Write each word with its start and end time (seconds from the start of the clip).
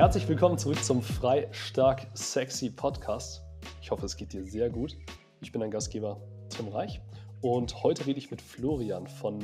Herzlich 0.00 0.26
willkommen 0.28 0.56
zurück 0.56 0.82
zum 0.82 1.02
Frei, 1.02 1.46
Stark, 1.50 2.06
Sexy 2.14 2.70
Podcast. 2.70 3.42
Ich 3.82 3.90
hoffe, 3.90 4.06
es 4.06 4.16
geht 4.16 4.32
dir 4.32 4.46
sehr 4.46 4.70
gut. 4.70 4.96
Ich 5.42 5.52
bin 5.52 5.60
dein 5.60 5.70
Gastgeber 5.70 6.18
Tim 6.48 6.68
Reich 6.68 7.02
und 7.42 7.82
heute 7.82 8.06
rede 8.06 8.18
ich 8.18 8.30
mit 8.30 8.40
Florian 8.40 9.06
von 9.06 9.40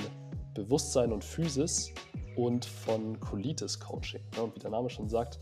Bewusstsein 0.54 1.12
und 1.12 1.22
Physis 1.22 1.92
und 2.36 2.64
von 2.64 3.20
Colitis 3.20 3.78
Coaching. 3.78 4.22
Ja, 4.34 4.46
wie 4.54 4.58
der 4.58 4.70
Name 4.70 4.88
schon 4.88 5.10
sagt, 5.10 5.40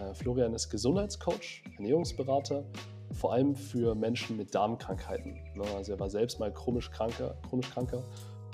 äh, 0.00 0.12
Florian 0.14 0.52
ist 0.52 0.68
Gesundheitscoach, 0.68 1.62
Ernährungsberater, 1.76 2.64
vor 3.12 3.34
allem 3.34 3.54
für 3.54 3.94
Menschen 3.94 4.36
mit 4.36 4.52
Darmkrankheiten. 4.52 5.34
Ne? 5.54 5.64
Also 5.76 5.92
er 5.92 6.00
war 6.00 6.10
selbst 6.10 6.40
mal 6.40 6.52
chronisch 6.52 6.90
kranker, 6.90 7.36
chronisch 7.48 7.70
kranker 7.70 8.02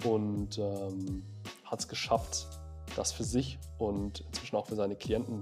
und 0.05 0.59
ähm, 0.59 1.23
hat 1.65 1.81
es 1.81 1.89
geschafft, 1.89 2.49
das 2.97 3.13
für 3.13 3.25
sich 3.25 3.59
und 3.79 4.21
inzwischen 4.21 4.57
auch 4.57 4.67
für 4.67 4.77
seine 4.77 4.95
Klienten 4.95 5.39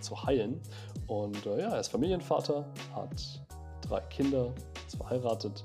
zu 0.00 0.24
heilen. 0.24 0.60
Und 1.06 1.46
äh, 1.46 1.60
ja, 1.60 1.70
er 1.70 1.80
ist 1.80 1.88
Familienvater, 1.88 2.66
hat 2.94 3.42
drei 3.82 4.00
Kinder, 4.02 4.52
ist 4.86 4.96
verheiratet 4.96 5.62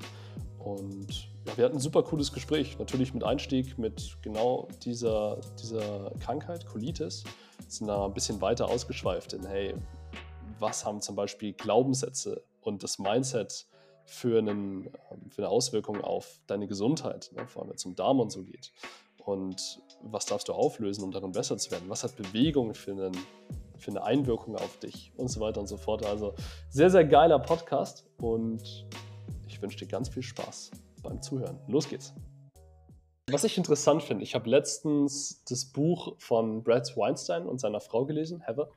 und 0.67 1.29
ja, 1.45 1.57
wir 1.57 1.65
hatten 1.65 1.77
ein 1.77 1.81
super 1.81 2.03
cooles 2.03 2.33
Gespräch. 2.33 2.77
Natürlich 2.77 3.13
mit 3.13 3.23
Einstieg 3.23 3.77
mit 3.77 4.17
genau 4.21 4.67
dieser, 4.83 5.39
dieser 5.61 6.11
Krankheit, 6.19 6.65
Colitis. 6.65 7.23
Sind 7.67 7.87
da 7.87 8.05
ein 8.05 8.13
bisschen 8.13 8.41
weiter 8.41 8.67
ausgeschweift 8.67 9.33
in, 9.33 9.45
hey, 9.45 9.75
was 10.59 10.85
haben 10.85 11.01
zum 11.01 11.15
Beispiel 11.15 11.53
Glaubenssätze 11.53 12.43
und 12.61 12.83
das 12.83 12.99
Mindset 12.99 13.67
für, 14.05 14.39
einen, 14.39 14.87
ähm, 15.11 15.29
für 15.29 15.43
eine 15.43 15.49
Auswirkung 15.49 16.01
auf 16.01 16.39
deine 16.47 16.67
Gesundheit, 16.67 17.31
ne? 17.35 17.47
vor 17.47 17.61
allem 17.61 17.69
wenn 17.69 17.75
es 17.75 17.85
um 17.85 17.95
Darm 17.95 18.19
und 18.19 18.31
so 18.31 18.43
geht. 18.43 18.71
Und 19.23 19.81
was 20.01 20.25
darfst 20.25 20.47
du 20.47 20.53
auflösen, 20.53 21.03
um 21.03 21.11
darin 21.11 21.33
besser 21.33 21.57
zu 21.57 21.71
werden? 21.71 21.89
Was 21.89 22.03
hat 22.03 22.15
Bewegung 22.15 22.73
für, 22.73 22.91
einen, 22.91 23.17
für 23.77 23.91
eine 23.91 24.03
Einwirkung 24.03 24.55
auf 24.55 24.77
dich 24.79 25.11
und 25.17 25.29
so 25.29 25.39
weiter 25.39 25.59
und 25.59 25.67
so 25.67 25.77
fort. 25.77 26.05
Also 26.05 26.33
sehr, 26.69 26.89
sehr 26.89 27.05
geiler 27.05 27.39
Podcast 27.39 28.05
und 28.17 28.87
ich 29.47 29.61
wünsche 29.61 29.77
dir 29.77 29.87
ganz 29.87 30.09
viel 30.09 30.23
Spaß 30.23 30.71
beim 31.03 31.21
Zuhören. 31.21 31.59
Los 31.67 31.87
geht's. 31.87 32.13
Was 33.29 33.43
ich 33.43 33.57
interessant 33.57 34.03
finde, 34.03 34.23
ich 34.23 34.35
habe 34.35 34.49
letztens 34.49 35.43
das 35.49 35.65
Buch 35.65 36.15
von 36.17 36.63
Brad 36.63 36.95
Weinstein 36.95 37.45
und 37.45 37.59
seiner 37.59 37.81
Frau 37.81 38.05
gelesen, 38.05 38.41
Heather. 38.41 38.69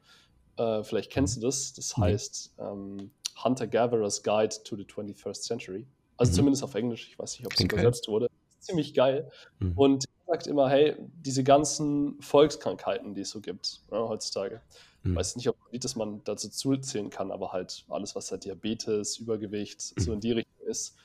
Äh, 0.56 0.82
vielleicht 0.82 1.12
kennst 1.12 1.36
du 1.36 1.40
das. 1.40 1.72
Das 1.72 1.96
heißt 1.96 2.54
ähm, 2.58 3.12
Hunter-Gatherer's 3.44 4.22
Guide 4.22 4.56
to 4.64 4.76
the 4.76 4.84
21st 4.84 5.42
Century. 5.42 5.86
Also 6.16 6.32
mhm. 6.32 6.36
zumindest 6.36 6.64
auf 6.64 6.74
Englisch. 6.74 7.08
Ich 7.08 7.18
weiß 7.18 7.38
nicht, 7.38 7.46
ob 7.46 7.52
es 7.54 7.60
übersetzt 7.60 8.06
geil. 8.06 8.12
wurde. 8.12 8.30
Ziemlich 8.58 8.92
geil. 8.92 9.30
Mhm. 9.60 9.72
Und 9.76 10.04
er 10.26 10.34
sagt 10.34 10.48
immer, 10.48 10.68
hey, 10.68 10.96
diese 10.98 11.44
ganzen 11.44 12.20
Volkskrankheiten, 12.20 13.14
die 13.14 13.22
es 13.22 13.30
so 13.30 13.40
gibt 13.40 13.82
ja, 13.90 14.08
heutzutage. 14.08 14.60
Mhm. 15.02 15.16
Weiß 15.16 15.36
nicht, 15.36 15.48
ob 15.48 15.56
das 15.72 15.96
man 15.96 16.22
dazu 16.24 16.48
zuzählen 16.48 17.10
kann, 17.10 17.30
aber 17.30 17.52
halt 17.52 17.84
alles, 17.88 18.14
was 18.14 18.30
halt 18.30 18.44
Diabetes, 18.44 19.18
Übergewicht, 19.18 19.94
mhm. 19.96 20.00
so 20.00 20.12
in 20.12 20.20
die 20.20 20.32
Richtung 20.32 20.66
ist. 20.66 20.96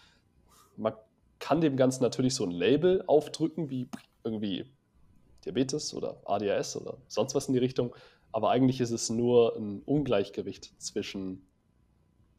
Man 0.78 0.94
kann 1.40 1.62
dem 1.62 1.78
Ganzen 1.78 2.04
natürlich 2.04 2.36
so 2.36 2.44
ein 2.44 2.52
Label 2.52 3.04
aufdrücken, 3.08 3.70
wie 3.70 3.88
irgendwie 4.24 4.66
Diabetes 5.46 5.94
oder 5.94 6.22
ADHS 6.26 6.76
oder 6.78 6.98
sonst 7.08 7.36
was 7.36 7.48
in 7.48 7.54
die 7.54 7.60
Richtung. 7.60 7.96
Aber 8.32 8.50
eigentlich 8.50 8.82
ist 8.82 8.92
es 8.92 9.10
nur 9.10 9.56
ein 9.56 9.82
Ungleichgewicht 9.86 10.74
zwischen 10.82 11.46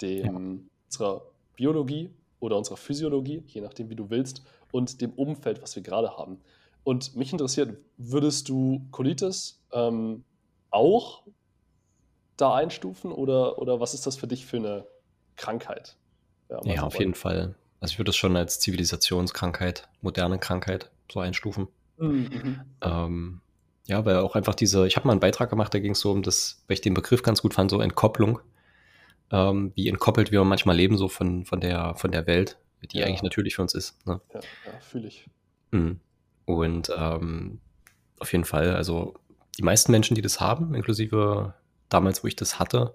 dem, 0.02 0.24
ja. 0.24 0.60
unserer 0.86 1.22
Biologie 1.56 2.10
oder 2.38 2.58
unserer 2.58 2.76
Physiologie, 2.76 3.42
je 3.46 3.62
nachdem, 3.62 3.88
wie 3.88 3.94
du 3.94 4.10
willst, 4.10 4.42
und 4.72 5.00
dem 5.00 5.12
Umfeld, 5.12 5.62
was 5.62 5.74
wir 5.74 5.82
gerade 5.82 6.16
haben. 6.16 6.38
Und 6.84 7.16
mich 7.16 7.32
interessiert, 7.32 7.78
würdest 7.96 8.48
du 8.48 8.86
Colitis 8.90 9.62
ähm, 9.72 10.22
auch 10.70 11.22
da 12.36 12.54
einstufen 12.54 13.12
oder, 13.12 13.58
oder 13.58 13.80
was 13.80 13.94
ist 13.94 14.06
das 14.06 14.16
für 14.16 14.26
dich 14.26 14.46
für 14.46 14.58
eine 14.58 14.86
Krankheit? 15.36 15.96
Ja, 16.48 16.60
ja 16.64 16.82
auf 16.82 16.98
jeden 16.98 17.14
Fall. 17.14 17.54
Also 17.80 17.92
ich 17.92 17.98
würde 17.98 18.10
es 18.10 18.16
schon 18.16 18.36
als 18.36 18.60
Zivilisationskrankheit, 18.60 19.88
moderne 20.00 20.38
Krankheit 20.38 20.90
so 21.10 21.20
einstufen. 21.20 21.68
Mhm. 21.98 22.60
Ähm, 22.80 23.40
ja, 23.86 24.04
weil 24.04 24.16
auch 24.18 24.34
einfach 24.34 24.54
diese, 24.54 24.86
ich 24.86 24.96
habe 24.96 25.06
mal 25.06 25.12
einen 25.12 25.20
Beitrag 25.20 25.50
gemacht, 25.50 25.72
da 25.72 25.78
ging 25.78 25.92
es 25.92 26.00
so 26.00 26.10
um 26.10 26.22
das, 26.22 26.64
weil 26.66 26.74
ich 26.74 26.80
den 26.80 26.94
Begriff 26.94 27.22
ganz 27.22 27.42
gut 27.42 27.54
fand, 27.54 27.70
so 27.70 27.80
Entkopplung. 27.80 28.40
Ähm, 29.30 29.72
wie 29.74 29.88
entkoppelt 29.88 30.30
wir 30.30 30.42
manchmal 30.44 30.76
leben, 30.76 30.96
so 30.96 31.08
von, 31.08 31.44
von, 31.44 31.60
der, 31.60 31.94
von 31.96 32.12
der 32.12 32.26
Welt, 32.26 32.58
die 32.92 32.98
ja. 32.98 33.06
eigentlich 33.06 33.22
natürlich 33.22 33.56
für 33.56 33.62
uns 33.62 33.74
ist. 33.74 34.06
Ne? 34.06 34.20
Ja, 34.32 34.40
ja 34.40 34.80
fühle 34.80 35.08
ich. 35.08 35.26
Mhm. 35.70 36.00
Und 36.44 36.90
ähm, 36.96 37.60
auf 38.20 38.32
jeden 38.32 38.44
Fall, 38.44 38.76
also 38.76 39.14
die 39.58 39.62
meisten 39.62 39.90
Menschen, 39.92 40.14
die 40.14 40.22
das 40.22 40.40
haben, 40.40 40.74
inklusive 40.74 41.54
damals, 41.88 42.22
wo 42.22 42.28
ich 42.28 42.36
das 42.36 42.58
hatte, 42.58 42.94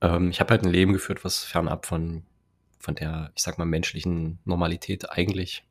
ähm, 0.00 0.30
ich 0.30 0.40
habe 0.40 0.50
halt 0.50 0.62
ein 0.62 0.70
Leben 0.70 0.92
geführt, 0.92 1.24
was 1.24 1.44
fernab 1.44 1.86
von, 1.86 2.24
von 2.78 2.94
der, 2.94 3.32
ich 3.34 3.42
sag 3.42 3.58
mal, 3.58 3.64
menschlichen 3.64 4.38
Normalität 4.44 5.10
eigentlich 5.10 5.64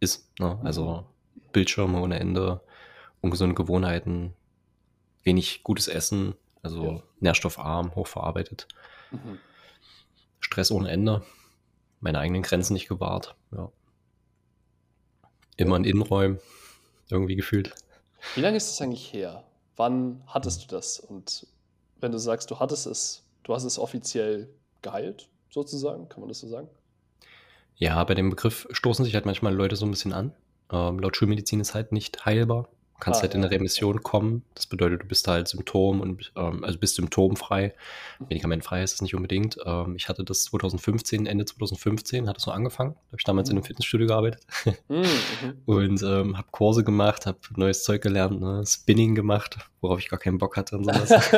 ist. 0.00 0.28
Ne? 0.38 0.58
Also 0.62 1.06
mhm. 1.34 1.40
Bildschirme 1.52 2.00
ohne 2.00 2.18
Ende, 2.18 2.60
ungesunde 3.20 3.54
Gewohnheiten, 3.54 4.34
wenig 5.22 5.62
gutes 5.62 5.88
Essen, 5.88 6.34
also 6.62 6.84
ja. 6.84 7.02
nährstoffarm, 7.20 7.94
hochverarbeitet. 7.94 8.68
Mhm. 9.10 9.38
Stress 10.40 10.70
ohne 10.70 10.90
Ende, 10.90 11.24
meine 12.00 12.18
eigenen 12.18 12.42
Grenzen 12.42 12.74
nicht 12.74 12.88
gewahrt. 12.88 13.36
Ja. 13.52 13.70
Immer 15.56 15.76
in 15.76 15.84
Innenräumen, 15.84 16.38
irgendwie 17.08 17.36
gefühlt. 17.36 17.74
Wie 18.34 18.40
lange 18.40 18.58
ist 18.58 18.70
das 18.70 18.82
eigentlich 18.82 19.12
her? 19.12 19.44
Wann 19.76 20.22
hattest 20.26 20.62
du 20.62 20.76
das? 20.76 21.00
Und 21.00 21.46
wenn 22.00 22.12
du 22.12 22.18
sagst, 22.18 22.50
du 22.50 22.58
hattest 22.58 22.86
es, 22.86 23.22
du 23.42 23.54
hast 23.54 23.64
es 23.64 23.78
offiziell 23.78 24.48
geheilt, 24.82 25.28
sozusagen, 25.50 26.08
kann 26.08 26.20
man 26.20 26.28
das 26.28 26.40
so 26.40 26.48
sagen? 26.48 26.68
Ja, 27.76 28.02
bei 28.04 28.14
dem 28.14 28.30
Begriff 28.30 28.66
stoßen 28.70 29.04
sich 29.04 29.14
halt 29.14 29.26
manchmal 29.26 29.54
Leute 29.54 29.76
so 29.76 29.84
ein 29.84 29.90
bisschen 29.90 30.12
an. 30.12 30.32
Ähm, 30.72 30.98
laut 30.98 31.16
Schulmedizin 31.16 31.60
ist 31.60 31.74
halt 31.74 31.92
nicht 31.92 32.24
heilbar. 32.24 32.68
Du 32.96 33.04
kannst 33.04 33.20
ah, 33.20 33.22
halt 33.24 33.34
in 33.34 33.44
eine 33.44 33.50
Remission 33.50 34.02
kommen. 34.02 34.42
Das 34.54 34.66
bedeutet, 34.66 35.02
du 35.02 35.06
bist 35.06 35.28
halt 35.28 35.48
Symptom 35.48 36.00
und 36.00 36.32
ähm, 36.34 36.64
also 36.64 36.78
bist 36.78 36.94
symptomfrei. 36.94 37.74
Mhm. 38.18 38.26
Medikamentfrei 38.30 38.82
ist 38.82 38.94
es 38.94 39.02
nicht 39.02 39.14
unbedingt. 39.14 39.58
Ähm, 39.66 39.96
ich 39.96 40.08
hatte 40.08 40.24
das 40.24 40.44
2015, 40.44 41.26
Ende 41.26 41.44
2015 41.44 42.26
hat 42.26 42.38
es 42.38 42.44
so 42.44 42.52
angefangen. 42.52 42.92
Da 42.92 43.08
habe 43.08 43.16
ich 43.18 43.24
damals 43.24 43.48
mhm. 43.48 43.52
in 43.52 43.56
einem 43.58 43.64
Fitnessstudio 43.66 44.06
gearbeitet 44.06 44.46
mhm. 44.88 44.96
mhm. 44.98 45.04
und 45.66 46.02
ähm, 46.02 46.38
habe 46.38 46.48
Kurse 46.50 46.84
gemacht, 46.84 47.26
habe 47.26 47.38
neues 47.56 47.84
Zeug 47.84 48.00
gelernt, 48.00 48.40
ne? 48.40 48.64
Spinning 48.66 49.14
gemacht, 49.14 49.58
worauf 49.82 49.98
ich 49.98 50.08
gar 50.08 50.18
keinen 50.18 50.38
Bock 50.38 50.56
hatte 50.56 50.78
und 50.78 50.84
sowas. 50.84 51.10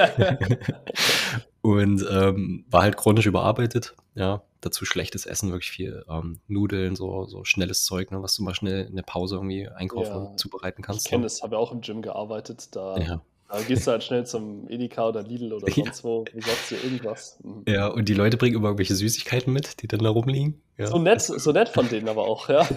und 1.62 2.06
ähm, 2.08 2.64
war 2.70 2.82
halt 2.82 2.96
chronisch 2.96 3.26
überarbeitet. 3.26 3.96
Ja, 4.18 4.42
dazu 4.60 4.84
schlechtes 4.84 5.26
Essen, 5.26 5.52
wirklich 5.52 5.70
viel 5.70 6.04
ähm, 6.10 6.40
Nudeln, 6.48 6.96
so, 6.96 7.24
so 7.26 7.44
schnelles 7.44 7.84
Zeug, 7.84 8.10
ne, 8.10 8.20
was 8.20 8.34
du 8.34 8.42
mal 8.42 8.52
schnell 8.52 8.86
in 8.86 8.96
der 8.96 9.04
Pause 9.04 9.36
irgendwie 9.36 9.68
einkaufen 9.68 10.10
ja, 10.10 10.16
und 10.16 10.40
zubereiten 10.40 10.82
kannst. 10.82 11.06
Ich 11.06 11.10
kenne 11.10 11.22
das, 11.22 11.40
habe 11.42 11.54
ja 11.54 11.60
auch 11.60 11.70
im 11.70 11.82
Gym 11.82 12.02
gearbeitet, 12.02 12.74
da, 12.74 12.98
ja. 12.98 13.20
da, 13.48 13.60
gehst 13.62 13.86
du 13.86 13.92
halt 13.92 14.02
schnell 14.02 14.26
zum 14.26 14.68
Edeka 14.68 15.08
oder 15.08 15.22
Lidl 15.22 15.52
oder 15.52 15.70
sonst 15.72 16.02
wo, 16.02 16.24
besorgst 16.24 16.72
dir 16.72 16.82
irgendwas. 16.82 17.38
Mhm. 17.44 17.62
Ja, 17.68 17.86
und 17.86 18.08
die 18.08 18.14
Leute 18.14 18.36
bringen 18.36 18.56
immer 18.56 18.66
irgendwelche 18.68 18.96
Süßigkeiten 18.96 19.52
mit, 19.52 19.82
die 19.82 19.86
dann 19.86 20.00
da 20.00 20.10
rumliegen. 20.10 20.60
Ja. 20.78 20.88
So 20.88 20.98
nett, 20.98 21.22
so 21.22 21.52
nett 21.52 21.68
von 21.68 21.88
denen 21.88 22.08
aber 22.08 22.24
auch, 22.24 22.48
ja. 22.48 22.66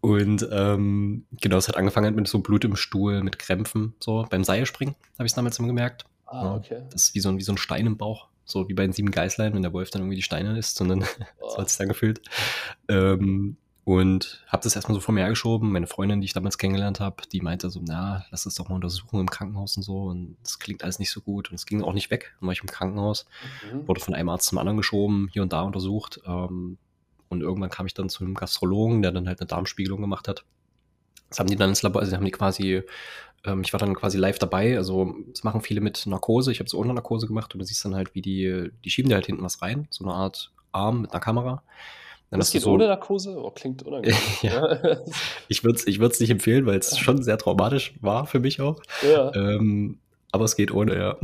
Und 0.00 0.46
ähm, 0.52 1.24
genau, 1.40 1.56
es 1.56 1.66
hat 1.66 1.78
angefangen 1.78 2.14
mit 2.14 2.28
so 2.28 2.40
Blut 2.40 2.66
im 2.66 2.76
Stuhl, 2.76 3.22
mit 3.22 3.38
Krämpfen, 3.38 3.94
so 4.00 4.26
beim 4.28 4.44
Seilspringen, 4.44 4.94
habe 5.18 5.24
ich 5.24 5.32
es 5.32 5.34
damals 5.34 5.58
immer 5.58 5.68
gemerkt. 5.68 6.04
Ah, 6.26 6.56
okay. 6.56 6.82
Das 6.90 7.04
ist 7.04 7.14
wie 7.14 7.20
so, 7.20 7.30
ein, 7.30 7.38
wie 7.38 7.42
so 7.42 7.52
ein 7.52 7.58
Stein 7.58 7.86
im 7.86 7.96
Bauch. 7.96 8.28
So 8.44 8.68
wie 8.68 8.74
bei 8.74 8.82
den 8.82 8.92
sieben 8.92 9.10
Geißlein, 9.10 9.54
wenn 9.54 9.62
der 9.62 9.72
Wolf 9.72 9.90
dann 9.90 10.02
irgendwie 10.02 10.16
die 10.16 10.22
Steine 10.22 10.58
isst, 10.58 10.76
sondern 10.76 11.02
so 11.02 11.56
hat 11.58 11.68
es 11.68 11.76
dann 11.76 11.88
gefühlt. 11.88 12.20
Ähm, 12.88 13.56
und 13.84 14.42
habe 14.46 14.62
das 14.62 14.74
erstmal 14.74 14.94
so 14.94 15.00
vor 15.00 15.14
mir 15.14 15.20
hergeschoben. 15.20 15.70
Meine 15.70 15.86
Freundin, 15.86 16.22
die 16.22 16.24
ich 16.24 16.32
damals 16.32 16.56
kennengelernt 16.56 17.00
habe, 17.00 17.22
die 17.30 17.42
meinte 17.42 17.68
so, 17.68 17.80
na, 17.82 18.24
lass 18.30 18.44
das 18.44 18.54
doch 18.54 18.70
mal 18.70 18.76
untersuchen 18.76 19.20
im 19.20 19.30
Krankenhaus 19.30 19.76
und 19.76 19.82
so. 19.82 20.04
Und 20.04 20.38
es 20.42 20.58
klingt 20.58 20.82
alles 20.82 20.98
nicht 20.98 21.10
so 21.10 21.20
gut. 21.20 21.50
Und 21.50 21.56
es 21.56 21.66
ging 21.66 21.82
auch 21.82 21.92
nicht 21.92 22.10
weg. 22.10 22.34
Dann 22.40 22.46
war 22.46 22.54
ich 22.54 22.62
im 22.62 22.70
Krankenhaus, 22.70 23.26
mhm. 23.70 23.86
wurde 23.86 24.00
von 24.00 24.14
einem 24.14 24.30
Arzt 24.30 24.48
zum 24.48 24.56
anderen 24.56 24.78
geschoben, 24.78 25.28
hier 25.32 25.42
und 25.42 25.52
da 25.52 25.60
untersucht. 25.60 26.20
Ähm, 26.26 26.78
und 27.28 27.42
irgendwann 27.42 27.68
kam 27.68 27.84
ich 27.84 27.92
dann 27.92 28.08
zu 28.08 28.24
einem 28.24 28.34
Gastrologen, 28.34 29.02
der 29.02 29.12
dann 29.12 29.28
halt 29.28 29.40
eine 29.40 29.48
Darmspiegelung 29.48 30.00
gemacht 30.00 30.28
hat. 30.28 30.44
Das 31.34 31.40
haben 31.40 31.48
die 31.48 31.56
dann 31.56 31.70
ins 31.70 31.82
Labor, 31.82 32.00
also 32.00 32.14
haben 32.14 32.24
die 32.24 32.30
quasi 32.30 32.82
ähm, 33.44 33.62
ich 33.64 33.72
war 33.72 33.80
dann 33.80 33.94
quasi 33.94 34.18
live 34.18 34.38
dabei. 34.38 34.76
Also, 34.76 35.14
das 35.28 35.44
machen 35.44 35.60
viele 35.60 35.80
mit 35.80 36.06
Narkose. 36.06 36.52
Ich 36.52 36.60
habe 36.60 36.66
es 36.66 36.74
ohne 36.74 36.94
Narkose 36.94 37.26
gemacht 37.26 37.52
und 37.54 37.58
du 37.58 37.66
siehst 37.66 37.84
dann 37.84 37.94
halt, 37.94 38.14
wie 38.14 38.22
die, 38.22 38.70
die 38.84 38.90
schieben 38.90 39.10
da 39.10 39.16
halt 39.16 39.26
hinten 39.26 39.42
was 39.42 39.60
rein. 39.62 39.86
So 39.90 40.04
eine 40.04 40.14
Art 40.14 40.52
Arm 40.72 41.02
mit 41.02 41.12
einer 41.12 41.20
Kamera. 41.20 41.62
Dann 42.30 42.40
das 42.40 42.50
geht 42.50 42.62
so, 42.62 42.72
ohne 42.72 42.86
Narkose? 42.86 43.36
Oh, 43.36 43.50
klingt 43.50 43.82
unangenehm. 43.82 44.16
ja. 44.42 44.78
Ich 45.48 45.62
würde 45.62 45.78
es 45.78 45.86
ich 45.86 45.98
nicht 45.98 46.30
empfehlen, 46.30 46.66
weil 46.66 46.78
es 46.78 46.98
schon 46.98 47.22
sehr 47.22 47.36
traumatisch 47.36 47.94
war 48.00 48.26
für 48.26 48.40
mich 48.40 48.60
auch. 48.60 48.80
Ja. 49.02 49.34
Ähm, 49.34 49.98
aber 50.32 50.46
es 50.46 50.56
geht 50.56 50.72
ohne, 50.72 50.96
ja. 50.96 51.16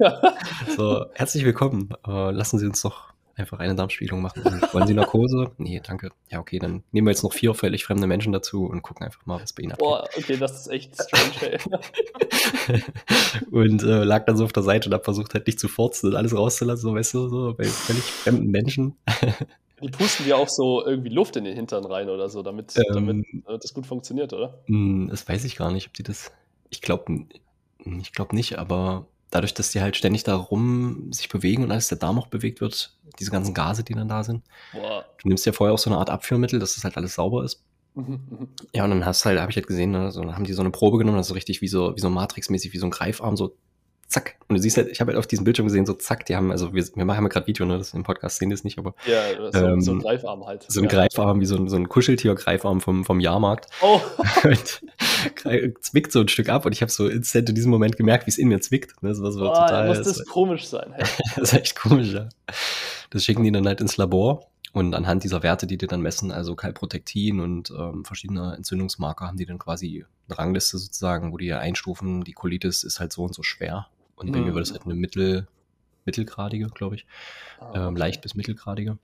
so, 0.76 1.06
herzlich 1.14 1.44
willkommen. 1.44 1.88
Äh, 2.06 2.30
lassen 2.30 2.58
Sie 2.58 2.66
uns 2.66 2.82
doch 2.82 3.13
Einfach 3.36 3.58
eine 3.58 3.74
Darmspiegelung 3.74 4.22
machen. 4.22 4.44
wollen 4.72 4.86
Sie 4.86 4.94
Narkose? 4.94 5.50
Nee, 5.58 5.80
danke. 5.84 6.10
Ja, 6.30 6.40
okay, 6.40 6.58
dann 6.58 6.84
nehmen 6.92 7.06
wir 7.06 7.10
jetzt 7.10 7.22
noch 7.22 7.32
vier 7.32 7.54
völlig 7.54 7.84
fremde 7.84 8.06
Menschen 8.06 8.32
dazu 8.32 8.66
und 8.66 8.82
gucken 8.82 9.04
einfach 9.04 9.24
mal, 9.26 9.40
was 9.40 9.52
bei 9.52 9.62
ihnen 9.62 9.72
abgeht. 9.72 9.86
Boah, 9.86 10.08
okay, 10.16 10.36
das 10.36 10.60
ist 10.60 10.68
echt 10.68 10.94
strange, 10.94 11.52
ey. 11.52 12.82
und 13.50 13.82
äh, 13.82 14.04
lag 14.04 14.26
dann 14.26 14.36
so 14.36 14.44
auf 14.44 14.52
der 14.52 14.62
Seite 14.62 14.88
und 14.88 14.94
hab 14.94 15.04
versucht 15.04 15.34
halt 15.34 15.46
nicht 15.46 15.58
zu 15.58 15.68
forzen 15.68 16.08
und 16.08 16.16
alles 16.16 16.36
rauszulassen, 16.36 16.82
so 16.82 16.94
weißt 16.94 17.14
du, 17.14 17.28
so 17.28 17.54
bei 17.54 17.64
völlig 17.64 18.04
fremden 18.04 18.50
Menschen. 18.50 18.96
Die 19.82 19.88
pusten 19.88 20.24
dir 20.24 20.38
auch 20.38 20.48
so 20.48 20.84
irgendwie 20.84 21.10
Luft 21.10 21.36
in 21.36 21.44
den 21.44 21.54
Hintern 21.56 21.84
rein 21.84 22.08
oder 22.08 22.28
so, 22.28 22.42
damit, 22.42 22.74
ähm, 22.76 22.84
damit 22.94 23.26
äh, 23.48 23.58
das 23.58 23.74
gut 23.74 23.86
funktioniert, 23.86 24.32
oder? 24.32 24.62
Hm, 24.66 25.08
das 25.10 25.28
weiß 25.28 25.44
ich 25.44 25.56
gar 25.56 25.72
nicht, 25.72 25.88
ob 25.88 25.94
die 25.94 26.04
das. 26.04 26.32
Ich 26.70 26.80
glaube 26.80 27.26
ich 27.84 28.12
glaub 28.12 28.32
nicht, 28.32 28.58
aber 28.58 29.06
dadurch, 29.34 29.52
dass 29.52 29.72
die 29.72 29.80
halt 29.80 29.96
ständig 29.96 30.22
da 30.22 30.36
rum 30.36 31.12
sich 31.12 31.28
bewegen 31.28 31.64
und 31.64 31.72
als 31.72 31.88
der 31.88 31.98
Darm 31.98 32.18
auch 32.20 32.28
bewegt 32.28 32.60
wird, 32.60 32.96
diese 33.18 33.32
ganzen 33.32 33.52
Gase, 33.52 33.82
die 33.82 33.94
dann 33.94 34.08
da 34.08 34.22
sind. 34.22 34.44
Boah. 34.72 35.04
Du 35.20 35.28
nimmst 35.28 35.44
ja 35.44 35.52
vorher 35.52 35.74
auch 35.74 35.78
so 35.78 35.90
eine 35.90 35.98
Art 35.98 36.08
Abführmittel, 36.08 36.60
dass 36.60 36.76
das 36.76 36.84
halt 36.84 36.96
alles 36.96 37.16
sauber 37.16 37.42
ist. 37.42 37.64
Mhm, 37.94 38.48
ja, 38.72 38.84
und 38.84 38.90
dann 38.90 39.04
hast 39.04 39.24
halt, 39.24 39.40
habe 39.40 39.50
ich 39.50 39.56
halt 39.56 39.66
gesehen, 39.66 39.90
ne, 39.90 40.12
so, 40.12 40.20
dann 40.20 40.36
haben 40.36 40.44
die 40.44 40.52
so 40.52 40.62
eine 40.62 40.70
Probe 40.70 40.98
genommen, 40.98 41.16
das 41.16 41.26
ist 41.26 41.30
so 41.30 41.34
richtig 41.34 41.62
wie 41.62 41.68
so, 41.68 41.96
wie 41.96 42.00
so 42.00 42.10
Matrix-mäßig, 42.10 42.72
wie 42.72 42.78
so 42.78 42.86
ein 42.86 42.92
Greifarm, 42.92 43.36
so 43.36 43.56
zack. 44.08 44.36
Und 44.48 44.56
du 44.56 44.62
siehst 44.62 44.76
halt, 44.76 44.88
ich 44.88 45.00
habe 45.00 45.10
halt 45.10 45.18
auf 45.18 45.26
diesem 45.26 45.44
Bildschirm 45.44 45.66
gesehen, 45.66 45.86
so 45.86 45.94
zack, 45.94 46.26
die 46.26 46.36
haben, 46.36 46.50
also 46.50 46.74
wir, 46.74 46.84
wir 46.94 47.04
machen 47.04 47.22
ja 47.22 47.28
gerade 47.28 47.46
Video, 47.46 47.66
ne, 47.66 47.78
das 47.78 47.94
im 47.94 48.02
Podcast 48.02 48.38
sehen 48.38 48.50
das 48.50 48.64
nicht, 48.64 48.78
aber. 48.78 48.94
Ja, 49.06 49.52
so, 49.52 49.66
ähm, 49.66 49.80
so 49.80 49.92
ein 49.92 50.00
Greifarm 50.00 50.46
halt. 50.46 50.64
So 50.68 50.80
ein 50.80 50.84
ja. 50.84 50.90
Greifarm, 50.90 51.40
wie 51.40 51.46
so 51.46 51.56
ein, 51.56 51.68
so 51.68 51.76
ein 51.76 51.88
Kuscheltier-Greifarm 51.88 52.80
vom, 52.80 53.04
vom 53.04 53.20
Jahrmarkt. 53.20 53.66
Oh. 53.82 54.00
und 54.44 55.84
zwickt 55.84 56.12
so 56.12 56.20
ein 56.20 56.28
Stück 56.28 56.48
ab 56.48 56.66
und 56.66 56.72
ich 56.72 56.82
habe 56.82 56.92
so 56.92 57.08
instant 57.08 57.48
in 57.48 57.54
diesem 57.54 57.70
Moment 57.70 57.96
gemerkt, 57.96 58.26
wie 58.26 58.30
es 58.30 58.38
in 58.38 58.48
mir 58.48 58.60
zwickt. 58.60 59.02
Ne? 59.02 59.10
Das 59.10 59.22
war 59.22 59.32
so 59.32 59.42
oh, 59.42 59.54
total. 59.54 59.88
Muss 59.88 59.98
das, 59.98 60.18
das 60.18 60.26
komisch 60.26 60.66
sein. 60.66 60.92
Hey. 60.92 61.04
das 61.36 61.52
ist 61.52 61.58
echt 61.58 61.76
komisch, 61.76 62.12
ja. 62.12 62.28
Das 63.10 63.24
schicken 63.24 63.44
die 63.44 63.52
dann 63.52 63.66
halt 63.66 63.80
ins 63.80 63.96
Labor. 63.96 64.46
Und 64.74 64.92
anhand 64.96 65.22
dieser 65.22 65.44
Werte, 65.44 65.68
die 65.68 65.78
die 65.78 65.86
dann 65.86 66.00
messen, 66.00 66.32
also 66.32 66.56
Kalprotektin 66.56 67.38
und 67.38 67.70
ähm, 67.70 68.04
verschiedene 68.04 68.56
Entzündungsmarker, 68.56 69.28
haben 69.28 69.36
die 69.36 69.46
dann 69.46 69.60
quasi 69.60 70.04
eine 70.28 70.36
Rangliste 70.36 70.78
sozusagen, 70.78 71.32
wo 71.32 71.36
die 71.36 71.52
einstufen, 71.52 72.24
die 72.24 72.32
Colitis 72.32 72.82
ist 72.82 72.98
halt 72.98 73.12
so 73.12 73.22
und 73.22 73.36
so 73.36 73.44
schwer. 73.44 73.86
Und 74.16 74.32
bei 74.32 74.38
mhm. 74.38 74.46
mir 74.46 74.54
war 74.54 74.60
das 74.60 74.72
halt 74.72 74.84
eine 74.84 74.94
mittel, 74.94 75.46
mittelgradige, 76.04 76.68
glaube 76.68 76.96
ich. 76.96 77.06
Ah, 77.58 77.64
ähm, 77.64 77.70
okay. 77.70 77.88
ähm, 77.88 77.96
leicht 77.96 78.22
bis 78.22 78.34
mittelgradige. 78.34 78.98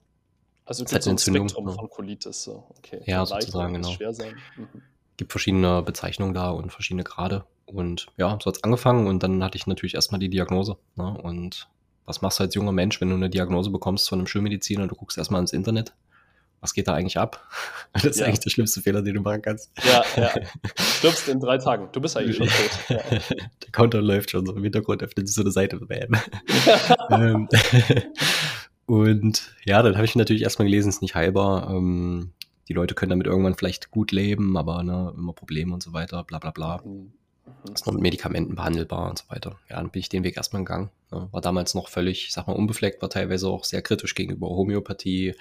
Also 0.65 0.85
es 0.85 0.91
gibt 0.91 1.07
halt 1.07 1.21
so 1.21 1.33
ein 1.33 1.37
Spektrum 1.37 1.69
ja. 1.69 1.75
von 1.75 1.91
Colitis. 1.91 2.45
So. 2.45 2.65
Okay. 2.79 3.03
Ja, 3.07 3.27
sozusagen, 3.27 3.75
genau. 3.75 3.91
Schwer 3.91 4.13
sein. 4.15 4.37
Mhm. 4.57 4.69
gibt 5.17 5.33
verschiedene 5.33 5.83
Bezeichnungen 5.83 6.35
da 6.35 6.51
und 6.51 6.73
verschiedene 6.73 7.05
Grade. 7.05 7.45
Und 7.67 8.07
ja, 8.17 8.39
so 8.41 8.47
hat 8.47 8.57
es 8.57 8.65
angefangen 8.65 9.07
und 9.07 9.23
dann 9.23 9.43
hatte 9.43 9.57
ich 9.57 9.67
natürlich 9.67 9.95
erstmal 9.95 10.19
die 10.19 10.29
Diagnose. 10.29 10.77
Ne? 10.97 11.19
Und 11.23 11.69
was 12.05 12.23
machst 12.23 12.39
du 12.39 12.45
als 12.45 12.55
junger 12.55 12.73
Mensch, 12.73 13.01
wenn 13.01 13.11
du 13.11 13.15
eine 13.15 13.31
Diagnose 13.31 13.71
bekommst 13.71 14.09
von 14.09 14.19
einem 14.19 14.27
Schulmediziner? 14.27 14.87
Du 14.87 14.95
guckst 14.95 15.19
erstmal 15.19 15.41
ins 15.41 15.53
Internet 15.53 15.93
was 16.61 16.75
geht 16.75 16.89
da 16.89 16.95
eigentlich 16.95 17.19
ab? 17.19 17.47
Das 17.93 18.05
ist 18.05 18.21
ja. 18.21 18.27
eigentlich 18.27 18.39
der 18.39 18.51
schlimmste 18.51 18.81
Fehler, 18.83 19.03
den 19.03 19.15
du 19.15 19.21
machen 19.21 19.43
kannst. 19.43 19.73
Ja, 19.83 20.05
ja. 20.17 20.31
Du 20.33 20.83
stirbst 20.83 21.29
in 21.29 21.41
drei 21.41 21.59
Tagen. 21.59 21.89
Du 21.91 22.01
bist 22.01 22.17
eigentlich 22.17 22.37
schon 22.37 22.47
tot. 22.89 22.89
Ja. 22.89 23.19
Der 23.19 23.73
Counter 23.73 24.01
läuft 24.01 24.31
schon 24.31 24.47
so 24.47 24.55
im 24.55 24.63
Hintergrund, 24.63 25.03
öffnet 25.03 25.27
sich 25.27 25.35
so 25.35 25.41
eine 25.41 25.51
Seite. 25.51 25.81
ähm, 27.11 27.49
und 28.87 29.57
ja, 29.65 29.83
dann 29.83 29.97
habe 29.97 30.05
ich 30.05 30.15
natürlich 30.15 30.43
erstmal 30.43 30.67
gelesen, 30.67 30.91
es 30.91 30.97
ist 30.97 31.03
nicht 31.03 31.17
heilbar. 31.17 31.69
Ähm, 31.71 32.33
die 32.69 32.75
Leute 32.75 32.95
können 32.95 33.11
damit 33.11 33.27
irgendwann 33.27 33.57
vielleicht 33.57 33.91
gut 33.91 34.13
leben, 34.13 34.57
aber 34.57 34.85
ne, 34.85 35.13
immer 35.17 35.33
Probleme 35.33 35.75
und 35.75 35.83
so 35.83 35.93
weiter, 35.93 36.23
bla 36.23 36.39
bla 36.39 36.53
bla. 36.53 36.81
Mhm. 36.85 37.13
Ist 37.75 37.87
noch 37.87 37.93
mit 37.93 38.03
Medikamenten 38.03 38.55
behandelbar 38.55 39.11
und 39.11 39.19
so 39.19 39.25
weiter. 39.29 39.59
Ja, 39.69 39.77
dann 39.77 39.91
bin 39.91 40.01
ich 40.01 40.09
den 40.09 40.25
Weg 40.25 40.37
erstmal 40.37 40.63
gegangen. 40.63 40.91
Ne. 41.11 41.29
War 41.31 41.41
damals 41.41 41.75
noch 41.75 41.89
völlig, 41.89 42.27
ich 42.27 42.33
sag 42.33 42.47
mal, 42.47 42.55
unbefleckt, 42.55 43.03
war 43.03 43.11
teilweise 43.11 43.49
auch 43.49 43.65
sehr 43.65 43.83
kritisch 43.83 44.15
gegenüber 44.15 44.49
Homöopathie, 44.49 45.35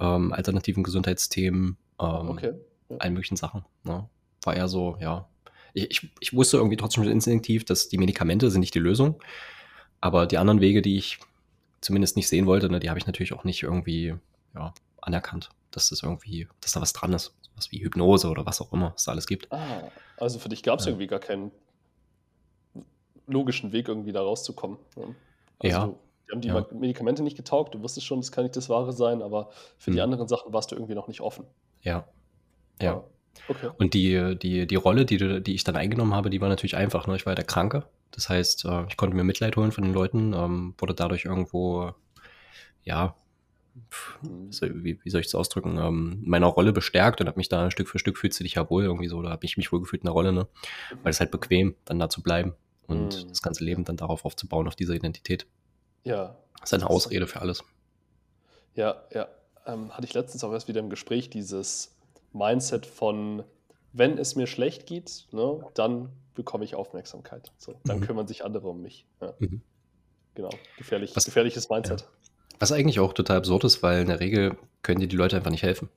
ähm, 0.00 0.32
alternativen 0.32 0.82
Gesundheitsthemen, 0.82 1.76
ähm, 2.00 2.28
okay. 2.28 2.52
ja. 2.88 2.96
allen 2.98 3.14
möglichen 3.14 3.36
Sachen. 3.36 3.64
Ne? 3.84 4.08
War 4.42 4.56
eher 4.56 4.68
so, 4.68 4.96
ja. 5.00 5.28
Ich, 5.72 5.90
ich, 5.90 6.10
ich 6.18 6.32
wusste 6.34 6.56
irgendwie 6.56 6.76
trotzdem 6.76 7.04
instinktiv, 7.04 7.64
dass 7.64 7.88
die 7.88 7.98
Medikamente 7.98 8.50
sind 8.50 8.60
nicht 8.60 8.74
die 8.74 8.80
Lösung, 8.80 9.22
aber 10.00 10.26
die 10.26 10.38
anderen 10.38 10.60
Wege, 10.60 10.82
die 10.82 10.96
ich 10.96 11.20
zumindest 11.80 12.16
nicht 12.16 12.28
sehen 12.28 12.46
wollte, 12.46 12.68
ne, 12.68 12.80
die 12.80 12.88
habe 12.88 12.98
ich 12.98 13.06
natürlich 13.06 13.32
auch 13.32 13.44
nicht 13.44 13.62
irgendwie 13.62 14.14
ja, 14.54 14.74
anerkannt, 15.00 15.50
dass 15.70 15.90
das 15.90 16.02
irgendwie, 16.02 16.48
dass 16.60 16.72
da 16.72 16.80
was 16.80 16.92
dran 16.92 17.12
ist. 17.12 17.34
Was 17.56 17.70
wie 17.72 17.82
Hypnose 17.82 18.28
oder 18.28 18.46
was 18.46 18.60
auch 18.60 18.72
immer 18.72 18.94
es 18.96 19.04
da 19.04 19.12
alles 19.12 19.26
gibt. 19.26 19.52
Ah, 19.52 19.90
also 20.16 20.38
für 20.38 20.48
dich 20.48 20.62
gab 20.62 20.78
es 20.78 20.86
ja. 20.86 20.92
irgendwie 20.92 21.06
gar 21.06 21.18
keinen 21.18 21.50
logischen 23.26 23.72
Weg, 23.72 23.88
irgendwie 23.88 24.12
da 24.12 24.22
rauszukommen. 24.22 24.78
Ne? 24.96 25.14
Also 25.58 25.76
ja. 25.76 25.94
Die 26.30 26.32
haben 26.32 26.40
die 26.40 26.48
ja. 26.48 26.78
Medikamente 26.78 27.22
nicht 27.22 27.36
getaugt, 27.36 27.74
du 27.74 27.82
wusstest 27.82 28.06
schon, 28.06 28.20
das 28.20 28.32
kann 28.32 28.44
nicht 28.44 28.56
das 28.56 28.68
Wahre 28.68 28.92
sein, 28.92 29.22
aber 29.22 29.50
für 29.78 29.88
hm. 29.88 29.94
die 29.94 30.00
anderen 30.00 30.28
Sachen 30.28 30.52
warst 30.52 30.70
du 30.70 30.76
irgendwie 30.76 30.94
noch 30.94 31.08
nicht 31.08 31.20
offen. 31.20 31.44
Ja. 31.82 32.06
Ja. 32.80 33.04
Okay. 33.48 33.70
Und 33.78 33.94
die, 33.94 34.36
die, 34.38 34.66
die 34.66 34.74
Rolle, 34.74 35.04
die, 35.04 35.42
die 35.42 35.54
ich 35.54 35.64
dann 35.64 35.76
eingenommen 35.76 36.14
habe, 36.14 36.30
die 36.30 36.40
war 36.40 36.48
natürlich 36.48 36.76
einfach. 36.76 37.06
Ne? 37.06 37.16
Ich 37.16 37.26
war 37.26 37.34
der 37.34 37.44
Kranke. 37.44 37.84
Das 38.10 38.28
heißt, 38.28 38.64
äh, 38.64 38.84
ich 38.88 38.96
konnte 38.96 39.16
mir 39.16 39.24
Mitleid 39.24 39.56
holen 39.56 39.72
von 39.72 39.84
den 39.84 39.94
Leuten, 39.94 40.32
ähm, 40.32 40.74
wurde 40.78 40.94
dadurch 40.94 41.24
irgendwo, 41.24 41.92
ja, 42.82 43.14
wie, 44.60 44.98
wie 45.02 45.10
soll 45.10 45.20
ich 45.20 45.28
es 45.28 45.34
ausdrücken, 45.34 45.78
ähm, 45.78 46.22
meiner 46.24 46.46
Rolle 46.46 46.72
bestärkt 46.72 47.20
und 47.20 47.28
habe 47.28 47.38
mich 47.38 47.48
da 47.48 47.70
Stück 47.70 47.88
für 47.88 47.98
Stück 47.98 48.18
fühlst 48.18 48.38
du 48.40 48.44
dich 48.44 48.54
ja 48.54 48.68
wohl 48.68 48.84
irgendwie 48.84 49.08
so, 49.08 49.18
oder 49.18 49.30
habe 49.30 49.44
ich 49.44 49.56
mich 49.56 49.70
wohl 49.72 49.80
gefühlt 49.80 50.02
in 50.02 50.06
der 50.06 50.12
Rolle, 50.12 50.32
ne? 50.32 50.48
Weil 51.02 51.10
es 51.10 51.20
halt 51.20 51.30
bequem, 51.30 51.76
dann 51.84 51.98
da 51.98 52.08
zu 52.08 52.22
bleiben 52.22 52.54
und 52.86 53.24
mhm. 53.24 53.28
das 53.28 53.42
ganze 53.42 53.64
Leben 53.64 53.84
dann 53.84 53.96
darauf 53.96 54.24
aufzubauen, 54.24 54.66
auf 54.66 54.76
dieser 54.76 54.94
Identität. 54.94 55.46
Ja. 56.04 56.36
Das 56.60 56.72
ist 56.72 56.74
eine 56.74 56.90
Ausrede 56.90 57.26
für 57.26 57.40
alles. 57.40 57.64
Ja, 58.74 59.02
ja. 59.12 59.28
Ähm, 59.66 59.90
hatte 59.96 60.06
ich 60.06 60.14
letztens 60.14 60.42
auch 60.44 60.52
erst 60.52 60.68
wieder 60.68 60.80
im 60.80 60.90
Gespräch 60.90 61.30
dieses 61.30 61.94
Mindset 62.32 62.86
von, 62.86 63.44
wenn 63.92 64.18
es 64.18 64.36
mir 64.36 64.46
schlecht 64.46 64.86
geht, 64.86 65.26
ne, 65.32 65.64
dann 65.74 66.10
bekomme 66.34 66.64
ich 66.64 66.74
Aufmerksamkeit. 66.74 67.52
So, 67.58 67.74
dann 67.84 67.98
mhm. 67.98 68.04
kümmern 68.04 68.26
sich 68.26 68.44
andere 68.44 68.68
um 68.68 68.80
mich. 68.80 69.06
Ja. 69.20 69.34
Mhm. 69.38 69.62
Genau, 70.34 70.50
Gefährlich, 70.78 71.14
was, 71.14 71.24
gefährliches 71.24 71.68
Mindset. 71.68 72.02
Ja. 72.02 72.06
Was 72.58 72.72
eigentlich 72.72 73.00
auch 73.00 73.12
total 73.12 73.38
absurd 73.38 73.64
ist, 73.64 73.82
weil 73.82 74.02
in 74.02 74.08
der 74.08 74.20
Regel 74.20 74.56
können 74.82 75.00
dir 75.00 75.08
die 75.08 75.16
Leute 75.16 75.36
einfach 75.36 75.50
nicht 75.50 75.62
helfen. 75.62 75.88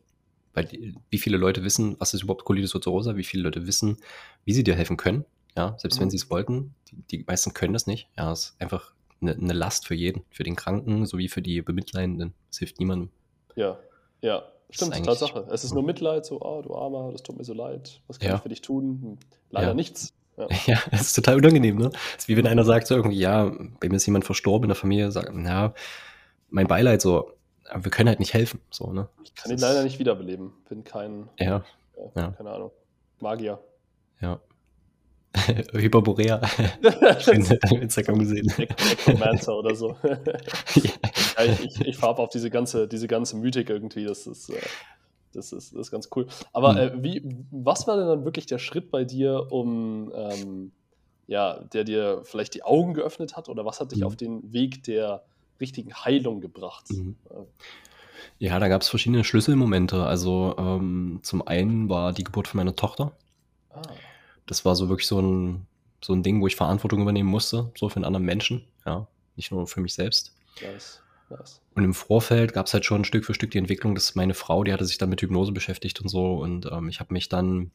Weil 0.53 0.65
die, 0.65 0.95
wie 1.09 1.17
viele 1.17 1.37
Leute 1.37 1.63
wissen, 1.63 1.95
was 1.99 2.13
ist 2.13 2.23
überhaupt 2.23 2.45
Colitis 2.45 2.75
ulcerosa, 2.75 3.15
wie 3.15 3.23
viele 3.23 3.43
Leute 3.43 3.67
wissen, 3.67 3.97
wie 4.45 4.53
sie 4.53 4.63
dir 4.63 4.75
helfen 4.75 4.97
können. 4.97 5.25
Ja, 5.55 5.75
selbst 5.77 5.97
mhm. 5.97 6.01
wenn 6.01 6.09
sie 6.09 6.17
es 6.17 6.29
wollten, 6.29 6.73
die, 6.89 6.95
die 6.95 7.23
meisten 7.27 7.53
können 7.53 7.73
das 7.73 7.85
nicht. 7.85 8.09
Ja, 8.17 8.31
es 8.31 8.45
ist 8.45 8.55
einfach 8.59 8.93
eine, 9.23 9.35
eine 9.35 9.53
Last 9.53 9.87
für 9.87 9.95
jeden, 9.95 10.23
für 10.29 10.43
den 10.43 10.55
Kranken 10.55 11.05
sowie 11.05 11.29
für 11.29 11.41
die 11.41 11.61
Bemitleidenden. 11.61 12.33
Es 12.51 12.59
hilft 12.59 12.79
niemandem. 12.79 13.09
Ja, 13.55 13.79
ja, 14.21 14.43
stimmt, 14.69 15.03
Tatsache. 15.05 15.47
Es 15.51 15.63
ist 15.63 15.73
nur 15.73 15.83
Mitleid, 15.83 16.25
so, 16.25 16.41
oh, 16.41 16.61
du 16.61 16.75
Armer, 16.75 17.11
das 17.11 17.23
tut 17.23 17.37
mir 17.37 17.43
so 17.43 17.53
leid, 17.53 18.01
was 18.07 18.19
kann 18.19 18.29
ja. 18.29 18.35
ich 18.35 18.41
für 18.41 18.49
dich 18.49 18.61
tun? 18.61 18.99
Hm, 19.01 19.17
leider 19.49 19.69
ja. 19.69 19.73
nichts. 19.73 20.13
Ja. 20.37 20.47
ja, 20.65 20.79
es 20.91 21.01
ist 21.01 21.13
total 21.13 21.37
unangenehm, 21.37 21.77
ne? 21.77 21.91
Es 22.17 22.23
ist 22.23 22.27
wie 22.27 22.37
wenn 22.37 22.47
einer 22.47 22.63
sagt 22.63 22.87
so 22.87 22.95
irgendwie, 22.95 23.19
ja, 23.19 23.51
bei 23.79 23.89
mir 23.89 23.95
ist 23.95 24.05
jemand 24.05 24.25
verstorben 24.25 24.65
in 24.65 24.69
der 24.69 24.75
Familie, 24.75 25.11
sagt, 25.11 25.31
ja, 25.33 25.73
mein 26.49 26.67
Beileid 26.67 27.01
so, 27.01 27.33
aber 27.69 27.85
wir 27.85 27.91
können 27.91 28.09
halt 28.09 28.19
nicht 28.19 28.33
helfen, 28.33 28.59
so, 28.69 28.91
ne? 28.91 29.09
Ich 29.23 29.35
kann 29.35 29.51
ihn 29.51 29.59
leider 29.59 29.83
nicht 29.83 29.99
wiederbeleben, 29.99 30.53
bin 30.69 30.83
kein, 30.83 31.29
ja. 31.39 31.63
ja. 32.15 32.31
keine 32.31 32.49
Ahnung, 32.49 32.71
Magier. 33.19 33.59
Ja, 34.21 34.39
Hyperborea. 35.73 36.41
ich 37.19 37.27
habe 37.27 37.75
Instagram 37.81 38.19
gesehen. 38.19 38.51
Necromancer 38.57 39.57
oder 39.57 39.75
so. 39.75 39.95
ja. 40.75 41.43
ich, 41.43 41.65
ich, 41.65 41.81
ich 41.81 41.97
fahre 41.97 42.19
auf 42.19 42.29
diese 42.29 42.49
ganze, 42.49 42.87
diese 42.87 43.07
ganze 43.07 43.37
Mythik 43.37 43.69
irgendwie. 43.69 44.05
Das 44.05 44.27
ist, 44.27 44.49
äh, 44.49 44.61
das 45.33 45.51
ist, 45.51 45.73
das 45.73 45.81
ist 45.81 45.91
ganz 45.91 46.09
cool. 46.15 46.27
Aber 46.51 46.75
hm. 46.75 46.77
äh, 46.77 47.03
wie, 47.03 47.35
was 47.51 47.87
war 47.87 47.97
denn 47.97 48.07
dann 48.07 48.25
wirklich 48.25 48.45
der 48.45 48.59
Schritt 48.59 48.91
bei 48.91 49.03
dir, 49.03 49.47
um 49.51 50.11
ähm, 50.15 50.71
ja, 51.25 51.59
der 51.73 51.83
dir 51.83 52.21
vielleicht 52.23 52.53
die 52.53 52.63
Augen 52.63 52.93
geöffnet 52.93 53.35
hat? 53.35 53.49
Oder 53.49 53.65
was 53.65 53.79
hat 53.79 53.91
dich 53.91 53.99
mhm. 53.99 54.05
auf 54.05 54.15
den 54.15 54.53
Weg 54.53 54.83
der 54.83 55.23
richtigen 55.59 55.93
Heilung 55.93 56.41
gebracht? 56.41 56.89
Mhm. 56.91 57.15
Ja, 58.37 58.59
da 58.59 58.67
gab 58.67 58.81
es 58.81 58.89
verschiedene 58.89 59.23
Schlüsselmomente. 59.23 60.03
Also 60.03 60.55
ähm, 60.59 61.19
zum 61.23 61.47
einen 61.47 61.89
war 61.89 62.13
die 62.13 62.23
Geburt 62.23 62.47
von 62.47 62.59
meiner 62.59 62.75
Tochter. 62.75 63.13
Ah 63.71 63.81
das 64.45 64.65
war 64.65 64.75
so 64.75 64.89
wirklich 64.89 65.07
so 65.07 65.19
ein, 65.19 65.67
so 66.03 66.13
ein 66.13 66.23
Ding, 66.23 66.41
wo 66.41 66.47
ich 66.47 66.55
Verantwortung 66.55 67.01
übernehmen 67.01 67.29
musste, 67.29 67.71
so 67.77 67.89
für 67.89 67.97
einen 67.97 68.05
anderen 68.05 68.25
Menschen, 68.25 68.65
ja, 68.85 69.07
nicht 69.35 69.51
nur 69.51 69.67
für 69.67 69.81
mich 69.81 69.93
selbst. 69.93 70.35
Yes. 70.59 71.01
Yes. 71.29 71.61
Und 71.75 71.83
im 71.83 71.93
Vorfeld 71.93 72.53
gab 72.53 72.67
es 72.67 72.73
halt 72.73 72.85
schon 72.85 73.05
Stück 73.05 73.25
für 73.25 73.33
Stück 73.33 73.51
die 73.51 73.57
Entwicklung, 73.57 73.95
dass 73.95 74.15
meine 74.15 74.33
Frau, 74.33 74.63
die 74.63 74.73
hatte 74.73 74.85
sich 74.85 74.97
dann 74.97 75.09
mit 75.09 75.21
Hypnose 75.21 75.51
beschäftigt 75.51 76.01
und 76.01 76.07
so. 76.09 76.35
Und 76.35 76.69
ähm, 76.71 76.89
ich 76.89 76.99
habe 76.99 77.13
mich 77.13 77.29
dann 77.29 77.71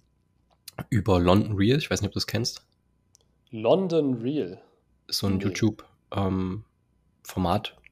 über 0.90 1.18
London 1.18 1.56
Real, 1.56 1.78
ich 1.78 1.90
weiß 1.90 2.00
nicht, 2.00 2.08
ob 2.08 2.12
du 2.12 2.18
das 2.18 2.26
kennst. 2.26 2.64
London 3.50 4.20
Real? 4.22 4.60
Ist 5.08 5.18
so 5.18 5.26
ein 5.26 5.38
nee. 5.38 5.44
YouTube-Format, 5.44 5.84
ähm, 6.14 7.82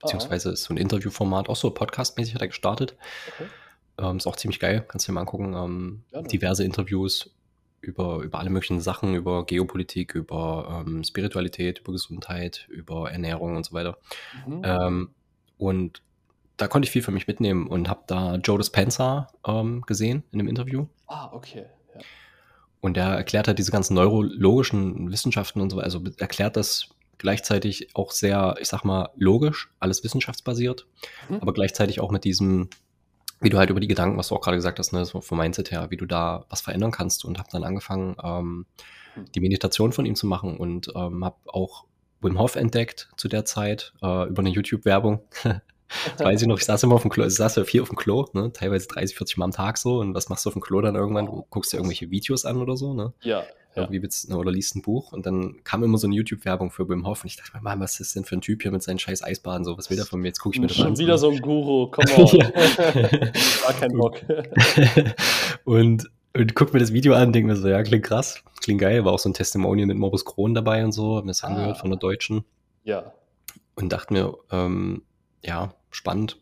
beziehungsweise 0.00 0.50
ist 0.50 0.64
so 0.64 0.74
ein 0.74 0.76
Interviewformat, 0.76 1.48
auch 1.48 1.56
so 1.56 1.70
podcastmäßig 1.70 2.34
hat 2.34 2.42
er 2.42 2.48
gestartet. 2.48 2.94
Okay. 3.34 3.46
Ähm, 3.98 4.18
ist 4.18 4.26
auch 4.26 4.36
ziemlich 4.36 4.60
geil, 4.60 4.84
kannst 4.86 5.08
du 5.08 5.10
dir 5.10 5.14
mal 5.14 5.22
angucken. 5.22 5.54
Ähm, 5.54 6.04
diverse 6.28 6.62
Interviews 6.64 7.30
über, 7.80 8.18
über 8.18 8.38
alle 8.38 8.50
möglichen 8.50 8.80
Sachen, 8.80 9.14
über 9.14 9.46
Geopolitik, 9.46 10.14
über 10.14 10.84
ähm, 10.86 11.04
Spiritualität, 11.04 11.80
über 11.80 11.92
Gesundheit, 11.92 12.66
über 12.68 13.10
Ernährung 13.10 13.56
und 13.56 13.64
so 13.64 13.72
weiter. 13.72 13.98
Mhm. 14.46 14.62
Ähm, 14.64 15.10
und 15.56 16.02
da 16.56 16.66
konnte 16.66 16.86
ich 16.86 16.92
viel 16.92 17.02
für 17.02 17.12
mich 17.12 17.26
mitnehmen 17.26 17.66
und 17.66 17.88
habe 17.88 18.02
da 18.06 18.36
Joe 18.36 18.58
Dispenza 18.58 19.28
ähm, 19.46 19.82
gesehen 19.86 20.24
in 20.32 20.40
einem 20.40 20.48
Interview. 20.48 20.86
Ah, 21.06 21.30
okay. 21.32 21.66
Ja. 21.94 22.00
Und 22.80 22.96
der 22.96 23.06
erklärt 23.06 23.48
halt 23.48 23.58
diese 23.58 23.72
ganzen 23.72 23.94
neurologischen 23.94 25.10
Wissenschaften 25.10 25.60
und 25.60 25.70
so, 25.70 25.78
also 25.78 26.02
erklärt 26.18 26.56
das 26.56 26.90
gleichzeitig 27.18 27.94
auch 27.94 28.12
sehr, 28.12 28.56
ich 28.60 28.68
sag 28.68 28.84
mal, 28.84 29.10
logisch, 29.16 29.70
alles 29.80 30.04
wissenschaftsbasiert, 30.04 30.86
mhm. 31.28 31.36
aber 31.36 31.52
gleichzeitig 31.52 32.00
auch 32.00 32.10
mit 32.10 32.24
diesem, 32.24 32.70
wie 33.40 33.50
du 33.50 33.58
halt 33.58 33.70
über 33.70 33.80
die 33.80 33.88
Gedanken, 33.88 34.18
was 34.18 34.28
du 34.28 34.34
auch 34.34 34.40
gerade 34.40 34.56
gesagt 34.56 34.78
hast, 34.78 34.92
ne, 34.92 35.04
so 35.04 35.20
vom 35.20 35.38
Mindset 35.38 35.70
her, 35.70 35.86
wie 35.90 35.96
du 35.96 36.06
da 36.06 36.44
was 36.48 36.60
verändern 36.60 36.90
kannst 36.90 37.24
und 37.24 37.38
habe 37.38 37.48
dann 37.52 37.64
angefangen, 37.64 38.16
ähm, 38.22 38.66
mhm. 39.16 39.32
die 39.34 39.40
Meditation 39.40 39.92
von 39.92 40.06
ihm 40.06 40.14
zu 40.14 40.26
machen 40.26 40.56
und 40.56 40.92
ähm, 40.94 41.24
habe 41.24 41.36
auch 41.46 41.84
Wim 42.20 42.38
Hof 42.38 42.56
entdeckt 42.56 43.08
zu 43.16 43.28
der 43.28 43.44
Zeit 43.44 43.92
äh, 44.02 44.28
über 44.28 44.40
eine 44.40 44.50
YouTube-Werbung. 44.50 45.20
Das 46.16 46.26
weiß 46.26 46.42
ich 46.42 46.48
noch, 46.48 46.58
ich 46.58 46.66
saß 46.66 46.82
immer 46.82 46.96
auf 46.96 47.02
dem 47.02 47.10
Klo, 47.10 47.24
ich 47.24 47.34
saß 47.34 47.56
ja 47.56 47.64
viel 47.64 47.80
auf 47.80 47.88
dem 47.88 47.96
Klo, 47.96 48.26
ne? 48.34 48.52
teilweise 48.52 48.88
30, 48.88 49.16
40 49.16 49.38
Mal 49.38 49.46
am 49.46 49.52
Tag 49.52 49.78
so. 49.78 50.00
Und 50.00 50.14
was 50.14 50.28
machst 50.28 50.44
du 50.44 50.50
auf 50.50 50.54
dem 50.54 50.60
Klo 50.60 50.82
dann 50.82 50.94
irgendwann? 50.94 51.26
Du 51.26 51.46
guckst 51.48 51.72
dir 51.72 51.78
irgendwelche 51.78 52.10
Videos 52.10 52.44
an 52.44 52.58
oder 52.58 52.76
so, 52.76 52.92
ne? 52.92 53.14
Ja. 53.22 53.44
Irgendwie 53.82 54.02
willst, 54.02 54.28
ne, 54.28 54.36
oder 54.36 54.50
liest 54.50 54.76
ein 54.76 54.82
Buch 54.82 55.12
und 55.12 55.26
dann 55.26 55.62
kam 55.64 55.82
immer 55.82 55.98
so 55.98 56.06
eine 56.06 56.16
YouTube-Werbung 56.16 56.70
für 56.70 56.88
Wim 56.88 57.06
Hof 57.06 57.22
und 57.22 57.30
ich 57.30 57.36
dachte 57.36 57.56
mir, 57.56 57.62
Mann, 57.62 57.80
was 57.80 58.00
ist 58.00 58.14
denn 58.16 58.24
für 58.24 58.36
ein 58.36 58.40
Typ 58.40 58.62
hier 58.62 58.70
mit 58.70 58.82
seinen 58.82 58.98
scheiß 58.98 59.22
Eisbaden? 59.22 59.64
So, 59.64 59.76
was 59.76 59.90
will 59.90 59.96
der 59.96 60.06
von 60.06 60.20
mir? 60.20 60.28
Jetzt 60.28 60.40
gucke 60.40 60.56
ich 60.56 60.60
mir 60.60 60.66
das 60.66 60.76
Schon 60.76 60.86
an. 60.86 60.96
Schon 60.96 61.04
wieder 61.04 61.18
so 61.18 61.30
ein 61.30 61.40
Guru, 61.40 61.90
komm 61.90 62.04
on. 62.16 62.38
War 62.38 63.72
kein 63.78 63.92
Bock. 63.92 64.20
und, 65.64 66.10
und 66.36 66.54
guck 66.54 66.72
mir 66.72 66.80
das 66.80 66.92
Video 66.92 67.14
an 67.14 67.32
denke 67.32 67.48
mir 67.48 67.56
so, 67.56 67.68
ja, 67.68 67.82
klingt 67.82 68.04
krass, 68.04 68.42
klingt 68.62 68.80
geil, 68.80 69.04
war 69.04 69.12
auch 69.12 69.18
so 69.18 69.28
ein 69.28 69.34
Testimonial 69.34 69.86
mit 69.86 69.96
Morbus 69.98 70.24
Crohn 70.24 70.54
dabei 70.54 70.84
und 70.84 70.92
so, 70.92 71.16
hab 71.16 71.24
mir 71.24 71.30
das 71.30 71.44
ah. 71.44 71.48
angehört 71.48 71.78
von 71.78 71.90
der 71.90 71.98
Deutschen. 71.98 72.44
Ja. 72.84 73.12
Und 73.74 73.92
dachte 73.92 74.12
mir, 74.12 74.36
ähm, 74.50 75.02
ja, 75.44 75.74
spannend. 75.90 76.38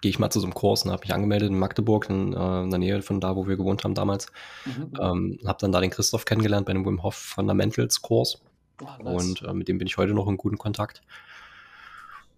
Gehe 0.00 0.10
ich 0.10 0.18
mal 0.18 0.30
zu 0.30 0.40
so 0.40 0.46
einem 0.46 0.54
Kurs 0.54 0.84
und 0.84 0.90
habe 0.92 1.02
mich 1.02 1.14
angemeldet 1.14 1.48
in 1.48 1.58
Magdeburg, 1.58 2.10
in, 2.10 2.34
äh, 2.34 2.62
in, 2.62 2.70
der 2.70 2.78
Nähe 2.78 3.02
von 3.02 3.20
da, 3.20 3.34
wo 3.34 3.46
wir 3.46 3.56
gewohnt 3.56 3.82
haben 3.84 3.94
damals. 3.94 4.26
Mhm. 4.64 4.92
Ähm, 5.00 5.38
habe 5.46 5.58
dann 5.60 5.72
da 5.72 5.80
den 5.80 5.90
Christoph 5.90 6.24
kennengelernt 6.24 6.66
bei 6.66 6.70
einem 6.70 6.84
Wim 6.84 7.02
Hof 7.02 7.14
Fundamentals 7.14 8.02
Kurs. 8.02 8.42
Oh, 8.82 9.02
nice. 9.02 9.24
Und 9.24 9.42
äh, 9.42 9.52
mit 9.54 9.68
dem 9.68 9.78
bin 9.78 9.86
ich 9.86 9.96
heute 9.96 10.12
noch 10.12 10.28
in 10.28 10.36
guten 10.36 10.58
Kontakt. 10.58 11.00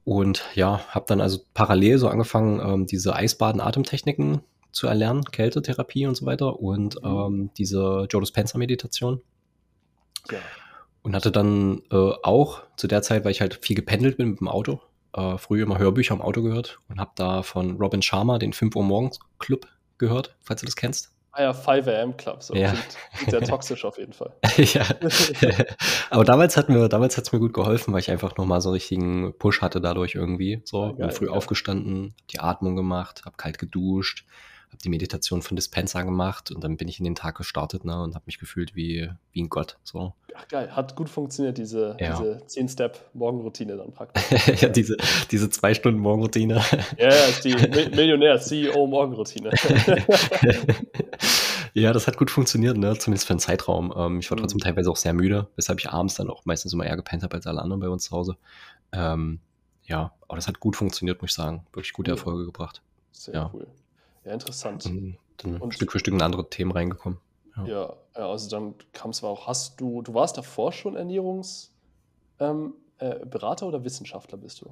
Und 0.05 0.45
ja, 0.55 0.81
habe 0.89 1.05
dann 1.07 1.21
also 1.21 1.41
parallel 1.53 1.99
so 1.99 2.09
angefangen, 2.09 2.61
ähm, 2.61 2.87
diese 2.87 3.15
Eisbaden-Atemtechniken 3.15 4.41
zu 4.73 4.87
erlernen, 4.87 5.25
Kältetherapie 5.25 6.07
und 6.07 6.15
so 6.15 6.25
weiter 6.25 6.61
und 6.61 7.03
mhm. 7.03 7.09
ähm, 7.09 7.51
diese 7.59 8.07
Joe 8.09 8.21
Dispenza-Meditation. 8.21 9.21
Ja. 10.31 10.39
Und 11.03 11.15
hatte 11.15 11.31
dann 11.31 11.83
äh, 11.91 12.13
auch 12.23 12.63
zu 12.77 12.87
der 12.87 13.03
Zeit, 13.03 13.25
weil 13.25 13.33
ich 13.33 13.41
halt 13.41 13.59
viel 13.63 13.77
gependelt 13.77 14.17
bin 14.17 14.31
mit 14.31 14.41
dem 14.41 14.49
Auto, 14.49 14.81
äh, 15.15 15.39
früher 15.39 15.65
immer 15.65 15.79
Hörbücher 15.79 16.15
im 16.15 16.23
Auto 16.23 16.43
gehört 16.43 16.81
und 16.89 17.01
habe 17.01 17.13
da 17.15 17.43
von 17.43 17.77
Robin 17.77 18.03
Sharma 18.03 18.39
den 18.39 18.53
5 18.53 18.77
Uhr 18.77 18.85
morgens 18.85 19.19
Club 19.39 19.67
gehört, 19.99 20.37
falls 20.43 20.61
du 20.61 20.67
das 20.67 20.77
kennst. 20.77 21.13
Ah 21.33 21.43
ja, 21.43 21.53
5 21.53 21.87
AM 21.87 22.17
Club, 22.17 22.43
so 22.43 22.55
ja. 22.55 22.71
klingt, 22.71 22.97
klingt 23.17 23.31
sehr 23.31 23.43
toxisch 23.43 23.85
auf 23.85 23.99
jeden 23.99 24.13
Fall. 24.13 24.33
ja. 24.57 24.85
Aber 26.11 26.25
damals 26.25 26.57
hat 26.57 26.69
mir, 26.69 26.89
damals 26.89 27.17
hat 27.17 27.25
es 27.25 27.33
mir 27.33 27.39
gut 27.39 27.53
geholfen, 27.53 27.93
weil 27.93 28.01
ich 28.01 28.11
einfach 28.11 28.37
nochmal 28.37 28.61
so 28.61 28.71
einen 28.71 28.75
richtigen 28.75 29.35
Push 29.39 29.61
hatte 29.61 29.81
dadurch 29.81 30.15
irgendwie. 30.15 30.63
So, 30.65 30.87
ja, 30.87 30.89
geil, 30.89 30.97
bin 30.99 31.11
früh 31.11 31.27
ja. 31.27 31.33
aufgestanden, 31.33 32.15
die 32.31 32.41
Atmung 32.41 32.77
gemacht, 32.77 33.23
habe 33.25 33.37
kalt 33.37 33.59
geduscht, 33.59 34.25
habe 34.69 34.79
die 34.83 34.89
Meditation 34.89 35.43
von 35.43 35.57
Dispenser 35.57 36.05
gemacht 36.05 36.51
und 36.51 36.63
dann 36.63 36.77
bin 36.77 36.89
ich 36.89 36.99
in 36.99 37.05
den 37.05 37.15
Tag 37.15 37.37
gestartet 37.37 37.85
ne, 37.85 38.01
und 38.03 38.15
habe 38.15 38.25
mich 38.27 38.39
gefühlt 38.39 38.77
wie, 38.77 39.11
wie 39.33 39.43
ein 39.43 39.49
Gott. 39.49 39.79
So. 39.83 40.15
Ach 40.35 40.47
geil, 40.49 40.75
hat 40.75 40.95
gut 40.95 41.09
funktioniert, 41.09 41.59
diese, 41.59 41.97
ja. 41.99 42.19
diese 42.19 42.43
10-Step-Morgenroutine 42.47 43.77
dann 43.77 43.93
praktisch. 43.93 44.57
ja, 44.63 44.69
diese, 44.69 44.97
diese 45.31 45.51
zwei 45.51 45.75
Stunden 45.75 46.01
Morgenroutine. 46.01 46.63
ja, 46.97 47.11
die 47.43 47.55
Millionär-CEO-Morgenroutine. 47.97 49.51
ja, 51.75 51.93
das 51.93 52.07
hat 52.07 52.17
gut 52.17 52.31
funktioniert, 52.31 52.77
ne? 52.77 52.97
zumindest 52.99 53.27
für 53.27 53.33
einen 53.33 53.41
Zeitraum. 53.41 53.93
Ähm, 53.97 54.21
ich 54.21 54.31
war 54.31 54.39
trotzdem 54.39 54.59
mhm. 54.59 54.65
teilweise 54.65 54.91
auch 54.91 54.97
sehr 54.97 55.15
müde, 55.15 55.49
weshalb 55.57 55.81
ich 55.81 55.89
abends 55.89 56.15
dann 56.15 56.31
auch 56.31 56.45
meistens 56.45 56.73
immer 56.73 56.85
eher 56.85 56.97
gepennt 56.97 57.23
habe 57.23 57.35
als 57.35 57.47
alle 57.47 57.63
anderen 57.63 57.81
bei 57.81 57.89
uns 57.89 58.05
zu 58.05 58.13
Hause. 58.13 58.37
Ähm, 58.93 59.41
ja, 59.85 60.13
aber 60.29 60.37
das 60.37 60.47
hat 60.47 60.61
gut 60.61 60.77
funktioniert, 60.77 61.23
muss 61.23 61.31
ich 61.31 61.37
sagen. 61.37 61.67
Wirklich 61.73 61.95
gute 61.95 62.11
Erfolge 62.11 62.45
gebracht. 62.45 62.83
Sehr 63.13 63.35
ja. 63.35 63.51
cool. 63.53 63.67
Ja, 64.25 64.33
interessant. 64.33 64.87
Und 64.87 65.19
dann 65.39 65.57
und 65.57 65.75
Stück 65.75 65.93
für 65.93 65.99
Stück 65.99 66.15
in 66.15 66.23
andere 66.23 66.49
Themen 66.51 66.73
reingekommen. 66.73 67.19
Ja, 67.57 67.97
ja 68.17 68.29
also 68.29 68.49
dann 68.51 68.75
kam 68.93 69.11
es 69.11 69.23
auch, 69.23 69.47
hast 69.47 69.81
du, 69.81 70.03
du 70.03 70.15
warst 70.15 70.37
davor 70.37 70.73
schon 70.73 70.97
Ernährungsberater 70.97 71.73
ähm, 72.41 72.75
äh, 72.99 73.65
oder 73.65 73.85
Wissenschaftler 73.85 74.39
bist 74.39 74.61
du? 74.61 74.71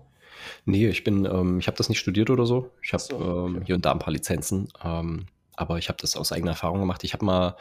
Nee, 0.64 0.88
ich 0.88 1.04
bin, 1.04 1.24
ähm, 1.24 1.58
ich 1.58 1.66
habe 1.66 1.76
das 1.76 1.88
nicht 1.88 1.98
studiert 1.98 2.30
oder 2.30 2.46
so. 2.46 2.70
Ich 2.82 2.92
habe 2.92 3.02
so, 3.02 3.16
okay. 3.16 3.24
ähm, 3.24 3.62
hier 3.62 3.74
und 3.74 3.84
da 3.84 3.92
ein 3.92 3.98
paar 3.98 4.12
Lizenzen, 4.12 4.68
ähm, 4.82 5.26
aber 5.54 5.78
ich 5.78 5.88
habe 5.88 5.98
das 6.00 6.16
aus 6.16 6.32
eigener 6.32 6.52
Erfahrung 6.52 6.80
gemacht. 6.80 7.04
Ich 7.04 7.12
habe 7.12 7.24
mal 7.24 7.56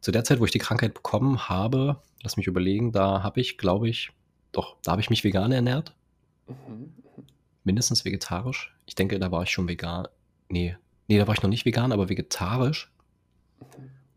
zu 0.00 0.12
der 0.12 0.24
Zeit, 0.24 0.40
wo 0.40 0.44
ich 0.44 0.50
die 0.50 0.58
Krankheit 0.58 0.94
bekommen 0.94 1.48
habe, 1.48 2.00
lass 2.22 2.36
mich 2.36 2.46
überlegen, 2.46 2.92
da 2.92 3.22
habe 3.22 3.40
ich, 3.40 3.58
glaube 3.58 3.88
ich, 3.88 4.12
doch, 4.52 4.76
da 4.82 4.92
habe 4.92 5.00
ich 5.00 5.10
mich 5.10 5.24
vegan 5.24 5.50
ernährt. 5.52 5.94
Mhm, 6.46 6.54
mhm. 6.56 6.92
Mindestens 7.64 8.04
vegetarisch. 8.04 8.74
Ich 8.86 8.94
denke, 8.94 9.18
da 9.18 9.30
war 9.32 9.42
ich 9.42 9.50
schon 9.50 9.66
vegan. 9.66 10.06
Nee, 10.48 10.76
nee, 11.08 11.18
da 11.18 11.26
war 11.26 11.34
ich 11.34 11.42
noch 11.42 11.50
nicht 11.50 11.64
vegan, 11.64 11.92
aber 11.92 12.08
vegetarisch. 12.08 12.90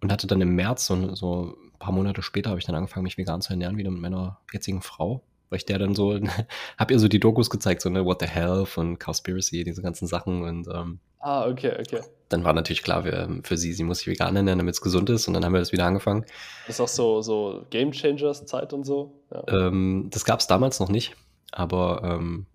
Und 0.01 0.11
hatte 0.11 0.27
dann 0.27 0.41
im 0.41 0.55
März, 0.55 0.85
so, 0.85 1.15
so 1.15 1.57
ein 1.73 1.79
paar 1.79 1.91
Monate 1.91 2.21
später, 2.21 2.49
habe 2.51 2.59
ich 2.59 2.65
dann 2.65 2.75
angefangen, 2.75 3.03
mich 3.03 3.17
vegan 3.17 3.41
zu 3.41 3.51
ernähren, 3.51 3.77
wieder 3.77 3.91
mit 3.91 4.01
meiner 4.01 4.39
jetzigen 4.53 4.81
Frau. 4.81 5.23
Weil 5.49 5.57
ich 5.57 5.65
der 5.65 5.79
dann 5.79 5.95
so, 5.95 6.19
habe 6.77 6.93
ihr 6.93 6.99
so 6.99 7.07
die 7.07 7.19
Dokus 7.19 7.49
gezeigt, 7.49 7.81
so, 7.81 7.89
ne, 7.89 8.05
What 8.05 8.21
the 8.21 8.27
Health 8.27 8.77
und 8.77 8.99
Cowspiracy, 8.99 9.63
diese 9.63 9.81
ganzen 9.81 10.07
Sachen. 10.07 10.43
Und 10.43 10.67
ähm, 10.67 10.99
ah, 11.19 11.47
okay, 11.47 11.77
okay. 11.79 12.01
Dann 12.29 12.43
war 12.43 12.53
natürlich 12.53 12.83
klar 12.83 13.03
für, 13.03 13.39
für 13.43 13.57
sie, 13.57 13.73
sie 13.73 13.83
muss 13.83 13.99
sich 13.99 14.07
vegan 14.07 14.35
ernähren, 14.35 14.59
damit 14.59 14.75
es 14.75 14.81
gesund 14.81 15.09
ist. 15.09 15.27
Und 15.27 15.33
dann 15.33 15.45
haben 15.45 15.53
wir 15.53 15.59
das 15.59 15.71
wieder 15.71 15.85
angefangen. 15.85 16.25
ist 16.67 16.81
auch 16.81 16.87
so, 16.87 17.21
so 17.21 17.65
Game 17.69 17.91
Changers 17.91 18.45
Zeit 18.45 18.73
und 18.73 18.85
so. 18.85 19.13
Ja. 19.31 19.67
Ähm, 19.67 20.09
das 20.11 20.25
gab 20.25 20.41
es 20.41 20.47
damals 20.47 20.79
noch 20.79 20.89
nicht, 20.89 21.15
aber 21.51 22.01
ähm, 22.03 22.45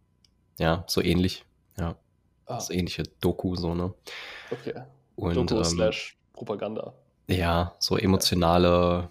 ja, 0.58 0.84
so 0.86 1.02
ähnlich. 1.02 1.44
Ja. 1.78 1.96
Ah. 2.46 2.60
So 2.60 2.72
ähnliche 2.72 3.04
Doku, 3.20 3.56
so, 3.56 3.74
ne? 3.74 3.94
Okay. 4.50 4.74
Und, 5.16 5.36
Doku 5.36 5.56
ähm, 5.56 5.64
slash 5.64 6.16
Propaganda. 6.32 6.94
Ja, 7.28 7.74
so 7.78 7.96
emotionale 7.96 9.08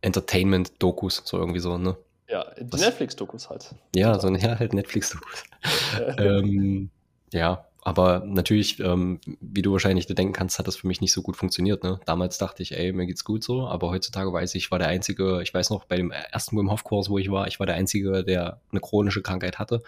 Entertainment-Dokus, 0.00 1.22
so 1.24 1.38
irgendwie 1.38 1.60
so, 1.60 1.76
ne? 1.78 1.96
Ja, 2.28 2.46
die 2.58 2.76
Netflix-Dokus 2.76 3.50
halt. 3.50 3.74
Ja, 3.94 4.18
so 4.18 4.28
ja, 4.34 4.58
halt 4.58 4.72
Netflix-Dokus. 4.72 5.44
ähm, 6.18 6.90
ja, 7.32 7.66
aber 7.82 8.22
natürlich, 8.24 8.78
ähm, 8.80 9.20
wie 9.40 9.62
du 9.62 9.72
wahrscheinlich 9.72 10.06
denken 10.06 10.32
kannst, 10.32 10.58
hat 10.58 10.66
das 10.66 10.76
für 10.76 10.86
mich 10.86 11.00
nicht 11.00 11.12
so 11.12 11.22
gut 11.22 11.36
funktioniert. 11.36 11.82
Ne? 11.82 11.98
Damals 12.04 12.38
dachte 12.38 12.62
ich, 12.62 12.76
ey, 12.76 12.92
mir 12.92 13.06
geht's 13.06 13.24
gut 13.24 13.42
so, 13.42 13.66
aber 13.66 13.88
heutzutage 13.88 14.32
weiß 14.32 14.54
ich, 14.54 14.64
ich 14.64 14.70
war 14.70 14.78
der 14.78 14.88
Einzige, 14.88 15.42
ich 15.42 15.52
weiß 15.52 15.70
noch, 15.70 15.86
bei 15.86 15.96
dem 15.96 16.10
ersten 16.10 16.56
Wim 16.56 16.70
Hof-Kurs, 16.70 17.08
wo 17.08 17.18
ich 17.18 17.30
war, 17.30 17.48
ich 17.48 17.58
war 17.58 17.66
der 17.66 17.76
Einzige, 17.76 18.22
der 18.22 18.60
eine 18.70 18.80
chronische 18.80 19.22
Krankheit 19.22 19.58
hatte. 19.58 19.82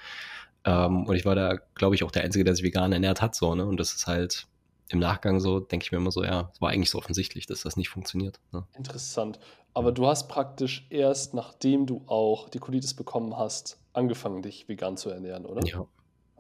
Ähm, 0.64 1.07
und 1.07 1.16
ich 1.16 1.25
war 1.25 1.35
da, 1.35 1.57
glaube 1.75 1.95
ich, 1.95 2.04
auch 2.04 2.11
der 2.11 2.25
Einzige, 2.25 2.45
der 2.45 2.54
sich 2.54 2.64
vegan 2.64 2.92
ernährt 2.92 3.21
hat, 3.21 3.35
so, 3.35 3.54
ne? 3.54 3.66
Und 3.66 3.78
das 3.78 3.95
ist 3.95 4.07
halt, 4.07 4.47
im 4.88 4.99
Nachgang 4.99 5.40
so 5.40 5.61
denke 5.61 5.85
ich 5.85 5.92
mir 5.92 5.99
immer 5.99 6.11
so, 6.11 6.23
ja, 6.23 6.50
es 6.52 6.61
war 6.61 6.71
eigentlich 6.71 6.90
so 6.90 6.99
offensichtlich, 6.99 7.47
dass 7.47 7.62
das 7.62 7.76
nicht 7.76 7.88
funktioniert. 7.88 8.40
Ne? 8.52 8.64
Interessant. 8.76 9.38
Aber 9.75 9.90
du 9.90 10.07
hast 10.07 10.28
praktisch 10.28 10.87
erst, 10.90 11.35
nachdem 11.35 11.87
du 11.87 12.02
auch 12.07 12.50
die 12.50 12.59
Colitis 12.59 12.95
bekommen 12.95 13.37
hast, 13.37 13.78
angefangen, 13.95 14.42
dich 14.42 14.69
vegan 14.69 14.97
zu 14.97 15.09
ernähren, 15.11 15.47
oder? 15.47 15.66
Ja. 15.66 15.87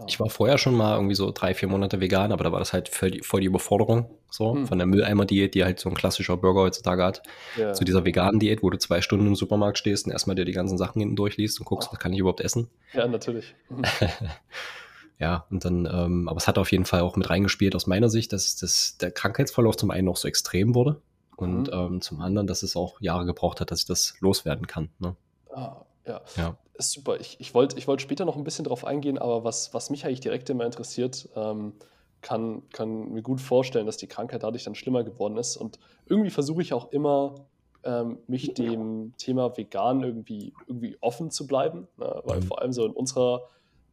Ich 0.06 0.18
war 0.18 0.30
vorher 0.30 0.58
schon 0.58 0.76
mal 0.76 0.96
irgendwie 0.96 1.14
so 1.14 1.30
drei, 1.30 1.54
vier 1.54 1.68
Monate 1.68 2.00
vegan, 2.00 2.32
aber 2.32 2.44
da 2.44 2.52
war 2.52 2.58
das 2.58 2.72
halt 2.72 2.88
voll 2.88 3.10
die, 3.10 3.20
voll 3.20 3.40
die 3.40 3.46
Überforderung 3.46 4.10
so 4.30 4.54
hm. 4.54 4.66
von 4.66 4.78
der 4.78 4.86
Mülleimer-Diät, 4.86 5.54
die 5.54 5.64
halt 5.64 5.78
so 5.78 5.88
ein 5.88 5.94
klassischer 5.94 6.36
Burger 6.36 6.62
heutzutage 6.62 7.04
hat, 7.04 7.22
ja. 7.56 7.72
zu 7.72 7.84
dieser 7.84 8.04
veganen 8.04 8.40
Diät, 8.40 8.62
wo 8.62 8.70
du 8.70 8.78
zwei 8.78 9.00
Stunden 9.00 9.26
im 9.26 9.36
Supermarkt 9.36 9.78
stehst 9.78 10.06
und 10.06 10.12
erstmal 10.12 10.34
dir 10.34 10.44
die 10.44 10.52
ganzen 10.52 10.78
Sachen 10.78 11.00
hinten 11.00 11.16
durchliest 11.16 11.60
und 11.60 11.66
guckst, 11.66 11.90
oh. 11.92 11.96
kann 11.96 12.12
ich 12.12 12.18
überhaupt 12.18 12.40
essen? 12.40 12.68
Ja, 12.94 13.06
natürlich. 13.06 13.54
Mhm. 13.68 13.82
Ja, 15.18 15.46
und 15.50 15.64
dann, 15.64 15.86
ähm, 15.86 16.28
aber 16.28 16.38
es 16.38 16.48
hat 16.48 16.58
auf 16.58 16.72
jeden 16.72 16.84
Fall 16.84 17.02
auch 17.02 17.14
mit 17.14 17.30
reingespielt 17.30 17.76
aus 17.76 17.86
meiner 17.86 18.08
Sicht, 18.08 18.32
dass, 18.32 18.56
dass 18.56 18.98
der 18.98 19.12
Krankheitsverlauf 19.12 19.76
zum 19.76 19.92
einen 19.92 20.06
noch 20.06 20.16
so 20.16 20.26
extrem 20.26 20.74
wurde 20.74 21.00
und 21.36 21.68
mhm. 21.68 21.72
ähm, 21.72 22.00
zum 22.00 22.20
anderen, 22.20 22.48
dass 22.48 22.64
es 22.64 22.74
auch 22.74 23.00
Jahre 23.00 23.24
gebraucht 23.24 23.60
hat, 23.60 23.70
dass 23.70 23.80
ich 23.80 23.86
das 23.86 24.16
loswerden 24.18 24.66
kann. 24.66 24.88
Ne? 24.98 25.14
Ah, 25.54 25.84
ja. 26.06 26.20
ja. 26.36 26.56
Ist 26.74 26.92
super. 26.92 27.20
Ich, 27.20 27.38
ich 27.40 27.54
wollte 27.54 27.78
ich 27.78 27.86
wollt 27.86 28.00
später 28.00 28.24
noch 28.24 28.36
ein 28.36 28.44
bisschen 28.44 28.64
drauf 28.64 28.84
eingehen, 28.84 29.18
aber 29.18 29.44
was, 29.44 29.74
was 29.74 29.90
mich 29.90 30.04
eigentlich 30.04 30.20
direkt 30.20 30.48
immer 30.50 30.64
interessiert, 30.64 31.28
ähm, 31.36 31.74
kann, 32.22 32.62
kann 32.70 33.12
mir 33.12 33.22
gut 33.22 33.40
vorstellen, 33.40 33.86
dass 33.86 33.96
die 33.96 34.06
Krankheit 34.06 34.42
dadurch 34.42 34.64
dann 34.64 34.74
schlimmer 34.74 35.04
geworden 35.04 35.36
ist. 35.36 35.56
Und 35.56 35.78
irgendwie 36.06 36.30
versuche 36.30 36.62
ich 36.62 36.72
auch 36.72 36.92
immer, 36.92 37.34
ähm, 37.84 38.18
mich 38.28 38.54
dem 38.54 39.12
Thema 39.18 39.56
vegan 39.56 40.02
irgendwie, 40.02 40.54
irgendwie 40.66 40.96
offen 41.00 41.30
zu 41.30 41.46
bleiben, 41.46 41.88
ne? 41.98 42.22
weil 42.24 42.40
mhm. 42.40 42.44
vor 42.44 42.62
allem 42.62 42.72
so 42.72 42.84
in 42.86 42.92
unserer 42.92 43.42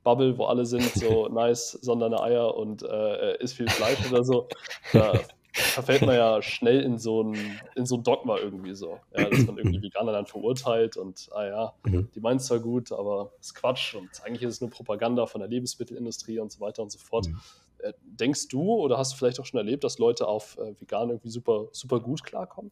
Bubble, 0.04 0.38
wo 0.38 0.46
alle 0.46 0.66
sind 0.66 0.84
so 0.84 1.28
nice, 1.32 1.72
sondern 1.82 2.14
Eier 2.14 2.56
und 2.56 2.84
äh, 2.84 3.38
isst 3.40 3.56
viel 3.56 3.70
Fleisch 3.70 4.12
oder 4.12 4.24
so. 4.24 4.48
Da 4.94 5.20
verfällt 5.54 6.02
man 6.02 6.16
ja 6.16 6.42
schnell 6.42 6.82
in 6.82 6.98
so 6.98 7.24
ein, 7.24 7.60
in 7.76 7.86
so 7.86 7.96
ein 7.96 8.04
Dogma 8.04 8.38
irgendwie 8.38 8.76
so. 8.76 9.00
Ja, 9.16 9.30
dass 9.30 9.46
man 9.46 9.58
irgendwie 9.58 9.82
Veganer 9.82 10.12
dann 10.12 10.26
verurteilt 10.26 10.98
und, 10.98 11.30
ah 11.34 11.46
ja, 11.46 11.74
mhm. 11.86 12.10
die 12.14 12.20
meinen 12.20 12.38
es 12.38 12.46
zwar 12.46 12.60
gut, 12.60 12.92
aber 12.92 13.32
es 13.40 13.48
ist 13.48 13.56
Quatsch 13.56 13.96
und 13.96 14.10
eigentlich 14.24 14.44
ist 14.44 14.56
es 14.56 14.62
nur 14.62 14.70
Propaganda 14.70 15.26
von 15.26 15.42
der 15.42 15.50
Lebensmittelindustrie 15.50 16.40
und 16.40 16.52
so 16.52 16.60
weiter 16.60 16.84
und 16.84 16.92
so 16.92 17.00
fort. 17.00 17.28
Mhm. 17.28 17.40
Äh, 17.80 17.94
denkst 18.04 18.48
du 18.50 18.74
oder 18.74 18.98
hast 18.98 19.14
du 19.14 19.18
vielleicht 19.18 19.40
auch 19.40 19.46
schon 19.46 19.58
erlebt, 19.58 19.84
dass 19.84 19.98
Leute 19.98 20.28
auf 20.28 20.58
äh, 20.58 20.80
vegan 20.80 21.10
irgendwie 21.10 21.30
super, 21.30 21.68
super 21.72 22.00
gut 22.00 22.24
klarkommen? 22.24 22.72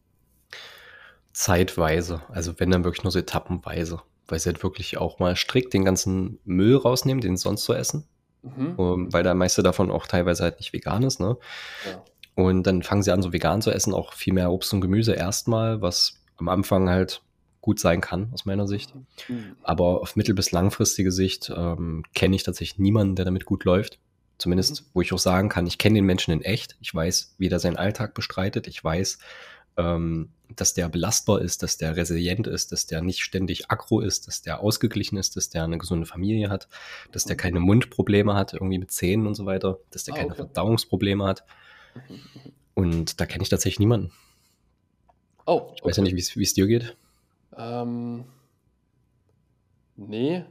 Zeitweise, 1.32 2.22
also 2.28 2.58
wenn 2.58 2.70
dann 2.70 2.84
wirklich 2.84 3.04
nur 3.04 3.12
so 3.12 3.18
etappenweise, 3.18 4.02
weil 4.26 4.38
sie 4.38 4.50
halt 4.50 4.62
wirklich 4.62 4.98
auch 4.98 5.18
mal 5.18 5.36
strikt 5.36 5.72
den 5.72 5.84
ganzen 5.84 6.38
Müll 6.44 6.76
rausnehmen, 6.76 7.20
den 7.20 7.36
sonst 7.36 7.64
so 7.64 7.72
essen. 7.72 8.06
Mhm. 8.42 8.76
Ähm, 8.78 9.12
weil 9.12 9.22
der 9.22 9.34
meiste 9.34 9.62
davon 9.62 9.90
auch 9.90 10.06
teilweise 10.06 10.44
halt 10.44 10.58
nicht 10.58 10.72
vegan 10.72 11.02
ist, 11.02 11.20
ne? 11.20 11.36
Ja. 11.86 12.04
Und 12.38 12.68
dann 12.68 12.84
fangen 12.84 13.02
sie 13.02 13.10
an, 13.10 13.20
so 13.20 13.32
vegan 13.32 13.62
zu 13.62 13.72
essen, 13.72 13.92
auch 13.92 14.12
viel 14.12 14.32
mehr 14.32 14.52
Obst 14.52 14.72
und 14.72 14.80
Gemüse 14.80 15.12
erstmal, 15.12 15.82
was 15.82 16.20
am 16.36 16.48
Anfang 16.48 16.88
halt 16.88 17.20
gut 17.60 17.80
sein 17.80 18.00
kann, 18.00 18.30
aus 18.32 18.44
meiner 18.44 18.68
Sicht. 18.68 18.94
Mhm. 19.26 19.56
Aber 19.64 20.02
auf 20.02 20.14
mittel- 20.14 20.36
bis 20.36 20.52
langfristige 20.52 21.10
Sicht 21.10 21.52
ähm, 21.52 22.04
kenne 22.14 22.36
ich 22.36 22.44
tatsächlich 22.44 22.78
niemanden, 22.78 23.16
der 23.16 23.24
damit 23.24 23.44
gut 23.44 23.64
läuft. 23.64 23.98
Zumindest, 24.38 24.82
mhm. 24.82 24.86
wo 24.94 25.00
ich 25.00 25.12
auch 25.12 25.18
sagen 25.18 25.48
kann, 25.48 25.66
ich 25.66 25.78
kenne 25.78 25.96
den 25.96 26.04
Menschen 26.04 26.30
in 26.30 26.42
echt. 26.42 26.76
Ich 26.80 26.94
weiß, 26.94 27.34
wie 27.38 27.48
der 27.48 27.58
seinen 27.58 27.76
Alltag 27.76 28.14
bestreitet. 28.14 28.68
Ich 28.68 28.84
weiß, 28.84 29.18
ähm, 29.76 30.28
dass 30.54 30.74
der 30.74 30.88
belastbar 30.88 31.40
ist, 31.40 31.64
dass 31.64 31.76
der 31.76 31.96
resilient 31.96 32.46
ist, 32.46 32.70
dass 32.70 32.86
der 32.86 33.02
nicht 33.02 33.24
ständig 33.24 33.68
aggro 33.68 33.98
ist, 33.98 34.28
dass 34.28 34.42
der 34.42 34.60
ausgeglichen 34.60 35.16
ist, 35.16 35.34
dass 35.34 35.48
der 35.48 35.64
eine 35.64 35.78
gesunde 35.78 36.06
Familie 36.06 36.50
hat, 36.50 36.68
dass 37.10 37.24
der 37.24 37.34
mhm. 37.34 37.40
keine 37.40 37.58
Mundprobleme 37.58 38.34
hat, 38.34 38.52
irgendwie 38.52 38.78
mit 38.78 38.92
Zähnen 38.92 39.26
und 39.26 39.34
so 39.34 39.44
weiter, 39.44 39.80
dass 39.90 40.04
der 40.04 40.14
ah, 40.14 40.18
keine 40.18 40.30
okay. 40.30 40.36
Verdauungsprobleme 40.36 41.24
hat. 41.24 41.42
Und 42.74 43.20
da 43.20 43.26
kenne 43.26 43.42
ich 43.42 43.48
tatsächlich 43.48 43.80
niemanden. 43.80 44.12
Oh. 45.46 45.72
Ich 45.74 45.84
weiß 45.84 45.96
ja 45.96 46.02
nicht, 46.02 46.14
wie 46.14 46.42
es 46.42 46.54
dir 46.54 46.66
geht. 46.66 46.96
Ähm, 47.56 48.24
nee. 49.96 50.44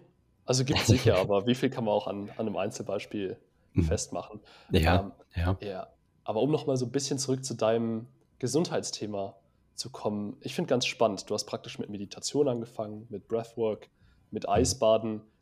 Also 0.45 0.65
gibt 0.65 0.79
es 0.79 0.87
sicher, 0.87 1.17
aber 1.17 1.45
wie 1.45 1.55
viel 1.55 1.69
kann 1.69 1.85
man 1.85 1.93
auch 1.93 2.07
an, 2.07 2.29
an 2.31 2.47
einem 2.47 2.57
Einzelbeispiel 2.57 3.37
mhm. 3.73 3.83
festmachen? 3.83 4.39
Ja, 4.71 4.99
ähm, 4.99 5.11
ja. 5.35 5.57
ja. 5.61 5.87
Aber 6.23 6.41
um 6.41 6.51
nochmal 6.51 6.77
so 6.77 6.85
ein 6.85 6.91
bisschen 6.91 7.19
zurück 7.19 7.45
zu 7.45 7.53
deinem 7.53 8.07
Gesundheitsthema 8.39 9.35
zu 9.75 9.89
kommen, 9.91 10.37
ich 10.41 10.55
finde 10.55 10.69
ganz 10.69 10.85
spannend. 10.85 11.29
Du 11.29 11.33
hast 11.33 11.45
praktisch 11.45 11.79
mit 11.79 11.89
Meditation 11.89 12.47
angefangen, 12.47 13.07
mit 13.09 13.27
Breathwork, 13.27 13.89
mit 14.31 14.43
mhm. 14.43 14.49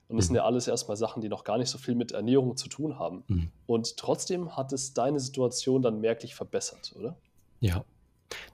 Und 0.07 0.17
das 0.17 0.25
sind 0.27 0.33
mhm. 0.33 0.37
ja 0.37 0.45
alles 0.45 0.67
erstmal 0.67 0.97
Sachen, 0.97 1.21
die 1.21 1.29
noch 1.29 1.43
gar 1.43 1.57
nicht 1.57 1.69
so 1.69 1.77
viel 1.77 1.95
mit 1.95 2.11
Ernährung 2.11 2.57
zu 2.57 2.69
tun 2.69 2.99
haben. 2.99 3.23
Mhm. 3.27 3.51
Und 3.65 3.97
trotzdem 3.97 4.55
hat 4.55 4.71
es 4.71 4.93
deine 4.93 5.19
Situation 5.19 5.81
dann 5.81 5.99
merklich 5.99 6.35
verbessert, 6.35 6.93
oder? 6.97 7.17
Ja. 7.59 7.83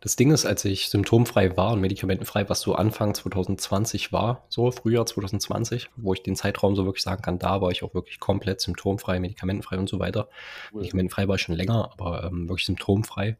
Das 0.01 0.15
Ding 0.15 0.31
ist, 0.31 0.45
als 0.45 0.65
ich 0.65 0.89
symptomfrei 0.89 1.55
war 1.57 1.73
und 1.73 1.81
medikamentenfrei, 1.81 2.49
was 2.49 2.61
so 2.61 2.75
Anfang 2.75 3.13
2020 3.13 4.11
war, 4.11 4.45
so 4.49 4.69
Frühjahr 4.71 5.05
2020, 5.05 5.89
wo 5.95 6.13
ich 6.13 6.23
den 6.23 6.35
Zeitraum 6.35 6.75
so 6.75 6.85
wirklich 6.85 7.03
sagen 7.03 7.21
kann, 7.21 7.39
da 7.39 7.61
war 7.61 7.71
ich 7.71 7.83
auch 7.83 7.93
wirklich 7.93 8.19
komplett 8.19 8.61
symptomfrei, 8.61 9.19
medikamentenfrei 9.19 9.77
und 9.77 9.89
so 9.89 9.99
weiter. 9.99 10.27
Cool. 10.71 10.79
Medikamentenfrei 10.79 11.27
war 11.27 11.35
ich 11.35 11.41
schon 11.41 11.55
länger, 11.55 11.91
aber 11.93 12.23
ähm, 12.25 12.49
wirklich 12.49 12.65
symptomfrei. 12.65 13.37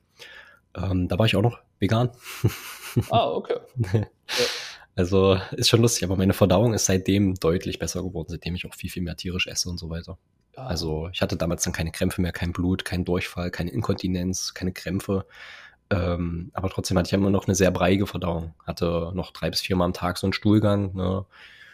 Ähm, 0.76 1.08
da 1.08 1.20
war 1.20 1.26
ich 1.26 1.36
auch 1.36 1.42
noch 1.42 1.60
vegan. 1.80 2.12
Ah, 3.10 3.30
okay. 3.30 3.58
ja. 3.94 4.06
Also 4.96 5.40
ist 5.52 5.70
schon 5.70 5.82
lustig, 5.82 6.04
aber 6.04 6.18
meine 6.18 6.34
Verdauung 6.34 6.74
ist 6.74 6.86
seitdem 6.86 7.36
deutlich 7.36 7.80
besser 7.80 8.04
geworden, 8.04 8.28
seitdem 8.30 8.56
ich 8.56 8.66
auch 8.66 8.76
viel, 8.76 8.90
viel 8.90 9.04
mehr 9.04 9.16
tierisch 9.16 9.48
esse 9.48 9.70
und 9.70 9.78
so 9.78 9.90
weiter. 9.90 10.18
Also 10.56 11.10
ich 11.14 11.22
hatte 11.22 11.38
damals 11.38 11.64
dann 11.64 11.74
keine 11.74 11.92
Krämpfe 11.92 12.22
mehr, 12.22 12.34
kein 12.34 12.52
Blut, 12.52 12.84
kein 12.84 13.06
Durchfall, 13.06 13.52
keine 13.52 13.72
Inkontinenz, 13.72 14.54
keine 14.54 14.74
Krämpfe. 14.74 15.26
Ähm, 15.90 16.52
aber 16.54 16.70
trotzdem 16.70 16.98
hatte 16.98 17.08
ich 17.08 17.14
immer 17.14 17.30
noch 17.30 17.48
eine 17.48 17.56
sehr 17.56 17.72
breiige 17.72 18.06
Verdauung. 18.06 18.54
Hatte 18.66 19.12
noch 19.14 19.32
drei 19.32 19.50
bis 19.50 19.62
viermal 19.62 19.86
am 19.86 19.94
Tag 19.94 20.18
so 20.18 20.28
einen 20.28 20.34
Stuhlgang. 20.34 20.94
Ne? 20.96 21.26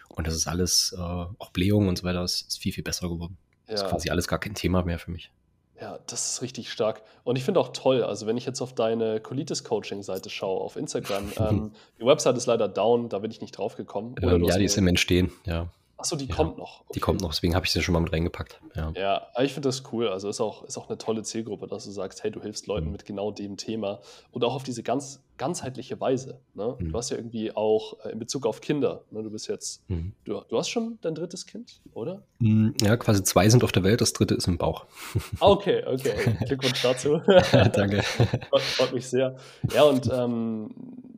Und 0.10 0.28
das 0.28 0.36
ist 0.36 0.48
alles, 0.48 0.96
äh, 0.98 1.02
auch 1.02 1.52
Blähung 1.52 1.88
und 1.88 1.98
so 1.98 2.04
weiter, 2.04 2.24
ist, 2.24 2.48
ist 2.48 2.60
viel, 2.60 2.74
viel 2.74 2.84
besser 2.84 3.10
geworden. 3.10 3.38
Ja. 3.68 3.74
Das 3.74 3.84
ist 3.84 3.90
quasi 3.90 4.10
alles 4.10 4.28
gar 4.28 4.40
kein 4.40 4.56
Thema 4.56 4.84
mehr 4.84 5.00
für 5.00 5.12
mich. 5.12 5.32
Ja, 5.80 6.00
das 6.08 6.32
ist 6.32 6.42
richtig 6.42 6.72
stark. 6.72 7.04
Und 7.24 7.36
ich 7.36 7.44
finde 7.44 7.60
auch 7.60 7.70
toll, 7.70 8.04
also 8.04 8.26
wenn 8.26 8.38
ich 8.38 8.46
jetzt 8.46 8.62
auf 8.62 8.74
deine 8.74 9.20
Colitis-Coaching-Seite 9.20 10.30
schaue, 10.30 10.62
auf 10.62 10.76
Instagram, 10.76 11.32
ähm, 11.40 11.72
die 12.00 12.06
Website 12.06 12.36
ist 12.38 12.48
leider 12.48 12.68
down, 12.68 13.10
da 13.10 13.20
bin 13.20 13.30
ich 13.30 13.42
nicht 13.42 13.58
drauf 13.58 13.76
gekommen. 13.76 14.16
Ähm, 14.22 14.44
ja, 14.44 14.58
die 14.58 14.66
ist 14.66 14.78
im 14.78 14.88
Entstehen, 14.88 15.32
ja. 15.46 15.68
Achso, 15.98 16.16
die 16.16 16.26
ja, 16.26 16.36
kommt 16.36 16.58
noch. 16.58 16.82
Okay. 16.82 16.92
Die 16.96 17.00
kommt 17.00 17.22
noch, 17.22 17.32
deswegen 17.32 17.56
habe 17.56 17.66
ich 17.66 17.72
sie 17.72 17.82
schon 17.82 17.94
mal 17.94 18.00
mit 18.00 18.14
reingepackt. 18.14 18.62
Ja, 18.76 18.92
ja 18.96 19.28
ich 19.42 19.54
finde 19.54 19.70
das 19.70 19.84
cool. 19.92 20.08
Also 20.10 20.30
ist 20.30 20.40
auch, 20.40 20.64
ist 20.64 20.78
auch 20.78 20.90
eine 20.90 20.98
tolle 20.98 21.24
Zielgruppe, 21.24 21.68
dass 21.68 21.86
du 21.86 21.92
sagst, 21.92 22.24
hey, 22.24 22.32
du 22.32 22.42
hilfst 22.42 22.68
Leuten 22.68 22.88
mhm. 22.88 22.92
mit 22.92 23.06
genau 23.06 23.32
dem 23.32 23.58
Thema 23.58 24.00
und 24.32 24.44
auch 24.44 24.54
auf 24.54 24.64
diese 24.64 24.84
ganz 24.84 25.22
ganzheitliche 25.38 26.00
Weise. 26.00 26.40
Ne? 26.54 26.76
Mhm. 26.78 26.92
Du 26.92 26.98
hast 26.98 27.10
ja 27.12 27.18
irgendwie 27.18 27.56
auch 27.56 28.04
äh, 28.04 28.10
in 28.10 28.20
Bezug 28.20 28.46
auf 28.46 28.62
Kinder, 28.62 29.04
ne? 29.12 29.24
du 29.24 29.30
bist 29.30 29.48
jetzt, 29.48 29.88
mhm. 29.90 30.14
du, 30.26 30.42
du 30.50 30.58
hast 30.58 30.70
schon 30.70 30.98
dein 31.02 31.16
drittes 31.16 31.46
Kind, 31.46 31.80
oder? 31.94 32.24
Mhm, 32.40 32.74
ja, 32.82 32.98
quasi 32.98 33.24
zwei 33.24 33.48
sind 33.50 33.64
auf 33.64 33.72
der 33.72 33.84
Welt, 33.84 34.02
das 34.02 34.14
dritte 34.14 34.36
ist 34.36 34.48
im 34.48 34.58
Bauch. 34.58 34.86
Okay, 35.40 35.84
okay. 35.86 36.38
Glückwunsch 36.46 36.82
dazu. 36.82 37.22
Danke. 37.52 38.02
Freut, 38.02 38.62
freut 38.62 38.94
mich 38.94 39.08
sehr. 39.08 39.36
Ja, 39.74 39.84
und 39.84 40.10
ähm, 40.12 40.72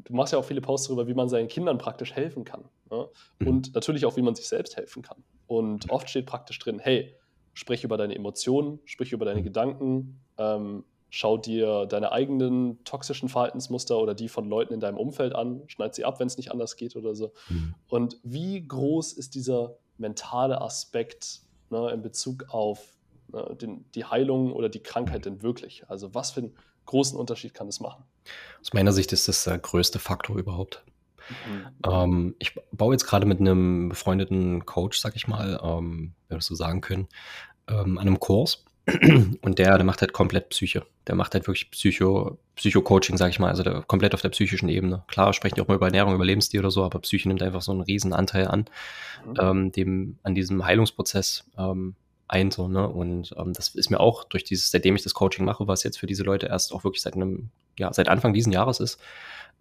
du 0.10 0.15
machst 0.15 0.34
ja 0.34 0.39
auch 0.39 0.45
viele 0.45 0.62
Posts 0.62 0.88
darüber, 0.88 1.08
wie 1.08 1.13
man 1.13 1.30
seinen 1.30 1.48
Kindern 1.48 1.78
praktisch 1.78 2.13
helfen 2.13 2.43
kann. 2.43 2.65
Ne? 2.91 3.08
Mhm. 3.39 3.48
Und 3.48 3.76
natürlich 3.76 4.06
auch, 4.06 4.17
wie 4.17 4.22
man 4.22 4.36
sich 4.36 4.48
selbst 4.48 4.76
helfen 4.76 5.04
kann. 5.04 5.24
Und 5.48 5.89
oft 5.89 6.10
steht 6.10 6.26
praktisch 6.26 6.60
drin, 6.60 6.80
hey, 6.80 7.15
sprich 7.54 7.84
über 7.84 7.98
deine 7.98 8.15
Emotionen, 8.15 8.80
sprich 8.86 9.13
über 9.13 9.26
deine 9.26 9.41
mhm. 9.41 9.45
Gedanken, 9.45 10.22
ähm, 10.38 10.84
schau 11.10 11.38
dir 11.38 11.86
deine 11.86 12.12
eigenen 12.12 12.84
toxischen 12.84 13.30
Verhaltensmuster 13.30 13.98
oder 13.98 14.13
die 14.13 14.30
von 14.30 14.48
Leuten 14.48 14.74
in 14.74 14.80
deinem 14.80 14.98
Umfeld 14.98 15.34
an, 15.34 15.63
schneid 15.67 15.95
sie 15.95 16.06
ab, 16.06 16.19
wenn 16.19 16.28
es 16.28 16.38
nicht 16.38 16.52
anders 16.52 16.76
geht 16.76 16.95
oder 16.95 17.15
so. 17.15 17.32
Mhm. 17.50 17.76
Und 17.88 18.17
wie 18.24 18.67
groß 18.67 19.13
ist 19.13 19.36
dieser 19.36 19.76
mentale 19.98 20.62
Aspekt 20.62 21.41
ne, 21.69 21.89
in 21.91 22.02
Bezug 22.02 22.45
auf 22.50 22.98
ne, 23.32 23.56
den, 23.60 23.86
die 23.95 24.06
Heilung 24.06 24.54
oder 24.54 24.69
die 24.69 24.82
Krankheit 24.82 25.26
denn 25.26 25.41
wirklich? 25.41 25.88
Also 25.89 26.13
was 26.13 26.32
für 26.32 26.41
einen 26.41 26.56
großen 26.89 27.17
Unterschied 27.17 27.54
kann 27.54 27.67
das 27.67 27.80
machen? 27.80 28.04
Aus 28.62 28.73
meiner 28.73 28.91
Sicht 28.91 29.13
ist 29.13 29.28
das 29.28 29.43
der 29.43 29.58
größte 29.58 29.99
Faktor 29.99 30.38
überhaupt. 30.38 30.84
Mhm. 31.30 31.67
Ähm, 31.86 32.36
ich 32.39 32.56
baue 32.71 32.93
jetzt 32.93 33.06
gerade 33.06 33.25
mit 33.25 33.39
einem 33.39 33.89
befreundeten 33.89 34.65
Coach, 34.65 34.99
sag 34.99 35.15
ich 35.15 35.28
mal, 35.28 35.60
ähm, 35.63 36.13
wenn 36.28 36.36
wir 36.36 36.39
das 36.39 36.47
so 36.47 36.56
sagen 36.56 36.82
können, 36.82 37.08
ähm, 37.67 37.97
an 37.97 38.08
einem 38.08 38.19
Kurs. 38.19 38.65
Und 39.41 39.60
der, 39.60 39.78
der 39.78 39.86
macht 39.86 40.02
halt 40.02 40.13
komplett 40.13 40.49
Psyche. 40.49 40.84
Der 41.06 41.13
macht 41.13 41.36
halt 41.36 41.45
wirklich 41.45 41.69
Psycho, 41.69 42.39
Psycho-Coaching, 42.56 43.17
sag 43.17 43.30
ich 43.30 43.39
mal, 43.39 43.49
also 43.49 43.62
der, 43.62 43.84
komplett 43.84 44.15
auf 44.15 44.21
der 44.21 44.30
psychischen 44.30 44.67
Ebene. 44.67 45.04
Klar 45.08 45.34
sprechen 45.34 45.56
die 45.56 45.62
auch 45.62 45.67
mal 45.67 45.75
über 45.75 45.86
Ernährung, 45.86 46.15
über 46.15 46.25
Lebensstil 46.25 46.62
oder 46.62 46.71
so, 46.71 46.84
aber 46.84 46.99
Psyche 46.99 47.28
nimmt 47.28 47.43
einfach 47.43 47.62
so 47.62 47.71
einen 47.71 47.82
riesen 47.82 48.13
Anteil 48.13 48.47
an, 48.47 48.65
mhm. 49.28 49.34
ähm, 49.39 49.71
dem, 49.71 50.19
an 50.23 50.34
diesem 50.34 50.65
Heilungsprozess 50.65 51.45
ähm, 51.56 51.95
ein, 52.30 52.52
so, 52.52 52.68
ne? 52.68 52.88
Und 52.88 53.34
ähm, 53.38 53.54
das 53.54 53.70
ist 53.76 53.89
mir 53.89 54.00
auch 54.00 54.24
durch 54.24 54.44
dieses, 54.44 54.72
seitdem 54.72 54.96
ich 54.96 55.04
das 55.04 55.13
Coaching 55.13 55.46
mache, 55.46 55.68
was 55.68 55.84
jetzt 55.84 55.98
für 55.98 56.08
diese 56.08 56.24
Leute 56.24 56.48
erst 56.48 56.72
auch 56.72 56.84
wirklich 56.84 57.02
seit 57.02 57.15
einem, 57.15 57.50
ja, 57.78 57.92
seit 57.92 58.08
Anfang 58.08 58.34
diesen 58.34 58.54
Jahres 58.54 58.80
ist, 58.80 59.00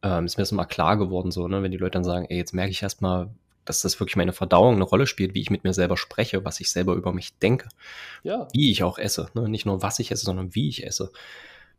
ähm, 0.02 0.26
ist 0.26 0.36
mir 0.36 0.42
das 0.42 0.52
mal 0.52 0.66
klar 0.66 0.96
geworden, 0.96 1.30
so, 1.30 1.48
ne, 1.48 1.62
wenn 1.62 1.72
die 1.72 1.78
Leute 1.78 1.92
dann 1.92 2.04
sagen, 2.04 2.26
ey, 2.28 2.36
jetzt 2.36 2.54
merke 2.54 2.70
ich 2.70 2.82
erstmal, 2.82 3.30
dass 3.64 3.80
das 3.82 3.98
wirklich 4.00 4.16
meine 4.16 4.32
Verdauung 4.32 4.76
eine 4.76 4.84
Rolle 4.84 5.06
spielt, 5.06 5.34
wie 5.34 5.40
ich 5.40 5.50
mit 5.50 5.64
mir 5.64 5.74
selber 5.74 5.96
spreche, 5.96 6.44
was 6.44 6.60
ich 6.60 6.70
selber 6.70 6.94
über 6.94 7.12
mich 7.12 7.36
denke, 7.38 7.68
ja. 8.22 8.48
wie 8.52 8.70
ich 8.70 8.82
auch 8.82 8.98
esse, 8.98 9.28
ne? 9.34 9.48
nicht 9.48 9.66
nur 9.66 9.82
was 9.82 9.98
ich 9.98 10.10
esse, 10.10 10.24
sondern 10.24 10.54
wie 10.54 10.68
ich 10.68 10.86
esse. 10.86 11.10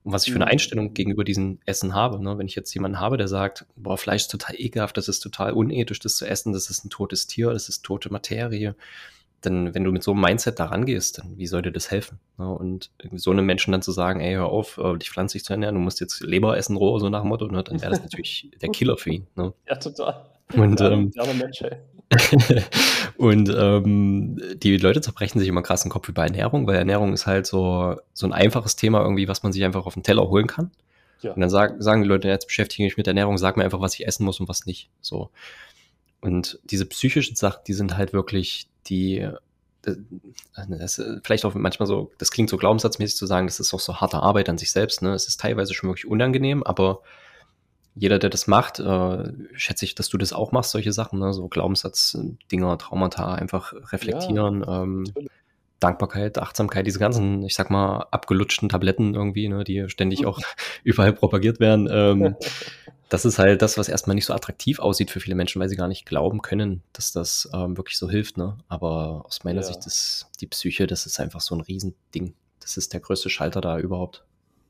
Und 0.04 0.14
was 0.14 0.26
ich 0.26 0.32
für 0.32 0.38
eine 0.38 0.46
mhm. 0.46 0.52
Einstellung 0.52 0.94
gegenüber 0.94 1.24
diesem 1.26 1.60
Essen 1.66 1.94
habe. 1.94 2.24
Ne? 2.24 2.38
Wenn 2.38 2.48
ich 2.48 2.56
jetzt 2.56 2.74
jemanden 2.74 3.02
habe, 3.02 3.18
der 3.18 3.28
sagt, 3.28 3.66
boah, 3.76 3.98
Fleisch 3.98 4.24
ist 4.24 4.32
total 4.32 4.56
ekelhaft, 4.58 4.96
das 4.96 5.10
ist 5.10 5.20
total 5.20 5.52
unethisch, 5.52 6.00
das 6.00 6.16
zu 6.16 6.26
essen, 6.26 6.54
das 6.54 6.70
ist 6.70 6.86
ein 6.86 6.90
totes 6.90 7.28
Tier, 7.28 7.52
das 7.52 7.68
ist 7.68 7.84
tote 7.84 8.10
Materie, 8.12 8.76
dann, 9.42 9.74
wenn 9.74 9.84
du 9.84 9.92
mit 9.92 10.04
so 10.04 10.12
einem 10.12 10.22
Mindset 10.22 10.60
da 10.60 10.66
rangehst, 10.66 11.20
dann 11.20 11.38
wie 11.38 11.48
soll 11.48 11.62
dir 11.62 11.72
das 11.72 11.92
helfen? 11.92 12.20
Ne? 12.38 12.48
Und 12.48 12.92
so 13.14 13.32
einem 13.32 13.46
Menschen 13.46 13.72
dann 13.72 13.82
zu 13.82 13.92
sagen, 13.92 14.20
ey, 14.20 14.34
hör 14.34 14.48
auf, 14.48 14.78
äh, 14.78 14.98
dich 14.98 15.10
pflanzlich 15.10 15.44
zu 15.44 15.54
ernähren, 15.54 15.76
du 15.76 15.82
musst 15.82 16.00
jetzt 16.00 16.22
Leber 16.22 16.58
essen, 16.58 16.76
roh, 16.76 17.00
so 17.00 17.10
nach 17.10 17.22
dem 17.22 17.30
Motto, 17.30 17.48
ne? 17.48 17.64
dann 17.64 17.82
wäre 17.82 17.92
das 17.92 18.02
natürlich 18.02 18.52
der 18.62 18.70
Killer 18.70 18.98
für 18.98 19.12
ihn. 19.12 19.28
Ne? 19.36 19.54
Ja, 19.68 19.76
total. 19.76 20.26
Und, 20.56 20.80
ja, 20.80 20.92
ähm, 20.92 21.12
Mensch, 21.38 21.64
und 23.18 23.50
ähm, 23.56 24.42
die 24.56 24.78
Leute 24.78 25.02
zerbrechen 25.02 25.40
sich 25.40 25.48
immer 25.48 25.62
krass 25.62 25.84
den 25.84 25.92
Kopf 25.92 26.10
über 26.10 26.24
Ernährung, 26.24 26.66
weil 26.66 26.76
Ernährung 26.76 27.14
ist 27.14 27.28
halt 27.28 27.46
so, 27.46 27.98
so 28.14 28.26
ein 28.26 28.34
einfaches 28.34 28.76
Thema 28.76 29.02
irgendwie, 29.02 29.28
was 29.28 29.44
man 29.44 29.54
sich 29.54 29.64
einfach 29.64 29.86
auf 29.86 29.94
den 29.94 30.02
Teller 30.02 30.28
holen 30.28 30.48
kann. 30.48 30.72
Ja. 31.22 31.34
Und 31.34 31.42
dann 31.42 31.50
sag, 31.50 31.76
sagen 31.80 32.02
die 32.02 32.08
Leute, 32.08 32.28
jetzt 32.28 32.48
beschäftige 32.48 32.84
ich 32.84 32.92
mich 32.92 32.98
mit 32.98 33.08
Ernährung, 33.08 33.38
sag 33.38 33.58
mir 33.58 33.64
einfach, 33.64 33.82
was 33.82 33.94
ich 33.94 34.08
essen 34.08 34.26
muss 34.26 34.40
und 34.40 34.50
was 34.50 34.66
nicht. 34.66 34.90
So. 35.02 35.30
Und 36.22 36.60
diese 36.64 36.86
psychischen 36.86 37.36
Sachen, 37.36 37.62
die 37.68 37.74
sind 37.74 37.98
halt 37.98 38.14
wirklich 38.14 38.70
die, 38.90 39.28
das, 39.82 39.98
das, 40.56 41.02
vielleicht 41.24 41.46
auch 41.46 41.56
manchmal 41.56 41.88
so, 41.88 42.12
das 42.18 42.32
klingt 42.32 42.50
so 42.50 42.58
glaubenssatzmäßig 42.58 43.16
zu 43.16 43.26
sagen, 43.26 43.48
das 43.48 43.60
ist 43.60 43.74
auch 43.74 43.80
so 43.80 43.98
harte 44.02 44.18
Arbeit 44.22 44.50
an 44.50 44.58
sich 44.58 44.72
selbst. 44.72 45.02
Ne? 45.02 45.14
Es 45.14 45.28
ist 45.28 45.40
teilweise 45.40 45.74
schon 45.74 45.90
wirklich 45.90 46.08
unangenehm, 46.08 46.64
aber 46.64 47.02
jeder, 47.96 48.20
der 48.20 48.30
das 48.30 48.48
macht, 48.48 48.80
äh, 48.80 49.32
schätze 49.54 49.86
ich, 49.86 49.96
dass 49.96 50.10
du 50.10 50.18
das 50.18 50.32
auch 50.34 50.52
machst, 50.52 50.72
solche 50.72 50.94
Sachen, 50.94 51.20
ne? 51.20 51.34
so 51.34 51.48
Glaubenssatz, 51.48 52.18
Dinger, 52.52 52.78
Traumata, 52.78 53.34
einfach 53.34 53.74
reflektieren. 53.92 54.64
Ja, 54.64 54.84
ähm, 54.84 55.06
Dankbarkeit, 55.80 56.38
Achtsamkeit, 56.38 56.86
diese 56.86 57.00
ganzen, 57.00 57.44
ich 57.44 57.56
sag 57.56 57.70
mal, 57.70 58.08
abgelutschten 58.12 58.70
Tabletten 58.70 59.16
irgendwie, 59.16 59.48
ne, 59.48 59.64
die 59.64 59.90
ständig 59.90 60.26
auch 60.26 60.40
überall 60.84 61.14
propagiert 61.14 61.60
werden. 61.60 61.88
Ähm, 61.92 62.36
das 63.10 63.26
ist 63.26 63.40
halt 63.40 63.62
das, 63.62 63.78
was 63.78 63.90
erstmal 63.90 64.16
nicht 64.16 64.26
so 64.26 64.34
attraktiv 64.34 64.80
aussieht 64.80 65.10
für 65.10 65.20
viele 65.20 65.36
Menschen, 65.36 65.60
weil 65.60 65.70
sie 65.70 65.76
gar 65.76 65.88
nicht 65.88 66.06
glauben 66.06 66.42
können, 66.42 66.84
dass 66.94 67.12
das 67.12 67.50
ähm, 67.54 67.76
wirklich 67.76 67.98
so 67.98 68.10
hilft. 68.10 68.38
Ne? 68.38 68.58
Aber 68.68 69.24
aus 69.26 69.44
meiner 69.44 69.62
ja. 69.62 69.68
Sicht 69.68 69.86
ist 69.86 70.28
die 70.42 70.48
Psyche, 70.48 70.86
das 70.86 71.06
ist 71.06 71.20
einfach 71.20 71.42
so 71.42 71.56
ein 71.56 71.62
Riesending. 71.62 72.36
Das 72.60 72.78
ist 72.78 72.94
der 72.94 73.00
größte 73.00 73.30
Schalter 73.30 73.62
da 73.62 73.80
überhaupt. 73.80 74.24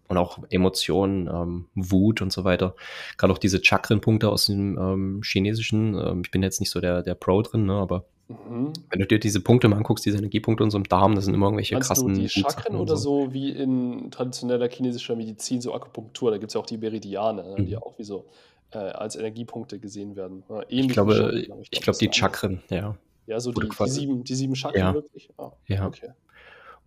Und 0.07 0.17
auch 0.17 0.39
Emotionen, 0.49 1.27
ähm, 1.27 1.67
Wut 1.75 2.21
und 2.21 2.31
so 2.31 2.43
weiter. 2.43 2.75
Gerade 3.17 3.31
auch 3.33 3.37
diese 3.37 3.63
Chakrenpunkte 3.63 4.29
aus 4.29 4.45
dem 4.45 4.77
ähm, 4.77 5.21
Chinesischen. 5.23 5.93
Ähm, 5.95 6.21
ich 6.25 6.31
bin 6.31 6.41
jetzt 6.41 6.61
nicht 6.61 6.71
so 6.71 6.79
der, 6.79 7.03
der 7.03 7.13
Pro 7.13 7.41
drin, 7.41 7.65
ne, 7.65 7.73
aber 7.73 8.05
Mhm. 8.29 8.73
Wenn 8.89 8.99
du 8.99 9.07
dir 9.07 9.19
diese 9.19 9.41
Punkte 9.41 9.67
mal 9.67 9.77
anguckst, 9.77 10.05
diese 10.05 10.17
Energiepunkte 10.17 10.63
in 10.63 10.67
unserem 10.67 10.83
Darm, 10.83 11.15
das 11.15 11.25
sind 11.25 11.33
immer 11.33 11.47
irgendwelche 11.47 11.73
Meinst 11.73 11.87
krassen. 11.87 12.13
Du 12.13 12.19
die 12.19 12.29
Chakren 12.29 12.75
oder 12.75 12.95
so. 12.95 13.25
so. 13.25 13.33
wie 13.33 13.49
in 13.49 14.11
traditioneller 14.11 14.69
chinesischer 14.69 15.15
Medizin, 15.15 15.61
so 15.61 15.73
Akupunktur, 15.73 16.29
da 16.29 16.37
gibt 16.37 16.51
es 16.51 16.53
ja 16.53 16.61
auch 16.61 16.65
die 16.65 16.77
Meridiane, 16.77 17.43
ne, 17.43 17.55
mhm. 17.57 17.65
die 17.65 17.71
ja 17.71 17.79
auch 17.79 17.97
wie 17.97 18.03
so 18.03 18.25
äh, 18.71 18.77
als 18.77 19.15
Energiepunkte 19.15 19.79
gesehen 19.79 20.15
werden. 20.15 20.43
Ähnlich 20.69 20.87
ich 20.87 20.93
glaube, 20.93 21.15
Chakren, 21.15 21.37
ich, 21.61 21.67
ich 21.71 21.81
glaube, 21.81 21.99
die 21.99 22.09
Chakren, 22.11 22.61
ja. 22.69 22.95
Ja, 23.25 23.39
so 23.39 23.51
die, 23.51 23.67
die, 23.67 23.89
sieben, 23.89 24.23
die 24.23 24.35
sieben 24.35 24.55
Chakren 24.55 24.79
ja. 24.79 24.93
wirklich. 24.93 25.29
Ah, 25.37 25.51
ja. 25.67 25.87
Okay. 25.87 26.09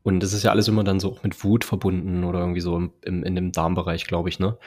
Und 0.04 0.20
das 0.20 0.32
ist 0.32 0.42
ja 0.42 0.50
alles 0.50 0.66
immer 0.68 0.84
dann 0.84 1.00
so 1.00 1.12
auch 1.12 1.22
mit 1.22 1.42
Wut 1.44 1.64
verbunden 1.64 2.24
oder 2.24 2.40
irgendwie 2.40 2.60
so 2.60 2.76
im, 2.76 2.92
im 3.02 3.22
in 3.22 3.36
dem 3.36 3.52
Darmbereich, 3.52 4.06
glaube 4.06 4.28
ich, 4.28 4.40
ne? 4.40 4.58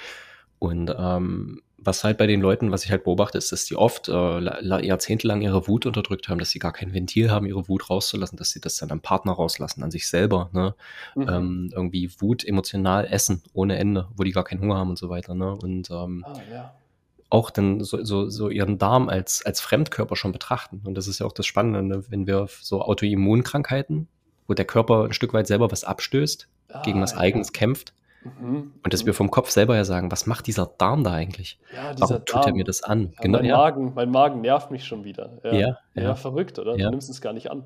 Und 0.60 0.94
ähm, 0.98 1.62
was 1.86 2.04
halt 2.04 2.18
bei 2.18 2.28
den 2.28 2.42
Leuten, 2.42 2.72
was 2.72 2.84
ich 2.84 2.92
halt 2.92 3.04
beobachte, 3.04 3.38
ist, 3.38 3.52
dass 3.52 3.66
die 3.66 3.76
oft 3.76 4.10
äh, 4.10 4.40
jahrzehntelang 4.86 5.42
ihre 5.42 5.68
Wut 5.68 5.86
unterdrückt 5.86 6.28
haben, 6.28 6.40
dass 6.40 6.50
sie 6.50 6.60
gar 6.60 6.74
kein 6.74 6.94
Ventil 6.94 7.30
haben, 7.30 7.46
ihre 7.46 7.68
Wut 7.68 7.90
rauszulassen, 7.90 8.38
dass 8.38 8.52
sie 8.52 8.60
das 8.60 8.78
dann 8.78 8.92
am 8.92 9.02
Partner 9.02 9.34
rauslassen, 9.34 9.84
an 9.84 9.92
sich 9.92 10.08
selber, 10.08 10.50
ne? 10.52 10.76
Mhm. 11.16 11.30
Ähm, 11.30 11.70
irgendwie 11.74 12.10
Wut 12.20 12.44
emotional 12.44 13.06
essen 13.06 13.44
ohne 13.54 13.78
Ende, 13.78 14.08
wo 14.16 14.24
die 14.24 14.32
gar 14.32 14.44
keinen 14.44 14.62
Hunger 14.62 14.78
haben 14.78 14.90
und 14.90 14.98
so 14.98 15.10
weiter, 15.10 15.36
ne? 15.36 15.56
Und 15.56 15.92
ähm, 15.92 16.26
ah, 16.28 16.34
ja. 16.52 16.74
auch 17.30 17.52
dann 17.52 17.84
so, 17.84 18.04
so, 18.04 18.30
so 18.30 18.50
ihren 18.50 18.80
Darm 18.80 19.08
als, 19.08 19.46
als 19.46 19.62
Fremdkörper 19.62 20.16
schon 20.16 20.32
betrachten. 20.32 20.82
Und 20.86 20.96
das 20.96 21.08
ist 21.08 21.20
ja 21.20 21.26
auch 21.28 21.34
das 21.34 21.46
Spannende, 21.46 21.84
ne? 21.84 22.04
wenn 22.10 22.26
wir 22.26 22.48
so 22.62 22.82
Autoimmunkrankheiten, 22.82 24.08
wo 24.48 24.54
der 24.54 24.66
Körper 24.66 25.06
ein 25.06 25.14
Stück 25.14 25.34
weit 25.34 25.48
selber 25.48 25.72
was 25.72 25.84
abstößt, 25.84 26.48
ah, 26.72 26.82
gegen 26.82 27.02
was 27.02 27.12
ja. 27.12 27.20
Eigenes 27.20 27.54
kämpft, 27.54 27.94
Mhm. 28.26 28.74
Und 28.84 28.94
dass 28.94 29.06
wir 29.06 29.14
vom 29.14 29.30
Kopf 29.30 29.50
selber 29.52 29.76
ja 29.76 29.86
sagen, 29.86 30.12
was 30.12 30.26
macht 30.26 30.48
dieser 30.48 30.66
Darm 30.66 31.04
da 31.04 31.14
eigentlich? 31.14 31.60
Ja, 31.74 31.94
dieser 31.94 32.10
Warum 32.10 32.26
tut 32.26 32.36
Darm. 32.36 32.48
er 32.48 32.54
mir 32.54 32.64
das 32.64 32.84
an? 32.84 33.12
Ja, 33.14 33.22
genau, 33.22 33.38
mein, 33.38 33.46
ja. 33.46 33.58
Magen, 33.58 33.94
mein 33.94 34.12
Magen 34.12 34.42
nervt 34.42 34.72
mich 34.72 34.86
schon 34.86 35.04
wieder. 35.04 35.30
Ja, 35.44 35.54
ja, 35.54 35.78
ja. 35.94 36.16
verrückt, 36.16 36.60
oder? 36.60 36.76
Du 36.76 36.90
nimmst 36.90 37.10
es 37.10 37.22
gar 37.22 37.34
nicht 37.34 37.52
an. 37.52 37.64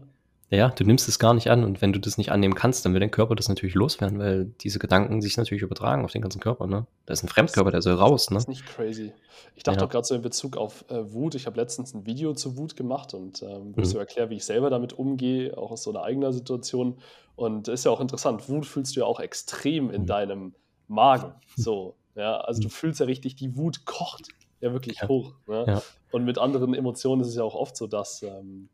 Ja, 0.52 0.70
du 0.70 0.84
nimmst 0.84 1.08
es 1.08 1.20
gar 1.20 1.36
nicht 1.36 1.52
an 1.52 1.64
und 1.64 1.80
wenn 1.82 1.94
du 1.94 2.00
das 2.00 2.18
nicht 2.18 2.32
annehmen 2.32 2.56
kannst, 2.56 2.84
dann 2.84 2.94
will 2.94 3.00
dein 3.00 3.12
Körper 3.12 3.36
das 3.36 3.50
natürlich 3.50 3.76
loswerden, 3.76 4.18
weil 4.18 4.46
diese 4.62 4.80
Gedanken 4.80 5.22
sich 5.22 5.38
natürlich 5.38 5.62
übertragen 5.62 6.04
auf 6.04 6.12
den 6.12 6.24
ganzen 6.24 6.40
Körper. 6.40 6.66
Ne? 6.66 6.88
Da 7.06 7.14
ist 7.14 7.24
ein 7.24 7.28
Fremdkörper, 7.28 7.70
der 7.70 7.84
soll 7.84 7.94
raus. 7.94 8.32
Ne? 8.32 8.36
Das 8.36 8.44
ist 8.46 8.50
nicht 8.50 8.66
crazy. 8.66 9.14
Ich 9.56 9.62
dachte 9.62 9.82
ja. 9.82 9.86
auch 9.86 9.92
gerade 9.92 10.08
so 10.08 10.16
in 10.16 10.24
Bezug 10.24 10.58
auf 10.58 10.86
äh, 10.90 11.14
Wut. 11.14 11.36
Ich 11.36 11.46
habe 11.46 11.56
letztens 11.60 11.94
ein 11.94 12.08
Video 12.08 12.34
zu 12.34 12.58
Wut 12.58 12.76
gemacht 12.76 13.14
und 13.14 13.44
ähm, 13.44 13.74
wo 13.76 13.78
mhm. 13.78 13.84
ich 13.84 13.90
so 13.90 14.00
erkläre, 14.00 14.32
wie 14.32 14.38
ich 14.38 14.46
selber 14.46 14.72
damit 14.72 14.94
umgehe, 14.94 15.56
auch 15.56 15.70
aus 15.70 15.84
so 15.84 15.92
einer 15.92 16.02
eigenen 16.02 16.34
Situation. 16.34 16.98
Und 17.36 17.68
ist 17.68 17.86
ja 17.86 17.92
auch 17.92 18.02
interessant. 18.02 18.50
Wut 18.50 18.66
fühlst 18.66 18.96
du 18.96 19.02
ja 19.02 19.06
auch 19.06 19.20
extrem 19.20 19.92
in 19.92 20.04
mhm. 20.04 20.08
deinem 20.08 20.56
Magen. 20.88 21.34
So, 21.56 21.96
ja, 22.16 22.38
also 22.38 22.62
du 22.62 22.68
mhm. 22.68 22.72
fühlst 22.72 23.00
ja 23.00 23.06
richtig, 23.06 23.36
die 23.36 23.56
Wut 23.56 23.86
kocht 23.86 24.30
ja 24.62 24.74
wirklich 24.74 25.02
ja. 25.02 25.08
hoch. 25.08 25.34
Ne? 25.48 25.66
Ja. 25.68 25.82
Und 26.12 26.26
mit 26.26 26.38
anderen 26.38 26.74
Emotionen 26.74 27.22
ist 27.22 27.28
es 27.28 27.36
ja 27.36 27.44
auch 27.44 27.56
oft 27.56 27.78
so, 27.78 27.86
dass 27.86 28.24
ähm, 28.24 28.70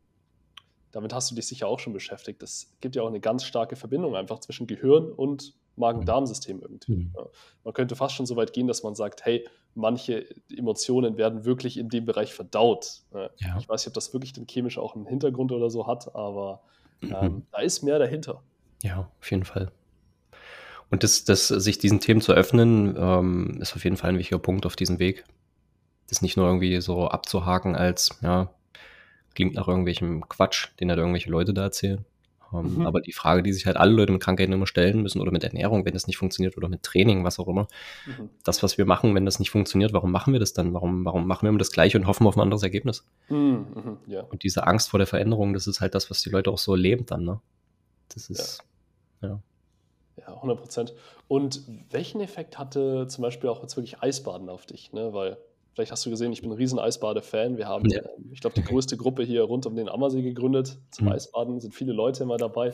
damit 0.92 1.12
hast 1.12 1.30
du 1.30 1.34
dich 1.34 1.46
sicher 1.46 1.68
auch 1.68 1.78
schon 1.78 1.92
beschäftigt. 1.92 2.42
Es 2.42 2.74
gibt 2.80 2.96
ja 2.96 3.02
auch 3.02 3.08
eine 3.08 3.20
ganz 3.20 3.44
starke 3.44 3.76
Verbindung 3.76 4.16
einfach 4.16 4.38
zwischen 4.40 4.66
Gehirn 4.66 5.10
und 5.12 5.54
Magen-Darm-System 5.76 6.60
irgendwie. 6.60 6.96
Mhm. 6.96 7.12
Ja. 7.16 7.26
Man 7.64 7.74
könnte 7.74 7.96
fast 7.96 8.14
schon 8.14 8.26
so 8.26 8.36
weit 8.36 8.52
gehen, 8.52 8.66
dass 8.66 8.82
man 8.82 8.94
sagt, 8.94 9.24
hey, 9.24 9.46
manche 9.74 10.26
Emotionen 10.56 11.16
werden 11.18 11.44
wirklich 11.44 11.76
in 11.76 11.88
dem 11.88 12.06
Bereich 12.06 12.32
verdaut. 12.32 13.02
Ja. 13.12 13.58
Ich 13.58 13.68
weiß 13.68 13.82
nicht, 13.82 13.88
ob 13.88 13.94
das 13.94 14.12
wirklich 14.12 14.32
dann 14.32 14.46
chemisch 14.46 14.78
auch 14.78 14.94
einen 14.96 15.06
Hintergrund 15.06 15.52
oder 15.52 15.70
so 15.70 15.86
hat, 15.86 16.14
aber 16.14 16.62
mhm. 17.00 17.14
ähm, 17.20 17.46
da 17.52 17.58
ist 17.60 17.82
mehr 17.82 17.98
dahinter. 17.98 18.42
Ja, 18.82 19.10
auf 19.20 19.30
jeden 19.30 19.44
Fall. 19.44 19.70
Und 20.90 21.02
das, 21.02 21.24
das, 21.24 21.48
sich 21.48 21.78
diesen 21.78 22.00
Themen 22.00 22.20
zu 22.20 22.32
öffnen, 22.32 22.94
ähm, 22.96 23.58
ist 23.60 23.74
auf 23.74 23.84
jeden 23.84 23.96
Fall 23.96 24.10
ein 24.10 24.18
wichtiger 24.18 24.38
Punkt 24.38 24.66
auf 24.66 24.76
diesem 24.76 24.98
Weg. 24.98 25.24
Das 26.08 26.22
nicht 26.22 26.36
nur 26.36 26.46
irgendwie 26.46 26.80
so 26.80 27.08
abzuhaken 27.08 27.74
als, 27.74 28.18
ja, 28.22 28.50
klingt 29.36 29.54
nach 29.54 29.68
irgendwelchem 29.68 30.28
Quatsch, 30.28 30.68
den 30.80 30.88
halt 30.90 30.98
irgendwelche 30.98 31.30
Leute 31.30 31.54
da 31.54 31.62
erzählen. 31.62 32.04
Um, 32.52 32.66
ähm, 32.66 32.74
mhm. 32.76 32.86
Aber 32.86 33.00
die 33.00 33.12
Frage, 33.12 33.42
die 33.42 33.52
sich 33.52 33.66
halt 33.66 33.76
alle 33.76 33.92
Leute 33.92 34.12
mit 34.12 34.22
Krankheiten 34.22 34.52
immer 34.52 34.66
stellen 34.66 35.02
müssen 35.02 35.20
oder 35.20 35.32
mit 35.32 35.44
Ernährung, 35.44 35.84
wenn 35.84 35.94
das 35.94 36.06
nicht 36.06 36.16
funktioniert 36.16 36.56
oder 36.56 36.68
mit 36.68 36.82
Training, 36.82 37.24
was 37.24 37.38
auch 37.38 37.48
immer. 37.48 37.66
Mhm. 38.06 38.30
Das, 38.44 38.62
was 38.62 38.78
wir 38.78 38.86
machen, 38.86 39.14
wenn 39.14 39.24
das 39.24 39.38
nicht 39.38 39.50
funktioniert, 39.50 39.92
warum 39.92 40.12
machen 40.12 40.32
wir 40.32 40.40
das 40.40 40.52
dann? 40.52 40.72
Warum, 40.72 41.04
warum 41.04 41.26
machen 41.26 41.42
wir 41.42 41.50
immer 41.50 41.58
das 41.58 41.72
Gleiche 41.72 41.98
und 41.98 42.06
hoffen 42.06 42.26
auf 42.26 42.36
ein 42.36 42.40
anderes 42.40 42.62
Ergebnis? 42.62 43.04
Mhm. 43.28 43.66
mhm 43.74 43.96
ja. 44.06 44.22
Und 44.22 44.42
diese 44.42 44.66
Angst 44.66 44.90
vor 44.90 44.98
der 44.98 45.06
Veränderung, 45.06 45.52
das 45.52 45.66
ist 45.66 45.80
halt 45.80 45.94
das, 45.94 46.10
was 46.10 46.22
die 46.22 46.30
Leute 46.30 46.50
auch 46.50 46.58
so 46.58 46.74
leben 46.74 47.06
dann, 47.06 47.24
ne? 47.24 47.40
Das 48.14 48.30
ist, 48.30 48.62
ja. 49.20 49.28
ja. 49.28 49.40
Ja, 50.18 50.34
100 50.34 50.58
Prozent. 50.58 50.94
Und 51.28 51.62
welchen 51.90 52.20
Effekt 52.20 52.58
hatte 52.58 53.06
zum 53.08 53.22
Beispiel 53.22 53.50
auch 53.50 53.60
jetzt 53.60 53.76
wirklich 53.76 54.00
Eisbaden 54.00 54.48
auf 54.48 54.64
dich? 54.64 54.92
Ne? 54.92 55.12
Weil 55.12 55.36
vielleicht 55.76 55.92
hast 55.92 56.06
du 56.06 56.10
gesehen, 56.10 56.32
ich 56.32 56.40
bin 56.40 56.50
ein 56.50 56.56
riesen 56.56 56.78
Eisbade-Fan. 56.78 57.58
Wir 57.58 57.68
haben, 57.68 57.88
ja. 57.90 58.00
ich 58.32 58.40
glaube, 58.40 58.54
die 58.54 58.64
größte 58.64 58.96
Gruppe 58.96 59.22
hier 59.22 59.42
rund 59.42 59.66
um 59.66 59.76
den 59.76 59.90
Ammersee 59.90 60.22
gegründet 60.22 60.78
zum 60.90 61.06
mhm. 61.06 61.12
Eisbaden. 61.12 61.60
Sind 61.60 61.74
viele 61.74 61.92
Leute 61.92 62.22
immer 62.22 62.38
dabei. 62.38 62.72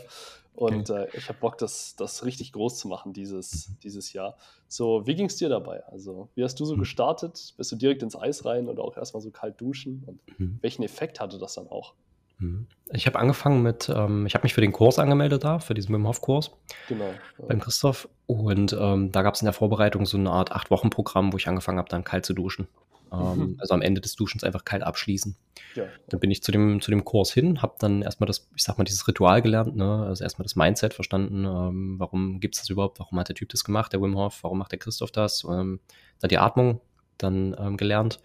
Und 0.54 0.88
okay. 0.88 1.06
äh, 1.12 1.16
ich 1.16 1.28
habe 1.28 1.38
Bock, 1.40 1.58
das, 1.58 1.96
das 1.96 2.24
richtig 2.24 2.52
groß 2.52 2.78
zu 2.78 2.86
machen 2.86 3.12
dieses, 3.12 3.76
dieses 3.82 4.12
Jahr. 4.12 4.36
So, 4.68 5.04
wie 5.04 5.16
ging 5.16 5.26
es 5.26 5.36
dir 5.36 5.48
dabei? 5.48 5.84
Also, 5.86 6.28
wie 6.36 6.44
hast 6.44 6.60
du 6.60 6.64
so 6.64 6.76
mhm. 6.76 6.80
gestartet? 6.80 7.54
Bist 7.56 7.72
du 7.72 7.76
direkt 7.76 8.04
ins 8.04 8.14
Eis 8.14 8.44
rein 8.44 8.68
oder 8.68 8.84
auch 8.84 8.96
erstmal 8.96 9.20
so 9.20 9.32
kalt 9.32 9.60
duschen? 9.60 10.04
Und 10.06 10.38
mhm. 10.38 10.58
welchen 10.60 10.84
Effekt 10.84 11.18
hatte 11.18 11.38
das 11.38 11.54
dann 11.54 11.66
auch? 11.66 11.94
Mhm. 12.38 12.68
Ich 12.92 13.06
habe 13.06 13.18
angefangen 13.18 13.62
mit, 13.62 13.88
ähm, 13.88 14.26
ich 14.26 14.34
habe 14.34 14.44
mich 14.44 14.54
für 14.54 14.60
den 14.60 14.72
Kurs 14.72 15.00
angemeldet 15.00 15.42
da, 15.42 15.58
für 15.58 15.74
diesen 15.74 15.92
Wim 15.92 16.06
Hof 16.06 16.20
Kurs. 16.20 16.52
Genau. 16.88 17.10
Ja. 17.38 17.46
Beim 17.48 17.58
Christoph. 17.58 18.08
Und 18.26 18.76
ähm, 18.78 19.10
da 19.10 19.22
gab 19.22 19.34
es 19.34 19.42
in 19.42 19.46
der 19.46 19.54
Vorbereitung 19.54 20.06
so 20.06 20.16
eine 20.16 20.30
Art 20.30 20.52
Acht-Wochen-Programm, 20.52 21.32
wo 21.32 21.36
ich 21.36 21.48
angefangen 21.48 21.78
habe, 21.78 21.88
dann 21.88 22.04
kalt 22.04 22.24
zu 22.24 22.34
duschen. 22.34 22.68
Ähm, 23.12 23.38
mhm. 23.38 23.56
Also 23.58 23.74
am 23.74 23.82
Ende 23.82 24.00
des 24.00 24.16
Duschens 24.16 24.42
einfach 24.42 24.64
kalt 24.64 24.82
abschließen. 24.82 25.36
Ja. 25.74 25.84
Dann 26.08 26.20
bin 26.20 26.30
ich 26.30 26.42
zu 26.42 26.50
dem, 26.50 26.80
zu 26.80 26.90
dem 26.90 27.04
Kurs 27.04 27.32
hin, 27.32 27.60
habe 27.62 27.74
dann 27.78 28.02
erstmal 28.02 28.26
das, 28.26 28.48
ich 28.56 28.62
sag 28.62 28.78
mal, 28.78 28.84
dieses 28.84 29.06
Ritual 29.06 29.42
gelernt, 29.42 29.76
ne? 29.76 30.04
also 30.06 30.24
erstmal 30.24 30.44
das 30.44 30.56
Mindset 30.56 30.94
verstanden, 30.94 31.44
ähm, 31.44 31.98
warum 31.98 32.40
gibt 32.40 32.54
es 32.54 32.62
das 32.62 32.70
überhaupt, 32.70 32.98
warum 33.00 33.18
hat 33.18 33.28
der 33.28 33.36
Typ 33.36 33.50
das 33.50 33.64
gemacht, 33.64 33.92
der 33.92 34.00
Wim 34.00 34.16
Hof, 34.16 34.38
warum 34.42 34.58
macht 34.58 34.72
der 34.72 34.78
Christoph 34.78 35.12
das, 35.12 35.44
ähm, 35.44 35.80
dann 36.20 36.28
die 36.28 36.38
Atmung 36.38 36.80
dann 37.18 37.54
ähm, 37.58 37.76
gelernt. 37.76 38.20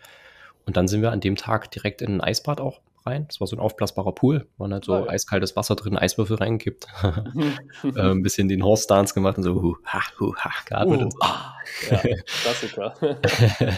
Und 0.66 0.76
dann 0.76 0.88
sind 0.88 1.02
wir 1.02 1.12
an 1.12 1.22
dem 1.22 1.36
Tag 1.36 1.72
direkt 1.72 2.02
in 2.02 2.16
ein 2.16 2.22
Eisbad 2.22 2.60
auch 2.60 2.82
rein. 3.08 3.26
Das 3.28 3.40
war 3.40 3.48
so 3.48 3.56
ein 3.56 3.60
aufblasbarer 3.60 4.14
Pool. 4.14 4.48
Man 4.58 4.74
hat 4.74 4.86
so 4.86 4.94
oh, 4.94 5.06
ja. 5.06 5.12
eiskaltes 5.12 5.56
Wasser 5.56 5.76
drin, 5.76 5.98
Eiswürfel 5.98 6.38
reingekippt. 6.38 6.88
äh, 7.04 8.00
ein 8.00 8.22
bisschen 8.22 8.48
den 8.48 8.64
Horse 8.64 8.88
Dance 8.88 9.14
gemacht 9.14 9.38
und 9.38 9.44
so 9.44 9.56
hu, 9.62 9.78
ha, 9.86 10.02
hu, 10.20 10.36
ha, 10.36 10.52
geatmet 10.66 11.00
uh, 11.00 11.04
und 11.04 11.14
so. 11.14 11.20
Ah, 11.22 11.56
ja, 11.90 12.02
Klassiker. 12.26 12.94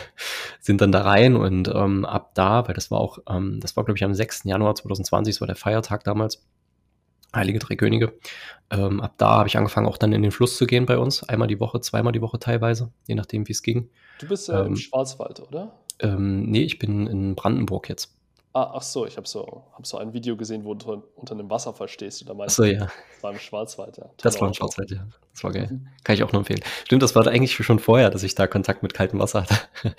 Sind 0.70 0.82
dann 0.82 0.92
da 0.92 1.02
rein 1.02 1.36
und 1.36 1.68
ähm, 1.74 2.06
ab 2.06 2.36
da, 2.36 2.68
weil 2.68 2.76
das 2.76 2.92
war 2.92 3.00
auch, 3.00 3.18
ähm, 3.28 3.60
das 3.60 3.76
war 3.76 3.84
glaube 3.86 3.98
ich 3.98 4.04
am 4.04 4.14
6. 4.14 4.44
Januar 4.44 4.76
2020, 4.76 5.34
das 5.34 5.42
war 5.42 5.48
der 5.48 5.56
Feiertag 5.56 6.04
damals. 6.04 6.46
Heilige 7.36 7.58
Drei 7.58 7.76
Könige. 7.76 8.14
Ähm, 8.70 9.02
ab 9.02 9.16
da 9.18 9.30
habe 9.38 9.48
ich 9.48 9.58
angefangen, 9.58 9.88
auch 9.88 9.98
dann 9.98 10.14
in 10.14 10.22
den 10.22 10.30
Fluss 10.30 10.58
zu 10.58 10.68
gehen 10.68 10.86
bei 10.86 11.00
uns. 11.00 11.28
Einmal 11.28 11.48
die 11.48 11.60
Woche, 11.60 11.82
zweimal 11.82 12.14
die 12.14 12.22
Woche 12.22 12.38
teilweise, 12.38 12.92
je 13.08 13.16
nachdem, 13.16 13.48
wie 13.48 13.52
es 13.52 13.64
ging. 13.64 13.90
Du 14.20 14.28
bist 14.28 14.48
äh, 14.48 14.60
im 14.60 14.68
ähm, 14.68 14.76
Schwarzwald, 14.76 15.40
oder? 15.40 15.74
Ähm, 16.02 16.44
nee, 16.44 16.62
ich 16.62 16.78
bin 16.78 17.08
in 17.08 17.34
Brandenburg 17.34 17.90
jetzt. 17.90 18.16
Ah, 18.52 18.72
ach 18.76 18.82
so, 18.82 19.06
ich 19.06 19.16
habe 19.16 19.28
so, 19.28 19.64
hab 19.74 19.86
so 19.86 19.98
ein 19.98 20.12
Video 20.12 20.36
gesehen, 20.36 20.66
wo 20.66 20.74
du 20.74 21.04
unter 21.16 21.36
einem 21.36 21.50
Wasserfall 21.50 21.88
stehst. 21.88 22.24
Oder 22.24 22.34
meinst 22.34 22.56
so, 22.56 22.64
ja. 22.64 22.88
Das 22.88 23.24
war 23.24 23.32
im 23.32 23.38
Schwarzwald, 23.38 23.98
ja. 23.98 24.10
das 24.18 24.42
war 24.42 24.48
im 24.48 24.54
Schwarzwald, 24.56 24.90
ja. 24.92 25.06
Das 25.34 25.44
war 25.44 25.52
geil. 25.52 25.70
Mhm. 25.72 25.88
Kann 26.04 26.16
ich 26.16 26.24
auch 26.24 26.32
nur 26.34 26.42
empfehlen. 26.42 26.60
Stimmt, 26.86 27.02
das 27.04 27.16
war 27.16 27.24
da 27.24 27.32
eigentlich 27.32 27.56
schon 27.56 27.80
vorher, 27.80 28.10
dass 28.10 28.24
ich 28.24 28.36
da 28.36 28.48
Kontakt 28.48 28.84
mit 28.84 28.94
kaltem 28.94 29.20
Wasser 29.20 29.44
hatte. 29.44 29.56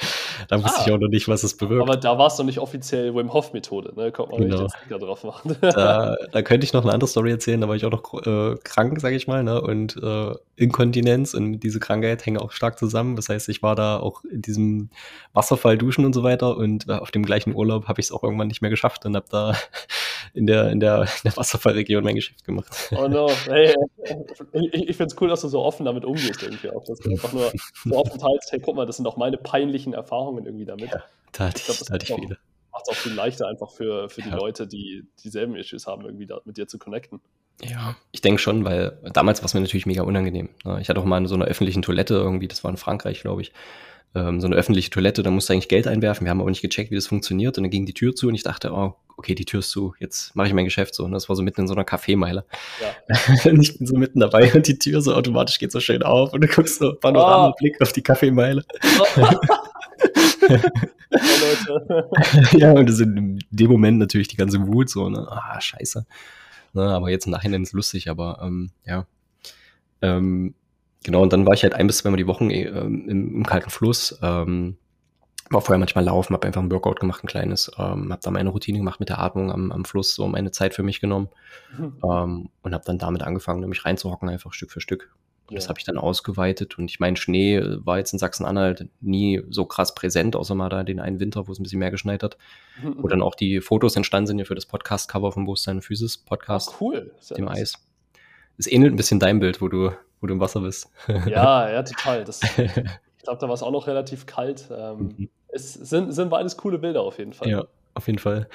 da 0.49 0.63
wusste 0.63 0.81
ah, 0.81 0.85
ich 0.87 0.93
auch 0.93 0.99
noch 0.99 1.09
nicht, 1.09 1.29
was 1.29 1.45
es 1.45 1.57
bewirkt. 1.57 1.83
Aber 1.83 1.97
da 1.97 2.19
war 2.19 2.27
es 2.27 2.37
noch 2.37 2.45
nicht 2.45 2.59
offiziell 2.59 3.15
Wim 3.15 3.33
Hof 3.33 3.53
Methode, 3.53 3.95
ne? 3.97 4.13
Kommt 4.13 4.33
man 4.33 4.43
genau. 4.43 4.65
nicht 4.65 4.75
den 4.91 4.99
drauf 4.99 5.25
machen. 5.25 5.57
da, 5.63 6.17
da, 6.33 6.43
könnte 6.43 6.65
ich 6.65 6.73
noch 6.73 6.83
eine 6.83 6.93
andere 6.93 7.09
Story 7.09 7.31
erzählen, 7.31 7.61
da 7.61 7.69
war 7.69 7.77
ich 7.77 7.87
auch 7.87 7.91
noch 7.91 8.27
äh, 8.27 8.57
krank, 8.65 9.01
sage 9.01 9.17
ich 9.17 9.29
mal, 9.29 9.43
ne? 9.43 9.63
Und 9.63 9.97
äh, 10.03 10.35
Inkontinenz 10.57 11.33
und 11.33 11.61
diese 11.61 11.81
Krankheit 11.81 12.27
hängen 12.27 12.39
auch 12.39 12.53
stark 12.53 12.79
zusammen. 12.79 13.17
Das 13.17 13.29
heißt, 13.29 13.49
ich 13.49 13.63
war 13.63 13.77
da 13.77 13.99
auch 13.99 14.25
in 14.25 14.43
diesem 14.43 14.91
Wasserfall 15.33 15.79
duschen 15.79 16.05
und 16.05 16.13
so 16.13 16.23
weiter 16.23 16.57
und 16.57 16.89
äh, 16.89 16.93
auf 16.93 17.13
dem 17.13 17.25
gleichen 17.25 17.55
Urlaub 17.55 17.87
habe 17.87 18.01
ich 18.01 18.07
es 18.07 18.13
auch 18.13 18.25
irgendwann 18.25 18.40
nicht 18.49 18.63
mehr 18.63 18.71
geschafft 18.71 19.05
und 19.07 19.17
habe 19.17 19.27
da 19.31 19.57
in 20.35 20.47
der, 20.47 20.71
in 20.71 20.81
der, 20.81 21.03
in 21.03 21.09
der 21.25 21.37
Wasserfallregion 21.37 22.05
mein 22.05 22.15
Geschäft 22.15 22.45
gemacht. 22.45 22.69
Oh 22.97 23.09
no, 23.09 23.31
hey, 23.47 23.75
ich, 24.53 24.75
ich 24.75 24.97
finde 24.97 25.15
es 25.15 25.21
cool, 25.21 25.29
dass 25.29 25.41
du 25.41 25.49
so 25.49 25.61
offen 25.61 25.85
damit 25.85 26.05
umgehst 26.05 26.43
irgendwie 26.43 26.71
auch. 26.71 26.85
Dass 26.85 26.99
du 26.99 27.11
einfach 27.11 27.33
nur 27.33 27.53
so 27.85 27.97
offen 27.97 28.19
teilst, 28.19 28.53
hey, 28.53 28.61
guck 28.61 28.77
mal, 28.77 28.87
das 28.87 28.97
sind 28.97 29.07
auch 29.07 29.17
meine 29.17 29.37
peinlichen 29.37 29.95
Erfahrungen 29.95 30.47
irgendwie 30.47 30.65
damit. 30.65 30.91
Ja, 30.91 31.03
da 31.33 31.49
hatte 31.49 31.59
ich, 31.59 31.69
ich, 31.69 31.77
glaub, 31.77 31.89
da 31.89 31.95
hatte 31.95 32.07
ich 32.07 32.15
viele. 32.15 32.39
Macht 32.73 32.85
es 32.87 32.97
auch 32.97 33.01
viel 33.01 33.15
leichter 33.15 33.49
einfach 33.49 33.71
für, 33.71 34.09
für 34.09 34.23
die 34.23 34.29
ja. 34.29 34.37
Leute, 34.37 34.67
die 34.67 35.05
dieselben 35.25 35.57
Issues 35.57 35.87
haben, 35.87 36.05
irgendwie 36.05 36.27
da 36.27 36.41
mit 36.45 36.57
dir 36.57 36.69
zu 36.69 36.79
connecten. 36.79 37.21
Ja, 37.63 37.97
ich 38.11 38.21
denke 38.21 38.41
schon, 38.41 38.65
weil 38.65 38.99
damals 39.13 39.41
war 39.41 39.47
es 39.47 39.55
mir 39.55 39.61
natürlich 39.61 39.87
mega 39.87 40.03
unangenehm. 40.03 40.49
Ne? 40.65 40.81
Ich 40.81 40.89
hatte 40.89 41.01
auch 41.01 41.05
mal 41.05 41.19
in 41.19 41.27
so 41.27 41.35
einer 41.35 41.45
öffentlichen 41.45 41.83
Toilette 41.83 42.15
irgendwie, 42.15 42.49
das 42.49 42.65
war 42.65 42.71
in 42.71 42.77
Frankreich, 42.77 43.21
glaube 43.21 43.43
ich, 43.43 43.53
ähm, 44.15 44.41
so 44.41 44.47
eine 44.47 44.57
öffentliche 44.57 44.91
Toilette, 44.91 45.23
da 45.23 45.31
musst 45.31 45.49
du 45.49 45.53
eigentlich 45.53 45.69
Geld 45.69 45.87
einwerfen. 45.87 46.25
Wir 46.25 46.31
haben 46.31 46.41
aber 46.41 46.51
nicht 46.51 46.63
gecheckt, 46.63 46.91
wie 46.91 46.97
das 46.97 47.07
funktioniert. 47.07 47.57
Und 47.57 47.65
dann 47.65 47.71
ging 47.71 47.87
die 47.87 47.95
Tür 47.95 48.15
zu 48.15 48.29
und 48.29 48.35
ich 48.35 48.43
dachte, 48.43 48.73
oh, 48.73 48.95
okay, 49.17 49.35
die 49.35 49.45
Tür 49.45 49.61
ist 49.61 49.71
zu, 49.71 49.95
jetzt 49.99 50.35
mache 50.35 50.49
ich 50.49 50.55
mein 50.55 50.65
Geschäft 50.65 50.95
so. 50.95 51.05
Und 51.05 51.13
das 51.13 51.29
war 51.29 51.37
so 51.37 51.43
mitten 51.43 51.63
in 51.63 51.69
so 51.69 51.75
einer 51.75 51.85
Kaffeemeile. 51.85 52.45
Ja. 52.81 53.17
und 53.51 53.61
ich 53.61 53.79
bin 53.79 53.87
so 53.87 53.97
mitten 53.97 54.21
dabei 54.21 54.53
und 54.53 54.67
die 54.67 54.79
Tür 54.79 55.03
so 55.03 55.15
automatisch 55.15 55.59
geht 55.59 55.73
so 55.73 55.81
schön 55.81 56.03
auf 56.03 56.33
und 56.33 56.41
du 56.41 56.49
guckst 56.49 56.79
so 56.79 56.95
Panorama-Blick 56.95 57.77
oh. 57.79 57.83
auf 57.83 57.93
die 57.93 58.03
Kaffeemeile. 58.03 58.65
Oh. 58.99 59.07
ja, 62.57 62.73
und 62.73 62.89
das 62.89 62.97
sind 62.97 63.17
in 63.17 63.39
dem 63.51 63.71
Moment 63.71 63.99
natürlich 63.99 64.29
die 64.29 64.37
ganze 64.37 64.67
Wut 64.67 64.89
so, 64.89 65.09
ne? 65.09 65.27
Ah, 65.31 65.61
scheiße. 65.61 66.07
Ne, 66.73 66.83
aber 66.83 67.11
jetzt 67.11 67.27
im 67.27 67.33
Nachhinein 67.33 67.63
ist 67.63 67.71
es 67.71 67.75
lustig, 67.75 68.09
aber 68.09 68.41
ähm, 68.43 68.71
ja. 68.85 69.07
Ähm, 70.03 70.55
genau, 71.05 71.23
und 71.23 71.33
dann 71.33 71.47
war 71.47 71.55
ich 71.55 71.63
halt 71.63 71.75
ein 71.75 71.87
bis 71.87 71.99
zweimal 71.99 72.19
die 72.19 72.27
Woche 72.27 72.45
äh, 72.45 72.65
im, 72.65 73.09
im, 73.09 73.47
kalten 73.47 73.71
Fluss. 73.71 74.19
Ähm, 74.23 74.77
war 75.51 75.61
vorher 75.61 75.79
manchmal 75.79 76.05
laufen, 76.05 76.33
habe 76.33 76.47
einfach 76.47 76.63
ein 76.63 76.71
Workout 76.71 77.01
gemacht, 77.01 77.25
ein 77.25 77.27
kleines, 77.27 77.71
ähm, 77.77 78.13
habe 78.13 78.21
da 78.23 78.31
meine 78.31 78.51
Routine 78.51 78.79
gemacht 78.79 79.01
mit 79.01 79.09
der 79.09 79.19
Atmung 79.19 79.51
am, 79.51 79.73
am 79.73 79.85
Fluss, 79.85 80.15
so 80.15 80.29
meine 80.29 80.53
Zeit 80.53 80.75
für 80.75 80.85
mich 80.85 81.01
genommen 81.01 81.29
mhm. 81.77 81.97
ähm, 82.05 82.51
und 82.63 82.73
habe 82.73 82.85
dann 82.85 82.99
damit 82.99 83.23
angefangen, 83.23 83.69
mich 83.69 83.85
reinzuhocken, 83.85 84.29
einfach 84.29 84.53
Stück 84.53 84.71
für 84.71 84.81
Stück. 84.81 85.11
Ja. 85.51 85.57
Das 85.57 85.69
habe 85.69 85.81
ich 85.81 85.85
dann 85.85 85.99
ausgeweitet 85.99 86.79
und 86.79 86.89
ich 86.89 87.01
meine, 87.01 87.17
Schnee 87.17 87.57
äh, 87.57 87.85
war 87.85 87.99
jetzt 87.99 88.13
in 88.13 88.21
Sachsen-Anhalt 88.21 88.89
nie 89.01 89.43
so 89.51 89.65
krass 89.65 89.97
präsent, 89.97 90.37
außer 90.37 90.55
mal 90.55 90.69
da 90.69 90.85
den 90.85 91.01
einen 91.01 91.19
Winter, 91.19 91.49
wo 91.49 91.53
es 91.53 91.59
ein 91.59 91.65
bisschen 91.65 91.81
mehr 91.81 91.91
geschneit 91.91 92.23
hat, 92.23 92.39
mhm. 92.81 92.95
wo 92.99 93.09
dann 93.09 93.21
auch 93.21 93.35
die 93.35 93.61
Fotos 93.61 93.97
entstanden 93.97 94.29
sind 94.29 94.39
ja 94.39 94.45
für 94.45 94.55
das 94.55 94.67
Podcast-Cover 94.67 95.33
vom 95.33 95.47
Bewusstsein 95.47 95.83
Physis 95.83 96.19
Podcast. 96.19 96.77
Oh, 96.79 96.85
cool. 96.85 97.13
Sehr 97.19 97.37
dem 97.37 97.47
nice. 97.47 97.59
Eis. 97.59 97.75
Es 98.59 98.71
ähnelt 98.71 98.93
ein 98.93 98.97
bisschen 98.97 99.19
dein 99.19 99.41
Bild, 99.41 99.61
wo 99.61 99.67
du, 99.67 99.91
wo 100.21 100.27
du 100.27 100.35
im 100.35 100.41
Wasser 100.41 100.61
bist. 100.61 100.91
Ja, 101.27 101.71
ja, 101.71 101.83
total. 101.83 102.25
Das, 102.25 102.41
ich 102.43 103.25
glaube, 103.25 103.39
da 103.41 103.49
war 103.49 103.55
es 103.55 103.63
auch 103.63 103.71
noch 103.71 103.87
relativ 103.87 104.27
kalt. 104.27 104.69
Ähm, 104.71 105.15
mhm. 105.17 105.29
Es 105.49 105.75
sind, 105.75 106.13
sind 106.13 106.31
beides 106.31 106.57
coole 106.57 106.79
Bilder 106.79 107.03
auf 107.03 107.19
jeden 107.19 107.33
Fall. 107.33 107.49
Ja, 107.49 107.65
auf 107.95 108.07
jeden 108.07 108.19
Fall. 108.19 108.49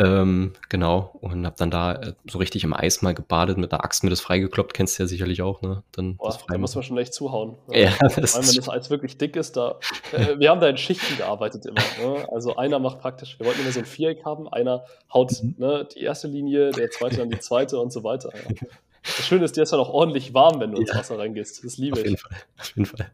Ähm, 0.00 0.54
genau, 0.70 1.10
und 1.20 1.44
habe 1.44 1.56
dann 1.58 1.70
da 1.70 1.92
äh, 1.92 2.14
so 2.26 2.38
richtig 2.38 2.64
im 2.64 2.72
Eis 2.72 3.02
mal 3.02 3.12
gebadet, 3.12 3.58
mit 3.58 3.70
der 3.70 3.84
Axt 3.84 4.02
mir 4.02 4.08
das 4.08 4.22
freigekloppt, 4.22 4.72
kennst 4.72 4.98
du 4.98 5.02
ja 5.02 5.06
sicherlich 5.06 5.42
auch, 5.42 5.60
ne? 5.60 5.82
Dann 5.92 6.16
Boah, 6.16 6.38
da 6.48 6.56
muss 6.56 6.74
man 6.74 6.82
schon 6.84 6.96
echt 6.96 7.12
zuhauen. 7.12 7.56
Ja, 7.70 7.90
das 8.00 8.32
Vor 8.32 8.40
allem, 8.40 8.48
wenn 8.48 8.56
das 8.56 8.68
Eis 8.70 8.88
wirklich 8.88 9.18
dick 9.18 9.36
ist, 9.36 9.58
da, 9.58 9.78
äh, 10.12 10.38
wir 10.38 10.48
haben 10.48 10.60
da 10.60 10.68
in 10.68 10.78
Schichten 10.78 11.18
gearbeitet 11.18 11.66
immer. 11.66 11.82
Ne? 12.02 12.26
Also 12.32 12.56
einer 12.56 12.78
macht 12.78 13.00
praktisch, 13.00 13.38
wir 13.38 13.46
wollten 13.46 13.60
immer 13.60 13.72
so 13.72 13.80
ein 13.80 13.84
Viereck 13.84 14.24
haben, 14.24 14.48
einer 14.48 14.84
haut 15.12 15.42
mhm. 15.42 15.56
ne, 15.58 15.86
die 15.94 16.00
erste 16.00 16.28
Linie, 16.28 16.70
der 16.70 16.90
zweite 16.90 17.18
dann 17.18 17.28
die 17.28 17.40
zweite 17.40 17.78
und 17.78 17.92
so 17.92 18.02
weiter. 18.02 18.30
Ja. 18.34 18.68
Das 19.02 19.26
Schöne 19.26 19.44
ist, 19.44 19.56
dir 19.56 19.62
ist 19.62 19.72
ja 19.72 19.78
noch 19.78 19.88
ordentlich 19.88 20.34
warm, 20.34 20.60
wenn 20.60 20.72
du 20.72 20.80
ins 20.80 20.94
Wasser 20.94 21.18
reingehst. 21.18 21.64
Das 21.64 21.78
liebe 21.78 21.98
ich. 21.98 22.02
Auf 22.02 22.06
jeden 22.06 22.18
Fall. 22.18 22.36
Auf 22.58 22.76
jeden 22.76 22.86
Fall. 22.86 23.10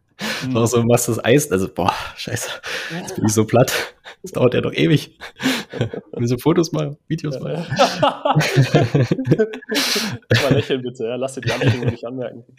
Mhm. 0.46 0.57
Auch 0.57 0.66
so 0.66 0.83
machst 0.83 1.09
das 1.09 1.25
Eis, 1.25 1.51
also 1.53 1.68
boah, 1.68 1.94
scheiße. 2.16 2.51
Jetzt 3.01 3.14
bin 3.16 3.27
ich 3.27 3.33
so 3.33 3.44
platt. 3.44 3.72
Das 4.22 4.33
dauert 4.33 4.55
ja 4.55 4.61
doch 4.61 4.72
ewig. 4.72 5.18
Und 6.12 6.26
so 6.26 6.38
Fotos 6.38 6.72
mal, 6.72 6.96
Videos 7.09 7.38
mal. 7.40 7.66
mal 10.42 10.55
lächeln 10.55 10.83
bitte, 10.83 11.05
ja. 11.05 11.16
lass 11.16 11.35
dir 11.35 11.42
die 11.42 11.52
Anstrengung 11.52 11.90
nicht 11.90 12.05
anmerken. 12.05 12.44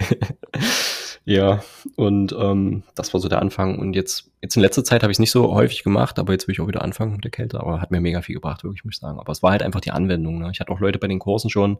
Ja, 1.29 1.61
und 1.97 2.33
ähm, 2.39 2.83
das 2.95 3.13
war 3.13 3.19
so 3.19 3.27
der 3.27 3.41
Anfang. 3.41 3.79
Und 3.79 3.97
jetzt, 3.97 4.31
jetzt 4.41 4.55
in 4.55 4.61
letzter 4.61 4.85
Zeit 4.85 5.03
habe 5.03 5.11
ich 5.11 5.15
es 5.15 5.19
nicht 5.19 5.31
so 5.31 5.53
häufig 5.53 5.83
gemacht, 5.83 6.19
aber 6.19 6.31
jetzt 6.31 6.47
will 6.47 6.53
ich 6.53 6.61
auch 6.61 6.69
wieder 6.69 6.81
anfangen 6.81 7.11
mit 7.11 7.23
der 7.25 7.31
Kälte. 7.31 7.59
Aber 7.59 7.81
hat 7.81 7.91
mir 7.91 7.99
mega 7.99 8.21
viel 8.21 8.35
gebracht, 8.35 8.63
wirklich, 8.63 8.85
muss 8.85 8.93
ich 8.93 9.01
sagen. 9.01 9.19
Aber 9.19 9.33
es 9.33 9.43
war 9.43 9.51
halt 9.51 9.61
einfach 9.61 9.81
die 9.81 9.91
Anwendung. 9.91 10.39
Ne? 10.39 10.49
Ich 10.53 10.61
hatte 10.61 10.71
auch 10.71 10.79
Leute 10.79 10.99
bei 10.99 11.07
den 11.09 11.19
Kursen 11.19 11.49
schon, 11.49 11.79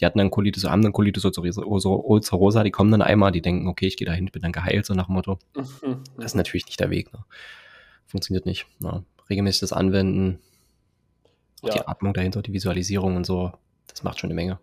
die 0.00 0.06
hatten 0.06 0.18
dann 0.18 0.32
Colitis, 0.32 0.64
haben 0.64 0.82
dann 0.82 0.92
Colitis 0.92 1.24
ulcerosa, 1.24 2.64
die 2.64 2.72
kommen 2.72 2.90
dann 2.90 3.00
einmal, 3.00 3.30
die 3.30 3.42
denken, 3.42 3.68
okay, 3.68 3.86
ich 3.86 3.96
gehe 3.96 4.06
dahin, 4.06 4.26
bin 4.26 4.42
dann 4.42 4.50
geheilt, 4.50 4.86
so 4.86 4.94
nach 4.94 5.06
dem 5.06 5.14
Motto. 5.14 5.38
Mhm. 5.54 6.02
Das 6.16 6.26
ist 6.26 6.34
natürlich 6.34 6.66
nicht 6.66 6.80
der 6.80 6.90
Weg. 6.90 7.12
Ne? 7.12 7.20
Funktioniert 8.06 8.44
nicht. 8.44 8.66
Ne? 8.80 9.04
Regelmäßig 9.28 9.60
das 9.60 9.72
Anwenden, 9.72 10.40
ja. 11.62 11.74
die 11.74 11.86
Atmung 11.86 12.14
dahinter, 12.14 12.42
die 12.42 12.52
Visualisierung 12.52 13.16
und 13.16 13.24
so, 13.24 13.52
das 13.86 14.02
macht 14.02 14.20
schon 14.20 14.28
eine 14.28 14.34
Menge 14.34 14.58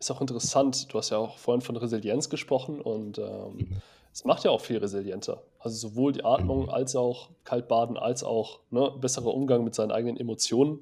ist 0.00 0.10
auch 0.10 0.20
interessant. 0.20 0.92
Du 0.92 0.98
hast 0.98 1.10
ja 1.10 1.18
auch 1.18 1.38
vorhin 1.38 1.60
von 1.60 1.76
Resilienz 1.76 2.30
gesprochen 2.30 2.80
und 2.80 3.18
ähm, 3.18 3.56
mhm. 3.56 3.76
es 4.12 4.24
macht 4.24 4.44
ja 4.44 4.50
auch 4.50 4.62
viel 4.62 4.78
resilienter. 4.78 5.42
Also 5.58 5.76
sowohl 5.88 6.12
die 6.12 6.24
Atmung 6.24 6.62
mhm. 6.62 6.70
als 6.70 6.96
auch 6.96 7.28
Kaltbaden, 7.44 7.96
als 7.96 8.24
auch 8.24 8.60
ne, 8.70 8.90
besserer 8.98 9.32
Umgang 9.32 9.62
mit 9.62 9.74
seinen 9.74 9.92
eigenen 9.92 10.16
Emotionen. 10.16 10.80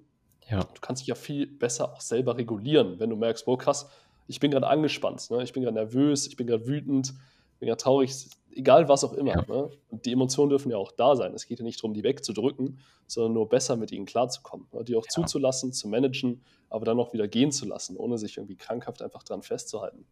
Ja. 0.49 0.61
Du 0.61 0.81
kannst 0.81 1.03
dich 1.03 1.09
ja 1.09 1.17
viel 1.17 1.47
besser 1.47 1.93
auch 1.93 2.01
selber 2.01 2.39
regulieren, 2.39 3.01
wenn 3.01 3.11
du 3.11 3.17
merkst, 3.17 3.47
wow, 3.47 3.59
krass, 3.59 3.91
ich 4.29 4.41
bin 4.41 4.51
gerade 4.51 4.67
angespannt, 4.67 5.31
ne? 5.31 5.43
ich 5.43 5.53
bin 5.53 5.63
gerade 5.63 5.75
nervös, 5.75 6.27
ich 6.27 6.37
bin 6.37 6.47
gerade 6.47 6.67
wütend, 6.67 7.09
ich 7.55 7.59
bin 7.59 7.67
gerade 7.67 7.83
traurig, 7.83 8.29
egal 8.59 8.89
was 8.89 9.05
auch 9.05 9.13
immer. 9.13 9.31
Ja. 9.31 9.45
Ne? 9.47 9.71
Und 9.89 10.05
die 10.05 10.13
Emotionen 10.13 10.51
dürfen 10.51 10.71
ja 10.71 10.77
auch 10.77 10.93
da 10.93 11.17
sein. 11.17 11.33
Es 11.33 11.47
geht 11.47 11.61
ja 11.61 11.65
nicht 11.65 11.79
darum, 11.79 11.95
die 11.95 12.03
wegzudrücken, 12.03 12.81
sondern 13.07 13.33
nur 13.33 13.49
besser 13.49 13.77
mit 13.77 13.93
ihnen 13.93 14.05
klarzukommen. 14.05 14.67
Ne? 14.73 14.85
Die 14.85 14.97
auch 14.97 15.05
ja. 15.05 15.11
zuzulassen, 15.11 15.73
zu 15.73 15.89
managen, 15.89 16.43
aber 16.69 16.85
dann 16.85 16.99
auch 16.99 17.13
wieder 17.13 17.29
gehen 17.29 17.53
zu 17.53 17.67
lassen, 17.67 17.97
ohne 17.97 18.19
sich 18.19 18.37
irgendwie 18.37 18.57
krankhaft 18.57 19.01
einfach 19.01 19.23
dran 19.23 19.43
festzuhalten. 19.43 20.07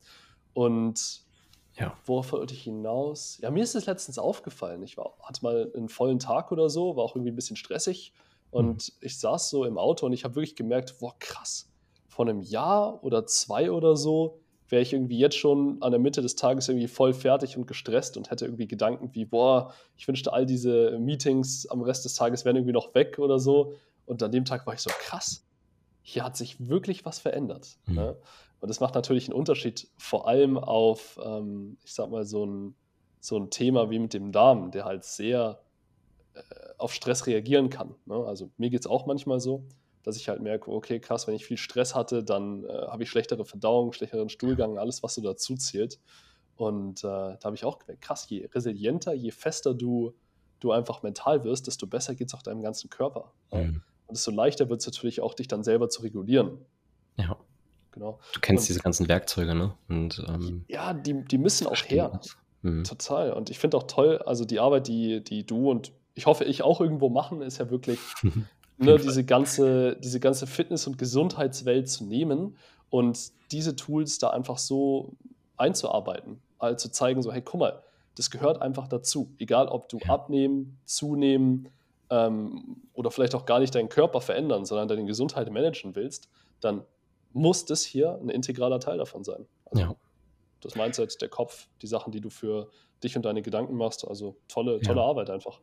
Und 0.55 1.25
ja. 1.75 1.95
worauf 2.07 2.33
wollte 2.33 2.55
ich 2.55 2.63
hinaus? 2.63 3.39
Ja, 3.43 3.51
mir 3.51 3.65
ist 3.65 3.75
es 3.75 3.87
letztens 3.87 4.19
aufgefallen. 4.19 4.83
Ich 4.85 4.97
war, 4.97 5.15
hatte 5.21 5.43
mal 5.43 5.71
einen 5.77 5.89
vollen 5.89 6.21
Tag 6.21 6.53
oder 6.53 6.71
so, 6.71 6.97
war 6.97 7.05
auch 7.05 7.17
irgendwie 7.17 7.33
ein 7.33 7.37
bisschen 7.37 7.57
stressig. 7.57 8.13
Und 8.51 8.89
mhm. 8.89 8.95
ich 9.01 9.19
saß 9.19 9.51
so 9.51 9.65
im 9.65 9.77
Auto 9.77 10.07
und 10.07 10.13
ich 10.13 10.25
habe 10.25 10.37
wirklich 10.37 10.57
gemerkt, 10.57 10.97
boah, 11.01 11.15
krass, 11.19 11.69
vor 12.07 12.27
einem 12.27 12.41
Jahr 12.41 13.03
oder 13.03 13.27
zwei 13.27 13.71
oder 13.71 13.97
so 13.97 14.41
wäre 14.69 14.83
ich 14.83 14.93
irgendwie 14.93 15.19
jetzt 15.19 15.37
schon 15.37 15.81
an 15.81 15.93
der 15.93 16.01
Mitte 16.01 16.23
des 16.23 16.35
Tages 16.35 16.69
irgendwie 16.69 16.89
voll 16.89 17.13
fertig 17.13 17.57
und 17.57 17.67
gestresst 17.67 18.17
und 18.17 18.31
hätte 18.31 18.45
irgendwie 18.45 18.67
Gedanken 18.67 19.11
wie, 19.13 19.25
boah, 19.25 19.73
ich 19.97 20.09
wünschte, 20.09 20.33
all 20.33 20.47
diese 20.47 20.99
Meetings 20.99 21.67
am 21.67 21.83
Rest 21.83 22.05
des 22.05 22.15
Tages 22.15 22.45
wären 22.45 22.57
irgendwie 22.57 22.73
noch 22.73 22.95
weg 22.95 23.19
oder 23.19 23.39
so. 23.39 23.75
Und 24.07 24.23
an 24.23 24.33
dem 24.33 24.45
Tag 24.45 24.67
war 24.67 24.75
ich 24.75 24.81
so, 24.81 24.91
krass, 24.91 25.45
hier 26.03 26.25
hat 26.25 26.37
sich 26.37 26.69
wirklich 26.69 27.05
was 27.05 27.19
verändert. 27.19 27.79
Mhm. 27.87 27.95
Ne? 27.95 28.17
Und 28.61 28.69
das 28.69 28.81
macht 28.81 28.95
natürlich 28.95 29.29
einen 29.29 29.39
Unterschied, 29.39 29.89
vor 29.97 30.27
allem 30.27 30.59
auf, 30.59 31.19
ähm, 31.23 31.77
ich 31.85 31.93
sag 31.93 32.11
mal, 32.11 32.25
so 32.25 32.45
ein, 32.47 32.75
so 33.21 33.37
ein 33.37 33.51
Thema 33.51 33.91
wie 33.91 33.99
mit 33.99 34.15
dem 34.15 34.33
Darm, 34.33 34.71
der 34.71 34.85
halt 34.85 35.05
sehr 35.05 35.61
äh, 36.35 36.41
auf 36.79 36.95
Stress 36.95 37.27
reagieren 37.27 37.71
kann. 37.71 37.95
Ne? 38.07 38.15
Also 38.15 38.51
mir 38.57 38.71
geht 38.71 38.81
es 38.81 38.87
auch 38.87 39.07
manchmal 39.07 39.41
so 39.41 39.65
dass 40.07 40.17
ich 40.17 40.29
halt 40.29 40.41
merke, 40.41 40.71
okay, 40.71 41.01
krass, 41.01 41.27
wenn 41.27 41.35
ich 41.35 41.45
viel 41.45 41.57
Stress 41.57 41.97
hatte, 41.97 42.23
dann 42.23 42.65
äh, 42.65 42.69
habe 42.69 43.03
ich 43.03 43.11
schlechtere 43.11 43.45
Verdauung, 43.45 43.93
schlechteren 43.93 44.29
Stuhlgang, 44.29 44.79
alles, 44.79 45.03
was 45.03 45.17
so 45.17 45.21
dazu 45.21 45.57
zählt. 45.57 45.99
Und 46.55 47.01
äh, 47.01 47.03
da 47.03 47.39
habe 47.43 47.57
ich 47.57 47.65
auch 47.65 47.81
gemerkt, 47.81 48.03
krass, 48.03 48.25
je 48.29 48.47
resilienter, 48.55 49.13
je 49.15 49.33
fester 49.33 49.75
du, 49.75 50.15
du 50.61 50.71
einfach 50.71 51.03
mental 51.03 51.43
wirst, 51.43 51.67
desto 51.67 51.89
besser 51.89 52.15
geht 52.15 52.29
es 52.29 52.35
auch 52.35 52.43
deinem 52.43 52.63
ganzen 52.63 52.89
Körper. 52.89 53.33
Mhm. 53.53 53.83
Und 54.07 54.17
desto 54.17 54.31
leichter 54.31 54.69
wird 54.69 54.81
es 54.81 54.87
natürlich 54.87 55.21
auch, 55.21 55.35
dich 55.35 55.49
dann 55.49 55.65
selber 55.65 55.89
zu 55.89 56.03
regulieren. 56.03 56.59
Ja. 57.17 57.37
Genau. 57.91 58.21
Du 58.33 58.39
kennst 58.39 58.63
und, 58.63 58.69
diese 58.69 58.81
ganzen 58.81 59.09
Werkzeuge, 59.09 59.57
ne? 59.57 59.75
Und, 59.89 60.25
ähm, 60.29 60.65
ja, 60.69 60.95
die, 60.95 61.25
die 61.25 61.39
müssen 61.39 61.67
auch 61.67 61.77
her. 61.77 62.21
Mhm. 62.63 62.85
Total. 62.85 63.33
Und 63.33 63.51
ich 63.51 63.59
finde 63.59 63.77
auch 63.77 63.89
toll, 63.89 64.19
also 64.19 64.45
die 64.45 64.61
Arbeit, 64.61 64.87
die, 64.87 65.25
die 65.25 65.45
du 65.45 65.69
und 65.69 65.93
ich 66.15 66.27
hoffe, 66.27 66.45
ich 66.45 66.63
auch 66.63 66.81
irgendwo 66.81 67.11
machen, 67.11 67.43
ist 67.43 67.59
ja 67.59 67.71
wirklich 67.71 67.99
ne, 68.79 68.99
diese, 68.99 69.25
ganze, 69.25 69.97
diese 69.97 70.21
ganze 70.21 70.47
Fitness- 70.47 70.87
und 70.87 70.99
Gesundheitswelt 70.99 71.89
zu 71.89 72.05
nehmen 72.05 72.57
und 72.91 73.33
diese 73.51 73.77
Tools 73.77 74.19
da 74.19 74.31
einfach 74.31 74.59
so 74.59 75.15
einzuarbeiten. 75.57 76.41
Also 76.59 76.89
zu 76.89 76.93
zeigen, 76.93 77.23
so, 77.23 77.33
hey, 77.33 77.43
guck 77.43 77.61
mal, 77.61 77.83
das 78.17 78.31
gehört 78.31 78.63
einfach 78.63 78.89
dazu. 78.89 79.35
Egal, 79.39 79.69
ob 79.69 79.89
du 79.89 79.99
abnehmen, 80.09 80.79
zunehmen 80.85 81.69
ähm, 82.11 82.83
oder 82.95 83.11
vielleicht 83.11 83.35
auch 83.35 83.47
gar 83.47 83.61
nicht 83.61 83.75
deinen 83.75 83.89
Körper 83.89 84.21
verändern, 84.21 84.65
sondern 84.65 84.89
deine 84.89 85.05
Gesundheit 85.05 85.51
managen 85.51 85.95
willst, 85.95 86.29
dann 86.61 86.83
muss 87.33 87.67
das 87.67 87.85
hier 87.85 88.19
ein 88.21 88.31
integraler 88.31 88.81
Teil 88.81 88.99
davon 88.99 89.23
sein. 89.23 89.47
Also 89.67 89.83
ja. 89.83 89.95
Das 90.63 90.75
Mindset, 90.75 91.21
der 91.21 91.29
Kopf, 91.29 91.69
die 91.83 91.87
Sachen, 91.87 92.11
die 92.13 92.21
du 92.21 92.31
für 92.31 92.71
dich 93.03 93.15
und 93.17 93.25
deine 93.25 93.43
Gedanken 93.43 93.77
machst. 93.77 94.09
Also 94.09 94.37
tolle, 94.49 94.81
tolle 94.81 95.01
ja. 95.01 95.07
Arbeit 95.07 95.29
einfach. 95.29 95.61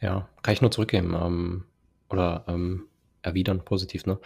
Ja, 0.00 0.28
kann 0.42 0.54
ich 0.54 0.62
nur 0.62 0.70
zurückgeben. 0.70 1.14
Ähm, 1.14 1.64
oder 2.10 2.44
ähm, 2.48 2.86
erwidern, 3.22 3.64
positiv, 3.64 4.06
ne? 4.06 4.18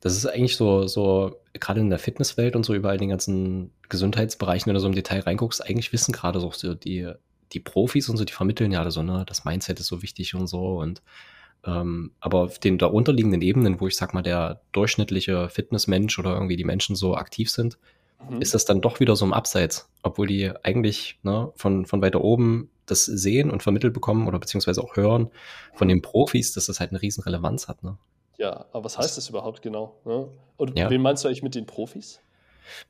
Das 0.00 0.14
ist 0.16 0.26
eigentlich 0.26 0.56
so, 0.56 0.86
so, 0.86 1.40
gerade 1.54 1.80
in 1.80 1.88
der 1.88 1.98
Fitnesswelt 1.98 2.56
und 2.56 2.64
so 2.64 2.74
überall 2.74 2.98
den 2.98 3.08
ganzen 3.08 3.70
Gesundheitsbereichen, 3.88 4.66
wenn 4.66 4.74
du 4.74 4.80
so 4.80 4.86
im 4.86 4.94
Detail 4.94 5.20
reinguckst, 5.20 5.64
eigentlich 5.64 5.92
wissen 5.94 6.12
gerade 6.12 6.40
so 6.40 6.74
die, 6.74 7.10
die 7.52 7.60
Profis 7.60 8.08
und 8.10 8.18
so, 8.18 8.24
die 8.24 8.32
vermitteln 8.32 8.70
ja 8.70 8.80
alle 8.80 8.90
so, 8.90 9.02
ne, 9.02 9.24
das 9.26 9.44
Mindset 9.46 9.80
ist 9.80 9.86
so 9.86 10.02
wichtig 10.02 10.34
und 10.34 10.46
so 10.46 10.78
und 10.78 11.02
ähm, 11.66 12.12
aber 12.20 12.40
auf 12.40 12.58
den 12.58 12.76
darunterliegenden 12.76 13.40
Ebenen, 13.40 13.80
wo 13.80 13.86
ich 13.88 13.96
sag 13.96 14.12
mal, 14.12 14.22
der 14.22 14.60
durchschnittliche 14.72 15.48
Fitnessmensch 15.48 16.18
oder 16.18 16.34
irgendwie 16.34 16.56
die 16.56 16.64
Menschen 16.64 16.94
so 16.94 17.16
aktiv 17.16 17.50
sind, 17.50 17.78
mhm. 18.28 18.40
ist 18.40 18.54
das 18.54 18.64
dann 18.64 18.80
doch 18.80 19.00
wieder 19.00 19.16
so 19.16 19.24
im 19.24 19.32
Abseits, 19.32 19.88
obwohl 20.02 20.26
die 20.26 20.50
eigentlich 20.62 21.18
ne, 21.22 21.52
von, 21.56 21.86
von 21.86 22.02
weiter 22.02 22.22
oben 22.22 22.70
das 22.86 23.04
sehen 23.04 23.50
und 23.50 23.62
vermittelt 23.62 23.94
bekommen 23.94 24.28
oder 24.28 24.38
beziehungsweise 24.38 24.82
auch 24.82 24.96
hören 24.96 25.30
von 25.72 25.88
den 25.88 26.02
Profis, 26.02 26.52
dass 26.52 26.66
das 26.66 26.80
halt 26.80 26.90
eine 26.90 27.00
riesen 27.00 27.22
Relevanz 27.22 27.68
hat. 27.68 27.82
Ne? 27.82 27.96
Ja, 28.36 28.66
aber 28.72 28.84
was 28.84 28.98
heißt 28.98 29.16
das 29.16 29.28
überhaupt 29.28 29.62
genau? 29.62 29.96
Ne? 30.04 30.28
Und 30.56 30.78
ja. 30.78 30.90
wen 30.90 31.00
meinst 31.00 31.24
du 31.24 31.28
eigentlich 31.28 31.42
mit 31.42 31.54
den 31.54 31.66
Profis? 31.66 32.20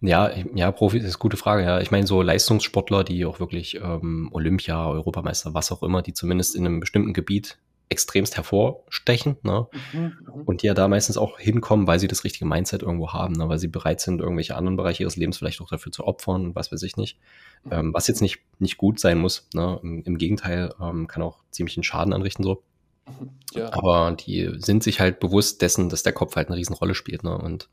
Ja, 0.00 0.30
ja, 0.54 0.70
Profi 0.70 0.98
ist 0.98 1.04
eine 1.04 1.12
gute 1.14 1.36
Frage. 1.36 1.64
Ja, 1.64 1.80
ich 1.80 1.90
meine 1.90 2.06
so 2.06 2.22
Leistungssportler, 2.22 3.04
die 3.04 3.24
auch 3.24 3.40
wirklich 3.40 3.76
ähm, 3.76 4.30
Olympia, 4.32 4.88
Europameister, 4.88 5.54
was 5.54 5.72
auch 5.72 5.82
immer, 5.82 6.02
die 6.02 6.12
zumindest 6.12 6.54
in 6.54 6.64
einem 6.64 6.80
bestimmten 6.80 7.12
Gebiet 7.12 7.58
extremst 7.88 8.36
hervorstechen, 8.36 9.36
ne? 9.42 9.66
Mhm, 9.92 10.00
mhm. 10.00 10.42
Und 10.44 10.62
die 10.62 10.66
ja 10.66 10.74
da 10.74 10.88
meistens 10.88 11.16
auch 11.16 11.38
hinkommen, 11.38 11.86
weil 11.86 11.98
sie 11.98 12.08
das 12.08 12.24
richtige 12.24 12.46
Mindset 12.46 12.82
irgendwo 12.82 13.12
haben, 13.12 13.34
ne? 13.34 13.48
weil 13.48 13.58
sie 13.58 13.68
bereit 13.68 14.00
sind, 14.00 14.20
irgendwelche 14.20 14.56
anderen 14.56 14.76
Bereiche 14.76 15.02
ihres 15.02 15.16
Lebens 15.16 15.38
vielleicht 15.38 15.60
auch 15.60 15.68
dafür 15.68 15.92
zu 15.92 16.04
opfern 16.04 16.46
und 16.46 16.56
was 16.56 16.72
weiß 16.72 16.82
ich 16.82 16.96
nicht. 16.96 17.18
Mhm. 17.64 17.72
Ähm, 17.72 17.94
was 17.94 18.08
jetzt 18.08 18.22
nicht, 18.22 18.40
nicht 18.58 18.78
gut 18.78 18.98
sein 19.00 19.18
muss. 19.18 19.48
Ne? 19.54 19.78
Im, 19.82 20.02
Im, 20.02 20.18
Gegenteil, 20.18 20.74
ähm, 20.80 21.06
kann 21.06 21.22
auch 21.22 21.38
ziemlich 21.50 21.76
einen 21.76 21.84
Schaden 21.84 22.12
anrichten 22.12 22.42
so. 22.42 22.62
Mhm, 23.06 23.30
ja. 23.52 23.72
Aber 23.72 24.12
die 24.12 24.50
sind 24.56 24.82
sich 24.82 25.00
halt 25.00 25.20
bewusst 25.20 25.62
dessen, 25.62 25.88
dass 25.88 26.02
der 26.02 26.12
Kopf 26.12 26.36
halt 26.36 26.48
eine 26.48 26.56
Riesenrolle 26.56 26.94
spielt, 26.94 27.22
ne? 27.22 27.36
Und 27.36 27.68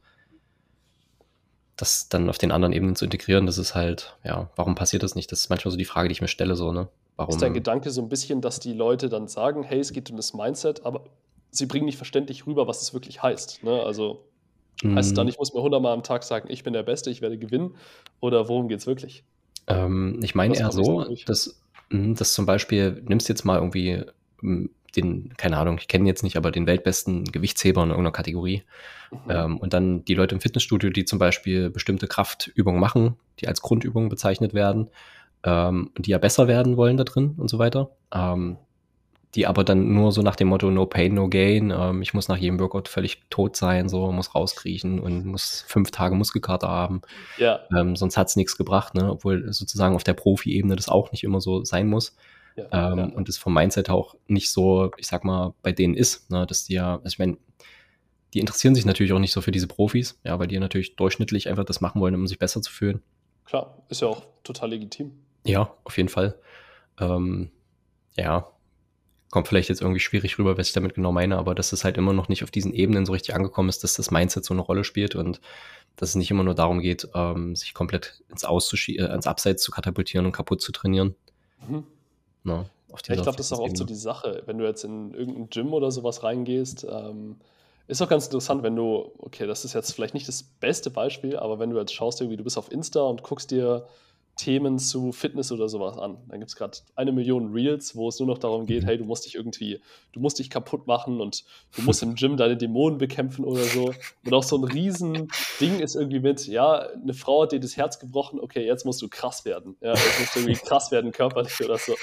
das 1.82 2.10
dann 2.10 2.30
auf 2.30 2.38
den 2.38 2.52
anderen 2.52 2.74
Ebenen 2.74 2.96
zu 2.96 3.06
integrieren, 3.06 3.46
das 3.46 3.58
ist 3.58 3.76
halt, 3.76 4.16
ja, 4.24 4.50
warum 4.56 4.76
passiert 4.76 5.04
das 5.04 5.16
nicht? 5.16 5.32
Das 5.32 5.40
ist 5.40 5.50
manchmal 5.50 5.72
so 5.72 5.78
die 5.78 5.86
Frage, 5.86 6.08
die 6.08 6.14
ich 6.14 6.22
mir 6.22 6.28
stelle, 6.28 6.56
so, 6.56 6.72
ne? 6.72 6.88
Warum? 7.18 7.34
Ist 7.34 7.42
dein 7.42 7.54
Gedanke 7.54 7.92
so 7.92 8.02
ein 8.02 8.10
bisschen, 8.10 8.42
dass 8.42 8.60
die 8.60 8.74
Leute 8.74 9.10
dann 9.10 9.28
sagen, 9.28 9.64
hey, 9.64 9.80
es 9.80 9.92
geht 9.92 10.10
um 10.10 10.18
das 10.18 10.34
Mindset, 10.34 10.86
aber 10.86 11.04
sie 11.52 11.66
bringen 11.66 11.86
nicht 11.86 11.98
verständlich 11.98 12.48
rüber, 12.48 12.68
was 12.68 12.82
es 12.82 12.94
wirklich 12.94 13.22
heißt. 13.22 13.64
Ne? 13.64 13.82
Also 13.84 14.26
mm. 14.82 14.96
heißt 14.96 15.10
es 15.10 15.14
dann, 15.14 15.26
mhm. 15.26 15.32
ich 15.32 15.38
muss 15.38 15.54
mir 15.54 15.62
hundertmal 15.62 15.94
am 15.94 16.04
Tag 16.04 16.24
sagen, 16.24 16.48
ich 16.50 16.64
bin 16.64 16.74
der 16.74 16.84
Beste, 16.84 17.10
ich 17.10 17.22
werde 17.22 17.38
gewinnen? 17.38 17.76
Oder 18.22 18.48
worum 18.48 18.70
geht 18.70 18.80
es 18.80 18.88
wirklich? 18.88 19.24
Ähm, 19.68 20.20
ich 20.24 20.36
meine 20.36 20.58
eher 20.58 20.72
so, 20.72 21.06
dass, 21.26 21.62
hm, 21.90 22.16
dass 22.16 22.34
zum 22.34 22.46
Beispiel, 22.46 23.04
nimmst 23.06 23.30
jetzt 23.30 23.44
mal 23.44 23.58
irgendwie 23.58 24.04
hm, 24.40 24.70
den, 24.96 25.34
keine 25.38 25.58
Ahnung, 25.58 25.78
ich 25.80 25.88
kenne 25.88 26.08
jetzt 26.08 26.24
nicht, 26.24 26.38
aber 26.38 26.52
den 26.52 26.68
weltbesten 26.68 27.26
Gewichtsheber 27.26 27.84
in 27.84 27.90
irgendeiner 27.90 28.12
Kategorie. 28.12 28.64
Mhm. 29.12 29.18
Ähm, 29.30 29.58
und 29.58 29.74
dann 29.74 30.06
die 30.06 30.14
Leute 30.14 30.36
im 30.36 30.42
Fitnessstudio, 30.42 30.90
die 30.90 31.06
zum 31.06 31.20
Beispiel 31.20 31.70
bestimmte 31.70 32.08
Kraftübungen 32.08 32.80
machen, 32.80 33.16
die 33.40 33.48
als 33.48 33.62
Grundübungen 33.62 34.10
bezeichnet 34.10 34.54
werden, 34.54 34.90
ähm, 35.44 35.92
die 35.98 36.12
ja 36.12 36.18
besser 36.18 36.48
werden 36.48 36.78
wollen 36.78 36.98
da 36.98 37.04
drin 37.04 37.36
und 37.38 37.50
so 37.50 37.60
weiter. 37.60 37.92
Ähm, 38.14 38.58
die 39.36 39.48
aber 39.48 39.64
dann 39.64 39.94
nur 39.94 40.12
so 40.12 40.22
nach 40.22 40.36
dem 40.36 40.50
Motto 40.50 40.70
No 40.70 40.86
Pain, 40.86 41.14
No 41.14 41.30
Gain, 41.30 41.72
ähm, 41.76 42.02
ich 42.02 42.14
muss 42.14 42.28
nach 42.28 42.38
jedem 42.38 42.60
Workout 42.60 42.90
völlig 42.90 43.24
tot 43.30 43.56
sein, 43.56 43.88
so 43.88 44.12
muss 44.12 44.36
rauskriechen 44.36 45.00
und 45.00 45.26
muss 45.26 45.64
fünf 45.68 45.92
Tage 45.92 46.16
Muskelkater 46.16 46.68
haben. 46.68 47.02
Ja. 47.38 47.62
Ähm, 47.76 47.96
sonst 47.96 48.18
hat's 48.18 48.36
nichts 48.36 48.58
gebracht, 48.58 48.94
ne? 48.94 49.10
obwohl 49.10 49.52
sozusagen 49.54 49.96
auf 49.96 50.04
der 50.04 50.14
Profi-Ebene 50.14 50.76
das 50.76 50.90
auch 50.90 51.12
nicht 51.12 51.24
immer 51.24 51.40
so 51.40 51.64
sein 51.64 51.88
muss. 51.88 52.16
Ja, 52.56 52.92
ähm, 52.92 52.98
ja. 53.00 53.06
Und 53.06 53.28
das 53.28 53.38
vom 53.38 53.54
Mindset 53.54 53.90
auch 53.90 54.16
nicht 54.28 54.52
so, 54.52 54.92
ich 54.98 55.08
sag 55.08 55.24
mal, 55.24 55.54
bei 55.62 55.72
denen 55.72 55.94
ist, 55.94 56.30
ne? 56.30 56.46
dass 56.46 56.66
die 56.66 56.74
ja, 56.74 56.96
also 56.96 57.08
ich 57.08 57.20
meine, 57.20 57.38
die 58.34 58.40
interessieren 58.40 58.76
sich 58.76 58.86
natürlich 58.86 59.14
auch 59.14 59.20
nicht 59.20 59.34
so 59.34 59.42
für 59.42 59.52
diese 59.52 59.68
Profis, 59.68 60.20
ja, 60.24 60.40
weil 60.40 60.48
die 60.48 60.60
natürlich 60.60 60.96
durchschnittlich 60.96 61.50
einfach 61.50 61.66
das 61.66 61.82
machen 61.82 62.02
wollen, 62.02 62.16
um 62.16 62.28
sich 62.28 62.40
besser 62.40 62.62
zu 62.62 62.72
fühlen. 62.72 63.02
Klar, 63.46 63.84
ist 63.90 64.02
ja 64.02 64.08
auch 64.08 64.26
total 64.44 64.70
legitim. 64.70 65.12
Ja, 65.44 65.76
auf 65.84 65.98
jeden 65.98 66.10
Fall. 66.10 66.40
Ähm, 67.00 67.52
ja, 68.16 68.48
kommt 69.32 69.48
vielleicht 69.48 69.70
jetzt 69.70 69.82
irgendwie 69.82 70.00
schwierig 70.00 70.38
rüber, 70.38 70.58
was 70.58 70.68
ich 70.68 70.74
damit 70.74 70.94
genau 70.94 71.12
meine, 71.12 71.38
aber 71.38 71.56
dass 71.56 71.74
es 71.74 71.84
halt 71.84 71.98
immer 71.98 72.14
noch 72.14 72.30
nicht 72.30 72.44
auf 72.44 72.52
diesen 72.52 72.74
Ebenen 72.74 73.06
so 73.06 73.14
richtig 73.14 73.34
angekommen 73.34 73.70
ist, 73.70 73.84
dass 73.84 73.94
das 73.94 74.12
Mindset 74.12 74.46
so 74.46 74.54
eine 74.54 74.62
Rolle 74.62 74.84
spielt 74.84 75.16
und 75.16 75.42
dass 75.96 76.10
es 76.10 76.16
nicht 76.16 76.32
immer 76.32 76.44
nur 76.44 76.56
darum 76.56 76.80
geht, 76.80 77.08
ähm, 77.16 77.56
sich 77.56 77.74
komplett 77.74 78.24
ins, 78.30 78.44
äh, 78.44 79.14
ins 79.14 79.28
Abseits 79.28 79.64
zu 79.64 79.72
katapultieren 79.72 80.26
und 80.26 80.32
kaputt 80.32 80.62
zu 80.62 80.72
trainieren. 80.72 81.16
Mhm. 81.68 81.86
No, 82.44 82.66
ja, 83.08 83.16
ich 83.16 83.22
glaube, 83.22 83.38
das 83.38 83.48
ist 83.48 83.54
auch 83.54 83.60
oft 83.60 83.78
so 83.78 83.84
die 83.86 83.96
Sache. 83.96 84.44
Wenn 84.46 84.58
du 84.58 84.66
jetzt 84.66 84.84
in 84.84 85.14
irgendein 85.14 85.50
Gym 85.50 85.74
oder 85.74 85.92
sowas 85.92 86.24
reingehst, 86.24 86.86
ähm, 86.90 87.38
ist 87.88 88.02
auch 88.02 88.10
ganz 88.10 88.26
interessant, 88.26 88.64
wenn 88.64 88.76
du, 88.76 89.12
okay, 89.20 89.48
das 89.48 89.66
ist 89.66 89.74
jetzt 89.74 89.94
vielleicht 89.94 90.14
nicht 90.14 90.28
das 90.28 90.44
beste 90.44 90.90
Beispiel, 90.90 91.38
aber 91.38 91.60
wenn 91.60 91.70
du 91.70 91.78
jetzt 91.78 91.94
schaust, 91.94 92.22
irgendwie, 92.22 92.38
du 92.38 92.44
bist 92.44 92.58
auf 92.58 92.72
Insta 92.72 93.02
und 93.02 93.24
guckst 93.24 93.52
dir 93.52 93.86
Themen 94.36 94.80
zu 94.80 95.12
Fitness 95.12 95.52
oder 95.52 95.70
sowas 95.70 95.98
an. 95.98 96.18
Dann 96.28 96.40
gibt 96.40 96.50
es 96.50 96.56
gerade 96.56 96.78
eine 96.96 97.12
Million 97.12 97.52
Reels, 97.52 97.96
wo 97.96 98.08
es 98.08 98.20
nur 98.20 98.28
noch 98.28 98.38
darum 98.38 98.66
geht, 98.66 98.84
mhm. 98.84 98.88
hey, 98.88 98.98
du 98.98 99.04
musst 99.04 99.26
dich 99.26 99.36
irgendwie, 99.36 99.82
du 100.14 100.20
musst 100.20 100.40
dich 100.40 100.50
kaputt 100.50 100.88
machen 100.88 101.22
und 101.22 101.44
du 101.76 101.82
musst 101.84 102.02
im 102.02 102.16
Gym 102.16 102.38
deine 102.38 102.58
Dämonen 102.58 102.98
bekämpfen 102.98 103.46
oder 103.46 103.64
so. 103.64 103.94
Und 104.26 104.34
auch 104.34 104.44
so 104.44 104.58
ein 104.58 104.64
riesen 104.64 105.28
Ding 105.60 105.80
ist 105.80 105.96
irgendwie 105.96 106.20
mit, 106.20 106.48
ja, 106.48 106.80
eine 106.80 107.14
Frau 107.14 107.44
hat 107.44 107.52
dir 107.52 107.60
das 107.60 107.78
Herz 107.78 108.00
gebrochen, 108.00 108.40
okay, 108.40 108.66
jetzt 108.66 108.86
musst 108.86 109.02
du 109.02 109.10
krass 109.10 109.46
werden. 109.46 109.76
Ja, 109.82 109.94
jetzt 109.94 110.20
musst 110.20 110.36
du 110.36 110.40
irgendwie 110.40 110.60
krass 110.66 110.92
werden 110.92 111.12
körperlich 111.12 111.64
oder 111.64 111.78
so. 111.78 111.94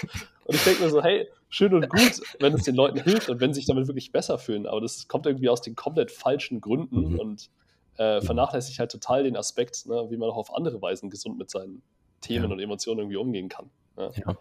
Und 0.44 0.54
ich 0.54 0.64
denke 0.64 0.84
mir 0.84 0.90
so, 0.90 1.02
hey, 1.02 1.28
schön 1.48 1.74
und 1.74 1.88
gut, 1.88 2.20
wenn 2.40 2.54
es 2.54 2.64
den 2.64 2.74
Leuten 2.74 3.02
hilft 3.02 3.28
und 3.30 3.40
wenn 3.40 3.52
sie 3.52 3.60
sich 3.60 3.66
damit 3.66 3.86
wirklich 3.88 4.12
besser 4.12 4.38
fühlen, 4.38 4.66
aber 4.66 4.80
das 4.80 5.08
kommt 5.08 5.26
irgendwie 5.26 5.48
aus 5.48 5.60
den 5.60 5.74
komplett 5.74 6.10
falschen 6.10 6.60
Gründen 6.60 7.12
mhm. 7.12 7.18
und 7.18 7.50
äh, 7.96 8.20
vernachlässigt 8.20 8.78
halt 8.78 8.92
total 8.92 9.24
den 9.24 9.36
Aspekt, 9.36 9.86
ne, 9.86 10.06
wie 10.08 10.16
man 10.16 10.30
auch 10.30 10.36
auf 10.36 10.54
andere 10.54 10.80
Weisen 10.80 11.10
gesund 11.10 11.36
mit 11.36 11.50
seinen 11.50 11.82
Themen 12.20 12.46
ja. 12.46 12.52
und 12.52 12.60
Emotionen 12.60 13.00
irgendwie 13.00 13.16
umgehen 13.16 13.48
kann. 13.48 13.70
Ja. 13.96 14.10
ja. 14.14 14.38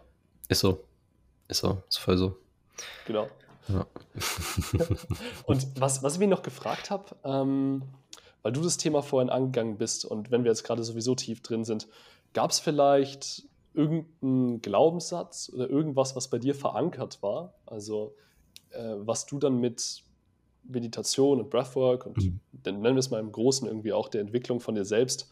ist 0.48 0.60
so. 0.60 0.84
Ist 1.48 1.60
so, 1.60 1.82
ist 1.88 1.98
voll 1.98 2.18
so. 2.18 2.36
Genau. 3.06 3.28
Ja. 3.68 3.86
und 5.46 5.66
was, 5.80 6.02
was 6.02 6.14
ich 6.14 6.18
mich 6.18 6.28
noch 6.28 6.42
gefragt 6.42 6.90
habe, 6.90 7.16
ähm, 7.24 7.82
weil 8.42 8.52
du 8.52 8.62
das 8.62 8.76
Thema 8.76 9.02
vorhin 9.02 9.30
angegangen 9.30 9.78
bist 9.78 10.04
und 10.04 10.30
wenn 10.30 10.44
wir 10.44 10.50
jetzt 10.50 10.64
gerade 10.64 10.84
sowieso 10.84 11.14
tief 11.14 11.42
drin 11.42 11.64
sind, 11.64 11.88
gab 12.34 12.50
es 12.50 12.60
vielleicht 12.60 13.44
irgendeinen 13.74 14.60
Glaubenssatz 14.60 15.50
oder 15.52 15.68
irgendwas, 15.68 16.16
was 16.16 16.28
bei 16.28 16.38
dir 16.38 16.54
verankert 16.54 17.22
war? 17.22 17.54
Also, 17.66 18.14
äh, 18.70 18.94
was 18.98 19.26
du 19.26 19.38
dann 19.38 19.58
mit 19.58 20.02
Meditation 20.64 21.40
und 21.40 21.50
Breathwork 21.50 22.06
und 22.06 22.16
mhm. 22.16 22.40
dann 22.52 22.80
nennen 22.80 22.96
wir 22.96 23.00
es 23.00 23.10
mal 23.10 23.20
im 23.20 23.32
Großen 23.32 23.66
irgendwie 23.66 23.92
auch 23.92 24.08
der 24.08 24.20
Entwicklung 24.20 24.60
von 24.60 24.74
dir 24.74 24.84
selbst 24.84 25.30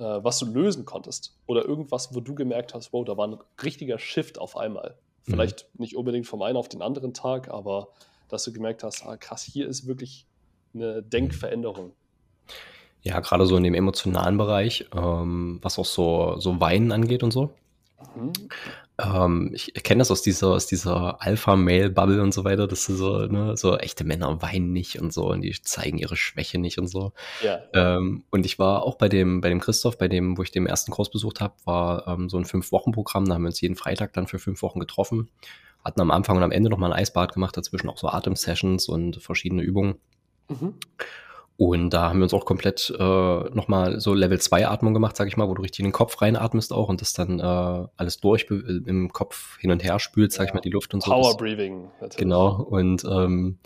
äh, 0.00 0.24
was 0.24 0.38
du 0.38 0.46
lösen 0.46 0.84
konntest. 0.84 1.36
Oder 1.46 1.64
irgendwas, 1.64 2.14
wo 2.14 2.20
du 2.20 2.34
gemerkt 2.34 2.74
hast, 2.74 2.92
wow, 2.92 3.04
da 3.04 3.16
war 3.16 3.28
ein 3.28 3.38
richtiger 3.62 3.98
Shift 3.98 4.38
auf 4.38 4.56
einmal. 4.56 4.96
Mhm. 5.26 5.32
Vielleicht 5.32 5.66
mhm. 5.74 5.82
nicht 5.82 5.96
unbedingt 5.96 6.26
vom 6.26 6.42
einen 6.42 6.56
auf 6.56 6.68
den 6.68 6.82
anderen 6.82 7.14
Tag, 7.14 7.48
aber 7.48 7.88
dass 8.28 8.44
du 8.44 8.52
gemerkt 8.52 8.82
hast, 8.82 9.04
ah, 9.04 9.16
krass, 9.16 9.42
hier 9.42 9.68
ist 9.68 9.86
wirklich 9.86 10.26
eine 10.74 11.02
Denkveränderung. 11.02 11.92
Ja, 13.02 13.20
gerade 13.20 13.46
so 13.46 13.56
in 13.56 13.64
dem 13.64 13.74
emotionalen 13.74 14.36
Bereich, 14.36 14.86
ähm, 14.94 15.58
was 15.62 15.78
auch 15.78 15.86
so, 15.86 16.36
so 16.38 16.60
Weinen 16.60 16.92
angeht 16.92 17.22
und 17.22 17.32
so. 17.32 17.50
Mhm. 18.14 18.32
Ähm, 19.02 19.50
ich 19.54 19.72
kenne 19.74 20.00
das 20.00 20.10
aus 20.10 20.22
dieser, 20.22 20.48
aus 20.48 20.66
dieser 20.66 21.22
Alpha-Male-Bubble 21.22 22.22
und 22.22 22.32
so 22.32 22.44
weiter, 22.44 22.66
dass 22.66 22.84
so, 22.84 23.26
ne, 23.26 23.56
so 23.56 23.76
echte 23.76 24.04
Männer 24.04 24.42
weinen 24.42 24.72
nicht 24.72 25.00
und 25.00 25.12
so 25.12 25.30
und 25.30 25.42
die 25.42 25.52
zeigen 25.62 25.98
ihre 25.98 26.16
Schwäche 26.16 26.58
nicht 26.58 26.78
und 26.78 26.88
so. 26.88 27.12
Ja. 27.42 27.60
Ähm, 27.72 28.24
und 28.30 28.46
ich 28.46 28.58
war 28.58 28.82
auch 28.82 28.96
bei 28.96 29.08
dem, 29.08 29.40
bei 29.40 29.48
dem 29.48 29.60
Christoph, 29.60 29.98
bei 29.98 30.08
dem, 30.08 30.36
wo 30.36 30.42
ich 30.42 30.50
den 30.50 30.66
ersten 30.66 30.90
Kurs 30.90 31.10
besucht 31.10 31.40
habe, 31.40 31.54
war 31.64 32.06
ähm, 32.08 32.28
so 32.28 32.36
ein 32.36 32.44
Fünf-Wochen-Programm, 32.44 33.26
da 33.26 33.34
haben 33.34 33.42
wir 33.42 33.48
uns 33.48 33.60
jeden 33.60 33.76
Freitag 33.76 34.12
dann 34.12 34.26
für 34.26 34.38
fünf 34.38 34.62
Wochen 34.62 34.80
getroffen, 34.80 35.28
hatten 35.84 36.00
am 36.00 36.10
Anfang 36.10 36.36
und 36.36 36.42
am 36.42 36.52
Ende 36.52 36.70
nochmal 36.70 36.92
ein 36.92 36.98
Eisbad 36.98 37.32
gemacht, 37.32 37.56
dazwischen 37.56 37.88
auch 37.88 37.98
so 37.98 38.08
Atem-Sessions 38.08 38.88
und 38.88 39.22
verschiedene 39.22 39.62
Übungen. 39.62 39.96
Mhm. 40.48 40.74
Und 41.60 41.90
da 41.90 42.08
haben 42.08 42.20
wir 42.20 42.22
uns 42.22 42.32
auch 42.32 42.46
komplett 42.46 42.90
äh, 42.98 43.02
nochmal 43.02 44.00
so 44.00 44.14
Level 44.14 44.40
2 44.40 44.66
Atmung 44.66 44.94
gemacht, 44.94 45.14
sag 45.14 45.28
ich 45.28 45.36
mal, 45.36 45.46
wo 45.46 45.52
du 45.52 45.60
richtig 45.60 45.80
in 45.80 45.84
den 45.88 45.92
Kopf 45.92 46.22
reinatmest 46.22 46.72
auch 46.72 46.88
und 46.88 47.02
das 47.02 47.12
dann 47.12 47.38
äh, 47.38 47.42
alles 47.42 48.18
durch 48.18 48.46
im 48.48 49.12
Kopf 49.12 49.58
hin 49.58 49.70
und 49.70 49.84
her 49.84 49.98
spült, 49.98 50.32
sag 50.32 50.44
ja. 50.44 50.46
ich 50.46 50.54
mal, 50.54 50.60
die 50.62 50.70
Luft 50.70 50.94
und 50.94 51.02
so. 51.02 51.10
Power 51.10 51.36
Breathing. 51.36 51.90
Natürlich. 52.00 52.16
Genau. 52.16 52.62
Und 52.62 53.04
ähm, 53.04 53.58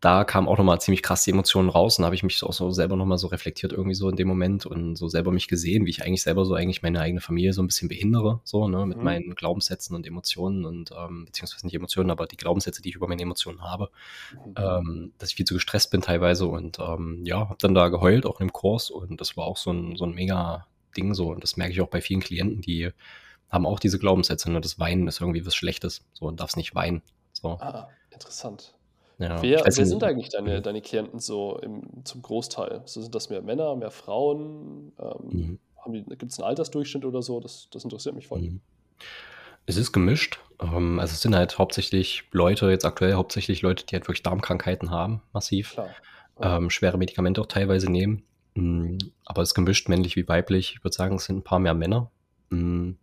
da 0.00 0.22
kamen 0.22 0.46
auch 0.46 0.58
nochmal 0.58 0.80
ziemlich 0.80 1.02
krass 1.02 1.24
die 1.24 1.32
Emotionen 1.32 1.68
raus 1.68 1.98
und 1.98 2.04
habe 2.04 2.14
ich 2.14 2.22
mich 2.22 2.40
auch 2.44 2.52
so 2.52 2.70
selber 2.70 2.94
nochmal 2.94 3.18
so 3.18 3.26
reflektiert 3.26 3.72
irgendwie 3.72 3.96
so 3.96 4.08
in 4.08 4.14
dem 4.14 4.28
Moment 4.28 4.64
und 4.64 4.94
so 4.94 5.08
selber 5.08 5.32
mich 5.32 5.48
gesehen, 5.48 5.86
wie 5.86 5.90
ich 5.90 6.04
eigentlich 6.04 6.22
selber 6.22 6.44
so 6.44 6.54
eigentlich 6.54 6.82
meine 6.82 7.00
eigene 7.00 7.20
Familie 7.20 7.52
so 7.52 7.62
ein 7.62 7.66
bisschen 7.66 7.88
behindere, 7.88 8.40
so, 8.44 8.68
ne, 8.68 8.86
mit 8.86 8.98
mhm. 8.98 9.04
meinen 9.04 9.34
Glaubenssätzen 9.34 9.96
und 9.96 10.06
Emotionen 10.06 10.64
und, 10.64 10.92
ähm, 10.96 11.24
beziehungsweise 11.24 11.66
nicht 11.66 11.74
Emotionen, 11.74 12.12
aber 12.12 12.26
die 12.26 12.36
Glaubenssätze, 12.36 12.80
die 12.80 12.90
ich 12.90 12.94
über 12.94 13.08
meine 13.08 13.22
Emotionen 13.22 13.62
habe, 13.62 13.90
mhm. 14.32 14.54
ähm, 14.56 15.12
dass 15.18 15.30
ich 15.30 15.36
viel 15.36 15.46
zu 15.46 15.54
gestresst 15.54 15.90
bin 15.90 16.00
teilweise 16.00 16.46
und, 16.46 16.78
ähm, 16.78 17.22
ja, 17.24 17.40
habe 17.40 17.56
dann 17.58 17.74
da 17.74 17.88
geheult, 17.88 18.24
auch 18.24 18.40
im 18.40 18.52
Kurs 18.52 18.90
und 18.90 19.20
das 19.20 19.36
war 19.36 19.46
auch 19.46 19.56
so 19.56 19.72
ein, 19.72 19.96
so 19.96 20.04
ein 20.04 20.14
mega 20.14 20.66
Ding 20.96 21.12
so 21.14 21.32
und 21.32 21.42
das 21.42 21.56
merke 21.56 21.72
ich 21.72 21.80
auch 21.80 21.88
bei 21.88 22.00
vielen 22.00 22.20
Klienten, 22.20 22.60
die 22.60 22.90
haben 23.48 23.66
auch 23.66 23.80
diese 23.80 23.98
Glaubenssätze, 23.98 24.48
ne, 24.52 24.60
das 24.60 24.78
Weinen 24.78 25.08
ist 25.08 25.20
irgendwie 25.20 25.44
was 25.44 25.56
Schlechtes, 25.56 26.04
so, 26.12 26.26
und 26.26 26.38
darfst 26.38 26.56
nicht 26.56 26.76
weinen, 26.76 27.02
so. 27.32 27.58
Ah, 27.60 27.88
interessant. 28.12 28.77
Ja, 29.18 29.42
wer, 29.42 29.64
wer 29.64 29.86
sind 29.86 30.04
eigentlich 30.04 30.28
deine, 30.28 30.62
deine 30.62 30.80
Klienten 30.80 31.18
so 31.18 31.58
im, 31.58 32.04
zum 32.04 32.22
Großteil? 32.22 32.82
So, 32.84 33.02
sind 33.02 33.14
das 33.14 33.30
mehr 33.30 33.42
Männer, 33.42 33.74
mehr 33.74 33.90
Frauen? 33.90 34.92
Ähm, 35.00 35.58
mhm. 35.86 36.04
Gibt 36.08 36.30
es 36.30 36.38
einen 36.38 36.48
Altersdurchschnitt 36.48 37.04
oder 37.04 37.22
so? 37.22 37.40
Das, 37.40 37.68
das 37.70 37.82
interessiert 37.82 38.14
mich 38.14 38.28
voll. 38.28 38.42
Mhm. 38.42 38.60
Es 39.66 39.76
ist 39.76 39.92
gemischt. 39.92 40.38
Ähm, 40.60 41.00
also 41.00 41.12
es 41.12 41.20
sind 41.20 41.34
halt 41.34 41.58
hauptsächlich 41.58 42.24
Leute, 42.30 42.70
jetzt 42.70 42.84
aktuell 42.84 43.14
hauptsächlich 43.14 43.62
Leute, 43.62 43.84
die 43.84 43.96
halt 43.96 44.06
wirklich 44.06 44.22
Darmkrankheiten 44.22 44.90
haben, 44.90 45.22
massiv. 45.32 45.72
Klar. 45.72 45.88
Ähm, 46.40 46.70
schwere 46.70 46.96
Medikamente 46.96 47.40
auch 47.40 47.46
teilweise 47.46 47.90
nehmen. 47.90 48.22
Mhm. 48.54 48.98
Aber 49.24 49.42
es 49.42 49.50
ist 49.50 49.54
gemischt, 49.54 49.88
männlich 49.88 50.14
wie 50.14 50.28
weiblich. 50.28 50.74
Ich 50.76 50.84
würde 50.84 50.94
sagen, 50.94 51.16
es 51.16 51.24
sind 51.24 51.38
ein 51.38 51.44
paar 51.44 51.58
mehr 51.58 51.74
Männer. 51.74 52.10
Mhm. 52.50 52.96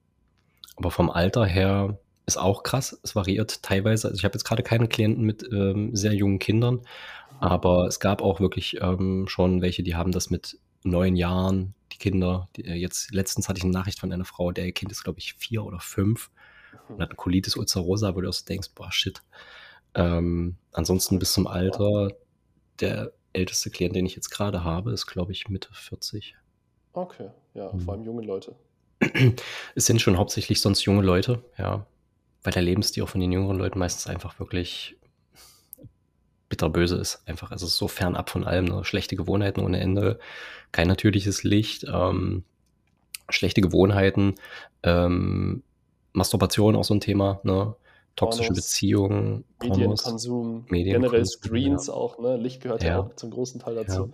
Aber 0.78 0.92
vom 0.92 1.10
Alter 1.10 1.46
her 1.46 2.00
ist 2.26 2.38
auch 2.38 2.64
krass. 2.64 3.00
Es 3.04 3.16
variiert 3.16 3.62
teilweise. 3.64 4.08
Also 4.08 4.18
ich 4.18 4.26
habe 4.26 4.34
jetzt 4.34 4.44
gerade 4.44 4.64
keine 4.64 4.88
Klienten 4.88 5.24
mit 5.24 5.48
ähm, 5.52 5.96
sehr 5.96 6.14
jungen 6.14 6.40
Kindern, 6.40 6.82
aber 7.40 7.88
es 7.88 8.00
gab 8.00 8.22
auch 8.22 8.40
wirklich 8.40 8.78
ähm, 8.82 9.26
schon 9.28 9.62
welche, 9.62 9.84
die 9.84 9.96
haben 9.96 10.12
das 10.12 10.30
mit 10.30 10.60
neun 10.84 11.16
Jahren, 11.16 11.74
die 11.92 11.98
Kinder. 11.98 12.50
Die, 12.56 12.66
äh, 12.66 12.74
jetzt 12.74 13.14
letztens 13.14 13.50
hatte 13.50 13.58
ich 13.58 13.64
eine 13.64 13.74
Nachricht 13.74 14.00
von 14.00 14.12
einer 14.12 14.26
Frau, 14.26 14.52
der 14.52 14.72
Kind 14.72 14.92
ist, 14.92 15.04
glaube 15.04 15.20
ich, 15.20 15.34
vier 15.36 15.64
oder 15.64 15.80
fünf 15.80 16.32
und 16.90 17.02
hat 17.02 17.10
eine 17.10 17.16
Colitis 17.16 17.56
ulcerosa, 17.56 18.16
wo 18.16 18.22
du 18.22 18.30
auch 18.30 18.34
so 18.34 18.46
denkst, 18.46 18.70
boah, 18.76 18.92
shit. 18.92 19.22
Ähm, 19.94 20.58
ansonsten 20.74 21.20
bis 21.20 21.34
zum 21.34 21.48
Alter, 21.48 22.12
der 22.80 23.14
älteste 23.34 23.70
Klient, 23.70 23.96
den 23.96 24.06
ich 24.06 24.16
jetzt 24.16 24.30
gerade 24.30 24.64
habe, 24.64 24.92
ist, 24.92 25.06
glaube 25.06 25.32
ich, 25.32 25.48
Mitte 25.50 25.70
40. 25.74 26.36
Okay, 26.94 27.30
ja, 27.54 27.72
mhm. 27.72 27.80
vor 27.80 27.94
allem 27.94 28.06
junge 28.06 28.26
Leute. 28.26 28.56
Es 29.76 29.86
sind 29.86 30.02
schon 30.02 30.18
hauptsächlich 30.18 30.62
sonst 30.62 30.86
junge 30.86 31.02
Leute, 31.02 31.44
ja. 31.58 31.86
Weil 32.46 32.54
der 32.54 32.62
Lebensstil 32.62 33.04
auch 33.04 33.10
von 33.10 33.22
den 33.22 33.32
jüngeren 33.32 33.58
Leuten 33.58 33.80
meistens 33.80 34.08
einfach 34.08 34.40
wirklich 34.40 34.96
bitterböse 36.48 36.96
ist. 36.96 37.24
Einfach, 37.26 37.52
also 37.52 37.66
so 37.66 37.88
fernab 37.88 38.30
von 38.30 38.44
allem. 38.44 38.66
Ne? 38.66 38.84
Schlechte 38.84 39.16
Gewohnheiten 39.16 39.62
ohne 39.62 39.80
Ende, 39.80 40.20
kein 40.72 40.88
natürliches 40.88 41.44
Licht, 41.44 41.86
ähm, 41.92 42.44
schlechte 43.30 43.62
Gewohnheiten, 43.62 44.36
ähm, 44.84 45.64
Masturbation 46.14 46.76
auch 46.76 46.84
so 46.84 46.94
ein 46.94 47.02
Thema, 47.02 47.40
ne? 47.44 47.76
toxische 48.16 48.50
Pornos, 48.50 48.64
Beziehungen, 48.64 49.44
Medienkonsum, 49.62 50.66
Medienkonsum, 50.70 51.02
generell 51.02 51.26
Screens 51.26 51.88
ja. 51.88 51.94
auch, 51.94 52.20
ne? 52.20 52.38
Licht 52.38 52.62
gehört 52.62 52.84
ja. 52.84 52.90
ja. 52.90 53.00
auch 53.00 53.16
zum 53.16 53.32
großen 53.32 53.60
Teil 53.60 53.76
dazu. 53.76 54.14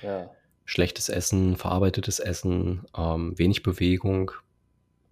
Ja. 0.00 0.30
Schlechtes 0.64 1.08
Essen, 1.10 1.56
verarbeitetes 1.56 2.20
Essen, 2.20 2.86
ähm, 2.96 3.36
wenig 3.36 3.62
Bewegung, 3.64 4.30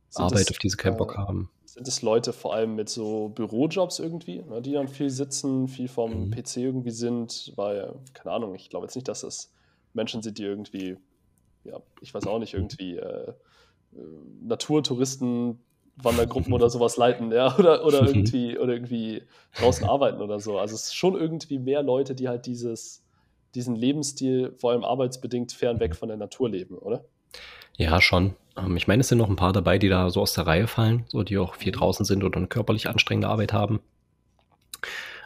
Sind 0.08 0.24
Arbeit, 0.24 0.42
das, 0.42 0.52
auf 0.52 0.58
die 0.58 0.70
sie 0.70 0.76
keinen 0.76 0.96
Bock 0.96 1.18
haben 1.18 1.50
sind 1.72 1.88
es 1.88 2.02
Leute 2.02 2.34
vor 2.34 2.52
allem 2.52 2.74
mit 2.74 2.90
so 2.90 3.30
Bürojobs 3.30 3.98
irgendwie, 3.98 4.42
ne, 4.42 4.60
die 4.60 4.72
dann 4.72 4.88
viel 4.88 5.08
sitzen, 5.08 5.68
viel 5.68 5.88
vom 5.88 6.26
mhm. 6.26 6.30
PC 6.30 6.58
irgendwie 6.58 6.90
sind, 6.90 7.54
weil, 7.56 7.94
keine 8.12 8.32
Ahnung, 8.34 8.54
ich 8.54 8.68
glaube 8.68 8.84
jetzt 8.84 8.94
nicht, 8.94 9.08
dass 9.08 9.22
es 9.22 9.50
Menschen 9.94 10.20
sind, 10.20 10.36
die 10.36 10.44
irgendwie, 10.44 10.98
ja, 11.64 11.80
ich 12.02 12.12
weiß 12.12 12.26
auch 12.26 12.38
nicht, 12.38 12.52
irgendwie 12.52 12.96
äh, 12.96 13.30
äh 13.30 13.34
Naturtouristen, 14.42 15.60
Wandergruppen 15.96 16.52
oder 16.52 16.68
sowas 16.68 16.98
leiten, 16.98 17.32
ja, 17.32 17.56
oder, 17.58 17.86
oder 17.86 18.02
irgendwie, 18.06 18.58
oder 18.58 18.74
irgendwie 18.74 19.22
draußen 19.56 19.88
arbeiten 19.88 20.20
oder 20.20 20.40
so. 20.40 20.58
Also 20.58 20.74
es 20.74 20.88
ist 20.88 20.94
schon 20.94 21.14
irgendwie 21.14 21.58
mehr 21.58 21.82
Leute, 21.82 22.14
die 22.14 22.28
halt 22.28 22.44
dieses, 22.44 23.02
diesen 23.54 23.76
Lebensstil, 23.76 24.52
vor 24.58 24.72
allem 24.72 24.84
arbeitsbedingt, 24.84 25.52
fernweg 25.52 25.96
von 25.96 26.08
der 26.08 26.18
Natur 26.18 26.50
leben, 26.50 26.76
oder? 26.76 27.06
Ja, 27.83 28.01
schon. 28.01 28.37
Ähm, 28.57 28.76
ich 28.76 28.87
meine, 28.87 29.01
es 29.01 29.09
sind 29.09 29.18
noch 29.18 29.28
ein 29.28 29.37
paar 29.37 29.53
dabei, 29.53 29.76
die 29.78 29.89
da 29.89 30.09
so 30.11 30.20
aus 30.20 30.35
der 30.35 30.47
Reihe 30.47 30.68
fallen, 30.68 31.05
so 31.09 31.24
die 31.24 31.37
auch 31.39 31.57
viel 31.57 31.72
mhm. 31.72 31.78
draußen 31.78 32.05
sind 32.07 32.22
oder 32.22 32.37
eine 32.37 32.47
körperlich 32.47 32.89
anstrengende 32.89 33.28
Arbeit 33.28 33.53
haben. 33.53 33.80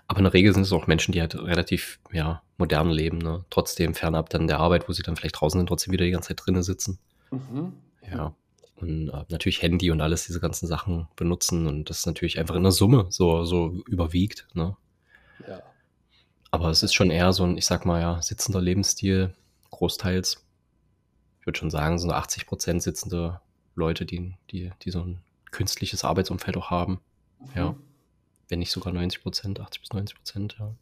Aber 0.09 0.19
in 0.19 0.25
der 0.25 0.33
Regel 0.35 0.55
sind 0.55 0.63
es 0.63 0.73
auch 0.73 0.87
Menschen, 0.87 1.13
die 1.13 1.21
halt 1.21 1.35
relativ 1.35 1.99
ja, 2.13 2.43
modern 2.57 2.91
leben, 2.91 3.19
ne? 3.19 3.45
trotzdem 3.51 3.95
fernab 3.95 4.31
dann 4.31 4.47
der 4.47 4.61
Arbeit, 4.61 4.89
wo 4.89 4.93
sie 4.93 5.03
dann 5.03 5.17
vielleicht 5.17 5.41
draußen 5.41 5.59
sind, 5.59 5.67
trotzdem 5.67 5.93
wieder 5.93 6.05
die 6.05 6.13
ganze 6.13 6.29
Zeit 6.29 6.47
drinnen 6.47 6.63
sitzen. 6.63 6.99
Mhm. 7.31 7.75
Ja. 8.11 8.35
Und 8.77 9.09
äh, 9.09 9.25
natürlich 9.29 9.63
Handy 9.63 9.91
und 9.91 10.01
alles, 10.01 10.27
diese 10.27 10.41
ganzen 10.41 10.67
Sachen 10.67 11.09
benutzen 11.17 11.67
und 11.67 11.91
das 11.91 12.07
natürlich 12.07 12.39
einfach 12.39 12.55
in 12.55 12.63
der 12.63 12.73
Summe 12.73 13.07
so, 13.11 13.45
so 13.45 13.83
überwiegt. 13.89 14.47
Ne? 14.55 14.77
Ja. 15.47 15.61
Aber 16.53 16.71
es 16.71 16.83
ist 16.83 16.95
schon 16.95 17.11
eher 17.11 17.33
so 17.33 17.45
ein, 17.45 17.59
ich 17.59 17.67
sag 17.67 17.85
mal 17.85 18.01
ja, 18.01 18.23
sitzender 18.23 18.61
Lebensstil, 18.61 19.35
großteils 19.71 20.46
ich 21.47 21.49
würde 21.49 21.61
schon 21.61 21.71
sagen, 21.71 21.97
so 22.01 22.11
80 22.11 22.45
Prozent 22.47 22.83
sitzende 22.83 23.41
Leute, 23.77 24.05
die, 24.05 24.35
die, 24.51 24.73
die 24.83 24.91
so 24.91 24.99
ein 24.99 25.21
künstliches 25.53 26.03
Arbeitsumfeld 26.03 26.57
auch 26.57 26.71
haben. 26.71 26.99
Mhm. 27.39 27.47
Ja. 27.55 27.77
Wenn 28.49 28.59
nicht 28.59 28.73
sogar 28.73 28.93
90 28.93 29.23
Prozent, 29.23 29.61
80 29.61 29.81
bis 29.81 29.93
90 29.93 30.17
Prozent, 30.17 30.57
ja. 30.59 30.75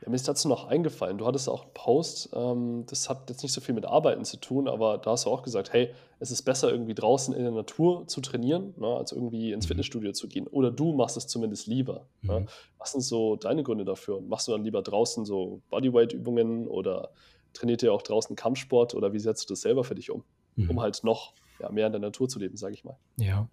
Ja, 0.00 0.08
mir 0.08 0.16
ist 0.16 0.26
dazu 0.26 0.48
noch 0.48 0.66
eingefallen, 0.66 1.18
du 1.18 1.26
hattest 1.26 1.46
auch 1.48 1.64
einen 1.64 1.74
Post, 1.74 2.30
ähm, 2.32 2.84
das 2.86 3.10
hat 3.10 3.28
jetzt 3.28 3.42
nicht 3.42 3.52
so 3.52 3.60
viel 3.60 3.74
mit 3.74 3.84
Arbeiten 3.84 4.24
zu 4.24 4.38
tun, 4.38 4.66
aber 4.66 4.96
da 4.96 5.10
hast 5.10 5.26
du 5.26 5.30
auch 5.30 5.42
gesagt, 5.42 5.74
hey, 5.74 5.92
es 6.20 6.30
ist 6.30 6.42
besser 6.42 6.70
irgendwie 6.70 6.94
draußen 6.94 7.34
in 7.34 7.42
der 7.42 7.52
Natur 7.52 8.06
zu 8.06 8.22
trainieren, 8.22 8.72
ne, 8.78 8.86
als 8.86 9.12
irgendwie 9.12 9.52
ins 9.52 9.66
mhm. 9.66 9.68
Fitnessstudio 9.68 10.12
zu 10.12 10.28
gehen. 10.28 10.46
Oder 10.46 10.70
du 10.70 10.94
machst 10.94 11.18
es 11.18 11.26
zumindest 11.26 11.66
lieber. 11.66 12.06
Mhm. 12.22 12.30
Ne? 12.30 12.46
Was 12.78 12.92
sind 12.92 13.02
so 13.02 13.36
deine 13.36 13.62
Gründe 13.62 13.84
dafür? 13.84 14.22
Machst 14.22 14.48
du 14.48 14.52
dann 14.52 14.64
lieber 14.64 14.80
draußen 14.80 15.26
so 15.26 15.60
Bodyweight-Übungen 15.68 16.66
oder 16.66 17.10
trainiert 17.52 17.82
ihr 17.82 17.92
auch 17.92 18.02
draußen 18.02 18.36
Kampfsport 18.36 18.94
oder 18.94 19.12
wie 19.12 19.18
setzt 19.18 19.48
du 19.48 19.52
das 19.52 19.62
selber 19.62 19.84
für 19.84 19.94
dich 19.94 20.10
um? 20.10 20.24
Mhm. 20.56 20.70
Um 20.70 20.80
halt 20.80 21.02
noch 21.04 21.34
ja, 21.60 21.70
mehr 21.70 21.86
in 21.86 21.92
der 21.92 22.00
Natur 22.00 22.28
zu 22.28 22.38
leben, 22.38 22.56
sage 22.56 22.74
ich 22.74 22.84
mal. 22.84 22.96
Ja. 23.16 23.48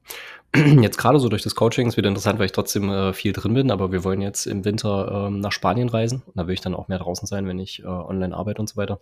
Jetzt 0.55 0.97
gerade 0.97 1.19
so 1.19 1.29
durch 1.29 1.41
das 1.41 1.55
Coaching 1.55 1.87
ist 1.87 1.97
wieder 1.97 2.09
interessant, 2.09 2.39
weil 2.39 2.45
ich 2.45 2.51
trotzdem 2.51 2.89
äh, 2.89 3.13
viel 3.13 3.33
drin 3.33 3.53
bin, 3.53 3.71
aber 3.71 3.91
wir 3.91 4.03
wollen 4.03 4.21
jetzt 4.21 4.45
im 4.45 4.63
Winter 4.63 5.27
ähm, 5.27 5.39
nach 5.39 5.51
Spanien 5.51 5.89
reisen. 5.89 6.23
Da 6.35 6.47
will 6.47 6.53
ich 6.53 6.61
dann 6.61 6.75
auch 6.75 6.87
mehr 6.87 6.99
draußen 6.99 7.27
sein, 7.27 7.47
wenn 7.47 7.59
ich 7.59 7.81
äh, 7.83 7.87
online 7.87 8.35
arbeite 8.35 8.61
und 8.61 8.67
so 8.67 8.77
weiter. 8.77 8.99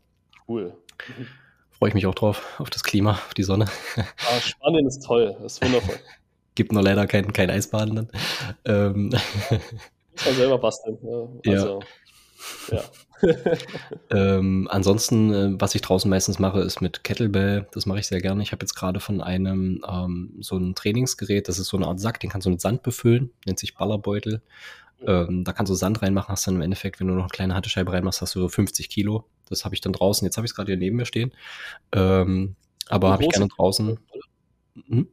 Cool. 0.48 0.74
Mhm. 1.08 1.28
Freue 1.72 1.90
ich 1.90 1.96
mich 1.96 2.06
auch 2.06 2.16
drauf, 2.16 2.60
auf 2.60 2.70
das 2.70 2.84
Klima, 2.84 3.12
auf 3.12 3.34
die 3.34 3.44
Sonne. 3.44 3.66
Ah, 3.98 4.40
Spanien 4.40 4.88
ist 4.88 5.06
toll, 5.06 5.36
das 5.42 5.54
ist 5.54 5.64
wundervoll. 5.64 5.96
Gibt 6.56 6.72
nur 6.72 6.84
leider 6.84 7.08
kein, 7.08 7.34
kein 7.34 7.50
Eisbaden 7.50 7.96
dann. 7.96 8.08
Ähm. 8.66 9.10
Muss 9.10 10.26
man 10.26 10.36
selber 10.36 10.60
basteln. 10.60 10.98
Ne? 11.02 11.42
Also, 11.48 11.80
ja. 12.70 12.78
ja. 12.78 12.84
Ähm, 14.10 14.68
ansonsten, 14.70 15.34
äh, 15.34 15.62
was 15.62 15.76
ich 15.76 15.82
draußen 15.82 16.10
meistens 16.10 16.40
mache, 16.40 16.62
ist 16.62 16.82
mit 16.82 17.04
Kettlebell. 17.04 17.68
Das 17.72 17.86
mache 17.86 18.00
ich 18.00 18.08
sehr 18.08 18.22
gerne. 18.22 18.44
Ich 18.44 18.52
habe 18.52 18.64
jetzt 18.64 18.76
gerade 18.76 19.00
von 19.00 19.22
einem 19.22 19.84
ähm, 19.88 20.36
so 20.40 20.58
ein 20.58 20.76
Trainingsgerät, 20.76 21.48
das 21.48 21.60
ist 21.60 21.68
so 21.68 21.78
eine 21.78 21.88
Art 21.88 22.00
Sack, 22.00 22.20
den 22.20 22.30
kannst 22.30 22.46
du 22.46 22.52
mit 22.52 22.62
Sand 22.62 22.84
befüllen, 22.84 23.32
nennt 23.46 23.60
sich 23.60 23.76
Ballerbeutel. 23.76 24.42
Ähm, 25.06 25.44
da 25.44 25.52
kannst 25.54 25.70
du 25.70 25.76
Sand 25.76 26.02
reinmachen, 26.02 26.32
hast 26.32 26.48
dann 26.48 26.56
im 26.56 26.62
Endeffekt, 26.62 27.00
wenn 27.00 27.08
du 27.08 27.14
noch 27.14 27.24
eine 27.24 27.30
kleine 27.30 27.56
Hattescheibe 27.56 27.92
reinmachst, 27.92 28.22
hast 28.22 28.36
du 28.36 28.40
so 28.40 28.48
50 28.48 28.90
Kilo. 28.90 29.26
Das 29.50 29.66
habe 29.66 29.76
ich 29.76 29.82
dann 29.82 29.94
draußen. 29.94 30.26
Jetzt 30.26 30.38
habe 30.38 30.46
ich 30.46 30.52
es 30.52 30.56
gerade 30.56 30.72
hier 30.72 30.80
neben 30.80 30.96
mir 30.96 31.06
stehen. 31.06 31.34
Ähm, 31.92 32.56
aber 32.90 33.12
habe 33.12 33.24
ich 33.24 33.30
gerne 33.30 33.48
draußen. 33.48 34.00
Hm? 34.88 35.08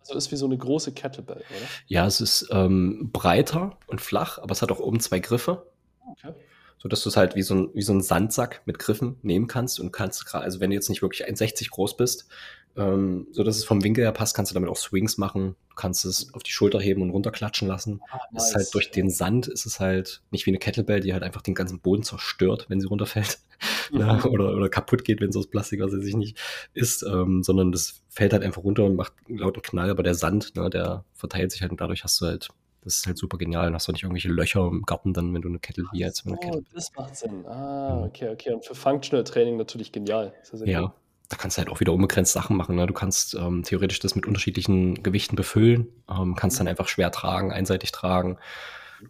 Also 0.00 0.14
ist 0.16 0.32
wie 0.32 0.36
so 0.36 0.46
eine 0.46 0.58
große 0.58 0.92
Kettlebell, 0.92 1.36
oder? 1.36 1.68
Ja, 1.86 2.06
es 2.06 2.20
ist 2.20 2.48
ähm, 2.50 3.10
breiter 3.12 3.78
und 3.86 4.00
flach, 4.00 4.38
aber 4.38 4.52
es 4.52 4.60
hat 4.60 4.70
auch 4.70 4.80
oben 4.80 5.00
zwei 5.00 5.18
Griffe. 5.18 5.66
Okay 6.06 6.34
so 6.78 6.88
dass 6.88 7.02
du 7.02 7.08
es 7.08 7.16
halt 7.16 7.34
wie 7.34 7.42
so, 7.42 7.54
ein, 7.54 7.70
wie 7.74 7.82
so 7.82 7.92
ein 7.92 8.02
Sandsack 8.02 8.62
mit 8.66 8.78
Griffen 8.78 9.16
nehmen 9.22 9.46
kannst 9.46 9.80
und 9.80 9.92
kannst 9.92 10.26
gerade, 10.26 10.44
also 10.44 10.60
wenn 10.60 10.70
du 10.70 10.74
jetzt 10.74 10.88
nicht 10.88 11.02
wirklich 11.02 11.26
1,60 11.26 11.70
groß 11.70 11.96
bist, 11.96 12.28
ähm, 12.76 13.28
so 13.30 13.44
dass 13.44 13.56
es 13.56 13.64
vom 13.64 13.84
Winkel 13.84 14.04
her 14.04 14.12
passt, 14.12 14.34
kannst 14.34 14.50
du 14.50 14.54
damit 14.54 14.68
auch 14.68 14.76
Swings 14.76 15.16
machen, 15.16 15.54
du 15.68 15.74
kannst 15.76 16.04
es 16.04 16.32
auf 16.34 16.42
die 16.42 16.50
Schulter 16.50 16.80
heben 16.80 17.02
und 17.02 17.10
runterklatschen 17.10 17.68
lassen. 17.68 18.00
Ah, 18.10 18.18
nice. 18.32 18.48
ist 18.48 18.54
halt 18.54 18.74
durch 18.74 18.90
den 18.90 19.10
Sand 19.10 19.46
ist 19.46 19.66
es 19.66 19.80
halt 19.80 20.22
nicht 20.30 20.46
wie 20.46 20.50
eine 20.50 20.58
Kettlebell, 20.58 21.00
die 21.00 21.12
halt 21.12 21.22
einfach 21.22 21.42
den 21.42 21.54
ganzen 21.54 21.80
Boden 21.80 22.02
zerstört, 22.02 22.66
wenn 22.68 22.80
sie 22.80 22.86
runterfällt. 22.86 23.38
Mhm. 23.92 24.00
ja, 24.00 24.24
oder, 24.24 24.54
oder 24.54 24.68
kaputt 24.68 25.04
geht, 25.04 25.20
wenn 25.20 25.30
es 25.30 25.36
aus 25.36 25.46
Plastik, 25.46 25.80
was 25.80 25.92
weiß 25.92 26.04
ich 26.04 26.16
nicht, 26.16 26.36
ist, 26.74 27.02
ähm, 27.02 27.42
sondern 27.42 27.70
das 27.70 28.02
fällt 28.08 28.32
halt 28.32 28.42
einfach 28.42 28.62
runter 28.62 28.84
und 28.84 28.96
macht 28.96 29.12
einen 29.28 29.38
lauten 29.38 29.62
Knall, 29.62 29.90
aber 29.90 30.02
der 30.02 30.14
Sand, 30.14 30.54
ne, 30.56 30.68
der 30.68 31.04
verteilt 31.14 31.52
sich 31.52 31.62
halt 31.62 31.70
und 31.70 31.80
dadurch 31.80 32.04
hast 32.04 32.20
du 32.20 32.26
halt 32.26 32.48
das 32.84 32.98
ist 32.98 33.06
halt 33.06 33.18
super 33.18 33.38
genial. 33.38 33.64
Dann 33.64 33.74
hast 33.74 33.88
du 33.88 33.92
nicht 33.92 34.02
irgendwelche 34.02 34.28
Löcher 34.28 34.66
im 34.66 34.82
Garten 34.82 35.14
dann, 35.14 35.32
wenn 35.32 35.42
du 35.42 35.48
eine 35.48 35.58
Kettle 35.58 35.86
wie 35.92 36.00
jetzt. 36.00 36.24
Oh, 36.26 36.36
Kettle 36.36 36.62
das 36.72 36.92
macht 36.94 37.16
Sinn. 37.16 37.46
Ah, 37.46 38.04
okay, 38.04 38.28
okay. 38.28 38.52
Und 38.52 38.64
für 38.64 38.74
Functional 38.74 39.24
Training 39.24 39.56
natürlich 39.56 39.90
genial. 39.90 40.34
ja, 40.64 40.82
cool. 40.82 40.92
da 41.28 41.36
kannst 41.36 41.56
du 41.56 41.60
halt 41.60 41.70
auch 41.70 41.80
wieder 41.80 41.92
unbegrenzt 41.92 42.32
Sachen 42.32 42.56
machen. 42.56 42.76
Ne? 42.76 42.86
Du 42.86 42.92
kannst 42.92 43.34
ähm, 43.34 43.62
theoretisch 43.62 44.00
das 44.00 44.14
mit 44.14 44.26
unterschiedlichen 44.26 45.02
Gewichten 45.02 45.34
befüllen, 45.34 45.88
ähm, 46.10 46.34
kannst 46.34 46.58
dann 46.58 46.66
mhm. 46.66 46.70
einfach 46.70 46.88
schwer 46.88 47.10
tragen, 47.10 47.52
einseitig 47.52 47.90
tragen. 47.90 48.38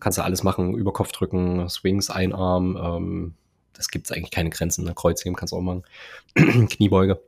Kannst 0.01 0.19
du 0.19 0.23
alles 0.23 0.43
machen, 0.43 0.75
über 0.75 0.93
Kopf 0.93 1.13
drücken, 1.13 1.69
Swings, 1.69 2.11
Einarm. 2.11 2.77
Ähm, 2.77 3.35
das 3.73 3.89
gibt 3.89 4.07
es 4.07 4.13
eigentlich 4.13 4.31
keine 4.31 4.51
Grenzen. 4.51 4.85
Ne? 4.85 4.95
Kreuzheben 4.95 5.37
kannst 5.37 5.53
du 5.53 5.57
auch 5.57 5.63
machen. 5.63 5.83
Kniebeuge, 6.69 7.21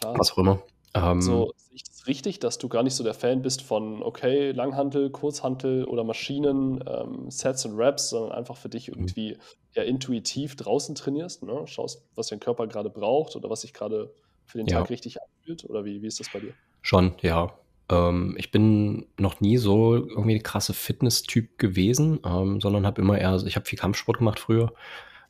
Klar. 0.00 0.18
was 0.18 0.32
auch 0.32 0.38
immer. 0.38 0.62
Ähm, 0.96 1.20
so, 1.20 1.52
sehe 1.56 1.76
ich 1.76 1.82
das 1.84 2.06
richtig, 2.06 2.40
dass 2.40 2.58
du 2.58 2.68
gar 2.68 2.82
nicht 2.82 2.94
so 2.94 3.04
der 3.04 3.14
Fan 3.14 3.42
bist 3.42 3.62
von, 3.62 4.02
okay, 4.02 4.52
Langhantel, 4.52 5.10
Kurzhantel 5.10 5.84
oder 5.84 6.04
Maschinen, 6.04 6.82
ähm, 6.86 7.30
Sets 7.30 7.66
und 7.66 7.76
Raps, 7.76 8.10
sondern 8.10 8.32
einfach 8.32 8.56
für 8.56 8.68
dich 8.68 8.88
mhm. 8.88 8.94
irgendwie 8.94 9.36
eher 9.74 9.84
intuitiv 9.84 10.56
draußen 10.56 10.94
trainierst, 10.94 11.42
ne? 11.42 11.62
schaust, 11.66 12.02
was 12.14 12.28
dein 12.28 12.40
Körper 12.40 12.66
gerade 12.66 12.90
braucht 12.90 13.36
oder 13.36 13.50
was 13.50 13.60
sich 13.60 13.72
gerade 13.72 14.12
für 14.46 14.58
den 14.58 14.66
ja. 14.66 14.78
Tag 14.78 14.90
richtig 14.90 15.18
anfühlt? 15.20 15.64
Oder 15.68 15.84
wie, 15.84 16.02
wie 16.02 16.06
ist 16.06 16.20
das 16.20 16.30
bei 16.32 16.40
dir? 16.40 16.54
Schon, 16.82 17.14
ja. 17.20 17.52
Ähm, 17.88 18.34
ich 18.38 18.50
bin 18.50 19.06
noch 19.18 19.40
nie 19.40 19.58
so 19.58 19.94
irgendwie 19.94 20.38
krasse 20.38 20.72
Fitness-Typ 20.72 21.58
gewesen, 21.58 22.20
ähm, 22.24 22.60
sondern 22.60 22.86
habe 22.86 23.02
immer 23.02 23.18
eher, 23.18 23.42
ich 23.46 23.56
habe 23.56 23.66
viel 23.66 23.78
Kampfsport 23.78 24.18
gemacht 24.18 24.40
früher. 24.40 24.72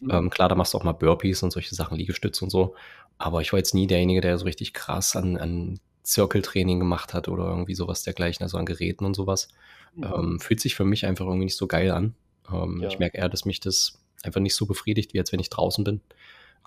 Mhm. 0.00 0.10
Ähm, 0.10 0.30
klar, 0.30 0.48
da 0.48 0.54
machst 0.54 0.74
du 0.74 0.78
auch 0.78 0.84
mal 0.84 0.92
Burpees 0.92 1.42
und 1.42 1.52
solche 1.52 1.74
Sachen, 1.74 1.96
Liegestütze 1.96 2.44
und 2.44 2.50
so. 2.50 2.74
Aber 3.18 3.40
ich 3.40 3.52
war 3.52 3.58
jetzt 3.58 3.74
nie 3.74 3.86
derjenige, 3.86 4.20
der 4.20 4.38
so 4.38 4.44
richtig 4.44 4.72
krass 4.72 5.16
an, 5.16 5.36
an 5.36 5.80
Zirkeltraining 6.02 6.78
gemacht 6.78 7.14
hat 7.14 7.28
oder 7.28 7.44
irgendwie 7.46 7.74
sowas 7.74 8.02
dergleichen, 8.02 8.44
also 8.44 8.58
an 8.58 8.66
Geräten 8.66 9.04
und 9.04 9.14
sowas. 9.14 9.48
Mhm. 9.94 10.04
Ähm, 10.04 10.40
fühlt 10.40 10.60
sich 10.60 10.74
für 10.74 10.84
mich 10.84 11.06
einfach 11.06 11.24
irgendwie 11.24 11.46
nicht 11.46 11.56
so 11.56 11.66
geil 11.66 11.90
an. 11.90 12.14
Ähm, 12.52 12.80
ja. 12.82 12.88
Ich 12.88 12.98
merke 12.98 13.18
eher, 13.18 13.28
dass 13.28 13.44
mich 13.44 13.60
das 13.60 13.98
einfach 14.22 14.40
nicht 14.40 14.54
so 14.54 14.66
befriedigt, 14.66 15.14
wie 15.14 15.18
als 15.18 15.32
wenn 15.32 15.40
ich 15.40 15.50
draußen 15.50 15.84
bin. 15.84 16.00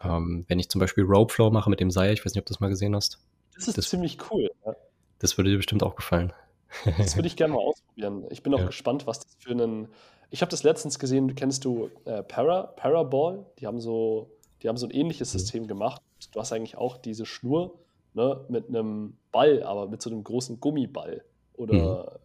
Ähm, 0.03 0.45
wenn 0.47 0.59
ich 0.59 0.69
zum 0.69 0.79
Beispiel 0.79 1.03
Rope 1.03 1.33
Flow 1.33 1.51
mache 1.51 1.69
mit 1.69 1.79
dem 1.79 1.91
Seil, 1.91 2.13
ich 2.13 2.25
weiß 2.25 2.33
nicht, 2.33 2.41
ob 2.41 2.45
du 2.45 2.53
das 2.53 2.59
mal 2.59 2.69
gesehen 2.69 2.95
hast. 2.95 3.19
Das 3.55 3.67
ist 3.67 3.77
das, 3.77 3.89
ziemlich 3.89 4.17
cool. 4.31 4.49
Ja. 4.65 4.75
Das 5.19 5.37
würde 5.37 5.51
dir 5.51 5.57
bestimmt 5.57 5.83
auch 5.83 5.95
gefallen. 5.95 6.33
Das 6.97 7.15
würde 7.15 7.27
ich 7.27 7.35
gerne 7.35 7.53
mal 7.53 7.61
ausprobieren. 7.61 8.25
Ich 8.29 8.43
bin 8.43 8.53
auch 8.53 8.59
ja. 8.59 8.65
gespannt, 8.65 9.07
was 9.07 9.19
das 9.19 9.35
für 9.39 9.51
einen. 9.51 9.87
Ich 10.29 10.41
habe 10.41 10.51
das 10.51 10.63
letztens 10.63 10.99
gesehen, 10.99 11.33
kennst 11.35 11.65
du 11.65 11.89
äh, 12.05 12.21
Para, 12.21 12.63
Paraball? 12.63 13.45
Die 13.57 13.65
haben 13.65 13.79
so, 13.79 14.29
die 14.61 14.69
haben 14.69 14.77
so 14.77 14.85
ein 14.85 14.91
ähnliches 14.91 15.33
mhm. 15.33 15.39
System 15.39 15.67
gemacht 15.67 16.01
du 16.31 16.39
hast 16.39 16.51
eigentlich 16.51 16.77
auch 16.77 16.97
diese 16.97 17.25
Schnur 17.25 17.79
ne, 18.13 18.43
mit 18.49 18.67
einem 18.69 19.17
Ball, 19.31 19.63
aber 19.63 19.87
mit 19.87 20.01
so 20.01 20.09
einem 20.09 20.23
großen 20.23 20.59
Gummiball. 20.59 21.23
Oder, 21.55 22.03
mhm. 22.13 22.19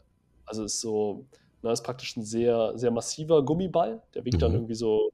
also 0.47 0.64
ist 0.64 0.80
so, 0.80 1.24
ne, 1.62 1.72
ist 1.72 1.82
praktisch 1.82 2.16
ein 2.16 2.24
sehr, 2.24 2.76
sehr 2.76 2.90
massiver 2.90 3.45
Gummiball. 3.45 4.03
Der 4.14 4.24
wiegt 4.24 4.36
mhm. 4.36 4.40
dann 4.40 4.53
irgendwie 4.55 4.74
so 4.74 5.11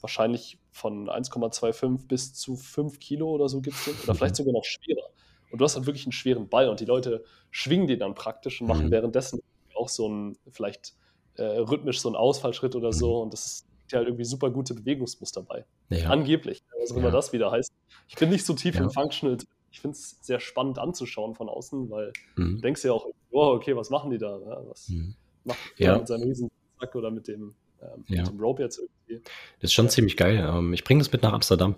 wahrscheinlich 0.00 0.58
von 0.72 1.08
1,25 1.08 2.06
bis 2.06 2.34
zu 2.34 2.56
5 2.56 2.98
Kilo 2.98 3.30
oder 3.30 3.48
so 3.48 3.60
gibt 3.60 3.76
es. 3.76 4.04
Oder 4.04 4.14
vielleicht 4.14 4.36
sogar 4.36 4.52
noch 4.52 4.64
schwerer. 4.64 5.08
Und 5.50 5.60
du 5.60 5.64
hast 5.64 5.76
dann 5.76 5.86
wirklich 5.86 6.06
einen 6.06 6.12
schweren 6.12 6.48
Ball 6.48 6.68
und 6.68 6.80
die 6.80 6.84
Leute 6.84 7.24
schwingen 7.50 7.86
den 7.86 7.98
dann 7.98 8.14
praktisch 8.14 8.60
und 8.60 8.68
machen 8.68 8.86
mhm. 8.86 8.90
währenddessen 8.90 9.40
auch 9.74 9.88
so 9.88 10.08
ein, 10.08 10.36
vielleicht 10.50 10.94
äh, 11.36 11.42
rhythmisch 11.42 12.00
so 12.00 12.08
einen 12.08 12.16
Ausfallschritt 12.16 12.74
oder 12.76 12.92
so. 12.92 13.16
Mhm. 13.16 13.22
Und 13.22 13.32
das 13.32 13.46
ist 13.46 13.66
ja 13.92 13.98
halt 13.98 14.08
irgendwie 14.08 14.24
super 14.24 14.50
gute 14.50 14.74
Bewegungsmuster 14.74 15.42
bei. 15.42 15.64
Ja. 15.90 16.10
Angeblich. 16.10 16.62
Was 16.72 16.80
also, 16.90 16.96
immer 16.96 17.08
ja. 17.08 17.14
das 17.14 17.32
wieder 17.32 17.50
heißt. 17.50 17.72
Ich 18.08 18.16
bin 18.16 18.30
nicht 18.30 18.44
so 18.44 18.54
tief 18.54 18.76
ja. 18.76 18.82
im 18.82 18.90
Functional. 18.90 19.38
Ich 19.72 19.80
finde 19.80 19.96
es 19.96 20.18
sehr 20.20 20.40
spannend 20.40 20.78
anzuschauen 20.78 21.34
von 21.34 21.48
außen, 21.48 21.90
weil 21.90 22.12
mhm. 22.36 22.56
du 22.56 22.60
denkst 22.60 22.84
ja 22.84 22.92
auch, 22.92 23.06
oh, 23.30 23.52
okay, 23.54 23.76
was 23.76 23.90
machen 23.90 24.10
die 24.10 24.18
da? 24.18 24.40
Was 24.68 24.88
mhm. 24.88 25.14
macht 25.44 25.58
ja. 25.76 25.96
mit 25.96 26.08
seinem 26.08 26.24
Riesensack 26.24 26.94
oder 26.94 27.10
mit 27.10 27.28
dem, 27.28 27.54
ähm, 27.80 28.04
mit 28.06 28.26
dem 28.26 28.40
Rope 28.40 28.62
jetzt 28.62 28.78
irgendwie? 28.78 29.22
Das 29.60 29.70
ist 29.70 29.72
schon 29.72 29.88
ziemlich 29.88 30.16
geil. 30.16 30.48
Ähm, 30.48 30.72
ich 30.72 30.84
bringe 30.84 31.00
das 31.00 31.10
mit 31.12 31.22
nach 31.22 31.32
Amsterdam. 31.32 31.76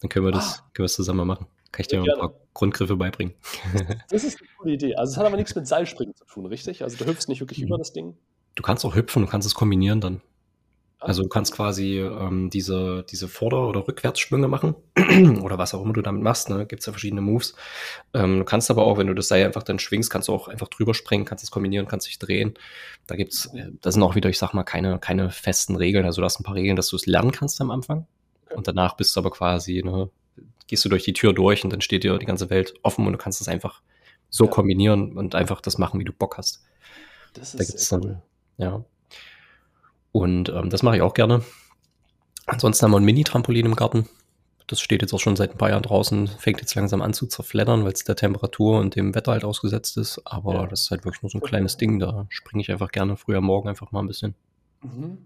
Dann 0.00 0.08
können 0.08 0.26
wir 0.26 0.32
das, 0.32 0.58
ah. 0.58 0.70
können 0.74 0.84
wir 0.84 0.84
das 0.84 0.94
zusammen 0.94 1.26
machen. 1.26 1.46
Kann 1.72 1.82
ich 1.82 1.88
dir 1.88 2.02
ja, 2.02 2.14
ein 2.14 2.18
paar 2.18 2.34
Grundgriffe 2.54 2.96
beibringen. 2.96 3.34
Das 4.10 4.24
ist 4.24 4.40
eine 4.40 4.48
coole 4.58 4.72
Idee. 4.72 4.96
Also 4.96 5.12
es 5.12 5.16
hat 5.18 5.26
aber 5.26 5.36
nichts 5.36 5.54
mit 5.54 5.66
Seilspringen 5.66 6.14
zu 6.14 6.24
tun, 6.24 6.46
richtig? 6.46 6.82
Also 6.82 6.96
du 6.96 7.06
hüpfst 7.10 7.28
nicht 7.28 7.40
wirklich 7.40 7.60
mhm. 7.60 7.66
über 7.66 7.78
das 7.78 7.92
Ding. 7.92 8.16
Du 8.54 8.62
kannst 8.62 8.84
auch 8.84 8.94
hüpfen, 8.94 9.22
du 9.22 9.28
kannst 9.28 9.46
es 9.46 9.54
kombinieren 9.54 10.00
dann. 10.00 10.22
Also 11.00 11.22
du 11.22 11.28
kannst 11.28 11.54
quasi 11.54 12.00
ähm, 12.00 12.50
diese, 12.50 13.04
diese 13.08 13.28
Vorder- 13.28 13.68
oder 13.68 13.86
Rückwärtsschwünge 13.86 14.48
machen 14.48 14.74
oder 15.42 15.56
was 15.56 15.72
auch 15.72 15.82
immer 15.82 15.92
du 15.92 16.02
damit 16.02 16.22
machst. 16.22 16.50
Ne? 16.50 16.66
Gibt 16.66 16.80
es 16.80 16.86
ja 16.86 16.92
verschiedene 16.92 17.20
Moves. 17.20 17.54
Ähm, 18.14 18.40
du 18.40 18.44
kannst 18.44 18.68
aber 18.68 18.84
auch, 18.84 18.98
wenn 18.98 19.06
du 19.06 19.14
das 19.14 19.28
Seil 19.28 19.46
einfach 19.46 19.62
dann 19.62 19.78
schwingst, 19.78 20.10
kannst 20.10 20.26
du 20.26 20.32
auch 20.32 20.48
einfach 20.48 20.66
drüber 20.66 20.94
springen, 20.94 21.24
kannst 21.24 21.44
es 21.44 21.52
kombinieren, 21.52 21.86
kannst 21.86 22.08
dich 22.08 22.18
drehen. 22.18 22.54
Da 23.06 23.14
gibt's, 23.14 23.46
äh, 23.54 23.70
da 23.80 23.92
sind 23.92 24.02
auch 24.02 24.16
wieder, 24.16 24.28
ich 24.28 24.38
sag 24.38 24.54
mal, 24.54 24.64
keine, 24.64 24.98
keine 24.98 25.30
festen 25.30 25.76
Regeln. 25.76 26.04
Also 26.04 26.20
du 26.20 26.24
hast 26.24 26.40
ein 26.40 26.44
paar 26.44 26.56
Regeln, 26.56 26.74
dass 26.74 26.88
du 26.88 26.96
es 26.96 27.06
lernen 27.06 27.30
kannst 27.30 27.60
am 27.60 27.70
Anfang. 27.70 28.08
Und 28.52 28.66
danach 28.66 28.96
bist 28.96 29.14
du 29.14 29.20
aber 29.20 29.30
quasi, 29.30 29.82
ne, 29.84 30.10
gehst 30.68 30.84
du 30.84 30.88
durch 30.88 31.02
die 31.02 31.12
Tür 31.12 31.32
durch 31.32 31.64
und 31.64 31.72
dann 31.72 31.80
steht 31.80 32.04
dir 32.04 32.16
die 32.18 32.26
ganze 32.26 32.50
Welt 32.50 32.74
offen 32.82 33.06
und 33.06 33.12
du 33.12 33.18
kannst 33.18 33.40
es 33.40 33.48
einfach 33.48 33.82
so 34.30 34.44
ja. 34.44 34.50
kombinieren 34.50 35.16
und 35.16 35.34
einfach 35.34 35.60
das 35.60 35.78
machen, 35.78 35.98
wie 35.98 36.04
du 36.04 36.12
Bock 36.12 36.38
hast. 36.38 36.64
Das 37.32 37.54
ist 37.54 37.60
da 37.60 37.64
gibt's 37.64 37.88
dann, 37.88 38.04
cool. 38.04 38.22
ja. 38.58 38.84
Und 40.12 40.48
ähm, 40.50 40.70
das 40.70 40.82
mache 40.82 40.96
ich 40.96 41.02
auch 41.02 41.14
gerne. 41.14 41.42
Ansonsten 42.46 42.84
haben 42.84 42.92
wir 42.92 42.98
ein 42.98 43.04
Mini-Trampolin 43.04 43.66
im 43.66 43.76
Garten. 43.76 44.08
Das 44.66 44.80
steht 44.80 45.00
jetzt 45.00 45.14
auch 45.14 45.20
schon 45.20 45.36
seit 45.36 45.52
ein 45.52 45.58
paar 45.58 45.70
Jahren 45.70 45.82
draußen, 45.82 46.28
fängt 46.28 46.60
jetzt 46.60 46.74
langsam 46.74 47.00
an 47.00 47.14
zu 47.14 47.26
zerfleddern, 47.26 47.84
weil 47.84 47.92
es 47.92 48.04
der 48.04 48.16
Temperatur 48.16 48.78
und 48.78 48.96
dem 48.96 49.14
Wetter 49.14 49.32
halt 49.32 49.44
ausgesetzt 49.44 49.96
ist. 49.96 50.20
Aber 50.26 50.54
ja. 50.54 50.66
das 50.66 50.82
ist 50.82 50.90
halt 50.90 51.04
wirklich 51.04 51.22
nur 51.22 51.30
so 51.30 51.38
ein 51.38 51.42
kleines 51.42 51.78
Ding. 51.78 51.98
Da 51.98 52.26
springe 52.28 52.62
ich 52.62 52.70
einfach 52.70 52.90
gerne 52.90 53.16
früher 53.16 53.40
Morgen 53.40 53.68
einfach 53.68 53.92
mal 53.92 54.00
ein 54.00 54.06
bisschen. 54.06 54.34
Mhm. 54.82 55.18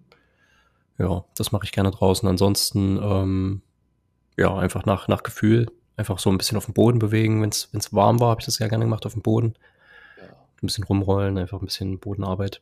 Ja, 0.99 1.25
das 1.37 1.51
mache 1.51 1.65
ich 1.65 1.73
gerne 1.73 1.91
draußen. 1.91 2.29
Ansonsten, 2.29 2.99
ähm, 3.03 3.63
ja, 4.37 4.57
einfach 4.57 4.85
nach, 4.87 5.09
nach 5.09 5.23
Gefühl. 5.23 5.71
Einfach 5.97 6.19
so 6.19 6.31
ein 6.31 6.39
bisschen 6.39 6.57
auf 6.57 6.65
dem 6.65 6.75
Boden 6.75 6.99
bewegen. 6.99 7.43
Wenn 7.43 7.51
es 7.51 7.93
warm 7.93 8.21
war, 8.21 8.31
habe 8.31 8.41
ich 8.41 8.47
das 8.47 8.59
ja 8.59 8.69
gerne 8.69 8.85
gemacht 8.85 9.07
auf 9.07 9.13
dem 9.13 9.23
Boden. 9.23 9.55
Ja. 10.19 10.25
Ein 10.25 10.67
bisschen 10.67 10.85
rumrollen, 10.85 11.39
einfach 11.39 11.61
ein 11.61 11.67
bisschen 11.67 11.99
Bodenarbeit. 11.99 12.61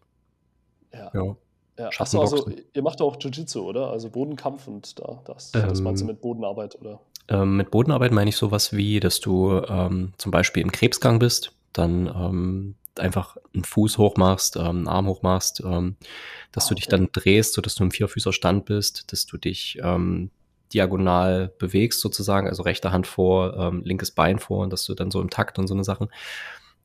Ja. 0.92 1.10
ja. 1.14 1.36
Ja, 1.78 1.88
Achso, 1.98 2.20
also 2.20 2.50
ihr 2.74 2.82
macht 2.82 3.00
auch 3.00 3.16
Jiu-Jitsu, 3.18 3.62
oder? 3.62 3.90
Also 3.90 4.10
Bodenkampf 4.10 4.68
und 4.68 4.98
da, 4.98 5.22
das, 5.24 5.50
ähm, 5.54 5.66
das 5.66 5.80
meinst 5.80 6.02
du 6.02 6.06
mit 6.06 6.20
Bodenarbeit, 6.20 6.78
oder? 6.78 7.00
Ähm, 7.28 7.56
mit 7.56 7.70
Bodenarbeit 7.70 8.12
meine 8.12 8.28
ich 8.28 8.36
sowas 8.36 8.74
wie, 8.74 9.00
dass 9.00 9.20
du 9.20 9.62
ähm, 9.66 10.12
zum 10.18 10.30
Beispiel 10.30 10.62
im 10.62 10.72
Krebsgang 10.72 11.18
bist, 11.18 11.52
dann 11.72 12.06
ähm, 12.06 12.74
einfach 12.98 13.38
einen 13.54 13.64
Fuß 13.64 13.96
hoch 13.96 14.16
machst, 14.16 14.56
ähm, 14.56 14.62
einen 14.62 14.88
Arm 14.88 15.06
hoch 15.06 15.22
machst, 15.22 15.62
ähm, 15.64 15.96
dass 16.52 16.66
ah, 16.66 16.68
du 16.68 16.74
dich 16.74 16.88
dann 16.88 17.08
drehst, 17.12 17.54
sodass 17.54 17.76
du 17.76 17.84
im 17.84 17.92
Vierfüßerstand 17.92 18.66
bist, 18.66 19.10
dass 19.12 19.24
du 19.24 19.38
dich 19.38 19.78
ähm, 19.82 20.30
diagonal 20.72 21.52
bewegst 21.58 22.00
sozusagen, 22.00 22.48
also 22.48 22.62
rechte 22.62 22.92
Hand 22.92 23.06
vor, 23.06 23.56
ähm, 23.56 23.82
linkes 23.84 24.10
Bein 24.12 24.38
vor 24.38 24.62
und 24.62 24.72
dass 24.72 24.84
du 24.84 24.94
dann 24.94 25.10
so 25.10 25.20
im 25.20 25.30
Takt 25.30 25.58
und 25.58 25.66
so 25.66 25.74
eine 25.74 25.84
Sachen 25.84 26.08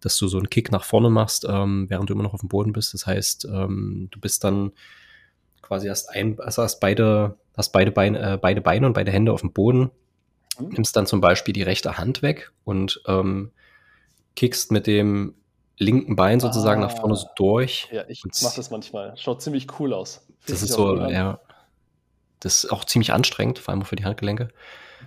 dass 0.06 0.18
du 0.18 0.28
so 0.28 0.38
einen 0.38 0.52
Kick 0.52 0.72
nach 0.72 0.84
vorne 0.84 1.10
machst, 1.10 1.48
ähm, 1.50 1.90
während 1.90 2.10
du 2.10 2.14
immer 2.14 2.22
noch 2.22 2.36
auf 2.36 2.42
dem 2.42 2.50
Boden 2.50 2.74
bist. 2.74 2.94
Das 2.94 3.08
heißt, 3.08 3.46
ähm, 3.46 4.08
du 4.12 4.20
bist 4.20 4.44
dann 4.44 4.72
quasi 5.64 5.88
hast 5.88 6.10
ein, 6.10 6.40
also 6.40 6.62
hast 6.62 6.80
beide, 6.80 7.40
hast 7.58 7.72
beide 7.72 7.92
Beine, 7.92 8.34
äh, 8.34 8.38
beide 8.38 8.62
Beine 8.62 8.86
und 8.86 8.94
beide 8.94 9.12
Hände 9.12 9.34
auf 9.34 9.42
dem 9.42 9.52
Boden, 9.52 9.90
mhm. 10.60 10.70
nimmst 10.70 10.96
dann 10.96 11.08
zum 11.08 11.22
Beispiel 11.22 11.54
die 11.54 11.64
rechte 11.64 11.98
Hand 11.98 12.22
weg 12.22 12.52
und 12.64 13.02
ähm, 13.08 13.52
kickst 14.36 14.72
mit 14.72 14.86
dem 14.86 15.34
linken 15.78 16.16
Bein 16.16 16.40
sozusagen 16.40 16.84
ah, 16.84 16.88
nach 16.88 16.98
vorne 16.98 17.16
so 17.16 17.28
durch. 17.36 17.90
Ja, 17.92 18.04
ich 18.08 18.24
mache 18.24 18.58
das 18.58 18.70
manchmal. 18.70 19.18
Schaut 19.18 19.42
ziemlich 19.42 19.68
cool 19.80 19.92
aus. 19.92 20.28
das 20.48 20.62
ist 20.62 20.74
so, 20.74 20.98
ja. 20.98 21.40
Das 22.40 22.64
ist 22.64 22.72
auch 22.72 22.86
ziemlich 22.86 23.14
anstrengend, 23.14 23.60
vor 23.60 23.74
allem 23.74 23.84
für 23.84 23.96
die 23.96 24.06
Handgelenke. 24.06 24.50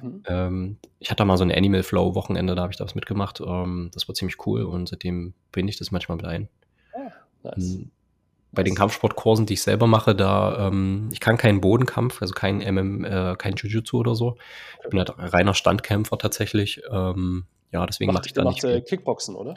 Mhm. 0.02 0.22
Ähm, 0.26 0.76
ich 0.98 1.10
hatte 1.10 1.24
mal 1.24 1.36
so 1.36 1.44
ein 1.44 1.52
Animal 1.52 1.82
Flow 1.82 2.14
Wochenende, 2.14 2.54
da 2.54 2.62
habe 2.62 2.72
ich 2.72 2.78
da 2.78 2.84
was 2.84 2.94
mitgemacht. 2.94 3.40
Ähm, 3.40 3.90
das 3.92 4.08
war 4.08 4.14
ziemlich 4.14 4.46
cool 4.46 4.62
und 4.62 4.88
seitdem 4.88 5.34
binde 5.52 5.70
ich 5.70 5.78
das 5.78 5.90
manchmal 5.90 6.16
mit 6.16 6.26
ein. 6.26 6.48
Ah, 6.94 7.10
nice. 7.42 7.74
Hm. 7.74 7.90
Bei 8.50 8.62
den 8.62 8.74
Kampfsportkursen, 8.74 9.44
die 9.44 9.54
ich 9.54 9.62
selber 9.62 9.86
mache, 9.86 10.14
da 10.14 10.68
ähm, 10.68 11.10
ich 11.12 11.20
kann 11.20 11.36
keinen 11.36 11.60
Bodenkampf, 11.60 12.22
also 12.22 12.32
kein 12.32 12.60
MM, 12.60 13.04
äh, 13.04 13.36
kein 13.36 13.54
Jiu-Jitsu 13.54 13.98
oder 13.98 14.14
so. 14.14 14.36
Ich 14.82 14.88
bin 14.88 14.98
halt 14.98 15.12
reiner 15.18 15.52
Standkämpfer 15.52 16.16
tatsächlich. 16.16 16.80
Ähm, 16.90 17.44
ja, 17.72 17.84
deswegen 17.84 18.12
mache 18.12 18.26
ich 18.26 18.32
da 18.32 18.44
nicht. 18.44 18.62
Viel. 18.62 18.80
Kickboxen, 18.80 19.34
oder? 19.34 19.54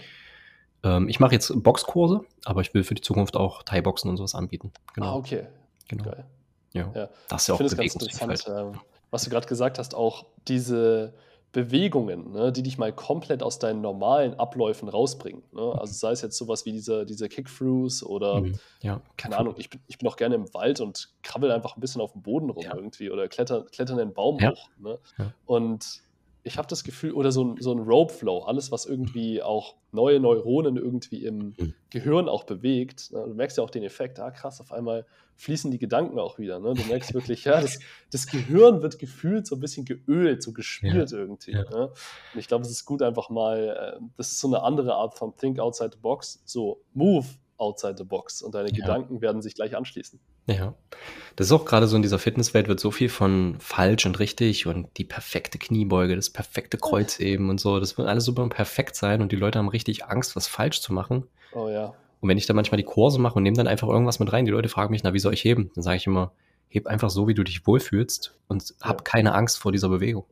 Ähm, 0.84 1.07
ich 1.07 1.22
mache 1.22 1.32
jetzt 1.34 1.53
Boxkurse, 1.63 2.26
aber 2.43 2.61
ich 2.61 2.74
will 2.74 2.84
für 2.84 2.95
die 2.95 3.01
Zukunft 3.01 3.38
auch 3.38 3.63
Thai-Boxen 3.63 4.09
und 4.09 4.17
sowas 4.17 4.36
anbieten. 4.36 4.74
Genau. 4.93 5.07
Ah, 5.07 5.15
okay. 5.15 5.47
Genau. 5.88 6.03
Geil. 6.03 6.26
Ja. 6.74 6.91
ja. 6.95 7.09
Das 7.28 7.43
ist 7.43 7.47
ja 7.47 7.55
auch 7.55 7.59
ich 7.61 7.76
ganz 7.76 7.93
interessant, 7.93 8.45
ähm, 8.47 8.80
was 9.09 9.24
du 9.24 9.30
gerade 9.30 9.47
gesagt 9.47 9.78
hast, 9.78 9.93
auch 9.93 10.26
diese 10.47 11.13
Bewegungen, 11.51 12.32
ne, 12.32 12.51
die 12.51 12.63
dich 12.63 12.78
mal 12.78 12.93
komplett 12.93 13.43
aus 13.43 13.59
deinen 13.59 13.82
normalen 13.82 14.36
Abläufen 14.36 14.88
rausbringen. 14.88 15.43
Ne? 15.51 15.61
Also 15.78 15.93
sei 15.93 16.11
es 16.11 16.22
jetzt 16.22 16.38
sowas 16.38 16.65
wie 16.65 16.72
diese, 16.72 17.05
diese 17.05 17.28
Kick-Throughs 17.28 18.03
oder, 18.03 18.39
mhm, 18.39 18.57
ja. 18.82 19.01
keine 19.17 19.38
Ahnung, 19.38 19.55
ich 19.57 19.69
bin, 19.69 19.82
ich 19.88 19.97
bin 19.97 20.07
auch 20.07 20.15
gerne 20.15 20.36
im 20.36 20.53
Wald 20.53 20.80
und 20.80 21.09
krabbel 21.24 21.51
einfach 21.51 21.76
ein 21.76 21.82
bisschen 21.82 21.99
auf 21.99 22.13
dem 22.13 22.22
Boden 22.22 22.49
rum 22.49 22.63
ja. 22.63 22.74
irgendwie 22.74 23.11
oder 23.11 23.28
kletter, 23.28 23.65
kletter 23.65 23.93
einen 23.93 24.13
Baum 24.13 24.39
hoch. 24.41 24.69
Ne? 24.78 24.97
Und 25.45 26.03
ich 26.44 26.58
habe 26.58 26.68
das 26.68 26.84
Gefühl, 26.84 27.14
oder 27.14 27.32
so 27.32 27.44
ein, 27.44 27.58
so 27.62 27.72
ein 27.72 27.80
Rope 27.80 28.14
Flow, 28.14 28.39
alles, 28.39 28.72
was 28.72 28.86
irgendwie 28.86 29.44
auch 29.44 29.76
neue 29.92 30.20
Neuronen 30.20 30.78
irgendwie 30.78 31.24
im 31.26 31.54
mhm. 31.58 31.74
Gehirn 31.89 32.28
auch 32.28 32.44
bewegt. 32.44 33.12
Ne? 33.12 33.26
Du 33.28 33.34
merkst 33.34 33.58
ja 33.58 33.64
auch 33.64 33.70
den 33.70 33.84
Effekt, 33.84 34.20
ah 34.20 34.32
krass, 34.32 34.60
auf 34.60 34.72
einmal 34.72 35.06
fließen 35.36 35.72
die 35.72 35.80
Gedanken 35.80 36.20
auch 36.20 36.39
wieder. 36.39 36.60
Ne? 36.60 36.74
Du 36.74 36.84
merkst 36.84 37.14
wirklich, 37.14 37.46
ja, 37.46 37.62
das, 37.62 37.80
das, 38.12 38.28
Gehirn 38.28 38.82
wird 38.82 39.00
gefühlt 39.00 39.46
so 39.46 39.56
ein 39.56 39.60
bisschen 39.60 39.86
geölt, 39.86 40.42
so 40.42 40.52
gespielt 40.54 41.12
ja. 41.12 41.18
irgendwie. 41.18 41.52
Ja. 41.52 41.70
Ne? 41.70 41.88
Und 41.88 42.39
ich 42.39 42.48
glaube, 42.48 42.66
es 42.66 42.72
ist 42.72 42.86
gut 42.86 43.02
einfach 43.02 43.30
mal, 43.30 44.00
äh, 44.00 44.04
das 44.18 44.32
ist 44.32 44.39
so 44.39 44.48
eine 44.48 44.64
andere 44.64 44.96
Art 44.96 45.16
von 45.16 45.36
Think 45.36 45.60
Outside 45.60 45.92
the 45.94 46.00
Box, 46.00 46.42
so 46.46 46.82
Move 46.94 47.26
outside 47.62 47.96
the 47.98 48.04
box 48.04 48.42
und 48.42 48.56
deine 48.56 48.70
ja. 48.70 48.76
Gedanken 48.76 49.22
werden 49.22 49.42
sich 49.42 49.54
gleich 49.54 49.78
anschließen. 49.78 50.20
Ja. 50.48 50.74
Das 51.36 51.48
ist 51.48 51.54
auch 51.54 51.66
gerade 51.66 51.88
so 51.88 51.96
in 51.96 52.02
dieser 52.02 52.20
Fitnesswelt 52.20 52.68
wird 52.68 52.80
so 52.80 52.92
viel 52.92 53.10
von 53.10 53.56
falsch 53.60 54.06
und 54.06 54.20
richtig 54.20 54.68
und 54.68 54.89
die 54.98 55.06
perfekte 55.06 55.58
Kniebeuge, 55.58 56.16
das 56.16 56.30
perfekte 56.30 56.78
Kreuzheben 56.78 57.50
und 57.50 57.60
so. 57.60 57.80
Das 57.80 57.98
wird 57.98 58.08
alles 58.08 58.26
super 58.26 58.48
perfekt 58.50 58.96
sein 58.96 59.22
und 59.22 59.32
die 59.32 59.38
Leute 59.38 59.60
haben 59.60 59.70
richtig 59.70 60.06
Angst, 60.06 60.36
was 60.36 60.48
falsch 60.48 60.82
zu 60.82 60.94
machen. 60.94 61.28
Oh 61.54 61.70
ja. 61.70 61.94
Und 62.20 62.30
wenn 62.30 62.38
ich 62.38 62.46
dann 62.46 62.56
manchmal 62.56 62.78
die 62.78 62.84
Kurse 62.84 63.20
mache 63.20 63.36
und 63.36 63.44
nehme 63.44 63.58
dann 63.58 63.68
einfach 63.68 63.88
irgendwas 63.88 64.20
mit 64.20 64.32
rein, 64.32 64.46
die 64.46 64.52
Leute 64.52 64.70
fragen 64.70 64.92
mich, 64.92 65.04
na, 65.04 65.14
wie 65.14 65.20
soll 65.20 65.34
ich 65.34 65.44
heben? 65.44 65.72
Dann 65.74 65.84
sage 65.84 65.98
ich 65.98 66.06
immer, 66.06 66.34
heb 66.70 66.86
einfach 66.86 67.10
so, 67.10 67.28
wie 67.28 67.34
du 67.34 67.44
dich 67.44 67.66
wohlfühlst 67.66 68.36
und 68.48 68.70
ja. 68.70 68.88
hab 68.88 69.06
keine 69.06 69.34
Angst 69.34 69.58
vor 69.58 69.72
dieser 69.72 69.89
Bewegung. 69.89 70.26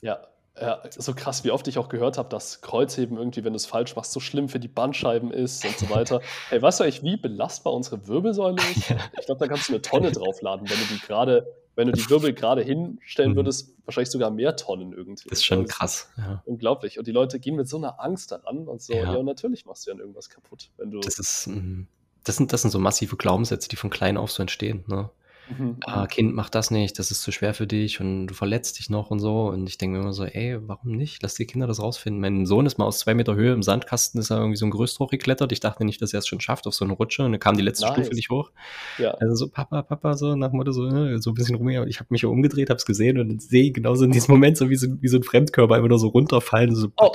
Ja, 0.00 0.20
ja, 0.60 0.82
so 0.90 1.14
krass, 1.14 1.44
wie 1.44 1.50
oft 1.50 1.66
ich 1.66 1.78
auch 1.78 1.88
gehört 1.88 2.18
habe, 2.18 2.28
dass 2.28 2.60
Kreuzheben 2.60 3.16
irgendwie, 3.16 3.42
wenn 3.42 3.54
du 3.54 3.56
es 3.56 3.64
falsch 3.64 3.96
machst, 3.96 4.12
so 4.12 4.20
schlimm 4.20 4.48
für 4.48 4.60
die 4.60 4.68
Bandscheiben 4.68 5.30
ist 5.30 5.64
und 5.64 5.78
so 5.78 5.88
weiter. 5.90 6.20
Hey, 6.50 6.60
weißt 6.60 6.80
du 6.80 6.84
eigentlich, 6.84 7.02
wie 7.02 7.16
belastbar 7.16 7.72
unsere 7.72 8.06
Wirbelsäule 8.06 8.56
ist? 8.56 8.90
Ich 9.18 9.26
glaube, 9.26 9.38
da 9.38 9.48
kannst 9.48 9.68
du 9.68 9.72
eine 9.72 9.82
Tonne 9.82 10.12
draufladen, 10.12 10.68
wenn 10.68 10.78
du 10.78 10.84
die 10.94 11.00
gerade, 11.00 11.46
wenn 11.74 11.86
du 11.86 11.92
die 11.92 12.08
Wirbel 12.10 12.34
gerade 12.34 12.62
hinstellen 12.62 13.32
mhm. 13.32 13.36
würdest, 13.36 13.74
wahrscheinlich 13.86 14.10
sogar 14.10 14.30
mehr 14.30 14.56
Tonnen 14.56 14.92
irgendwie. 14.92 15.28
Das 15.28 15.38
ist 15.38 15.44
schon 15.44 15.64
das 15.64 15.74
krass. 15.74 16.10
Ja. 16.18 16.42
Unglaublich. 16.44 16.98
Und 16.98 17.06
die 17.06 17.12
Leute 17.12 17.40
gehen 17.40 17.56
mit 17.56 17.68
so 17.68 17.78
einer 17.78 18.00
Angst 18.00 18.32
daran 18.32 18.68
und 18.68 18.82
so, 18.82 18.92
ja, 18.92 19.14
ja 19.14 19.22
natürlich 19.22 19.64
machst 19.64 19.86
du 19.86 19.90
dann 19.90 20.00
irgendwas 20.00 20.28
kaputt, 20.28 20.70
wenn 20.76 20.90
du. 20.90 21.00
Das 21.00 21.18
ist, 21.18 21.46
mhm. 21.46 21.86
das 22.24 22.36
sind, 22.36 22.52
das 22.52 22.62
sind 22.62 22.70
so 22.70 22.78
massive 22.78 23.16
Glaubenssätze, 23.16 23.68
die 23.68 23.76
von 23.76 23.88
klein 23.88 24.18
auf 24.18 24.30
so 24.30 24.42
entstehen, 24.42 24.84
ne? 24.86 25.10
Mhm. 25.48 25.76
ah, 25.86 26.06
Kind, 26.06 26.34
mach 26.34 26.50
das 26.50 26.70
nicht, 26.70 26.98
das 26.98 27.10
ist 27.10 27.22
zu 27.22 27.32
schwer 27.32 27.54
für 27.54 27.66
dich 27.66 28.00
und 28.00 28.26
du 28.26 28.34
verletzt 28.34 28.78
dich 28.78 28.90
noch 28.90 29.10
und 29.10 29.20
so. 29.20 29.48
Und 29.48 29.68
ich 29.68 29.78
denke 29.78 29.96
mir 29.96 30.02
immer 30.02 30.12
so, 30.12 30.24
ey, 30.24 30.58
warum 30.60 30.92
nicht? 30.92 31.22
Lass 31.22 31.34
die 31.34 31.46
Kinder 31.46 31.66
das 31.66 31.80
rausfinden. 31.80 32.20
Mein 32.20 32.46
Sohn 32.46 32.66
ist 32.66 32.78
mal 32.78 32.84
aus 32.84 33.00
zwei 33.00 33.14
Meter 33.14 33.34
Höhe 33.34 33.52
im 33.52 33.62
Sandkasten, 33.62 34.20
ist 34.20 34.30
er 34.30 34.38
irgendwie 34.38 34.56
so 34.56 34.66
ein 34.66 34.70
Gerüst 34.70 34.98
hochgeklettert. 34.98 35.52
Ich 35.52 35.60
dachte 35.60 35.84
nicht, 35.84 36.00
dass 36.02 36.12
er 36.12 36.18
es 36.18 36.26
schon 36.26 36.40
schafft 36.40 36.66
auf 36.66 36.74
so 36.74 36.84
eine 36.84 36.94
Rutsche 36.94 37.24
und 37.24 37.32
dann 37.32 37.40
kam 37.40 37.56
die 37.56 37.62
letzte 37.62 37.86
nice. 37.86 37.94
Stufe 37.94 38.14
nicht 38.14 38.30
hoch. 38.30 38.50
Ja. 38.98 39.12
Also 39.20 39.34
so, 39.34 39.48
Papa, 39.48 39.82
Papa, 39.82 40.16
so 40.16 40.34
nach 40.36 40.50
dem 40.50 40.56
Motto 40.56 40.72
so, 40.72 40.82
ne, 40.82 41.20
so 41.20 41.30
ein 41.30 41.34
bisschen 41.34 41.56
rum. 41.56 41.68
Ich 41.68 42.00
habe 42.00 42.06
mich 42.10 42.24
umgedreht, 42.24 42.70
habe 42.70 42.78
es 42.78 42.86
gesehen 42.86 43.18
und 43.18 43.42
sehe 43.42 43.72
genauso 43.72 44.04
in 44.04 44.10
diesem 44.10 44.32
Moment 44.32 44.56
so 44.56 44.70
wie 44.70 44.76
so, 44.76 44.88
wie 45.00 45.08
so 45.08 45.16
ein 45.16 45.22
Fremdkörper 45.22 45.74
einfach 45.74 45.88
nur 45.88 45.98
so 45.98 46.08
runterfallen. 46.08 46.74
So, 46.74 46.88
oh, 46.96 47.12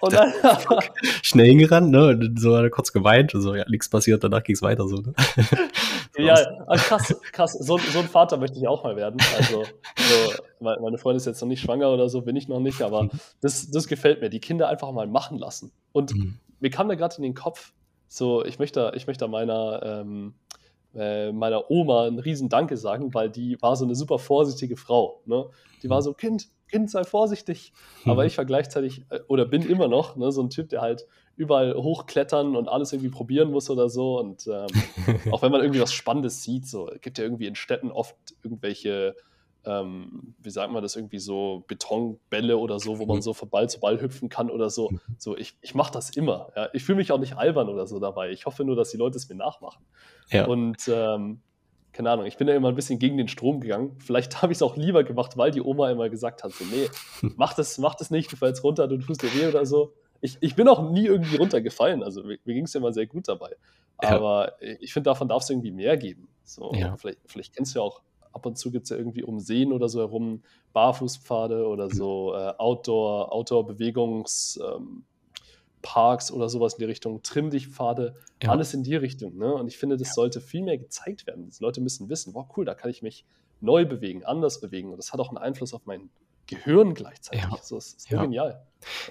oh 0.00 0.08
nein. 0.10 0.32
schnell 1.22 1.46
hingerannt, 1.46 1.90
ne? 1.90 2.08
Und 2.08 2.40
so 2.40 2.56
hat 2.56 2.62
er 2.62 2.70
kurz 2.70 2.92
geweint 2.92 3.34
und 3.34 3.42
so, 3.42 3.54
ja, 3.54 3.64
nichts 3.68 3.88
passiert, 3.88 4.24
danach 4.24 4.42
ging 4.42 4.54
es 4.54 4.62
weiter 4.62 4.88
so, 4.88 4.96
ne? 4.96 5.12
Ja, 6.26 6.34
also 6.66 6.84
krass, 6.84 7.20
krass. 7.32 7.52
So, 7.52 7.78
so, 7.78 7.98
ein 7.98 8.08
Vater 8.08 8.36
möchte 8.36 8.58
ich 8.58 8.66
auch 8.66 8.84
mal 8.84 8.96
werden. 8.96 9.20
Also, 9.36 9.64
so, 9.96 10.42
meine 10.60 10.98
Freundin 10.98 11.16
ist 11.16 11.26
jetzt 11.26 11.40
noch 11.40 11.48
nicht 11.48 11.60
schwanger 11.60 11.90
oder 11.90 12.08
so, 12.08 12.22
bin 12.22 12.36
ich 12.36 12.48
noch 12.48 12.60
nicht, 12.60 12.82
aber 12.82 13.08
das, 13.40 13.70
das 13.70 13.86
gefällt 13.86 14.20
mir. 14.20 14.30
Die 14.30 14.40
Kinder 14.40 14.68
einfach 14.68 14.90
mal 14.92 15.06
machen 15.06 15.38
lassen. 15.38 15.72
Und 15.92 16.14
mhm. 16.14 16.38
mir 16.60 16.70
kam 16.70 16.88
da 16.88 16.94
gerade 16.94 17.16
in 17.16 17.22
den 17.22 17.34
Kopf, 17.34 17.72
so, 18.08 18.44
ich 18.44 18.58
möchte, 18.58 18.92
ich 18.96 19.06
möchte 19.06 19.28
meiner, 19.28 19.82
ähm, 19.84 20.34
äh, 20.94 21.30
meiner 21.32 21.70
Oma 21.70 22.06
einen 22.06 22.18
riesen 22.18 22.48
Danke 22.48 22.76
sagen, 22.76 23.14
weil 23.14 23.30
die 23.30 23.60
war 23.62 23.76
so 23.76 23.84
eine 23.84 23.94
super 23.94 24.18
vorsichtige 24.18 24.76
Frau. 24.76 25.22
Ne? 25.26 25.46
Die 25.82 25.88
war 25.88 26.02
so, 26.02 26.12
Kind, 26.12 26.48
Kind, 26.68 26.90
sei 26.90 27.04
vorsichtig. 27.04 27.72
Aber 28.04 28.26
ich 28.26 28.36
war 28.38 28.44
gleichzeitig, 28.44 29.04
äh, 29.10 29.20
oder 29.28 29.44
bin 29.44 29.62
immer 29.62 29.88
noch, 29.88 30.16
ne, 30.16 30.32
so 30.32 30.42
ein 30.42 30.50
Typ, 30.50 30.68
der 30.70 30.80
halt 30.80 31.06
überall 31.36 31.74
hochklettern 31.74 32.54
und 32.54 32.68
alles 32.68 32.92
irgendwie 32.92 33.10
probieren 33.10 33.50
muss 33.50 33.70
oder 33.70 33.88
so. 33.88 34.18
Und 34.18 34.46
ähm, 34.46 34.66
auch 35.32 35.42
wenn 35.42 35.50
man 35.50 35.62
irgendwie 35.62 35.80
was 35.80 35.92
Spannendes 35.92 36.42
sieht, 36.42 36.66
so 36.66 36.90
gibt 37.00 37.18
ja 37.18 37.24
irgendwie 37.24 37.46
in 37.46 37.54
Städten 37.54 37.90
oft 37.90 38.14
irgendwelche, 38.42 39.16
ähm, 39.64 40.34
wie 40.38 40.50
sagt 40.50 40.72
man 40.72 40.82
das, 40.82 40.96
irgendwie 40.96 41.18
so 41.18 41.64
Betonbälle 41.66 42.58
oder 42.58 42.78
so, 42.78 42.98
wo 42.98 43.06
man 43.06 43.16
mhm. 43.16 43.22
so 43.22 43.32
von 43.32 43.48
Ball 43.48 43.70
zu 43.70 43.80
Ball 43.80 44.00
hüpfen 44.00 44.28
kann 44.28 44.50
oder 44.50 44.68
so. 44.68 44.90
Mhm. 44.90 45.00
So, 45.16 45.36
ich, 45.36 45.56
ich 45.62 45.74
mache 45.74 45.92
das 45.92 46.10
immer. 46.10 46.52
Ja. 46.56 46.68
Ich 46.72 46.84
fühle 46.84 46.96
mich 46.96 47.10
auch 47.10 47.18
nicht 47.18 47.36
albern 47.36 47.68
oder 47.68 47.86
so 47.86 47.98
dabei. 47.98 48.30
Ich 48.30 48.44
hoffe 48.44 48.64
nur, 48.64 48.76
dass 48.76 48.90
die 48.90 48.98
Leute 48.98 49.16
es 49.16 49.28
mir 49.28 49.36
nachmachen. 49.36 49.82
Ja. 50.30 50.46
Und 50.46 50.88
ähm, 50.88 51.40
keine 51.92 52.10
Ahnung, 52.10 52.26
ich 52.26 52.36
bin 52.36 52.48
ja 52.48 52.54
immer 52.54 52.68
ein 52.68 52.76
bisschen 52.76 52.98
gegen 52.98 53.16
den 53.16 53.28
Strom 53.28 53.60
gegangen. 53.60 53.96
Vielleicht 53.98 54.42
habe 54.42 54.52
ich 54.52 54.58
es 54.58 54.62
auch 54.62 54.76
lieber 54.76 55.04
gemacht, 55.04 55.38
weil 55.38 55.52
die 55.52 55.62
Oma 55.62 55.90
immer 55.90 56.10
gesagt 56.10 56.44
hat, 56.44 56.52
so, 56.52 56.64
nee, 56.66 56.88
mach 57.36 57.54
das, 57.54 57.78
mach 57.78 57.94
das 57.94 58.10
nicht, 58.10 58.30
du 58.30 58.36
fällst 58.36 58.62
runter, 58.62 58.88
du 58.88 58.98
tust 58.98 59.22
dir 59.22 59.34
weh 59.34 59.46
oder 59.46 59.64
so 59.64 59.94
ich, 60.20 60.36
ich 60.40 60.54
bin 60.54 60.68
auch 60.68 60.90
nie 60.90 61.06
irgendwie 61.06 61.36
runtergefallen. 61.36 62.02
Also 62.02 62.22
mir, 62.22 62.38
mir 62.44 62.54
ging 62.54 62.64
es 62.64 62.74
ja 62.74 62.80
immer 62.80 62.92
sehr 62.92 63.06
gut 63.06 63.28
dabei. 63.28 63.56
Aber 63.96 64.52
ja. 64.60 64.74
ich 64.80 64.92
finde, 64.92 65.10
davon 65.10 65.28
darf 65.28 65.42
es 65.42 65.50
irgendwie 65.50 65.72
mehr 65.72 65.96
geben. 65.96 66.28
So, 66.44 66.72
ja. 66.74 66.96
vielleicht, 66.96 67.18
vielleicht 67.26 67.54
kennst 67.54 67.74
du 67.74 67.80
ja 67.80 67.84
auch, 67.84 68.02
ab 68.32 68.46
und 68.46 68.56
zu 68.56 68.70
gibt 68.70 68.84
es 68.84 68.90
ja 68.90 68.96
irgendwie 68.96 69.24
um 69.24 69.40
Seen 69.40 69.72
oder 69.72 69.88
so 69.88 69.98
herum 70.00 70.42
Barfußpfade 70.72 71.66
oder 71.66 71.86
mhm. 71.86 71.92
so 71.92 72.32
äh, 72.34 72.52
Outdoor, 72.58 73.32
Outdoor-Bewegungsparks 73.32 76.30
ähm, 76.30 76.36
oder 76.36 76.48
sowas 76.48 76.74
in 76.74 76.78
die 76.78 76.84
Richtung, 76.84 77.22
Trimm 77.22 77.50
dich 77.50 77.66
Pfade, 77.68 78.14
ja. 78.42 78.50
alles 78.50 78.74
in 78.74 78.84
die 78.84 78.96
Richtung. 78.96 79.36
Ne? 79.36 79.52
Und 79.52 79.68
ich 79.68 79.78
finde, 79.78 79.96
das 79.96 80.14
sollte 80.14 80.40
viel 80.40 80.62
mehr 80.62 80.78
gezeigt 80.78 81.26
werden. 81.26 81.50
Die 81.50 81.62
Leute 81.62 81.80
müssen 81.80 82.08
wissen, 82.08 82.34
wow, 82.34 82.46
cool, 82.56 82.64
da 82.64 82.74
kann 82.74 82.90
ich 82.90 83.02
mich 83.02 83.24
neu 83.60 83.84
bewegen, 83.84 84.24
anders 84.24 84.60
bewegen. 84.60 84.90
Und 84.90 84.98
das 84.98 85.12
hat 85.12 85.20
auch 85.20 85.28
einen 85.28 85.38
Einfluss 85.38 85.74
auf 85.74 85.86
mein 85.86 86.10
Gehirn 86.50 86.94
gleichzeitig. 86.94 87.42
Ja. 87.42 87.56
So, 87.62 87.76
das 87.76 87.94
ist 87.94 88.08
so 88.08 88.18
genial. 88.18 88.62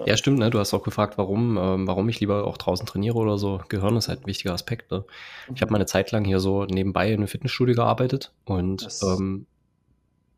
Ja, 0.05 0.17
stimmt, 0.17 0.39
ne? 0.39 0.49
Du 0.49 0.59
hast 0.59 0.73
auch 0.73 0.83
gefragt, 0.83 1.17
warum, 1.17 1.57
ähm, 1.57 1.87
warum 1.87 2.09
ich 2.09 2.19
lieber 2.19 2.45
auch 2.45 2.57
draußen 2.57 2.85
trainiere 2.85 3.17
oder 3.17 3.37
so. 3.37 3.61
Gehirn 3.69 3.95
ist 3.97 4.07
halt 4.07 4.21
ein 4.21 4.27
wichtiger 4.27 4.53
Aspekt. 4.53 4.91
Ne? 4.91 5.05
Ich 5.53 5.61
habe 5.61 5.69
mhm. 5.69 5.73
meine 5.73 5.85
Zeit 5.85 6.11
lang 6.11 6.25
hier 6.25 6.39
so 6.39 6.65
nebenbei 6.65 7.07
in 7.07 7.19
einem 7.19 7.27
Fitnessstudio 7.27 7.75
gearbeitet 7.75 8.33
und 8.45 8.87
ähm, 9.03 9.45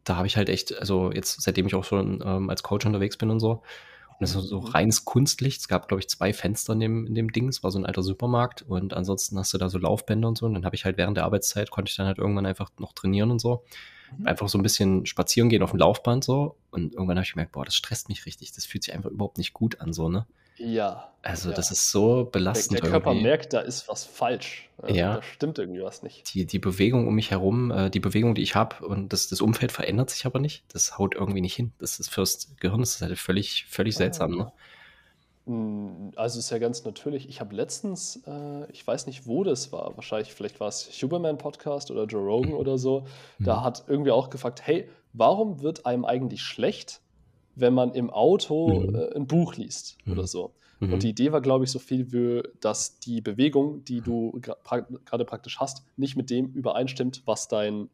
da 0.03 0.17
habe 0.17 0.27
ich 0.27 0.35
halt 0.35 0.49
echt, 0.49 0.77
also 0.79 1.11
jetzt, 1.11 1.41
seitdem 1.41 1.67
ich 1.67 1.75
auch 1.75 1.83
schon 1.83 2.23
ähm, 2.25 2.49
als 2.49 2.63
Coach 2.63 2.85
unterwegs 2.85 3.17
bin 3.17 3.29
und 3.29 3.39
so, 3.39 3.61
und 4.21 4.29
das 4.29 4.35
ist 4.35 4.49
so 4.49 4.61
mhm. 4.61 4.67
reines 4.67 5.03
Kunstlicht. 5.03 5.61
Es 5.61 5.67
gab, 5.67 5.87
glaube 5.87 5.99
ich, 5.99 6.07
zwei 6.07 6.31
Fenster 6.31 6.73
in 6.73 6.79
dem, 6.79 7.07
in 7.07 7.15
dem 7.15 7.31
Ding. 7.31 7.47
Es 7.47 7.63
war 7.63 7.71
so 7.71 7.79
ein 7.79 7.87
alter 7.87 8.03
Supermarkt 8.03 8.61
und 8.61 8.93
ansonsten 8.93 9.39
hast 9.39 9.51
du 9.51 9.57
da 9.57 9.67
so 9.67 9.79
Laufbänder 9.79 10.27
und 10.27 10.37
so. 10.37 10.45
Und 10.45 10.53
dann 10.53 10.63
habe 10.63 10.75
ich 10.75 10.85
halt 10.85 10.99
während 10.99 11.17
der 11.17 11.25
Arbeitszeit, 11.25 11.71
konnte 11.71 11.89
ich 11.89 11.95
dann 11.95 12.05
halt 12.05 12.19
irgendwann 12.19 12.45
einfach 12.45 12.69
noch 12.77 12.93
trainieren 12.93 13.31
und 13.31 13.39
so. 13.39 13.63
Mhm. 14.17 14.27
Einfach 14.27 14.49
so 14.49 14.57
ein 14.57 14.63
bisschen 14.63 15.05
spazieren 15.05 15.49
gehen 15.49 15.63
auf 15.63 15.71
dem 15.71 15.79
Laufband 15.79 16.23
so. 16.23 16.55
Und 16.71 16.93
irgendwann 16.93 17.17
habe 17.17 17.25
ich 17.25 17.33
gemerkt, 17.33 17.51
boah, 17.51 17.65
das 17.65 17.75
stresst 17.75 18.09
mich 18.09 18.25
richtig. 18.25 18.51
Das 18.53 18.65
fühlt 18.65 18.83
sich 18.83 18.93
einfach 18.93 19.09
überhaupt 19.09 19.37
nicht 19.37 19.53
gut 19.53 19.81
an, 19.81 19.93
so, 19.93 20.09
ne? 20.09 20.25
Ja. 20.57 21.11
Also, 21.23 21.49
ja. 21.49 21.55
das 21.55 21.71
ist 21.71 21.91
so 21.91 22.27
belastend. 22.31 22.73
Der, 22.73 22.81
der 22.81 22.91
Körper 22.91 23.11
irgendwie. 23.11 23.27
merkt, 23.27 23.53
da 23.53 23.59
ist 23.59 23.87
was 23.87 24.05
falsch. 24.05 24.69
Ja. 24.87 25.15
Da 25.15 25.21
stimmt 25.21 25.59
irgendwie 25.59 25.81
was 25.81 26.01
nicht. 26.01 26.33
Die, 26.33 26.45
die 26.45 26.59
Bewegung 26.59 27.07
um 27.07 27.15
mich 27.15 27.31
herum, 27.31 27.71
äh, 27.71 27.89
die 27.89 27.99
Bewegung, 27.99 28.35
die 28.35 28.41
ich 28.41 28.55
habe, 28.55 28.85
und 28.85 29.13
das, 29.13 29.27
das 29.27 29.41
Umfeld 29.41 29.71
verändert 29.71 30.09
sich 30.09 30.25
aber 30.25 30.39
nicht. 30.39 30.63
Das 30.73 30.97
haut 30.97 31.15
irgendwie 31.15 31.41
nicht 31.41 31.55
hin. 31.55 31.73
Das 31.79 31.99
ist 31.99 32.09
fürs 32.09 32.55
Gehirn, 32.59 32.79
das 32.79 32.95
ist 32.95 33.01
halt 33.01 33.17
völlig, 33.19 33.65
völlig 33.69 33.95
ah. 33.95 33.97
seltsam, 33.99 34.35
ne? 34.35 34.51
Hm, 35.45 36.11
also 36.15 36.39
ist 36.39 36.49
ja 36.49 36.59
ganz 36.59 36.85
natürlich. 36.85 37.27
Ich 37.27 37.39
habe 37.39 37.55
letztens, 37.55 38.21
äh, 38.27 38.71
ich 38.71 38.85
weiß 38.85 39.07
nicht, 39.07 39.27
wo 39.27 39.43
das 39.43 39.71
war, 39.71 39.95
wahrscheinlich, 39.95 40.33
vielleicht 40.33 40.59
war 40.59 40.67
es 40.67 40.89
Huberman 41.01 41.37
Podcast 41.37 41.91
oder 41.91 42.05
Joe 42.05 42.23
Rogan 42.23 42.53
oder 42.53 42.77
so. 42.77 43.05
Da 43.39 43.57
mhm. 43.57 43.63
hat 43.63 43.83
irgendwie 43.87 44.11
auch 44.11 44.29
gefragt, 44.29 44.61
hey, 44.65 44.87
warum 45.13 45.61
wird 45.61 45.85
einem 45.85 46.05
eigentlich 46.05 46.41
schlecht, 46.41 47.01
wenn 47.55 47.73
man 47.73 47.93
im 47.93 48.09
Auto 48.09 48.81
mhm. 48.81 48.95
äh, 48.95 49.15
ein 49.15 49.27
Buch 49.27 49.55
liest 49.55 49.97
mhm. 50.05 50.13
oder 50.13 50.27
so? 50.27 50.53
Und 50.81 51.03
die 51.03 51.09
Idee 51.09 51.31
war, 51.31 51.41
glaube 51.41 51.63
ich, 51.65 51.71
so 51.71 51.77
viel 51.77 52.11
wie, 52.11 52.41
dass 52.59 52.97
die 52.97 53.21
Bewegung, 53.21 53.85
die 53.85 54.01
du 54.01 54.41
gerade 54.41 55.25
praktisch 55.25 55.59
hast, 55.59 55.85
nicht 55.95 56.17
mit 56.17 56.31
dem 56.31 56.47
übereinstimmt, 56.53 57.21
was 57.25 57.47
dein 57.47 57.89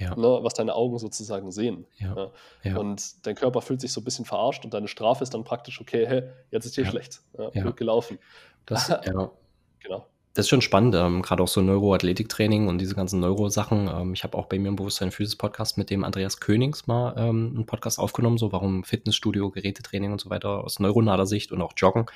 ja. 0.00 0.16
ne, 0.16 0.38
was 0.42 0.54
deine 0.54 0.74
Augen 0.74 0.98
sozusagen 0.98 1.52
sehen. 1.52 1.86
Ja. 1.98 2.30
Ja. 2.62 2.76
Und 2.78 3.26
dein 3.26 3.34
Körper 3.34 3.60
fühlt 3.60 3.80
sich 3.80 3.92
so 3.92 4.00
ein 4.00 4.04
bisschen 4.04 4.24
verarscht 4.24 4.64
und 4.64 4.74
deine 4.74 4.88
Strafe 4.88 5.22
ist 5.22 5.34
dann 5.34 5.44
praktisch, 5.44 5.80
okay, 5.80 6.06
hey, 6.06 6.22
jetzt 6.50 6.66
ist 6.66 6.74
hier 6.74 6.86
schlecht, 6.86 7.20
gut 7.36 7.76
gelaufen. 7.76 8.18
Das, 8.66 8.88
ja. 8.88 8.98
genau. 8.98 9.32
Das 10.32 10.46
ist 10.46 10.50
schon 10.50 10.62
spannend, 10.62 10.94
ähm, 10.94 11.22
gerade 11.22 11.42
auch 11.42 11.48
so 11.48 11.60
Neuroathletiktraining 11.60 12.68
und 12.68 12.78
diese 12.78 12.94
ganzen 12.94 13.18
Neurosachen. 13.18 13.90
Ähm, 13.92 14.14
ich 14.14 14.22
habe 14.22 14.38
auch 14.38 14.46
bei 14.46 14.60
mir 14.60 14.68
im 14.68 14.76
Bewusstsein 14.76 15.10
Physis 15.10 15.34
Podcast 15.34 15.76
mit 15.76 15.90
dem 15.90 16.04
Andreas 16.04 16.38
Königs 16.38 16.86
mal 16.86 17.14
ähm, 17.16 17.52
einen 17.54 17.66
Podcast 17.66 17.98
aufgenommen, 17.98 18.38
so 18.38 18.52
warum 18.52 18.84
Fitnessstudio, 18.84 19.50
Gerätetraining 19.50 20.12
und 20.12 20.20
so 20.20 20.30
weiter 20.30 20.62
aus 20.62 20.78
neuronaler 20.78 21.26
Sicht 21.26 21.50
und 21.50 21.60
auch 21.60 21.72
Joggen. 21.76 22.06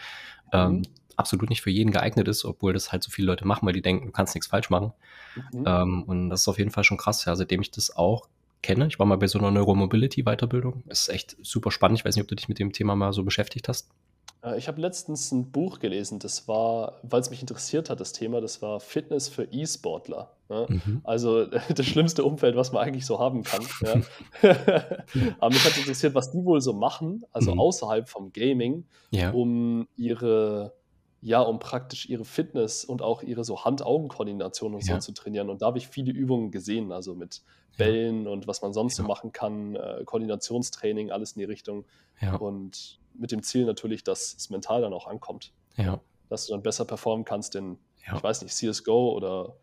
Ähm, 0.52 0.76
mhm 0.76 0.82
absolut 1.16 1.50
nicht 1.50 1.62
für 1.62 1.70
jeden 1.70 1.90
geeignet 1.90 2.28
ist, 2.28 2.44
obwohl 2.44 2.72
das 2.72 2.92
halt 2.92 3.02
so 3.02 3.10
viele 3.10 3.26
Leute 3.26 3.46
machen, 3.46 3.66
weil 3.66 3.72
die 3.72 3.82
denken, 3.82 4.06
du 4.06 4.12
kannst 4.12 4.34
nichts 4.34 4.48
falsch 4.48 4.70
machen. 4.70 4.92
Mhm. 5.52 5.64
Ähm, 5.66 6.02
und 6.04 6.30
das 6.30 6.42
ist 6.42 6.48
auf 6.48 6.58
jeden 6.58 6.70
Fall 6.70 6.84
schon 6.84 6.96
krass, 6.96 7.24
ja, 7.24 7.34
seitdem 7.36 7.60
ich 7.60 7.70
das 7.70 7.94
auch 7.96 8.28
kenne. 8.62 8.86
Ich 8.86 8.98
war 8.98 9.06
mal 9.06 9.16
bei 9.16 9.26
so 9.26 9.38
einer 9.38 9.50
Neuromobility-Weiterbildung. 9.50 10.84
Ist 10.88 11.08
echt 11.08 11.36
super 11.42 11.70
spannend. 11.70 11.98
Ich 11.98 12.04
weiß 12.04 12.16
nicht, 12.16 12.22
ob 12.22 12.28
du 12.28 12.34
dich 12.34 12.48
mit 12.48 12.58
dem 12.58 12.72
Thema 12.72 12.96
mal 12.96 13.12
so 13.12 13.22
beschäftigt 13.22 13.68
hast. 13.68 13.88
Äh, 14.44 14.58
ich 14.58 14.68
habe 14.68 14.80
letztens 14.80 15.32
ein 15.32 15.50
Buch 15.50 15.78
gelesen, 15.78 16.18
das 16.18 16.46
war, 16.46 17.00
weil 17.02 17.20
es 17.20 17.30
mich 17.30 17.40
interessiert 17.40 17.90
hat, 17.90 18.00
das 18.00 18.12
Thema, 18.12 18.40
das 18.40 18.62
war 18.62 18.80
Fitness 18.80 19.28
für 19.28 19.44
E-Sportler. 19.44 20.30
Ja? 20.48 20.66
Mhm. 20.68 21.00
Also 21.04 21.46
das 21.74 21.86
schlimmste 21.86 22.24
Umfeld, 22.24 22.56
was 22.56 22.72
man 22.72 22.84
eigentlich 22.84 23.06
so 23.06 23.18
haben 23.18 23.42
kann. 23.42 23.64
Ja? 23.82 24.50
Aber 25.40 25.50
mich 25.50 25.64
hat 25.64 25.76
interessiert, 25.76 26.14
was 26.14 26.30
die 26.30 26.44
wohl 26.44 26.60
so 26.60 26.72
machen, 26.72 27.24
also 27.32 27.52
mhm. 27.52 27.60
außerhalb 27.60 28.08
vom 28.08 28.32
Gaming, 28.32 28.84
ja. 29.10 29.30
um 29.30 29.88
ihre 29.96 30.74
ja, 31.24 31.40
um 31.40 31.58
praktisch 31.58 32.06
ihre 32.10 32.26
Fitness 32.26 32.84
und 32.84 33.00
auch 33.00 33.22
ihre 33.22 33.44
so 33.44 33.64
Hand-Augen-Koordination 33.64 34.74
und 34.74 34.86
ja. 34.86 34.96
so 34.96 35.00
zu 35.00 35.12
trainieren. 35.12 35.48
Und 35.48 35.62
da 35.62 35.66
habe 35.66 35.78
ich 35.78 35.88
viele 35.88 36.12
Übungen 36.12 36.50
gesehen, 36.50 36.92
also 36.92 37.14
mit 37.14 37.40
Bällen 37.78 38.24
ja. 38.24 38.30
und 38.30 38.46
was 38.46 38.60
man 38.60 38.74
sonst 38.74 38.98
ja. 38.98 39.04
so 39.04 39.08
machen 39.08 39.32
kann, 39.32 39.74
äh, 39.74 40.02
Koordinationstraining, 40.04 41.10
alles 41.10 41.32
in 41.32 41.38
die 41.38 41.46
Richtung. 41.46 41.86
Und 42.36 43.00
mit 43.14 43.32
dem 43.32 43.42
Ziel 43.42 43.64
natürlich, 43.64 44.04
dass 44.04 44.34
es 44.34 44.50
mental 44.50 44.82
dann 44.82 44.92
auch 44.92 45.06
ankommt. 45.06 45.54
Dass 46.28 46.44
du 46.44 46.52
dann 46.52 46.62
besser 46.62 46.84
performen 46.84 47.24
kannst 47.24 47.54
in, 47.54 47.78
ich 48.14 48.22
weiß 48.22 48.42
nicht, 48.42 48.54
CSGO 48.54 49.12
oder 49.14 49.56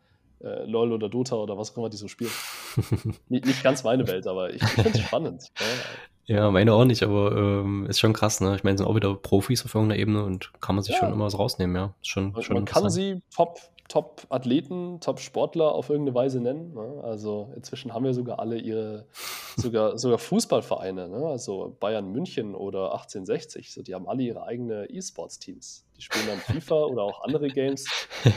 äh, 0.43 0.66
LOL 0.66 0.91
oder 0.93 1.09
Dota 1.09 1.36
oder 1.36 1.59
was 1.59 1.74
auch 1.74 1.78
immer 1.78 1.89
die 1.89 1.97
so 1.97 2.07
spielen. 2.07 2.32
nicht, 3.30 3.45
nicht, 3.45 3.62
ganz 3.62 3.84
meine 3.84 4.07
Welt, 4.07 4.26
aber 4.26 4.49
ich, 4.49 4.64
ich 4.64 4.70
finde 4.70 4.97
es 4.97 4.99
spannend. 5.01 5.51
Ja, 6.32 6.50
meine 6.50 6.74
auch 6.74 6.86
nicht, 6.86 7.04
aber 7.04 7.36
ähm, 7.36 7.86
ist 7.88 8.00
schon 8.00 8.14
krass, 8.14 8.40
ne? 8.40 8.56
Ich 8.56 8.64
meine, 8.64 8.78
sind 8.78 8.88
auch 8.88 8.96
wieder 8.96 9.14
Profis 9.16 9.66
auf 9.66 9.76
irgendeiner 9.76 10.00
Ebene 10.00 10.24
und 10.24 10.54
kann 10.62 10.76
man 10.76 10.84
sich 10.84 10.94
ja. 10.94 11.00
schon 11.00 11.12
immer 11.12 11.26
was 11.26 11.38
rausnehmen, 11.38 11.76
ja. 11.76 11.94
Ist 12.02 12.08
schon, 12.08 12.32
man, 12.32 12.42
schon 12.42 12.54
man 12.54 12.64
kann 12.64 12.90
sie 12.90 13.22
top, 13.36 13.60
Top-Athleten, 13.92 15.02
Top-Sportler 15.02 15.74
auf 15.74 15.89
irgendeine 15.89 16.16
Weise 16.16 16.39
nennen. 16.39 16.74
Ne? 16.74 17.02
Also 17.04 17.52
inzwischen 17.58 17.94
haben 17.94 18.06
wir 18.06 18.14
sogar 18.14 18.39
alle 18.39 18.58
ihre, 18.58 19.06
sogar, 19.58 19.98
sogar 19.98 20.18
Fußballvereine, 20.18 21.10
ne? 21.10 21.26
also 21.28 21.76
Bayern 21.78 22.10
München 22.10 22.56
oder 22.56 22.94
1860, 22.94 23.74
so, 23.74 23.82
die 23.82 23.94
haben 23.94 24.08
alle 24.08 24.24
ihre 24.24 24.44
eigene 24.44 24.89
E-Sports-Teams. 24.89 25.84
Die 25.98 26.02
spielen 26.04 26.26
dann 26.26 26.39
FIFA 26.39 26.76
oder 26.86 27.04
auch 27.04 27.22
andere 27.24 27.50
Games. 27.50 27.86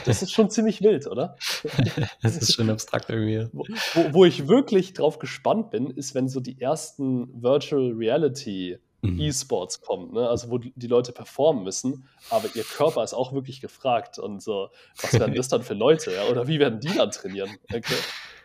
Das 0.03 0.21
ist 0.21 0.33
schon 0.33 0.49
ziemlich 0.49 0.81
wild, 0.81 1.07
oder? 1.07 1.37
das 2.21 2.35
ist 2.35 2.53
schon 2.53 2.69
abstrakt 2.69 3.09
irgendwie. 3.09 3.47
Wo, 3.53 4.13
wo 4.13 4.25
ich 4.25 4.49
wirklich 4.49 4.91
drauf 4.91 5.19
gespannt 5.19 5.69
bin, 5.69 5.89
ist, 5.89 6.15
wenn 6.15 6.27
so 6.27 6.41
die 6.41 6.59
ersten 6.59 7.41
Virtual 7.41 7.93
Reality 7.93 8.77
mhm. 9.13 9.19
E-Sports 9.19 9.81
kommt, 9.81 10.13
ne? 10.13 10.27
also 10.27 10.49
wo 10.49 10.57
die 10.57 10.87
Leute 10.87 11.11
performen 11.11 11.63
müssen, 11.63 12.07
aber 12.29 12.49
ihr 12.55 12.63
Körper 12.63 13.03
ist 13.03 13.13
auch 13.13 13.33
wirklich 13.33 13.61
gefragt 13.61 14.19
und 14.19 14.41
so, 14.41 14.69
was 15.01 15.13
werden 15.13 15.33
das 15.35 15.47
dann 15.47 15.63
für 15.63 15.73
Leute, 15.73 16.11
ja? 16.11 16.25
oder 16.25 16.47
wie 16.47 16.59
werden 16.59 16.79
die 16.79 16.93
dann 16.95 17.11
trainieren? 17.11 17.49
Okay. 17.73 17.95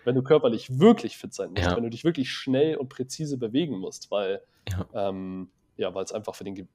wenn 0.04 0.14
du 0.14 0.22
körperlich 0.22 0.78
wirklich 0.78 1.16
fit 1.16 1.34
sein 1.34 1.50
musst, 1.50 1.62
ja. 1.62 1.76
wenn 1.76 1.84
du 1.84 1.90
dich 1.90 2.04
wirklich 2.04 2.30
schnell 2.30 2.76
und 2.76 2.88
präzise 2.88 3.36
bewegen 3.36 3.78
musst, 3.78 4.10
weil 4.10 4.42
ja, 4.68 4.86
ähm, 4.94 5.50
ja 5.76 5.94
weil 5.94 6.04
es 6.04 6.12
einfach 6.12 6.34
für 6.34 6.44
den 6.44 6.68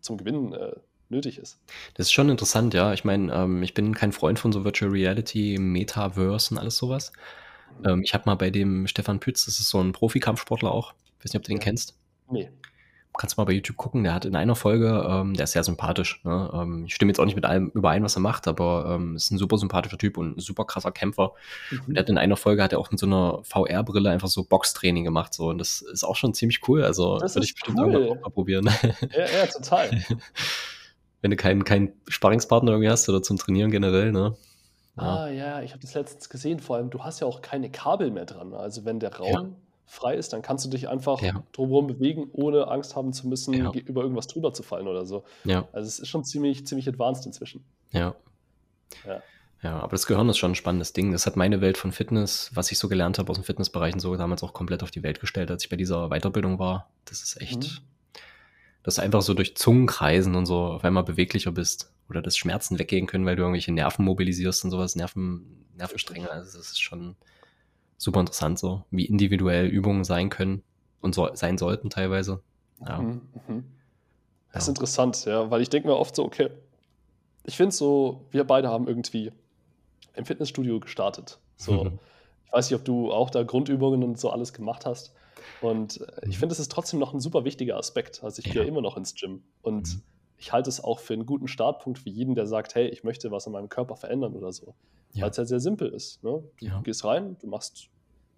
zum 0.00 0.16
Gewinnen 0.16 0.52
äh, 0.52 0.72
nötig 1.08 1.38
ist. 1.38 1.60
Das 1.94 2.06
ist 2.06 2.12
schon 2.12 2.28
interessant, 2.28 2.74
ja. 2.74 2.92
Ich 2.92 3.04
meine, 3.04 3.32
ähm, 3.32 3.62
ich 3.62 3.74
bin 3.74 3.94
kein 3.94 4.12
Freund 4.12 4.38
von 4.38 4.52
so 4.52 4.64
Virtual 4.64 4.90
Reality, 4.90 5.58
Metaverse 5.58 6.54
und 6.54 6.58
alles 6.58 6.76
sowas. 6.76 7.12
Mhm. 7.80 7.88
Ähm, 7.88 8.02
ich 8.02 8.14
habe 8.14 8.24
mal 8.26 8.34
bei 8.34 8.50
dem 8.50 8.86
Stefan 8.86 9.20
Pütz, 9.20 9.44
das 9.46 9.60
ist 9.60 9.68
so 9.68 9.80
ein 9.80 9.92
Profikampfsportler 9.92 10.70
auch. 10.70 10.94
Ich 11.18 11.24
weiß 11.24 11.32
nicht, 11.32 11.40
ob 11.40 11.42
du 11.42 11.52
den 11.52 11.60
kennst. 11.60 11.96
Nee 12.30 12.50
kannst 13.16 13.36
du 13.36 13.40
mal 13.40 13.44
bei 13.44 13.52
YouTube 13.52 13.76
gucken, 13.76 14.02
der 14.02 14.14
hat 14.14 14.24
in 14.24 14.34
einer 14.34 14.54
Folge, 14.54 15.06
ähm, 15.08 15.34
der 15.34 15.44
ist 15.44 15.52
sehr 15.52 15.64
sympathisch. 15.64 16.20
Ne? 16.24 16.50
Ähm, 16.52 16.84
ich 16.86 16.94
stimme 16.94 17.10
jetzt 17.10 17.18
auch 17.18 17.24
nicht 17.24 17.36
mit 17.36 17.44
allem 17.44 17.70
überein, 17.74 18.02
was 18.02 18.16
er 18.16 18.20
macht, 18.20 18.48
aber 18.48 18.94
ähm, 18.94 19.16
ist 19.16 19.30
ein 19.30 19.38
super 19.38 19.56
sympathischer 19.56 19.98
Typ 19.98 20.18
und 20.18 20.36
ein 20.36 20.40
super 20.40 20.64
krasser 20.64 20.92
Kämpfer. 20.92 21.32
Mhm. 21.70 21.80
Und 21.86 21.96
er 21.96 22.00
hat 22.00 22.08
in 22.08 22.18
einer 22.18 22.36
Folge 22.36 22.62
hat 22.62 22.72
er 22.72 22.78
auch 22.78 22.90
mit 22.90 22.98
so 22.98 23.06
einer 23.06 23.40
VR-Brille 23.44 24.10
einfach 24.10 24.28
so 24.28 24.44
Boxtraining 24.44 25.04
gemacht. 25.04 25.32
So. 25.32 25.48
Und 25.48 25.58
das 25.58 25.80
ist 25.80 26.04
auch 26.04 26.16
schon 26.16 26.34
ziemlich 26.34 26.66
cool. 26.68 26.82
Also 26.82 27.20
würde 27.20 27.44
ich 27.44 27.54
bestimmt 27.54 27.78
cool. 27.78 27.92
irgendwann 27.92 28.18
auch 28.18 28.22
mal 28.22 28.30
probieren. 28.30 28.70
Ja, 29.12 29.26
ja, 29.26 29.46
total. 29.46 29.90
Wenn 31.22 31.30
du 31.30 31.36
keinen 31.36 31.64
keinen 31.64 31.92
Sparringspartner 32.08 32.72
irgendwie 32.72 32.90
hast 32.90 33.08
oder 33.08 33.22
zum 33.22 33.38
Trainieren 33.38 33.70
generell, 33.70 34.12
ne? 34.12 34.36
Ja. 34.96 35.02
Ah 35.02 35.28
ja, 35.28 35.62
ich 35.62 35.70
habe 35.70 35.80
das 35.80 35.94
letztens 35.94 36.28
gesehen. 36.28 36.60
Vor 36.60 36.76
allem, 36.76 36.90
du 36.90 37.02
hast 37.02 37.20
ja 37.20 37.26
auch 37.26 37.42
keine 37.42 37.70
Kabel 37.70 38.10
mehr 38.10 38.26
dran. 38.26 38.52
Also 38.54 38.84
wenn 38.84 39.00
der 39.00 39.14
Raum 39.16 39.32
ja 39.32 39.46
frei 39.86 40.16
ist, 40.16 40.32
dann 40.32 40.42
kannst 40.42 40.64
du 40.64 40.70
dich 40.70 40.88
einfach 40.88 41.20
ja. 41.20 41.42
drumherum 41.52 41.86
bewegen, 41.86 42.28
ohne 42.32 42.68
Angst 42.68 42.96
haben 42.96 43.12
zu 43.12 43.28
müssen, 43.28 43.54
ja. 43.54 43.70
über 43.72 44.02
irgendwas 44.02 44.26
drüber 44.26 44.52
zu 44.52 44.62
fallen 44.62 44.88
oder 44.88 45.04
so. 45.06 45.24
Ja. 45.44 45.68
Also 45.72 45.86
es 45.86 45.98
ist 45.98 46.08
schon 46.08 46.24
ziemlich, 46.24 46.66
ziemlich 46.66 46.88
advanced 46.88 47.26
inzwischen. 47.26 47.64
Ja. 47.92 48.14
Ja. 49.06 49.22
Ja, 49.64 49.78
aber 49.78 49.92
das 49.92 50.06
Gehirn 50.06 50.28
ist 50.28 50.36
schon 50.36 50.52
ein 50.52 50.56
spannendes 50.56 50.92
Ding. 50.92 51.10
Das 51.10 51.24
hat 51.24 51.36
meine 51.36 51.62
Welt 51.62 51.78
von 51.78 51.90
Fitness, 51.90 52.50
was 52.52 52.70
ich 52.70 52.78
so 52.78 52.86
gelernt 52.86 53.18
habe 53.18 53.30
aus 53.30 53.38
dem 53.38 53.44
Fitnessbereich 53.44 53.94
und 53.94 54.00
so, 54.00 54.14
damals 54.14 54.42
auch 54.42 54.52
komplett 54.52 54.82
auf 54.82 54.90
die 54.90 55.02
Welt 55.02 55.20
gestellt, 55.20 55.50
als 55.50 55.64
ich 55.64 55.70
bei 55.70 55.76
dieser 55.76 56.10
Weiterbildung 56.10 56.58
war. 56.58 56.90
Das 57.06 57.22
ist 57.22 57.40
echt, 57.40 57.62
mhm. 57.62 58.20
dass 58.82 58.96
du 58.96 59.02
einfach 59.02 59.22
so 59.22 59.32
durch 59.32 59.56
Zungenkreisen 59.56 60.34
und 60.34 60.44
so 60.44 60.58
auf 60.58 60.84
einmal 60.84 61.02
beweglicher 61.02 61.50
bist 61.50 61.90
oder 62.10 62.20
dass 62.20 62.36
Schmerzen 62.36 62.78
weggehen 62.78 63.06
können, 63.06 63.24
weil 63.24 63.36
du 63.36 63.42
irgendwelche 63.42 63.72
Nerven 63.72 64.04
mobilisierst 64.04 64.64
und 64.64 64.70
sowas, 64.70 64.96
Nerven, 64.96 65.64
Nervenstränge. 65.78 66.30
Also 66.30 66.58
das 66.58 66.68
ist 66.68 66.82
schon, 66.82 67.16
super 68.04 68.20
interessant 68.20 68.58
so, 68.58 68.84
wie 68.90 69.06
individuell 69.06 69.66
Übungen 69.66 70.04
sein 70.04 70.28
können 70.30 70.62
und 71.00 71.14
so, 71.14 71.28
sein 71.34 71.58
sollten 71.58 71.90
teilweise. 71.90 72.42
Ja. 72.86 73.00
Mhm, 73.00 73.22
mhm. 73.48 73.64
Das 74.52 74.64
ist 74.64 74.68
interessant, 74.68 75.24
ja, 75.24 75.50
weil 75.50 75.62
ich 75.62 75.70
denke 75.70 75.88
mir 75.88 75.96
oft 75.96 76.14
so, 76.14 76.24
okay, 76.24 76.50
ich 77.44 77.56
finde 77.56 77.74
so, 77.74 78.26
wir 78.30 78.44
beide 78.44 78.68
haben 78.68 78.86
irgendwie 78.86 79.32
im 80.14 80.24
Fitnessstudio 80.24 80.78
gestartet. 80.80 81.40
So, 81.56 81.84
mhm. 81.84 81.98
ich 82.46 82.52
weiß 82.52 82.70
nicht, 82.70 82.78
ob 82.78 82.84
du 82.84 83.10
auch 83.10 83.30
da 83.30 83.42
Grundübungen 83.42 84.04
und 84.04 84.18
so 84.18 84.30
alles 84.30 84.52
gemacht 84.52 84.86
hast. 84.86 85.12
Und 85.60 86.00
äh, 86.00 86.06
ich 86.22 86.36
mhm. 86.36 86.40
finde, 86.40 86.52
es 86.52 86.60
ist 86.60 86.70
trotzdem 86.70 87.00
noch 87.00 87.12
ein 87.12 87.20
super 87.20 87.44
wichtiger 87.44 87.76
Aspekt. 87.76 88.22
Also 88.22 88.40
ich 88.40 88.46
ja. 88.46 88.52
gehe 88.52 88.64
immer 88.64 88.80
noch 88.80 88.96
ins 88.96 89.14
Gym 89.14 89.42
und 89.62 89.88
mhm. 89.88 90.02
ich 90.38 90.52
halte 90.52 90.68
es 90.68 90.82
auch 90.82 91.00
für 91.00 91.14
einen 91.14 91.26
guten 91.26 91.48
Startpunkt 91.48 91.98
für 91.98 92.10
jeden, 92.10 92.34
der 92.34 92.46
sagt, 92.46 92.74
hey, 92.74 92.86
ich 92.88 93.02
möchte 93.02 93.30
was 93.30 93.46
an 93.46 93.54
meinem 93.54 93.68
Körper 93.68 93.96
verändern 93.96 94.34
oder 94.34 94.52
so. 94.52 94.74
Ja. 95.12 95.22
Weil 95.22 95.30
es 95.30 95.36
ja 95.36 95.44
sehr 95.44 95.60
simpel 95.60 95.88
ist. 95.88 96.22
Ne? 96.22 96.44
Du 96.58 96.66
ja. 96.66 96.80
gehst 96.82 97.04
rein, 97.04 97.36
du 97.40 97.46
machst 97.46 97.88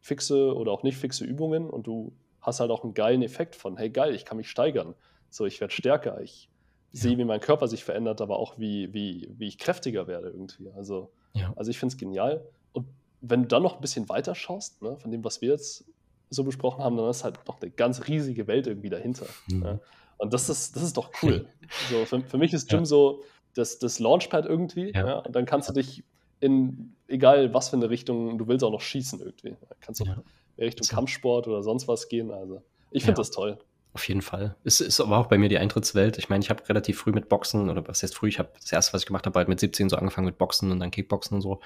fixe 0.07 0.55
oder 0.55 0.71
auch 0.71 0.85
nicht 0.85 0.97
fixe 0.97 1.25
Übungen 1.25 1.69
und 1.69 1.87
du 1.89 2.13
hast 2.41 2.61
halt 2.61 2.71
auch 2.71 2.85
einen 2.85 2.95
geilen 2.95 3.23
Effekt 3.23 3.57
von, 3.57 3.77
hey 3.77 3.91
geil, 3.91 4.15
ich 4.15 4.25
kann 4.25 4.37
mich 4.37 4.49
steigern. 4.49 4.95
So, 5.31 5.47
ich 5.47 5.61
werde 5.61 5.75
stärker, 5.75 6.21
ich 6.21 6.49
ja. 6.93 7.01
sehe, 7.01 7.19
wie 7.19 7.25
mein 7.25 7.41
Körper 7.41 7.67
sich 7.67 7.83
verändert, 7.83 8.21
aber 8.21 8.39
auch 8.39 8.57
wie, 8.57 8.95
wie, 8.95 9.29
wie 9.37 9.49
ich 9.49 9.59
kräftiger 9.59 10.07
werde 10.07 10.29
irgendwie. 10.29 10.71
Also, 10.77 11.11
ja. 11.35 11.53
also 11.57 11.73
ich 11.73 11.79
finde 11.81 11.93
es 11.93 11.99
genial. 11.99 12.47
Und 12.73 12.87
wenn 13.21 13.43
du 13.43 13.49
dann 13.49 13.65
noch 13.65 13.75
ein 13.75 13.81
bisschen 13.81 14.09
weiter 14.09 14.37
schaust, 14.37 14.81
ne, 14.81 14.97
von 14.97 15.11
dem, 15.11 15.25
was 15.25 15.41
wir 15.41 15.51
jetzt 15.51 15.85
so 16.31 16.45
besprochen 16.45 16.85
haben, 16.85 16.97
dann 16.97 17.11
ist 17.11 17.25
halt 17.25 17.41
noch 17.49 17.61
eine 17.61 17.73
ganz 17.73 18.07
riesige 18.07 18.47
Welt 18.47 18.69
irgendwie 18.69 18.91
dahinter. 18.91 19.27
Mhm. 19.49 19.61
Ne? 19.61 19.81
Und 20.19 20.33
das 20.33 20.49
ist, 20.49 20.77
das 20.77 20.85
ist 20.85 20.97
doch 20.97 21.11
cool. 21.23 21.49
so, 21.91 22.05
für, 22.05 22.21
für 22.21 22.39
mich 22.39 22.53
ist 22.53 22.69
Gym 22.69 22.81
ja. 22.81 22.85
so 22.85 23.25
das, 23.55 23.81
das 23.81 23.99
Launchpad 23.99 24.47
irgendwie. 24.47 24.93
Ja. 24.95 25.19
und 25.19 25.35
dann 25.35 25.47
kannst 25.47 25.69
du 25.69 25.73
dich 25.73 26.05
in 26.41 26.95
egal 27.09 27.53
was 27.55 27.69
für 27.71 27.77
eine 27.77 27.91
Richtung, 27.91 28.39
du 28.39 28.49
willst 28.49 28.65
auch 28.65 28.73
noch 28.73 28.81
schießen 28.81 29.21
irgendwie. 29.21 29.57
Kannst 29.81 30.03
auch 30.03 30.07
ja. 30.07 30.23
Richtung 30.59 30.87
Kampfsport 30.89 31.47
oder 31.49 31.63
sonst 31.63 31.89
was 31.89 32.09
gehen. 32.09 32.31
Also 32.31 32.63
ich 32.91 33.05
finde 33.05 33.19
ja. 33.19 33.23
das 33.23 33.31
toll. 33.31 33.59
Auf 33.97 34.07
jeden 34.09 34.21
Fall. 34.21 34.57
Es 34.63 34.83
ist 34.83 35.01
aber 35.01 35.17
auch 35.17 35.27
bei 35.27 35.39
mir 35.39 35.49
die 35.49 35.57
Eintrittswelt. 35.57 36.19
Ich 36.19 36.29
meine, 36.29 36.45
ich 36.45 36.51
habe 36.51 36.69
relativ 36.69 36.99
früh 36.99 37.13
mit 37.13 37.31
Boxen, 37.31 37.71
oder 37.71 37.89
was 37.89 38.03
heißt 38.03 38.15
früh, 38.15 38.29
ich 38.29 38.39
habe 38.39 38.51
das 38.61 38.71
erste, 38.71 38.93
was 38.93 39.03
ich 39.03 39.07
gemacht 39.07 39.25
habe, 39.25 39.39
halt 39.39 39.49
mit 39.49 39.59
17 39.59 39.89
so 39.89 39.97
angefangen 39.97 40.27
mit 40.27 40.37
Boxen 40.37 40.71
und 40.71 40.81
dann 40.81 40.91
Kickboxen 40.91 41.37
und 41.37 41.41
so. 41.41 41.61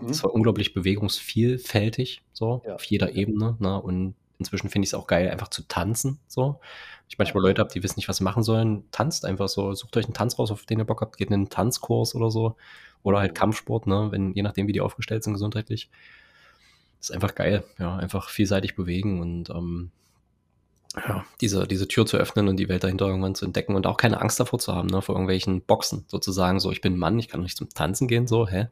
Mhm. 0.00 0.08
Das 0.08 0.24
war 0.24 0.34
unglaublich 0.34 0.74
bewegungsvielfältig, 0.74 2.22
so, 2.32 2.62
ja. 2.66 2.74
auf 2.74 2.82
jeder 2.82 3.14
Ebene. 3.14 3.56
Ne? 3.60 3.80
Und 3.80 4.16
inzwischen 4.40 4.70
finde 4.70 4.86
ich 4.86 4.90
es 4.90 4.94
auch 4.94 5.06
geil, 5.06 5.30
einfach 5.30 5.48
zu 5.48 5.68
tanzen, 5.68 6.18
so. 6.26 6.58
Ich 7.08 7.16
manchmal 7.16 7.44
Leute 7.44 7.60
habe, 7.60 7.72
die 7.72 7.82
wissen 7.82 7.94
nicht, 7.96 8.08
was 8.08 8.16
sie 8.16 8.24
machen 8.24 8.42
sollen. 8.42 8.84
Tanzt 8.90 9.24
einfach 9.24 9.48
so. 9.48 9.72
Sucht 9.72 9.96
euch 9.96 10.04
einen 10.04 10.14
Tanz 10.14 10.38
raus, 10.38 10.50
auf 10.50 10.66
den 10.66 10.78
ihr 10.78 10.84
Bock 10.84 11.00
habt. 11.00 11.16
Geht 11.16 11.28
in 11.28 11.34
einen 11.34 11.48
Tanzkurs 11.48 12.14
oder 12.14 12.30
so. 12.30 12.56
Oder 13.08 13.20
halt 13.20 13.34
Kampfsport, 13.34 13.86
ne? 13.86 14.08
Wenn, 14.10 14.34
je 14.34 14.42
nachdem, 14.42 14.68
wie 14.68 14.72
die 14.72 14.82
aufgestellt 14.82 15.24
sind 15.24 15.32
gesundheitlich. 15.32 15.88
Das 16.98 17.08
ist 17.08 17.14
einfach 17.14 17.34
geil. 17.34 17.64
Ja, 17.78 17.96
einfach 17.96 18.28
vielseitig 18.28 18.76
bewegen 18.76 19.22
und 19.22 19.48
ähm, 19.48 19.90
ja, 20.94 21.24
diese, 21.40 21.66
diese 21.66 21.88
Tür 21.88 22.04
zu 22.04 22.18
öffnen 22.18 22.48
und 22.48 22.58
die 22.58 22.68
Welt 22.68 22.84
dahinter 22.84 23.06
irgendwann 23.06 23.34
zu 23.34 23.46
entdecken 23.46 23.76
und 23.76 23.86
auch 23.86 23.96
keine 23.96 24.20
Angst 24.20 24.38
davor 24.40 24.58
zu 24.58 24.74
haben, 24.74 24.88
ne, 24.88 25.00
vor 25.00 25.14
irgendwelchen 25.14 25.62
Boxen, 25.62 26.04
sozusagen, 26.08 26.60
so, 26.60 26.70
ich 26.70 26.82
bin 26.82 26.94
ein 26.94 26.98
Mann, 26.98 27.18
ich 27.18 27.28
kann 27.28 27.40
nicht 27.40 27.56
zum 27.56 27.70
Tanzen 27.70 28.08
gehen, 28.08 28.26
so, 28.26 28.46
hä? 28.46 28.68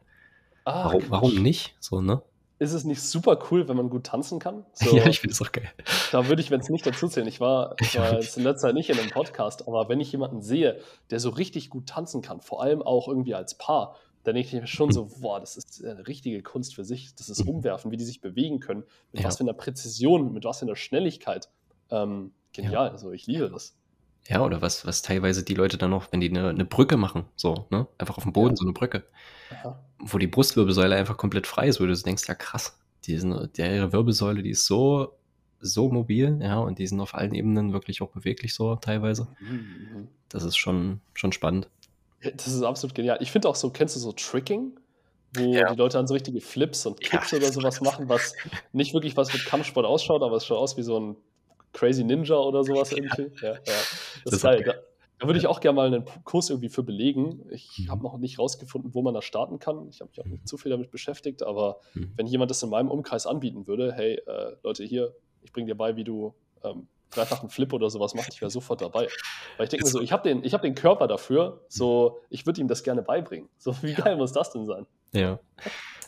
Ah, 0.65 0.85
warum, 0.85 1.03
warum 1.09 1.35
nicht? 1.35 1.75
So, 1.79 2.01
ne? 2.01 2.21
ist 2.59 2.73
es 2.73 2.83
nicht 2.85 3.01
super 3.01 3.37
cool, 3.49 3.67
wenn 3.67 3.77
man 3.77 3.89
gut 3.89 4.05
tanzen 4.05 4.39
kann? 4.39 4.65
So, 4.73 4.95
ja, 4.95 5.05
ich 5.07 5.19
finde 5.19 5.33
es 5.33 5.41
auch 5.41 5.51
geil. 5.51 5.69
Da 6.11 6.27
würde 6.27 6.41
ich, 6.41 6.51
wenn 6.51 6.59
es 6.59 6.69
nicht 6.69 6.85
dazu 6.85 7.07
zählen, 7.07 7.27
ich 7.27 7.39
war, 7.39 7.75
ich 7.79 7.95
war 7.99 8.13
jetzt 8.13 8.37
in 8.37 8.43
letzter 8.43 8.67
Zeit 8.67 8.75
nicht 8.75 8.89
in 8.89 8.97
einem 8.97 9.09
Podcast, 9.09 9.67
aber 9.67 9.89
wenn 9.89 9.99
ich 9.99 10.11
jemanden 10.11 10.41
sehe, 10.41 10.79
der 11.09 11.19
so 11.19 11.29
richtig 11.29 11.69
gut 11.69 11.87
tanzen 11.87 12.21
kann, 12.21 12.41
vor 12.41 12.61
allem 12.61 12.81
auch 12.81 13.07
irgendwie 13.07 13.35
als 13.35 13.55
Paar, 13.55 13.95
dann 14.27 14.35
denke 14.35 14.49
ich 14.49 14.61
mir 14.61 14.67
schon 14.67 14.91
so, 14.91 15.07
boah, 15.21 15.39
das 15.39 15.55
ist 15.55 15.85
eine 15.85 16.05
richtige 16.05 16.43
Kunst 16.43 16.75
für 16.75 16.83
sich. 16.83 17.15
Das 17.15 17.29
ist 17.29 17.45
mhm. 17.45 17.51
Umwerfen, 17.51 17.91
wie 17.91 17.97
die 17.97 18.03
sich 18.03 18.19
bewegen 18.19 18.59
können, 18.59 18.83
mit 19.13 19.21
ja. 19.21 19.27
was 19.27 19.37
für 19.37 19.45
einer 19.45 19.53
Präzision, 19.53 20.33
mit 20.33 20.43
was 20.43 20.59
für 20.59 20.65
einer 20.65 20.75
Schnelligkeit. 20.75 21.49
Ähm, 21.89 22.33
genial, 22.51 22.87
ja. 22.87 22.91
also 22.91 23.13
ich 23.13 23.25
liebe 23.25 23.49
das. 23.49 23.77
Ja, 24.27 24.43
oder 24.43 24.61
was, 24.61 24.85
was 24.85 25.01
teilweise 25.01 25.43
die 25.43 25.53
Leute 25.53 25.77
dann 25.77 25.91
noch, 25.91 26.11
wenn 26.11 26.19
die 26.19 26.29
eine, 26.29 26.49
eine 26.49 26.65
Brücke 26.65 26.97
machen, 26.97 27.23
so, 27.37 27.67
ne? 27.69 27.87
Einfach 27.97 28.17
auf 28.17 28.23
dem 28.23 28.33
Boden, 28.33 28.49
ja. 28.49 28.57
so 28.57 28.65
eine 28.65 28.73
Brücke. 28.73 29.05
Aha. 29.49 29.81
Wo 29.99 30.17
die 30.17 30.27
Brustwirbelsäule 30.27 30.93
einfach 30.93 31.15
komplett 31.15 31.47
frei 31.47 31.69
ist, 31.69 31.79
wo 31.79 31.85
du 31.85 31.95
denkst, 31.95 32.27
ja 32.27 32.35
krass, 32.35 32.77
die 33.05 33.17
sind, 33.17 33.57
der, 33.57 33.73
ihre 33.73 33.93
Wirbelsäule, 33.93 34.43
die 34.43 34.49
ist 34.49 34.65
so, 34.65 35.17
so 35.61 35.89
mobil, 35.89 36.37
ja, 36.41 36.59
und 36.59 36.79
die 36.79 36.87
sind 36.87 36.99
auf 36.99 37.15
allen 37.15 37.33
Ebenen 37.33 37.71
wirklich 37.71 38.01
auch 38.01 38.09
beweglich 38.09 38.53
so 38.53 38.75
teilweise. 38.75 39.29
Mhm. 39.39 39.49
mhm. 39.49 40.07
Das 40.27 40.43
ist 40.43 40.57
schon, 40.57 40.99
schon 41.13 41.31
spannend. 41.31 41.69
Das 42.21 42.47
ist 42.47 42.63
absolut 42.63 42.95
genial. 42.95 43.17
Ich 43.21 43.31
finde 43.31 43.47
auch 43.49 43.55
so, 43.55 43.69
kennst 43.69 43.95
du 43.95 43.99
so 43.99 44.11
Tricking? 44.11 44.79
Wo 45.35 45.53
ja. 45.53 45.71
die 45.71 45.77
Leute 45.77 45.97
dann 45.97 46.07
so 46.07 46.13
richtige 46.13 46.41
Flips 46.41 46.85
und 46.85 46.99
Kicks 47.01 47.31
ja. 47.31 47.37
oder 47.37 47.51
sowas 47.51 47.81
machen, 47.81 48.09
was 48.09 48.33
nicht 48.71 48.93
wirklich 48.93 49.17
was 49.17 49.31
mit 49.33 49.45
Kampfsport 49.45 49.85
ausschaut, 49.85 50.23
aber 50.23 50.37
es 50.37 50.45
schaut 50.45 50.57
aus 50.57 50.77
wie 50.77 50.83
so 50.83 50.99
ein 50.99 51.17
Crazy 51.73 52.03
Ninja 52.03 52.37
oder 52.37 52.63
sowas 52.63 52.91
irgendwie. 52.91 53.29
Ja, 53.41 53.53
ja. 53.53 53.59
Das, 53.65 54.21
das 54.23 54.33
ist 54.35 54.41
geil. 54.43 54.63
Da, 54.65 54.73
da, 55.19 55.27
würde 55.27 55.37
ich 55.37 55.47
auch 55.47 55.59
gerne 55.59 55.75
mal 55.75 55.87
einen 55.87 56.05
Kurs 56.23 56.49
irgendwie 56.49 56.69
für 56.69 56.81
belegen. 56.81 57.45
Ich 57.51 57.79
mhm. 57.79 57.91
habe 57.91 58.03
noch 58.03 58.17
nicht 58.17 58.39
rausgefunden, 58.39 58.93
wo 58.93 59.01
man 59.01 59.13
da 59.13 59.21
starten 59.21 59.59
kann. 59.59 59.87
Ich 59.89 59.99
habe 59.99 60.09
mich 60.09 60.21
auch 60.21 60.25
nicht 60.25 60.43
mhm. 60.43 60.47
zu 60.47 60.57
viel 60.57 60.71
damit 60.71 60.91
beschäftigt, 60.91 61.43
aber 61.43 61.81
mhm. 61.93 62.13
wenn 62.15 62.25
jemand 62.25 62.49
das 62.49 62.63
in 62.63 62.69
meinem 62.69 62.89
Umkreis 62.89 63.27
anbieten 63.27 63.67
würde, 63.67 63.93
hey, 63.93 64.15
äh, 64.25 64.55
Leute, 64.63 64.85
hier, 64.85 65.13
ich 65.43 65.51
bringe 65.51 65.67
dir 65.67 65.75
bei, 65.75 65.95
wie 65.97 66.03
du 66.03 66.33
ähm, 66.63 66.87
dreifachen 67.11 67.49
Flip 67.49 67.71
oder 67.73 67.89
sowas 67.89 68.13
machst, 68.13 68.33
ich 68.33 68.41
wäre 68.41 68.51
sofort 68.51 68.81
dabei. 68.81 69.07
Weil 69.57 69.65
ich 69.65 69.69
denke 69.69 69.85
mir 69.85 69.91
so, 69.91 70.01
ich 70.01 70.11
habe 70.11 70.23
den, 70.27 70.43
hab 70.43 70.61
den 70.61 70.75
Körper 70.75 71.07
dafür, 71.07 71.61
so, 71.67 72.19
ich 72.29 72.45
würde 72.45 72.61
ihm 72.61 72.67
das 72.67 72.83
gerne 72.83 73.01
beibringen. 73.01 73.49
So, 73.57 73.75
wie 73.81 73.93
geil 73.93 74.17
muss 74.17 74.31
das 74.33 74.51
denn 74.51 74.65
sein? 74.65 74.85
Ja. 75.13 75.39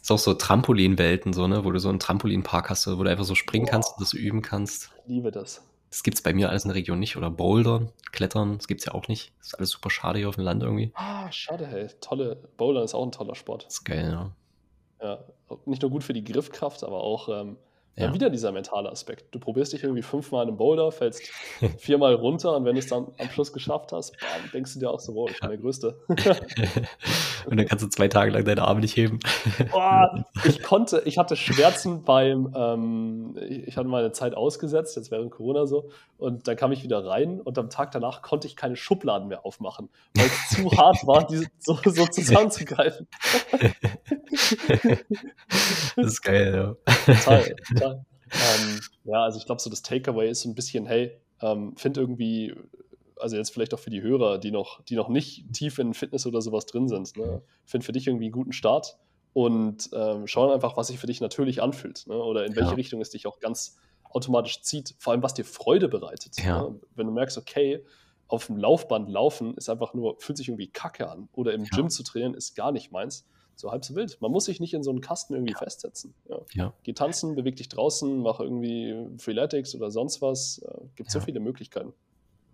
Ist 0.02 0.12
auch 0.12 0.18
so 0.18 0.34
Trampolinwelten, 0.34 1.34
so, 1.34 1.48
ne, 1.48 1.66
wo 1.66 1.72
du 1.72 1.80
so 1.80 1.90
einen 1.90 2.00
Trampolinpark 2.00 2.70
hast, 2.70 2.88
wo 2.88 3.04
du 3.04 3.10
einfach 3.10 3.26
so 3.26 3.36
springen 3.36 3.66
Boah. 3.66 3.72
kannst 3.72 3.94
und 3.94 4.02
das 4.02 4.14
üben 4.14 4.42
kannst. 4.42 4.92
Ich 5.04 5.10
liebe 5.10 5.32
das. 5.32 5.64
Das 5.90 6.04
gibt 6.04 6.18
es 6.18 6.22
bei 6.22 6.34
mir 6.34 6.50
alles 6.50 6.66
in 6.66 6.70
der 6.70 6.76
Region 6.76 7.00
nicht. 7.00 7.18
Oder 7.18 7.30
Bouldern, 7.32 7.92
Klettern, 8.12 8.58
das 8.58 8.68
gibt 8.68 8.82
es 8.82 8.86
ja 8.86 8.94
auch 8.94 9.08
nicht. 9.08 9.34
Das 9.40 9.48
ist 9.48 9.54
alles 9.56 9.70
super 9.72 9.90
schade 9.90 10.20
hier 10.20 10.30
auf 10.30 10.36
dem 10.36 10.44
Land 10.44 10.62
irgendwie. 10.62 10.92
Ah, 10.94 11.32
schade, 11.32 11.66
hey. 11.66 11.88
Tolle, 12.00 12.38
Bouldern 12.58 12.84
ist 12.84 12.94
auch 12.94 13.04
ein 13.04 13.12
toller 13.12 13.36
Sport. 13.36 13.66
Das 13.66 13.76
ist 13.76 13.84
geil, 13.86 14.10
ja. 14.12 14.32
Ja, 15.02 15.20
nicht 15.66 15.82
nur 15.82 15.90
gut 15.90 16.04
für 16.04 16.14
die 16.14 16.24
Griffkraft, 16.24 16.84
aber 16.84 17.02
auch 17.02 17.30
ähm, 17.30 17.58
ja. 18.08 18.14
wieder 18.14 18.30
dieser 18.30 18.52
mentale 18.52 18.90
Aspekt. 18.90 19.34
Du 19.34 19.40
probierst 19.40 19.74
dich 19.74 19.84
irgendwie 19.84 20.02
fünfmal 20.02 20.44
in 20.44 20.50
einem 20.50 20.58
Boulder, 20.58 20.92
fällst 20.92 21.24
viermal 21.78 22.16
runter 22.16 22.56
und 22.56 22.66
wenn 22.66 22.76
du 22.76 22.80
es 22.80 22.88
dann 22.88 23.08
am 23.18 23.30
Schluss 23.30 23.54
geschafft 23.54 23.92
hast, 23.92 24.18
bam, 24.20 24.52
denkst 24.54 24.74
du 24.74 24.80
dir 24.80 24.90
auch 24.90 25.00
so, 25.00 25.16
wow, 25.16 25.30
ich 25.30 25.40
bin 25.40 25.50
der 25.50 25.58
Größte. 25.58 26.00
und 26.08 27.58
dann 27.58 27.66
kannst 27.66 27.84
du 27.84 27.90
zwei 27.90 28.08
Tage 28.08 28.32
lang 28.32 28.46
deine 28.46 28.64
Arme 28.64 28.82
nicht 28.82 28.96
heben. 28.96 29.20
Oh, 29.72 30.06
ich 30.46 30.64
konnte, 30.64 31.04
ich 31.06 31.18
hatte 31.18 31.36
Schmerzen 31.36 32.04
beim, 32.04 32.54
ähm, 32.56 33.38
ich 33.48 33.78
hatte 33.78 33.88
meine 33.88 34.12
Zeit 34.12 34.34
ausgesetzt, 34.34 34.96
jetzt 34.96 35.12
während 35.12 35.32
Corona 35.32 35.68
so, 35.68 35.90
und 36.18 36.48
dann 36.48 36.56
kam 36.56 36.72
ich 36.72 36.84
wieder 36.84 37.06
rein 37.06 37.40
und 37.40 37.58
am 37.58 37.70
Tag 37.70 37.92
danach 37.92 38.22
konnte 38.22 38.48
ich 38.48 38.56
keine 38.56 38.76
Schubladen 38.76 39.28
mehr 39.28 39.46
aufmachen, 39.46 39.90
weil 40.16 40.26
es 40.26 40.50
zu 40.50 40.72
hart 40.78 41.06
war, 41.06 41.28
diese 41.28 41.46
so, 41.60 41.78
so 41.84 42.08
zusammenzugreifen. 42.08 43.08
das 45.96 46.06
ist 46.06 46.22
geil, 46.22 46.76
ja. 46.88 46.94
Total, 47.06 47.56
total. 47.68 47.89
Ähm, 48.32 48.80
ja, 49.06 49.24
also 49.24 49.38
ich 49.38 49.46
glaube, 49.46 49.62
so 49.62 49.70
das 49.70 49.82
Takeaway 49.82 50.30
ist 50.30 50.42
so 50.42 50.50
ein 50.50 50.56
bisschen, 50.56 50.86
hey, 50.86 51.20
ähm, 51.42 51.76
find 51.78 51.98
irgendwie 51.98 52.54
also 53.20 53.36
jetzt 53.36 53.52
vielleicht 53.52 53.74
auch 53.74 53.80
für 53.80 53.90
die 53.90 54.02
Hörer, 54.02 54.38
die 54.38 54.52
noch, 54.52 54.82
die 54.84 54.96
noch 54.96 55.10
nicht 55.10 55.52
tief 55.54 55.78
in 55.80 55.94
Fitness 55.94 56.26
oder 56.26 56.42
sowas 56.42 56.66
drin 56.66 56.88
sind, 56.88 57.16
ne? 57.18 57.42
find 57.66 57.84
für 57.84 57.92
dich 57.92 58.08
irgendwie 58.08 58.26
einen 58.26 58.32
guten 58.32 58.54
Start 58.54 58.98
und 59.34 59.90
ähm, 59.94 60.26
schau 60.26 60.52
einfach, 60.52 60.78
was 60.78 60.88
sich 60.88 61.00
für 61.00 61.08
dich 61.08 61.22
natürlich 61.22 61.62
anfühlt 61.62 62.08
ne? 62.08 62.16
oder 62.16 62.46
in 62.46 62.56
welche 62.56 62.72
ja. 62.72 62.76
Richtung 62.76 63.02
es 63.02 63.10
dich 63.10 63.28
auch 63.28 63.40
ganz 63.40 63.78
automatisch 64.04 64.62
zieht, 64.62 64.96
vor 64.98 65.14
allem 65.14 65.22
was 65.22 65.34
dir 65.34 65.46
Freude 65.46 65.88
bereitet. 65.88 66.42
Ja. 66.42 66.64
Ne? 66.64 66.80
Wenn 66.96 67.08
du 67.08 67.14
merkst, 67.14 67.38
okay, 67.38 67.86
auf 68.28 68.48
dem 68.48 68.58
Laufband 68.58 69.10
laufen 69.10 69.56
ist 69.56 69.70
einfach 69.70 69.94
nur, 69.94 70.20
fühlt 70.20 70.38
sich 70.38 70.48
irgendwie 70.48 70.68
kacke 70.68 71.10
an 71.10 71.30
oder 71.34 71.54
im 71.54 71.64
ja. 71.64 71.70
Gym 71.76 71.90
zu 71.90 72.04
trainieren 72.04 72.34
ist 72.34 72.56
gar 72.56 72.72
nicht 72.72 72.92
meins. 72.92 73.28
So 73.60 73.72
halb 73.72 73.84
so 73.84 73.96
wild. 73.96 74.22
Man 74.22 74.32
muss 74.32 74.46
sich 74.46 74.60
nicht 74.60 74.74
in 74.74 74.84
so 74.84 74.90
einen 74.90 75.02
Kasten 75.02 75.34
irgendwie 75.34 75.54
festsetzen. 75.54 76.14
Ja. 76.54 76.74
Geh 76.84 76.94
tanzen, 76.94 77.36
beweg 77.36 77.58
dich 77.58 77.68
draußen, 77.68 78.22
mach 78.22 78.40
irgendwie 78.40 78.96
Freeletics 79.18 79.76
oder 79.76 79.92
sonst 79.92 80.22
was. 80.22 80.62
Gibt 80.96 81.12
so 81.12 81.20
viele 81.20 81.40
Möglichkeiten 81.40 81.94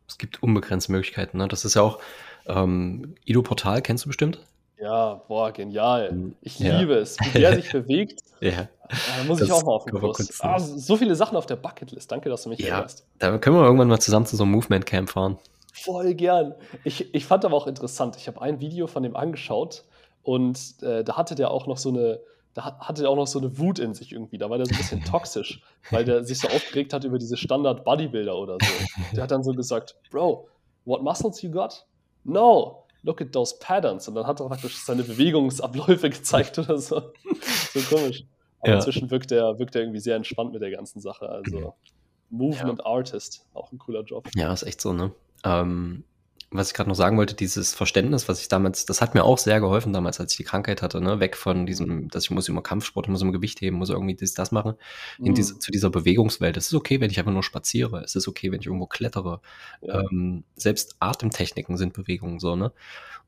es 0.07 0.17
gibt 0.17 0.41
unbegrenzte 0.43 0.91
Möglichkeiten. 0.91 1.37
Ne? 1.37 1.47
Das 1.47 1.65
ist 1.65 1.75
ja 1.75 1.81
auch 1.81 1.99
ähm, 2.47 3.15
Ido 3.25 3.41
Portal, 3.41 3.81
kennst 3.81 4.05
du 4.05 4.09
bestimmt? 4.09 4.39
Ja, 4.79 5.15
boah, 5.27 5.51
genial. 5.51 6.09
Hm, 6.09 6.35
ich 6.41 6.59
ja. 6.59 6.77
liebe 6.77 6.95
es, 6.95 7.17
wie 7.19 7.29
der 7.39 7.55
sich 7.55 7.71
bewegt. 7.71 8.21
Ja. 8.41 8.67
Da 8.89 9.23
muss 9.25 9.39
das 9.39 9.47
ich 9.47 9.53
auch 9.53 9.63
mal 9.63 9.73
auf 9.73 9.85
den 9.85 9.97
Kurs. 9.97 10.41
Ah, 10.41 10.59
so 10.59 10.97
viele 10.97 11.15
Sachen 11.15 11.37
auf 11.37 11.45
der 11.45 11.55
Bucketlist. 11.55 12.11
Danke, 12.11 12.29
dass 12.29 12.43
du 12.43 12.49
mich 12.49 12.59
ja, 12.59 12.67
erinnerst. 12.67 13.05
Da 13.17 13.37
können 13.37 13.55
wir 13.55 13.63
irgendwann 13.63 13.87
mal 13.87 13.99
zusammen 13.99 14.25
zu 14.25 14.35
so 14.35 14.43
einem 14.43 14.51
Movement 14.51 14.85
Camp 14.85 15.09
fahren. 15.09 15.37
Voll 15.73 16.13
gern. 16.13 16.55
Ich, 16.83 17.13
ich 17.13 17.25
fand 17.25 17.45
aber 17.45 17.55
auch 17.55 17.67
interessant. 17.67 18.15
Ich 18.17 18.27
habe 18.27 18.41
ein 18.41 18.59
Video 18.59 18.87
von 18.87 19.03
dem 19.03 19.15
angeschaut 19.15 19.83
und 20.25 20.81
äh, 20.81 21.03
da 21.03 21.17
hatte 21.17 21.35
der 21.35 21.51
auch 21.51 21.67
noch 21.67 21.77
so 21.77 21.89
eine, 21.89 22.19
da 22.55 22.79
hatte 22.79 23.03
er 23.03 23.11
auch 23.11 23.15
noch 23.15 23.27
so 23.27 23.37
eine 23.37 23.59
Wut 23.59 23.77
in 23.77 23.93
sich 23.93 24.11
irgendwie. 24.11 24.39
Da 24.39 24.49
war 24.49 24.57
der 24.57 24.65
so 24.65 24.73
ein 24.73 24.77
bisschen 24.79 25.03
toxisch, 25.05 25.61
weil 25.91 26.03
der 26.03 26.23
sich 26.23 26.39
so 26.39 26.47
aufgeregt 26.47 26.93
hat 26.93 27.03
über 27.03 27.19
diese 27.19 27.37
Standard-Bodybuilder 27.37 28.35
oder 28.35 28.57
so. 28.59 29.01
Der 29.15 29.21
hat 29.21 29.29
dann 29.29 29.43
so 29.43 29.53
gesagt, 29.53 29.95
Bro, 30.09 30.47
what 30.83 31.03
muscles 31.03 31.43
you 31.43 31.51
got? 31.51 31.85
No, 32.23 32.85
look 33.03 33.21
at 33.21 33.33
those 33.33 33.55
patterns. 33.59 34.07
Und 34.07 34.15
dann 34.15 34.25
hat 34.25 34.39
er 34.39 34.47
praktisch 34.47 34.83
seine 34.83 35.03
Bewegungsabläufe 35.03 36.09
gezeigt 36.09 36.57
oder 36.57 36.79
so. 36.79 37.13
So 37.71 37.95
komisch. 37.95 38.23
Aber 38.61 38.69
ja. 38.69 38.75
inzwischen 38.77 39.11
wirkt 39.11 39.31
er, 39.31 39.59
wirkt 39.59 39.75
er 39.75 39.81
irgendwie 39.81 39.99
sehr 39.99 40.15
entspannt 40.15 40.53
mit 40.53 40.63
der 40.63 40.71
ganzen 40.71 41.01
Sache. 41.01 41.29
Also 41.29 41.75
Movement 42.31 42.79
ja. 42.79 42.85
Artist, 42.87 43.45
auch 43.53 43.71
ein 43.71 43.77
cooler 43.77 44.01
Job. 44.01 44.27
Ja, 44.33 44.51
ist 44.51 44.63
echt 44.63 44.81
so, 44.81 44.91
ne? 44.91 45.11
Ähm, 45.43 46.03
was 46.57 46.69
ich 46.69 46.73
gerade 46.73 46.89
noch 46.89 46.95
sagen 46.95 47.17
wollte, 47.17 47.35
dieses 47.35 47.73
Verständnis, 47.73 48.27
was 48.27 48.41
ich 48.41 48.47
damals, 48.47 48.85
das 48.85 49.01
hat 49.01 49.13
mir 49.13 49.23
auch 49.23 49.37
sehr 49.37 49.59
geholfen 49.59 49.93
damals, 49.93 50.19
als 50.19 50.33
ich 50.33 50.37
die 50.37 50.43
Krankheit 50.43 50.81
hatte, 50.81 51.01
ne? 51.01 51.19
weg 51.19 51.35
von 51.35 51.65
diesem, 51.65 52.09
dass 52.09 52.25
ich 52.25 52.31
muss 52.31 52.49
immer 52.49 52.61
Kampfsport, 52.61 53.07
muss 53.07 53.21
immer 53.21 53.31
Gewicht 53.31 53.61
heben, 53.61 53.77
muss 53.77 53.89
irgendwie 53.89 54.15
das, 54.15 54.33
das 54.33 54.51
machen, 54.51 54.75
in 55.19 55.31
mhm. 55.31 55.35
diese, 55.35 55.59
zu 55.59 55.71
dieser 55.71 55.89
Bewegungswelt. 55.89 56.57
Es 56.57 56.67
ist 56.67 56.73
okay, 56.73 56.99
wenn 57.01 57.11
ich 57.11 57.19
einfach 57.19 57.31
nur 57.31 57.43
spaziere, 57.43 58.03
es 58.03 58.15
ist 58.15 58.27
okay, 58.27 58.51
wenn 58.51 58.59
ich 58.59 58.67
irgendwo 58.67 58.87
klettere. 58.87 59.41
Ja. 59.81 60.01
Ähm, 60.01 60.43
selbst 60.55 60.95
Atemtechniken 60.99 61.77
sind 61.77 61.93
Bewegungen 61.93 62.39
so, 62.39 62.55
ne? 62.55 62.71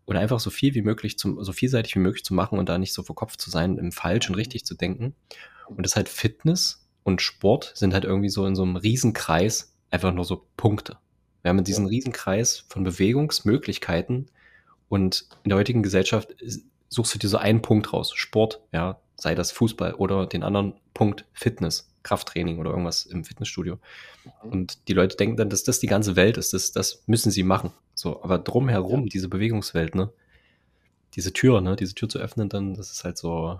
Oder 0.05 0.21
einfach 0.21 0.39
so 0.39 0.49
viel 0.49 0.73
wie 0.73 0.81
möglich, 0.81 1.17
zum, 1.17 1.43
so 1.43 1.51
vielseitig 1.51 1.95
wie 1.95 1.99
möglich 1.99 2.23
zu 2.23 2.33
machen 2.33 2.57
und 2.57 2.69
da 2.69 2.77
nicht 2.77 2.93
so 2.93 3.03
verkopft 3.03 3.41
zu 3.41 3.49
sein, 3.49 3.77
im 3.77 3.91
falsch 3.91 4.29
und 4.29 4.35
mhm. 4.35 4.39
richtig 4.39 4.65
zu 4.65 4.75
denken. 4.75 5.15
Und 5.67 5.85
das 5.85 5.95
halt 5.95 6.07
Fitness 6.07 6.87
und 7.03 7.21
Sport 7.21 7.73
sind 7.75 7.93
halt 7.93 8.05
irgendwie 8.05 8.29
so 8.29 8.45
in 8.45 8.55
so 8.55 8.63
einem 8.63 8.77
Riesenkreis 8.77 9.73
einfach 9.89 10.13
nur 10.13 10.25
so 10.25 10.47
Punkte. 10.55 10.97
Wir 11.41 11.49
haben 11.49 11.63
diesen 11.63 11.87
Riesenkreis 11.87 12.65
von 12.67 12.83
Bewegungsmöglichkeiten 12.83 14.27
und 14.89 15.27
in 15.43 15.49
der 15.49 15.57
heutigen 15.57 15.83
Gesellschaft 15.83 16.35
suchst 16.89 17.15
du 17.15 17.19
dir 17.19 17.27
so 17.29 17.37
einen 17.37 17.61
Punkt 17.61 17.93
raus. 17.93 18.11
Sport, 18.13 18.61
ja, 18.71 18.99
sei 19.15 19.35
das 19.35 19.51
Fußball 19.51 19.93
oder 19.95 20.25
den 20.25 20.43
anderen 20.43 20.73
Punkt 20.93 21.25
Fitness, 21.33 21.89
Krafttraining 22.03 22.59
oder 22.59 22.71
irgendwas 22.71 23.05
im 23.05 23.23
Fitnessstudio. 23.23 23.79
Mhm. 24.43 24.51
Und 24.51 24.87
die 24.87 24.93
Leute 24.93 25.17
denken 25.17 25.37
dann, 25.37 25.49
dass 25.49 25.63
das 25.63 25.79
die 25.79 25.87
ganze 25.87 26.15
Welt 26.15 26.37
ist, 26.37 26.53
das, 26.53 26.71
das 26.71 27.03
müssen 27.07 27.31
sie 27.31 27.43
machen. 27.43 27.71
So, 27.93 28.23
aber 28.23 28.39
drumherum, 28.39 29.07
diese 29.07 29.27
Bewegungswelt, 29.27 29.95
ne? 29.95 30.11
Diese 31.15 31.33
Tür, 31.33 31.61
ne? 31.61 31.75
Diese 31.75 31.95
Tür 31.95 32.09
zu 32.09 32.19
öffnen, 32.19 32.49
dann, 32.49 32.75
das 32.75 32.91
ist 32.91 33.03
halt 33.03 33.17
so, 33.17 33.59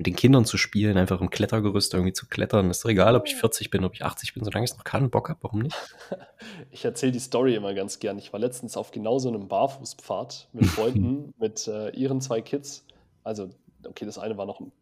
mit 0.00 0.06
den 0.06 0.16
Kindern 0.16 0.46
zu 0.46 0.56
spielen, 0.56 0.96
einfach 0.96 1.20
im 1.20 1.28
Klettergerüst 1.28 1.92
irgendwie 1.92 2.14
zu 2.14 2.26
klettern. 2.26 2.70
Ist 2.70 2.82
doch 2.82 2.88
egal, 2.88 3.16
ob 3.16 3.26
ich 3.26 3.36
40 3.36 3.68
bin, 3.68 3.84
ob 3.84 3.92
ich 3.92 4.02
80 4.02 4.32
bin, 4.32 4.42
solange 4.42 4.64
ich 4.64 4.70
es 4.70 4.76
noch 4.78 4.84
kann, 4.84 5.10
Bock 5.10 5.28
habe, 5.28 5.40
warum 5.42 5.60
nicht? 5.60 5.76
Ich 6.70 6.86
erzähle 6.86 7.12
die 7.12 7.18
Story 7.18 7.54
immer 7.54 7.74
ganz 7.74 7.98
gern. 7.98 8.16
Ich 8.16 8.32
war 8.32 8.40
letztens 8.40 8.78
auf 8.78 8.92
genau 8.92 9.18
so 9.18 9.28
einem 9.28 9.46
Barfußpfad 9.46 10.48
mit 10.54 10.64
Freunden, 10.68 11.34
mit 11.38 11.68
äh, 11.68 11.90
ihren 11.90 12.22
zwei 12.22 12.40
Kids. 12.40 12.86
Also, 13.24 13.50
okay, 13.86 14.06
das 14.06 14.16
eine 14.16 14.38
war 14.38 14.46
noch 14.46 14.60
ein 14.60 14.72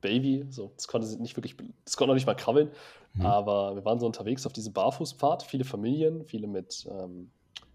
Baby, 0.00 0.44
so, 0.50 0.72
das 0.74 0.88
konnte 0.88 1.06
nicht 1.22 1.36
wirklich, 1.36 1.54
das 1.84 1.96
konnte 1.96 2.08
noch 2.08 2.16
nicht 2.16 2.26
mal 2.26 2.34
krabbeln, 2.34 2.72
mhm. 3.14 3.26
aber 3.26 3.76
wir 3.76 3.84
waren 3.84 4.00
so 4.00 4.06
unterwegs 4.06 4.44
auf 4.44 4.52
diesem 4.52 4.72
Barfußpfad, 4.72 5.44
viele 5.44 5.64
Familien, 5.64 6.24
viele 6.24 6.48
mit 6.48 6.84
ähm, 6.90 7.30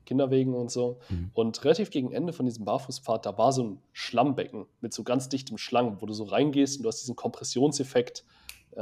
Kinderwegen 0.06 0.54
und 0.54 0.72
so. 0.72 1.00
Mhm. 1.10 1.32
Und 1.34 1.64
relativ 1.64 1.90
gegen 1.90 2.12
Ende 2.12 2.34
von 2.34 2.46
diesem 2.46 2.66
Barfußpfad, 2.66 3.26
da 3.26 3.38
war 3.38 3.52
so 3.52 3.64
ein 3.64 3.80
Schlammbecken 3.92 4.66
mit 4.82 4.94
so 4.94 5.04
ganz 5.04 5.30
dichtem 5.30 5.58
Schlamm, 5.58 5.98
wo 6.02 6.06
du 6.06 6.14
so 6.14 6.24
reingehst 6.24 6.78
und 6.78 6.84
du 6.84 6.90
hast 6.90 7.02
diesen 7.02 7.16
Kompressionseffekt. 7.16 8.24
Äh, 8.72 8.78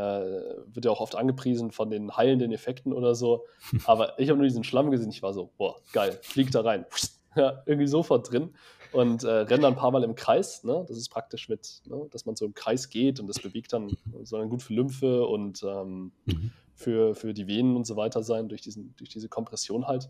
wird 0.74 0.86
ja 0.86 0.92
auch 0.92 1.02
oft 1.02 1.16
angepriesen 1.16 1.72
von 1.72 1.90
den 1.90 2.16
heilenden 2.16 2.54
Effekten 2.54 2.94
oder 2.94 3.14
so. 3.14 3.44
Aber 3.86 4.18
ich 4.20 4.30
habe 4.30 4.38
nur 4.38 4.48
diesen 4.48 4.64
Schlamm 4.64 4.90
gesehen, 4.90 5.10
ich 5.10 5.22
war 5.22 5.34
so, 5.34 5.52
boah, 5.58 5.76
geil, 5.92 6.18
flieg 6.22 6.52
da 6.52 6.62
rein. 6.62 6.86
Ja, 7.34 7.64
irgendwie 7.66 7.88
sofort 7.88 8.30
drin 8.30 8.50
und 8.92 9.24
äh, 9.24 9.30
renne 9.30 9.62
dann 9.62 9.74
ein 9.74 9.76
paar 9.76 9.92
Mal 9.92 10.04
im 10.04 10.16
Kreis. 10.16 10.64
Ne? 10.64 10.86
Das 10.88 10.98
ist 10.98 11.10
praktisch 11.10 11.50
mit, 11.50 11.82
ne? 11.86 12.08
dass 12.12 12.26
man 12.26 12.36
so 12.36 12.46
im 12.46 12.54
Kreis 12.54 12.90
geht 12.90 13.20
und 13.20 13.28
das 13.28 13.40
bewegt 13.40 13.74
dann, 13.74 13.98
soll 14.24 14.42
dann 14.42 14.50
gut 14.50 14.62
für 14.62 14.74
Lymphe 14.74 15.26
und 15.26 15.64
ähm, 15.64 16.12
mhm. 16.26 16.52
für, 16.76 17.16
für 17.16 17.34
die 17.34 17.48
Venen 17.48 17.76
und 17.76 17.86
so 17.86 17.96
weiter 17.96 18.24
sein, 18.24 18.50
durch, 18.50 18.62
diesen, 18.62 18.94
durch 18.98 19.10
diese 19.10 19.30
Kompression 19.30 19.88
halt. 19.88 20.10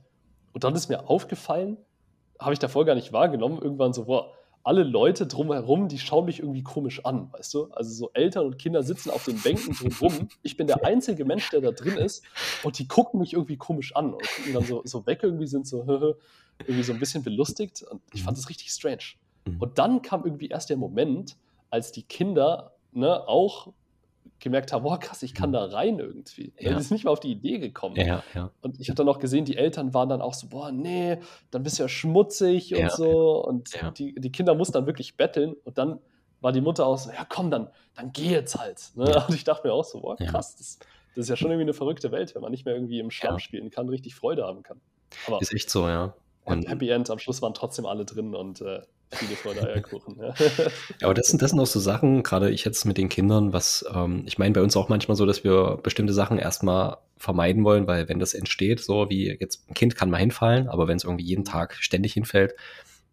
Und 0.53 0.63
dann 0.63 0.75
ist 0.75 0.89
mir 0.89 1.09
aufgefallen, 1.09 1.77
habe 2.39 2.53
ich 2.53 2.59
davor 2.59 2.85
gar 2.85 2.95
nicht 2.95 3.13
wahrgenommen, 3.13 3.59
irgendwann 3.61 3.93
so, 3.93 4.05
boah, 4.05 4.33
alle 4.63 4.83
Leute 4.83 5.25
drumherum, 5.25 5.87
die 5.87 5.97
schauen 5.97 6.25
mich 6.25 6.39
irgendwie 6.39 6.61
komisch 6.61 7.03
an, 7.03 7.31
weißt 7.33 7.53
du? 7.53 7.71
Also 7.71 7.91
so 7.93 8.11
Eltern 8.13 8.45
und 8.45 8.59
Kinder 8.59 8.83
sitzen 8.83 9.09
auf 9.09 9.25
den 9.25 9.39
Bänken 9.41 9.73
drumherum. 9.73 10.29
Ich 10.43 10.55
bin 10.55 10.67
der 10.67 10.85
einzige 10.85 11.25
Mensch, 11.25 11.49
der 11.49 11.61
da 11.61 11.71
drin 11.71 11.97
ist 11.97 12.23
und 12.63 12.77
die 12.77 12.87
gucken 12.87 13.19
mich 13.19 13.33
irgendwie 13.33 13.57
komisch 13.57 13.95
an 13.95 14.13
und 14.13 14.21
gucken 14.21 14.53
dann 14.53 14.63
so, 14.63 14.81
so 14.85 15.05
weg 15.05 15.21
irgendwie, 15.23 15.47
sind 15.47 15.65
so 15.65 15.83
irgendwie 16.59 16.83
so 16.83 16.93
ein 16.93 16.99
bisschen 16.99 17.23
belustigt 17.23 17.83
und 17.83 18.01
ich 18.13 18.23
fand 18.23 18.37
das 18.37 18.49
richtig 18.49 18.69
strange. 18.69 19.15
Mhm. 19.45 19.57
Und 19.59 19.77
dann 19.79 20.01
kam 20.01 20.25
irgendwie 20.25 20.47
erst 20.47 20.69
der 20.69 20.77
Moment, 20.77 21.37
als 21.71 21.91
die 21.91 22.03
Kinder 22.03 22.73
ne, 22.91 23.27
auch 23.27 23.73
gemerkt 24.41 24.73
habe, 24.73 24.83
boah, 24.83 24.99
krass, 24.99 25.23
ich 25.23 25.33
kann 25.33 25.53
da 25.53 25.65
rein 25.65 25.99
irgendwie. 25.99 26.51
Ja. 26.59 26.73
Das 26.73 26.81
ist 26.81 26.91
nicht 26.91 27.05
mal 27.05 27.11
auf 27.11 27.19
die 27.19 27.31
Idee 27.31 27.59
gekommen. 27.59 27.95
Ja, 27.95 28.23
ja. 28.33 28.51
Und 28.61 28.79
ich 28.79 28.89
habe 28.89 28.95
dann 28.95 29.07
auch 29.07 29.19
gesehen, 29.19 29.45
die 29.45 29.55
Eltern 29.55 29.93
waren 29.93 30.09
dann 30.09 30.21
auch 30.21 30.33
so, 30.33 30.47
boah, 30.47 30.71
nee, 30.71 31.19
dann 31.51 31.63
bist 31.63 31.79
du 31.79 31.83
ja 31.83 31.89
schmutzig 31.89 32.75
und 32.75 32.91
so. 32.91 33.45
Und 33.45 33.71
Die, 33.97 34.15
die 34.15 34.31
Kinder 34.31 34.55
mussten 34.55 34.73
dann 34.73 34.87
wirklich 34.87 35.15
betteln. 35.15 35.55
Und 35.63 35.77
dann 35.77 35.99
war 36.41 36.51
die 36.51 36.61
Mutter 36.61 36.85
auch 36.85 36.97
so, 36.97 37.11
ja 37.11 37.25
komm, 37.29 37.51
dann, 37.51 37.69
dann 37.95 38.11
geh 38.11 38.29
jetzt 38.29 38.57
halt. 38.57 38.91
Ne? 38.95 39.23
Und 39.27 39.35
ich 39.35 39.43
dachte 39.43 39.67
mir 39.67 39.73
auch 39.73 39.85
so, 39.85 40.01
boah, 40.01 40.17
krass, 40.17 40.55
das, 40.57 40.79
das, 41.15 41.25
ist 41.25 41.29
ja 41.29 41.35
schon 41.35 41.51
irgendwie 41.51 41.65
eine 41.65 41.73
verrückte 41.73 42.11
Welt, 42.11 42.35
wenn 42.35 42.41
man 42.41 42.51
nicht 42.51 42.65
mehr 42.65 42.73
irgendwie 42.73 42.99
im 42.99 43.11
Schlamm 43.11 43.39
spielen 43.39 43.69
kann, 43.69 43.87
richtig 43.89 44.15
Freude 44.15 44.43
haben 44.43 44.63
kann. 44.63 44.81
Aber 45.27 45.39
ist 45.39 45.53
echt 45.53 45.69
so, 45.69 45.87
ja. 45.87 46.15
Und 46.43 46.67
Happy 46.67 46.89
End, 46.89 47.09
am 47.09 47.19
Schluss 47.19 47.41
waren 47.41 47.53
trotzdem 47.53 47.85
alle 47.85 48.05
drin 48.05 48.35
und 48.35 48.61
äh, 48.61 48.81
Viele 49.13 49.35
Freude 49.35 49.67
Eierkuchen. 49.67 50.17
Ja. 50.19 50.33
ja, 50.37 50.71
aber 51.01 51.13
das 51.13 51.27
sind, 51.27 51.41
das 51.41 51.51
sind 51.51 51.59
auch 51.59 51.67
so 51.67 51.79
Sachen, 51.79 52.23
gerade 52.23 52.49
ich 52.49 52.63
jetzt 52.63 52.85
mit 52.85 52.97
den 52.97 53.09
Kindern, 53.09 53.51
was, 53.51 53.85
ähm, 53.93 54.23
ich 54.25 54.37
meine, 54.37 54.53
bei 54.53 54.61
uns 54.61 54.77
auch 54.77 54.87
manchmal 54.87 55.17
so, 55.17 55.25
dass 55.25 55.43
wir 55.43 55.79
bestimmte 55.83 56.13
Sachen 56.13 56.37
erstmal 56.37 56.97
vermeiden 57.17 57.63
wollen, 57.65 57.87
weil 57.87 58.07
wenn 58.07 58.19
das 58.19 58.33
entsteht, 58.33 58.79
so 58.79 59.09
wie 59.09 59.37
jetzt 59.39 59.69
ein 59.69 59.73
Kind 59.73 59.95
kann 59.95 60.09
mal 60.09 60.17
hinfallen, 60.17 60.69
aber 60.69 60.87
wenn 60.87 60.95
es 60.95 61.03
irgendwie 61.03 61.25
jeden 61.25 61.43
Tag 61.43 61.75
ständig 61.75 62.13
hinfällt, 62.13 62.55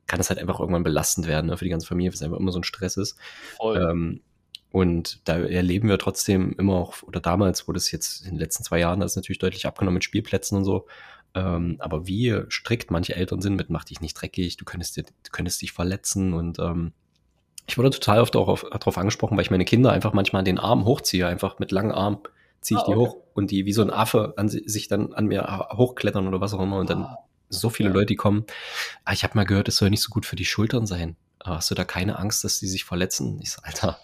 kann 0.07 0.21
es 0.21 0.31
halt 0.31 0.39
einfach 0.39 0.61
irgendwann 0.61 0.85
belastend 0.85 1.27
werden 1.27 1.49
ne, 1.49 1.57
für 1.57 1.65
die 1.65 1.71
ganze 1.71 1.87
Familie, 1.87 2.11
weil 2.11 2.15
es 2.15 2.23
einfach 2.23 2.39
immer 2.39 2.53
so 2.53 2.61
ein 2.61 2.65
Stress 2.65 2.97
ist. 2.97 3.19
Ähm, 3.61 4.21
und 4.71 5.21
da 5.25 5.39
erleben 5.39 5.89
wir 5.89 5.99
trotzdem 5.99 6.55
immer 6.59 6.75
auch, 6.75 7.03
oder 7.03 7.21
damals, 7.21 7.67
wo 7.67 7.73
das 7.73 7.91
jetzt 7.91 8.25
in 8.25 8.33
den 8.33 8.39
letzten 8.39 8.63
zwei 8.63 8.79
Jahren, 8.79 9.01
das 9.01 9.13
ist 9.13 9.17
natürlich 9.17 9.39
deutlich 9.39 9.67
abgenommen 9.67 9.95
mit 9.95 10.05
Spielplätzen 10.05 10.57
und 10.57 10.65
so, 10.65 10.87
ähm, 11.35 11.77
aber 11.79 12.07
wie 12.07 12.43
strikt 12.51 12.91
manche 12.91 13.15
Eltern 13.15 13.41
sind 13.41 13.57
mit, 13.57 13.71
mach 13.71 13.85
dich 13.85 14.01
nicht 14.01 14.15
dreckig, 14.15 14.57
du 14.57 14.65
könntest, 14.65 14.97
dir, 14.97 15.03
du 15.05 15.31
könntest 15.31 15.61
dich 15.63 15.73
verletzen 15.73 16.33
und 16.35 16.59
ähm, 16.59 16.93
ich 17.67 17.77
wurde 17.77 17.91
total 17.91 18.21
oft 18.21 18.35
auch 18.35 18.59
darauf 18.71 18.99
angesprochen, 18.99 19.37
weil 19.37 19.45
ich 19.45 19.51
meine 19.51 19.67
Kinder 19.67 19.93
einfach 19.93 20.15
manchmal 20.15 20.41
an 20.41 20.47
den 20.47 20.59
Arm 20.59 20.85
hochziehe, 20.85 21.27
einfach 21.27 21.59
mit 21.59 21.71
langen 21.71 21.93
Armen 21.93 22.19
ziehe 22.61 22.79
ich 22.79 22.83
ah, 22.83 22.87
die 22.87 22.97
okay. 22.97 23.11
hoch 23.11 23.17
und 23.35 23.51
die 23.51 23.67
wie 23.67 23.73
so 23.73 23.83
ein 23.83 23.91
Affe 23.91 24.35
an 24.37 24.49
sich 24.49 24.89
dann 24.89 25.13
an 25.13 25.27
mir 25.27 25.69
hochklettern 25.73 26.27
oder 26.27 26.41
was 26.41 26.55
auch 26.55 26.61
immer 26.61 26.79
und 26.79 26.91
dann 26.91 27.03
ah. 27.03 27.19
so 27.49 27.71
viele 27.71 27.91
ja. 27.91 27.95
Leute, 27.95 28.07
die 28.07 28.17
kommen, 28.17 28.45
ah, 29.05 29.13
ich 29.13 29.23
habe 29.23 29.37
mal 29.37 29.45
gehört, 29.45 29.69
es 29.69 29.77
soll 29.77 29.91
nicht 29.91 30.03
so 30.03 30.11
gut 30.11 30.27
für 30.27 30.37
die 30.37 30.45
Schultern 30.45 30.87
sein. 30.87 31.17
Hast 31.45 31.71
du 31.71 31.75
da 31.75 31.85
keine 31.85 32.19
Angst, 32.19 32.43
dass 32.43 32.59
die 32.59 32.67
sich 32.67 32.85
verletzen? 32.85 33.39
Ich 33.41 33.53
so, 33.53 33.63
Alter, 33.63 33.99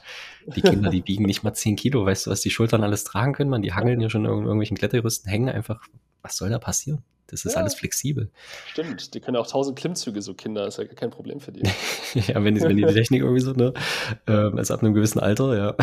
die 0.46 0.62
Kinder, 0.62 0.88
die 0.88 1.06
wiegen 1.06 1.24
nicht 1.24 1.42
mal 1.42 1.52
10 1.52 1.76
Kilo. 1.76 2.06
Weißt 2.06 2.26
du, 2.26 2.30
was 2.30 2.42
die 2.42 2.50
Schultern 2.50 2.84
alles 2.84 3.02
tragen 3.02 3.32
können? 3.32 3.50
Man, 3.50 3.60
die 3.60 3.72
hangeln 3.72 4.00
ja 4.00 4.08
schon 4.08 4.24
in 4.24 4.30
irgendwelchen 4.30 4.76
Kletterrüsten, 4.76 5.28
hängen 5.28 5.48
einfach. 5.48 5.82
Was 6.22 6.36
soll 6.36 6.50
da 6.50 6.58
passieren? 6.58 7.02
Das 7.28 7.44
ist 7.44 7.54
ja, 7.54 7.60
alles 7.60 7.74
flexibel. 7.74 8.30
Stimmt, 8.72 9.14
die 9.14 9.20
können 9.20 9.36
auch 9.36 9.46
tausend 9.46 9.78
Klimmzüge, 9.78 10.20
so 10.20 10.34
Kinder, 10.34 10.66
ist 10.66 10.78
ja 10.78 10.84
kein 10.84 11.10
Problem 11.10 11.40
für 11.40 11.52
die. 11.52 11.62
ja, 12.14 12.44
wenn 12.44 12.54
die, 12.54 12.60
wenn 12.60 12.76
die 12.76 12.84
Technik 12.84 13.22
irgendwie 13.22 13.40
so, 13.40 13.52
ne? 13.52 13.72
Ähm, 14.26 14.58
also 14.58 14.74
ab 14.74 14.82
einem 14.82 14.94
gewissen 14.94 15.20
Alter, 15.20 15.56
ja. 15.56 15.74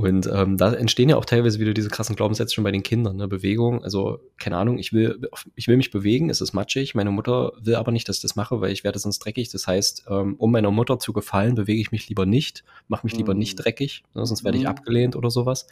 Und 0.00 0.30
ähm, 0.32 0.56
da 0.56 0.72
entstehen 0.72 1.10
ja 1.10 1.16
auch 1.16 1.26
teilweise 1.26 1.60
wieder 1.60 1.74
diese 1.74 1.90
krassen 1.90 2.16
Glaubenssätze 2.16 2.54
schon 2.54 2.64
bei 2.64 2.72
den 2.72 2.82
Kindern, 2.82 3.16
ne? 3.16 3.28
Bewegung, 3.28 3.84
also 3.84 4.20
keine 4.38 4.56
Ahnung, 4.56 4.78
ich 4.78 4.94
will, 4.94 5.28
ich 5.56 5.68
will 5.68 5.76
mich 5.76 5.90
bewegen, 5.90 6.30
es 6.30 6.40
ist 6.40 6.54
matschig, 6.54 6.94
meine 6.94 7.10
Mutter 7.10 7.52
will 7.60 7.74
aber 7.74 7.92
nicht, 7.92 8.08
dass 8.08 8.16
ich 8.16 8.22
das 8.22 8.34
mache, 8.34 8.62
weil 8.62 8.72
ich 8.72 8.82
werde 8.82 8.98
sonst 8.98 9.18
dreckig. 9.18 9.50
Das 9.50 9.66
heißt, 9.66 10.06
ähm, 10.08 10.36
um 10.38 10.52
meiner 10.52 10.70
Mutter 10.70 10.98
zu 10.98 11.12
gefallen, 11.12 11.54
bewege 11.54 11.82
ich 11.82 11.92
mich 11.92 12.08
lieber 12.08 12.24
nicht, 12.24 12.64
mache 12.88 13.04
mich 13.04 13.14
lieber 13.14 13.34
nicht 13.34 13.58
mhm. 13.58 13.62
dreckig, 13.62 14.02
ne? 14.14 14.24
sonst 14.24 14.42
werde 14.42 14.56
ich 14.56 14.64
mhm. 14.64 14.70
abgelehnt 14.70 15.16
oder 15.16 15.30
sowas. 15.30 15.66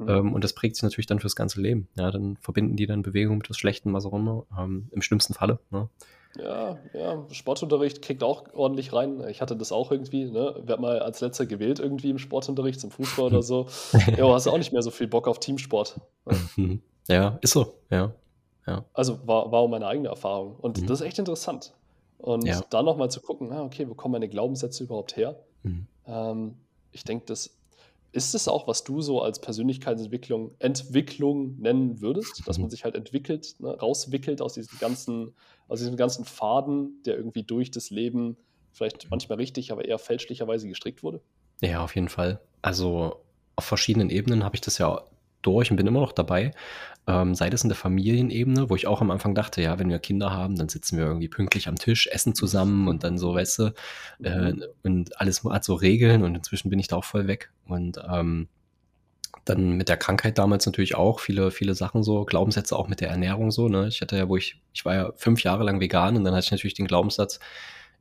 Mhm. 0.00 0.08
Ähm, 0.08 0.32
und 0.32 0.42
das 0.42 0.52
prägt 0.52 0.74
sich 0.74 0.82
natürlich 0.82 1.06
dann 1.06 1.20
fürs 1.20 1.36
ganze 1.36 1.60
Leben. 1.60 1.86
Ja, 1.96 2.10
dann 2.10 2.38
verbinden 2.40 2.74
die 2.74 2.86
dann 2.86 3.02
Bewegung 3.02 3.38
mit 3.38 3.48
was 3.50 3.56
Schlechtem, 3.56 3.92
was 3.92 4.04
auch 4.04 4.14
immer, 4.14 4.46
ähm, 4.58 4.88
im 4.90 5.00
schlimmsten 5.00 5.34
Falle. 5.34 5.60
Ne? 5.70 5.88
Ja, 6.38 6.78
ja, 6.94 7.26
Sportunterricht 7.32 8.02
kickt 8.02 8.22
auch 8.22 8.44
ordentlich 8.54 8.92
rein. 8.92 9.26
Ich 9.28 9.40
hatte 9.40 9.56
das 9.56 9.72
auch 9.72 9.90
irgendwie, 9.90 10.26
ne? 10.26 10.54
Werd 10.62 10.80
mal 10.80 11.00
als 11.00 11.20
letzter 11.20 11.46
gewählt 11.46 11.80
irgendwie 11.80 12.10
im 12.10 12.18
Sportunterricht, 12.18 12.80
zum 12.80 12.90
Fußball 12.90 13.26
oder 13.26 13.42
so. 13.42 13.66
ja, 14.16 14.32
hast 14.32 14.46
du 14.46 14.50
auch 14.50 14.58
nicht 14.58 14.72
mehr 14.72 14.82
so 14.82 14.90
viel 14.90 15.08
Bock 15.08 15.26
auf 15.26 15.40
Teamsport. 15.40 16.00
Ja, 17.08 17.38
ist 17.40 17.52
so, 17.52 17.74
ja. 17.90 18.12
ja. 18.66 18.84
Also 18.92 19.26
war, 19.26 19.50
war 19.50 19.60
auch 19.60 19.68
meine 19.68 19.86
eigene 19.86 20.08
Erfahrung. 20.08 20.54
Und 20.60 20.80
mhm. 20.80 20.86
das 20.86 21.00
ist 21.00 21.06
echt 21.06 21.18
interessant. 21.18 21.74
Und 22.18 22.46
ja. 22.46 22.60
da 22.70 22.82
nochmal 22.82 23.10
zu 23.10 23.20
gucken, 23.20 23.50
ah, 23.52 23.64
okay, 23.64 23.88
wo 23.88 23.94
kommen 23.94 24.12
meine 24.12 24.28
Glaubenssätze 24.28 24.84
überhaupt 24.84 25.16
her? 25.16 25.36
Mhm. 25.64 25.86
Ähm, 26.06 26.54
ich 26.92 27.02
denke, 27.04 27.26
das 27.26 27.56
ist 28.12 28.34
es 28.34 28.48
auch, 28.48 28.66
was 28.66 28.84
du 28.84 29.00
so 29.00 29.22
als 29.22 29.40
Persönlichkeitsentwicklung 29.40 30.54
Entwicklung 30.58 31.56
nennen 31.58 32.00
würdest, 32.00 32.42
dass 32.46 32.58
man 32.58 32.66
mhm. 32.66 32.70
sich 32.70 32.84
halt 32.84 32.94
entwickelt, 32.94 33.54
ne, 33.60 33.70
rauswickelt 33.70 34.40
aus 34.42 34.54
diesem 34.54 34.78
ganzen, 34.78 35.34
aus 35.68 35.78
diesem 35.78 35.96
ganzen 35.96 36.24
Faden, 36.24 37.02
der 37.04 37.16
irgendwie 37.16 37.42
durch 37.42 37.70
das 37.70 37.90
Leben 37.90 38.36
vielleicht 38.72 39.10
manchmal 39.10 39.38
richtig, 39.38 39.72
aber 39.72 39.84
eher 39.84 39.98
fälschlicherweise 39.98 40.68
gestrickt 40.68 41.02
wurde? 41.02 41.20
Ja, 41.60 41.84
auf 41.84 41.94
jeden 41.94 42.08
Fall. 42.08 42.40
Also 42.62 43.20
auf 43.56 43.64
verschiedenen 43.64 44.10
Ebenen 44.10 44.44
habe 44.44 44.56
ich 44.56 44.60
das 44.60 44.78
ja 44.78 45.04
durch 45.42 45.70
und 45.70 45.76
bin 45.76 45.86
immer 45.86 46.00
noch 46.00 46.12
dabei. 46.12 46.52
Ähm, 47.06 47.34
sei 47.34 47.50
das 47.50 47.62
in 47.62 47.68
der 47.68 47.76
Familienebene, 47.76 48.70
wo 48.70 48.76
ich 48.76 48.86
auch 48.86 49.00
am 49.00 49.10
Anfang 49.10 49.34
dachte, 49.34 49.62
ja, 49.62 49.78
wenn 49.78 49.88
wir 49.88 49.98
Kinder 49.98 50.32
haben, 50.32 50.56
dann 50.56 50.68
sitzen 50.68 50.98
wir 50.98 51.06
irgendwie 51.06 51.28
pünktlich 51.28 51.66
am 51.66 51.76
Tisch, 51.76 52.06
essen 52.08 52.34
zusammen 52.34 52.88
und 52.88 53.04
dann 53.04 53.18
so, 53.18 53.34
weißt 53.34 53.58
du, 53.58 53.74
äh, 54.22 54.52
und 54.82 55.20
alles 55.20 55.42
hat 55.44 55.64
so 55.64 55.74
Regeln 55.74 56.22
und 56.22 56.34
inzwischen 56.34 56.70
bin 56.70 56.78
ich 56.78 56.88
da 56.88 56.96
auch 56.96 57.04
voll 57.04 57.26
weg. 57.26 57.50
Und 57.66 58.00
ähm, 58.08 58.48
dann 59.44 59.76
mit 59.76 59.88
der 59.88 59.96
Krankheit 59.96 60.38
damals 60.38 60.66
natürlich 60.66 60.94
auch 60.94 61.20
viele, 61.20 61.50
viele 61.50 61.74
Sachen 61.74 62.02
so, 62.02 62.24
Glaubenssätze 62.24 62.76
auch 62.76 62.88
mit 62.88 63.00
der 63.00 63.08
Ernährung 63.08 63.50
so, 63.50 63.68
ne? 63.68 63.88
Ich 63.88 64.00
hatte 64.00 64.16
ja, 64.16 64.28
wo 64.28 64.36
ich, 64.36 64.60
ich 64.72 64.84
war 64.84 64.94
ja 64.94 65.12
fünf 65.16 65.42
Jahre 65.42 65.64
lang 65.64 65.80
vegan 65.80 66.16
und 66.16 66.24
dann 66.24 66.34
hatte 66.34 66.44
ich 66.44 66.50
natürlich 66.50 66.74
den 66.74 66.86
Glaubenssatz, 66.86 67.40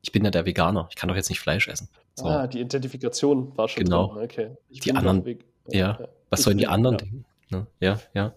ich 0.02 0.12
bin 0.12 0.24
ja 0.24 0.32
der 0.32 0.46
Veganer, 0.46 0.88
ich 0.90 0.96
kann 0.96 1.10
doch 1.10 1.16
jetzt 1.16 1.30
nicht 1.30 1.40
Fleisch 1.40 1.68
essen. 1.68 1.90
So. 2.16 2.26
Ah, 2.26 2.48
die 2.48 2.60
Identifikation 2.60 3.58
war 3.58 3.68
schon 3.68 3.84
genau. 3.84 4.14
drin. 4.14 4.24
Okay. 4.24 4.50
Ich 4.70 4.82
die 4.82 4.94
anderen, 4.94 5.26
ja, 5.68 5.98
ja, 6.00 6.08
was 6.30 6.44
sollen 6.44 6.58
die 6.58 6.68
anderen 6.68 6.96
ja. 6.96 7.06
denken? 7.06 7.26
Ne? 7.50 7.68
Ja, 7.80 8.00
ja. 8.14 8.34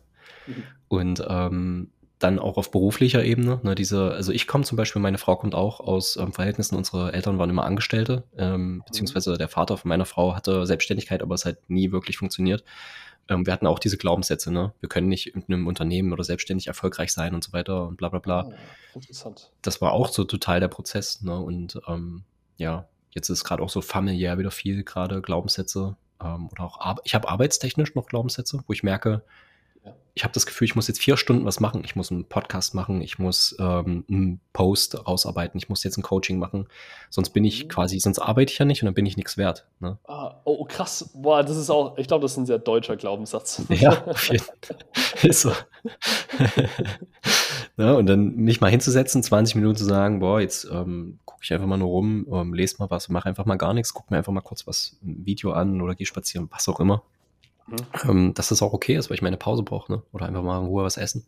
Mhm. 0.47 0.63
Und 0.89 1.25
ähm, 1.29 1.91
dann 2.23 2.39
auch 2.39 2.57
auf 2.57 2.71
beruflicher 2.71 3.25
Ebene. 3.25 3.61
Ne, 3.63 3.75
diese, 3.75 4.13
also 4.13 4.33
ich 4.33 4.47
komme 4.47 4.65
zum 4.65 4.77
Beispiel, 4.77 5.03
meine 5.03 5.19
Frau 5.19 5.37
kommt 5.37 5.55
auch 5.55 5.81
aus 5.81 6.17
ähm, 6.17 6.33
Verhältnissen, 6.33 6.77
unsere 6.77 7.13
Eltern 7.13 7.39
waren 7.39 7.51
immer 7.51 7.65
Angestellte, 7.65 8.25
ähm, 8.37 8.75
mhm. 8.75 8.83
beziehungsweise 8.87 9.37
der 9.37 9.49
Vater 9.49 9.77
von 9.77 9.89
meiner 9.89 10.07
Frau 10.07 10.35
hatte 10.35 10.67
Selbstständigkeit, 10.67 11.23
aber 11.23 11.35
es 11.35 11.45
hat 11.45 11.59
nie 11.69 11.93
wirklich 11.93 12.19
funktioniert. 12.19 12.65
Ähm, 13.29 13.47
wir 13.47 13.53
hatten 13.53 13.67
auch 13.67 13.79
diese 13.79 13.99
Glaubenssätze, 13.99 14.53
ne? 14.53 14.73
Wir 14.81 14.89
können 14.89 15.09
nicht 15.09 15.35
in 15.35 15.45
einem 15.47 15.67
Unternehmen 15.67 16.13
oder 16.13 16.25
selbstständig 16.25 16.67
erfolgreich 16.67 17.13
sein 17.13 17.35
und 17.35 17.45
so 17.45 17.53
weiter 17.53 17.87
und 17.87 17.97
bla 17.97 18.09
bla 18.09 18.19
bla. 18.19 18.47
Oh, 18.47 18.55
interessant. 18.95 19.53
Das 19.63 19.81
war 19.81 19.93
auch 19.93 20.09
so 20.09 20.25
total 20.25 20.61
der 20.61 20.69
Prozess, 20.69 21.23
ne? 21.23 21.39
Und 21.39 21.81
ähm, 21.87 22.25
ja, 22.57 22.89
jetzt 23.11 23.29
ist 23.29 23.45
gerade 23.45 23.63
auch 23.63 23.71
so 23.71 23.81
familiär 23.81 24.39
wieder 24.39 24.51
viel, 24.51 24.83
gerade 24.83 25.23
Glaubenssätze, 25.23 25.97
ähm, 26.23 26.49
oder 26.51 26.65
auch 26.65 26.81
Ar 26.81 26.97
ich 27.05 27.15
habe 27.15 27.29
arbeitstechnisch 27.29 27.95
noch 27.95 28.07
Glaubenssätze, 28.07 28.63
wo 28.67 28.73
ich 28.73 28.83
merke, 28.83 29.23
ja. 29.85 29.95
ich 30.15 30.25
habe 30.25 30.33
das 30.33 30.47
Gefühl, 30.47 30.67
ich 30.67 30.75
muss 30.75 30.89
jetzt 30.89 31.01
vier 31.01 31.17
Stunden 31.17 31.45
was 31.45 31.61
machen. 31.61 31.83
Ich 31.85 31.97
muss 31.97 32.11
einen 32.11 32.25
Podcast 32.25 32.75
machen, 32.75 33.01
ich 33.03 33.19
muss 33.19 33.57
ähm, 33.59 34.05
einen 34.09 34.41
Post 34.53 35.07
ausarbeiten, 35.07 35.59
ich 35.59 35.69
muss 35.69 35.85
jetzt 35.85 35.97
ein 35.97 36.03
Coaching 36.03 36.39
machen. 36.39 36.67
Sonst 37.11 37.31
bin 37.31 37.45
ich 37.45 37.65
mhm. 37.65 37.69
quasi, 37.69 37.99
sonst 37.99 38.19
arbeite 38.19 38.53
ich 38.53 38.59
ja 38.59 38.65
nicht 38.65 38.83
und 38.83 38.87
dann 38.87 38.95
bin 38.95 39.07
ich 39.07 39.17
nichts 39.17 39.37
wert. 39.37 39.67
Ne? 39.81 39.99
Ah, 40.07 40.41
oh, 40.45 40.65
krass. 40.65 41.11
Boah, 41.15 41.43
das 41.43 41.57
ist 41.57 41.71
auch, 41.71 41.99
ich 41.99 42.07
glaube, 42.07 42.23
das 42.23 42.33
ist 42.33 42.39
ein 42.39 42.47
sehr 42.47 42.59
deutscher 42.59 42.97
Glaubenssatz. 42.97 43.63
Ja, 43.69 44.05
auf 44.07 44.29
jeden 44.29 44.45
Fall. 44.45 44.77
ist 45.23 45.43
so. 45.43 45.53
ja, 47.79 47.95
und 47.95 48.07
dann 48.07 48.37
mich 48.37 48.61
mal 48.61 48.71
hinzusetzen, 48.71 49.23
20 49.23 49.55
Minuten 49.55 49.77
zu 49.77 49.85
sagen, 49.85 50.21
boah, 50.21 50.41
jetzt 50.41 50.69
ähm, 50.71 51.19
gucke 51.25 51.41
ich 51.43 51.53
einfach 51.53 51.67
mal 51.67 51.79
nur 51.79 51.89
rum, 51.89 52.27
ähm, 52.31 52.53
lese 52.53 52.77
mal 52.79 52.91
was, 52.91 53.09
mache 53.09 53.29
einfach 53.29 53.47
mal 53.47 53.57
gar 53.57 53.73
nichts, 53.73 53.95
guck 53.95 54.11
mir 54.11 54.19
einfach 54.19 54.33
mal 54.33 54.43
kurz 54.43 54.67
was, 54.67 54.99
ein 55.03 55.25
Video 55.25 55.53
an 55.53 55.81
oder 55.81 55.95
gehe 55.95 56.07
spazieren, 56.07 56.49
was 56.51 56.69
auch 56.69 56.81
immer. 56.81 57.03
Mhm. 57.67 57.77
Ähm, 58.09 58.35
dass 58.35 58.49
das 58.49 58.61
auch 58.61 58.73
okay 58.73 58.97
ist, 58.97 59.09
weil 59.09 59.15
ich 59.15 59.23
meine 59.23 59.39
Pause 59.39 59.63
brauche, 59.63 59.91
ne? 59.91 60.03
Oder 60.13 60.27
einfach 60.27 60.43
mal 60.43 60.61
in 60.61 60.67
Ruhe 60.67 60.85
was 60.85 60.97
essen. 60.97 61.27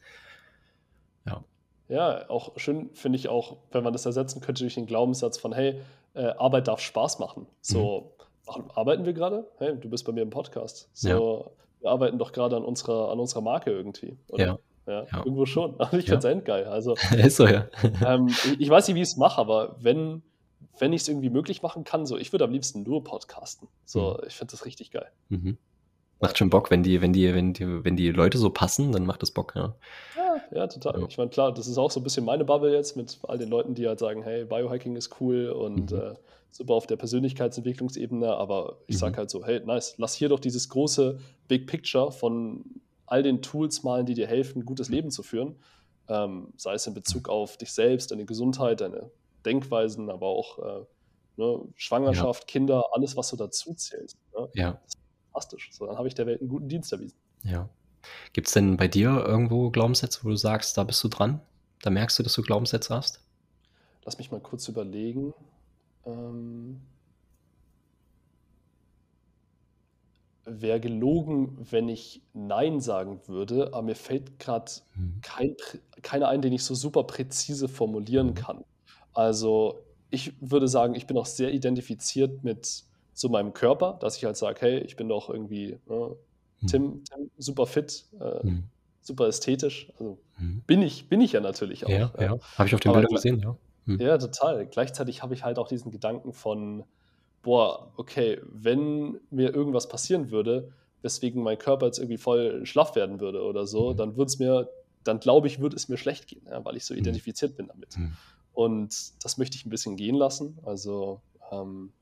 Ja. 1.26 1.42
Ja, 1.88 2.28
auch 2.28 2.58
schön 2.58 2.90
finde 2.92 3.16
ich 3.16 3.28
auch, 3.28 3.56
wenn 3.72 3.84
man 3.84 3.92
das 3.92 4.04
ersetzen 4.04 4.40
könnte 4.40 4.64
durch 4.64 4.74
den 4.74 4.86
Glaubenssatz 4.86 5.38
von, 5.38 5.52
hey, 5.52 5.80
äh, 6.14 6.26
Arbeit 6.26 6.68
darf 6.68 6.80
Spaß 6.80 7.18
machen. 7.20 7.46
So, 7.60 8.12
mhm. 8.46 8.70
arbeiten 8.74 9.06
wir 9.06 9.12
gerade? 9.12 9.48
Hey, 9.58 9.76
du 9.78 9.88
bist 9.88 10.04
bei 10.04 10.12
mir 10.12 10.22
im 10.22 10.30
Podcast. 10.30 10.88
So, 10.92 11.08
ja. 11.08 11.82
wir 11.82 11.90
arbeiten 11.90 12.18
doch 12.18 12.32
gerade 12.32 12.56
an 12.56 12.64
unserer, 12.64 13.10
an 13.10 13.18
unserer 13.18 13.42
Marke 13.42 13.70
irgendwie. 13.70 14.18
Oder? 14.28 14.44
Ja. 14.44 14.58
Ja, 14.86 15.04
ja, 15.04 15.18
irgendwo 15.18 15.46
schon. 15.46 15.74
Also 15.78 15.96
ich 15.96 16.06
ja. 16.06 16.12
finde 16.12 16.28
es 16.28 16.32
endgeil. 16.34 16.64
Also, 16.64 16.94
ist 17.16 17.36
so, 17.36 17.46
ja. 17.46 17.68
ähm, 18.06 18.28
ich, 18.28 18.60
ich, 18.60 18.70
weiß 18.70 18.88
nicht, 18.88 18.96
wie 18.96 19.02
ich 19.02 19.08
es 19.08 19.16
mache, 19.16 19.40
aber 19.40 19.76
wenn, 19.80 20.22
wenn 20.78 20.92
ich 20.92 21.02
es 21.02 21.08
irgendwie 21.08 21.30
möglich 21.30 21.62
machen 21.62 21.84
kann, 21.84 22.06
so, 22.06 22.18
ich 22.18 22.32
würde 22.32 22.44
am 22.44 22.52
liebsten 22.52 22.82
nur 22.82 23.02
podcasten. 23.04 23.68
So, 23.84 24.18
mhm. 24.20 24.28
ich 24.28 24.34
finde 24.34 24.52
das 24.52 24.64
richtig 24.64 24.90
geil. 24.90 25.10
Mhm. 25.28 25.56
Macht 26.20 26.38
schon 26.38 26.50
Bock, 26.50 26.70
wenn 26.70 26.82
die, 26.82 27.02
wenn 27.02 27.12
die, 27.12 27.34
wenn 27.34 27.52
die, 27.52 27.84
wenn 27.84 27.96
die 27.96 28.10
Leute 28.10 28.38
so 28.38 28.50
passen, 28.50 28.92
dann 28.92 29.04
macht 29.04 29.22
das 29.22 29.30
Bock, 29.30 29.54
ja. 29.56 29.74
Ja, 30.16 30.58
ja 30.58 30.66
total. 30.66 31.00
Ja. 31.00 31.06
Ich 31.08 31.18
meine, 31.18 31.30
klar, 31.30 31.52
das 31.52 31.66
ist 31.66 31.76
auch 31.76 31.90
so 31.90 32.00
ein 32.00 32.02
bisschen 32.04 32.24
meine 32.24 32.44
Bubble 32.44 32.72
jetzt 32.72 32.96
mit 32.96 33.18
all 33.24 33.38
den 33.38 33.48
Leuten, 33.48 33.74
die 33.74 33.86
halt 33.86 33.98
sagen, 33.98 34.22
hey, 34.22 34.44
Biohacking 34.44 34.96
ist 34.96 35.20
cool 35.20 35.48
und 35.48 35.90
mhm. 35.90 35.98
äh, 35.98 36.14
super 36.50 36.74
auf 36.74 36.86
der 36.86 36.96
Persönlichkeitsentwicklungsebene, 36.96 38.28
aber 38.28 38.78
ich 38.86 38.96
mhm. 38.96 39.00
sage 39.00 39.16
halt 39.16 39.30
so, 39.30 39.44
hey, 39.44 39.60
nice, 39.64 39.94
lass 39.98 40.14
hier 40.14 40.28
doch 40.28 40.38
dieses 40.38 40.68
große 40.68 41.18
Big 41.48 41.66
Picture 41.66 42.12
von 42.12 42.64
all 43.06 43.22
den 43.22 43.42
Tools 43.42 43.82
malen, 43.82 44.06
die 44.06 44.14
dir 44.14 44.26
helfen, 44.26 44.60
ein 44.60 44.64
gutes 44.64 44.88
Leben 44.88 45.10
zu 45.10 45.22
führen. 45.22 45.56
Ähm, 46.08 46.52
sei 46.56 46.74
es 46.74 46.86
in 46.86 46.94
Bezug 46.94 47.28
auf 47.28 47.56
dich 47.56 47.72
selbst, 47.72 48.10
deine 48.10 48.26
Gesundheit, 48.26 48.80
deine 48.80 49.10
Denkweisen, 49.44 50.10
aber 50.10 50.26
auch 50.26 50.58
äh, 50.58 50.84
ne, 51.36 51.60
Schwangerschaft, 51.76 52.42
ja. 52.42 52.46
Kinder, 52.46 52.84
alles, 52.92 53.16
was 53.16 53.28
so 53.28 53.36
dazu 53.36 53.74
zählt. 53.74 54.14
Ne? 54.36 54.48
Ja. 54.54 54.80
fantastisch. 55.32 55.70
So, 55.72 55.86
dann 55.86 55.96
habe 55.96 56.08
ich 56.08 56.14
der 56.14 56.26
Welt 56.26 56.40
einen 56.40 56.50
guten 56.50 56.68
Dienst 56.68 56.92
erwiesen. 56.92 57.16
Ja. 57.42 57.68
Gibt 58.32 58.48
es 58.48 58.54
denn 58.54 58.76
bei 58.76 58.88
dir 58.88 59.24
irgendwo 59.26 59.70
Glaubenssätze, 59.70 60.20
wo 60.24 60.28
du 60.28 60.36
sagst, 60.36 60.76
da 60.76 60.84
bist 60.84 61.02
du 61.02 61.08
dran? 61.08 61.40
Da 61.82 61.90
merkst 61.90 62.18
du, 62.18 62.22
dass 62.22 62.34
du 62.34 62.42
Glaubenssätze 62.42 62.94
hast? 62.94 63.20
Lass 64.04 64.18
mich 64.18 64.30
mal 64.30 64.40
kurz 64.40 64.68
überlegen. 64.68 65.32
Ähm, 66.04 66.82
wäre 70.44 70.80
gelogen, 70.80 71.56
wenn 71.70 71.88
ich 71.88 72.22
Nein 72.32 72.80
sagen 72.80 73.20
würde, 73.26 73.68
aber 73.68 73.82
mir 73.82 73.94
fällt 73.94 74.38
gerade 74.38 74.70
mhm. 74.94 75.20
kein, 75.22 75.56
keiner 76.02 76.28
ein, 76.28 76.42
den 76.42 76.52
ich 76.52 76.64
so 76.64 76.74
super 76.74 77.04
präzise 77.04 77.68
formulieren 77.68 78.28
mhm. 78.28 78.34
kann. 78.34 78.64
Also 79.12 79.84
ich 80.10 80.32
würde 80.40 80.68
sagen, 80.68 80.94
ich 80.94 81.06
bin 81.06 81.16
auch 81.16 81.26
sehr 81.26 81.52
identifiziert 81.52 82.44
mit 82.44 82.84
so 83.12 83.28
meinem 83.28 83.52
Körper, 83.52 83.96
dass 84.00 84.16
ich 84.16 84.24
halt 84.24 84.36
sage, 84.36 84.60
hey, 84.60 84.78
ich 84.80 84.96
bin 84.96 85.08
doch 85.08 85.30
irgendwie 85.30 85.78
ne, 85.86 86.16
mhm. 86.60 86.66
Tim, 86.66 87.04
Tim, 87.04 87.30
super 87.38 87.66
fit, 87.66 88.04
äh, 88.20 88.46
mhm. 88.46 88.64
super 89.00 89.26
ästhetisch. 89.28 89.90
Also 89.98 90.18
mhm. 90.38 90.62
bin 90.66 90.82
ich, 90.82 91.08
bin 91.08 91.20
ich 91.20 91.32
ja 91.32 91.40
natürlich 91.40 91.86
auch. 91.86 91.90
Ja, 91.90 92.12
ja. 92.18 92.38
habe 92.56 92.68
ich 92.68 92.74
auf 92.74 92.80
den 92.80 92.92
Bildern 92.92 93.14
gesehen, 93.14 93.40
ja. 93.40 93.56
Mhm. 93.86 94.00
Ja, 94.00 94.18
total. 94.18 94.66
Gleichzeitig 94.66 95.22
habe 95.22 95.34
ich 95.34 95.44
halt 95.44 95.58
auch 95.58 95.68
diesen 95.68 95.90
Gedanken 95.90 96.32
von, 96.32 96.84
boah, 97.44 97.92
okay, 97.96 98.40
wenn 98.50 99.20
mir 99.30 99.54
irgendwas 99.54 99.88
passieren 99.88 100.32
würde, 100.32 100.72
weswegen 101.02 101.42
mein 101.42 101.58
Körper 101.58 101.86
jetzt 101.86 101.98
irgendwie 101.98 102.16
voll 102.16 102.66
schlaff 102.66 102.96
werden 102.96 103.20
würde 103.20 103.42
oder 103.42 103.66
so, 103.66 103.92
mhm. 103.92 103.96
dann 103.96 104.16
würde 104.16 104.28
es 104.28 104.38
mir, 104.40 104.68
dann 105.04 105.20
glaube 105.20 105.46
ich, 105.46 105.60
würde 105.60 105.76
es 105.76 105.88
mir 105.88 105.98
schlecht 105.98 106.26
gehen, 106.26 106.46
ja, 106.50 106.64
weil 106.64 106.76
ich 106.76 106.84
so 106.84 106.94
mhm. 106.94 107.00
identifiziert 107.00 107.56
bin 107.56 107.68
damit. 107.68 107.96
Mhm. 107.96 108.16
Und 108.52 109.12
das 109.22 109.36
möchte 109.36 109.56
ich 109.56 109.66
ein 109.66 109.70
bisschen 109.70 109.96
gehen 109.96 110.16
lassen. 110.16 110.58
Also 110.64 111.20
ähm, 111.52 111.92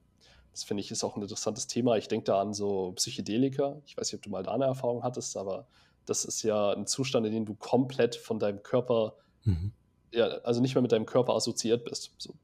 das 0.53 0.65
finde 0.65 0.83
ich 0.83 0.91
ist 0.91 1.03
auch 1.03 1.17
ein 1.17 1.23
interessantes 1.23 1.67
Thema. 1.67 1.97
Ich 1.97 2.09
denke 2.09 2.25
da 2.25 2.41
an 2.41 2.55
so 2.55 2.93
Psychedelika. 2.93 3.81
Ich 3.87 3.97
weiß 3.97 4.13
nicht, 4.13 4.19
ob 4.19 4.23
du 4.23 4.31
mal 4.31 4.43
da 4.43 4.53
eine 4.53 4.67
Erfahrung 4.67 5.03
hattest, 5.03 5.37
aber 5.37 5.67
das 6.07 6.25
ist 6.25 6.43
ja 6.43 6.73
ein 6.73 6.87
Zustand, 6.87 7.27
in 7.27 7.33
dem 7.33 7.45
du 7.45 7.55
komplett 7.55 8.17
von 8.17 8.39
deinem 8.39 8.63
Körper 8.63 9.15
mhm. 9.45 9.73
ja, 10.13 10.27
also 10.45 10.61
nicht 10.61 10.75
mehr 10.75 10.83
mit 10.83 10.93
deinem 10.93 11.07
Körper 11.07 11.35
assoziiert 11.35 11.85
bist. 11.85 12.13
So, 12.19 12.35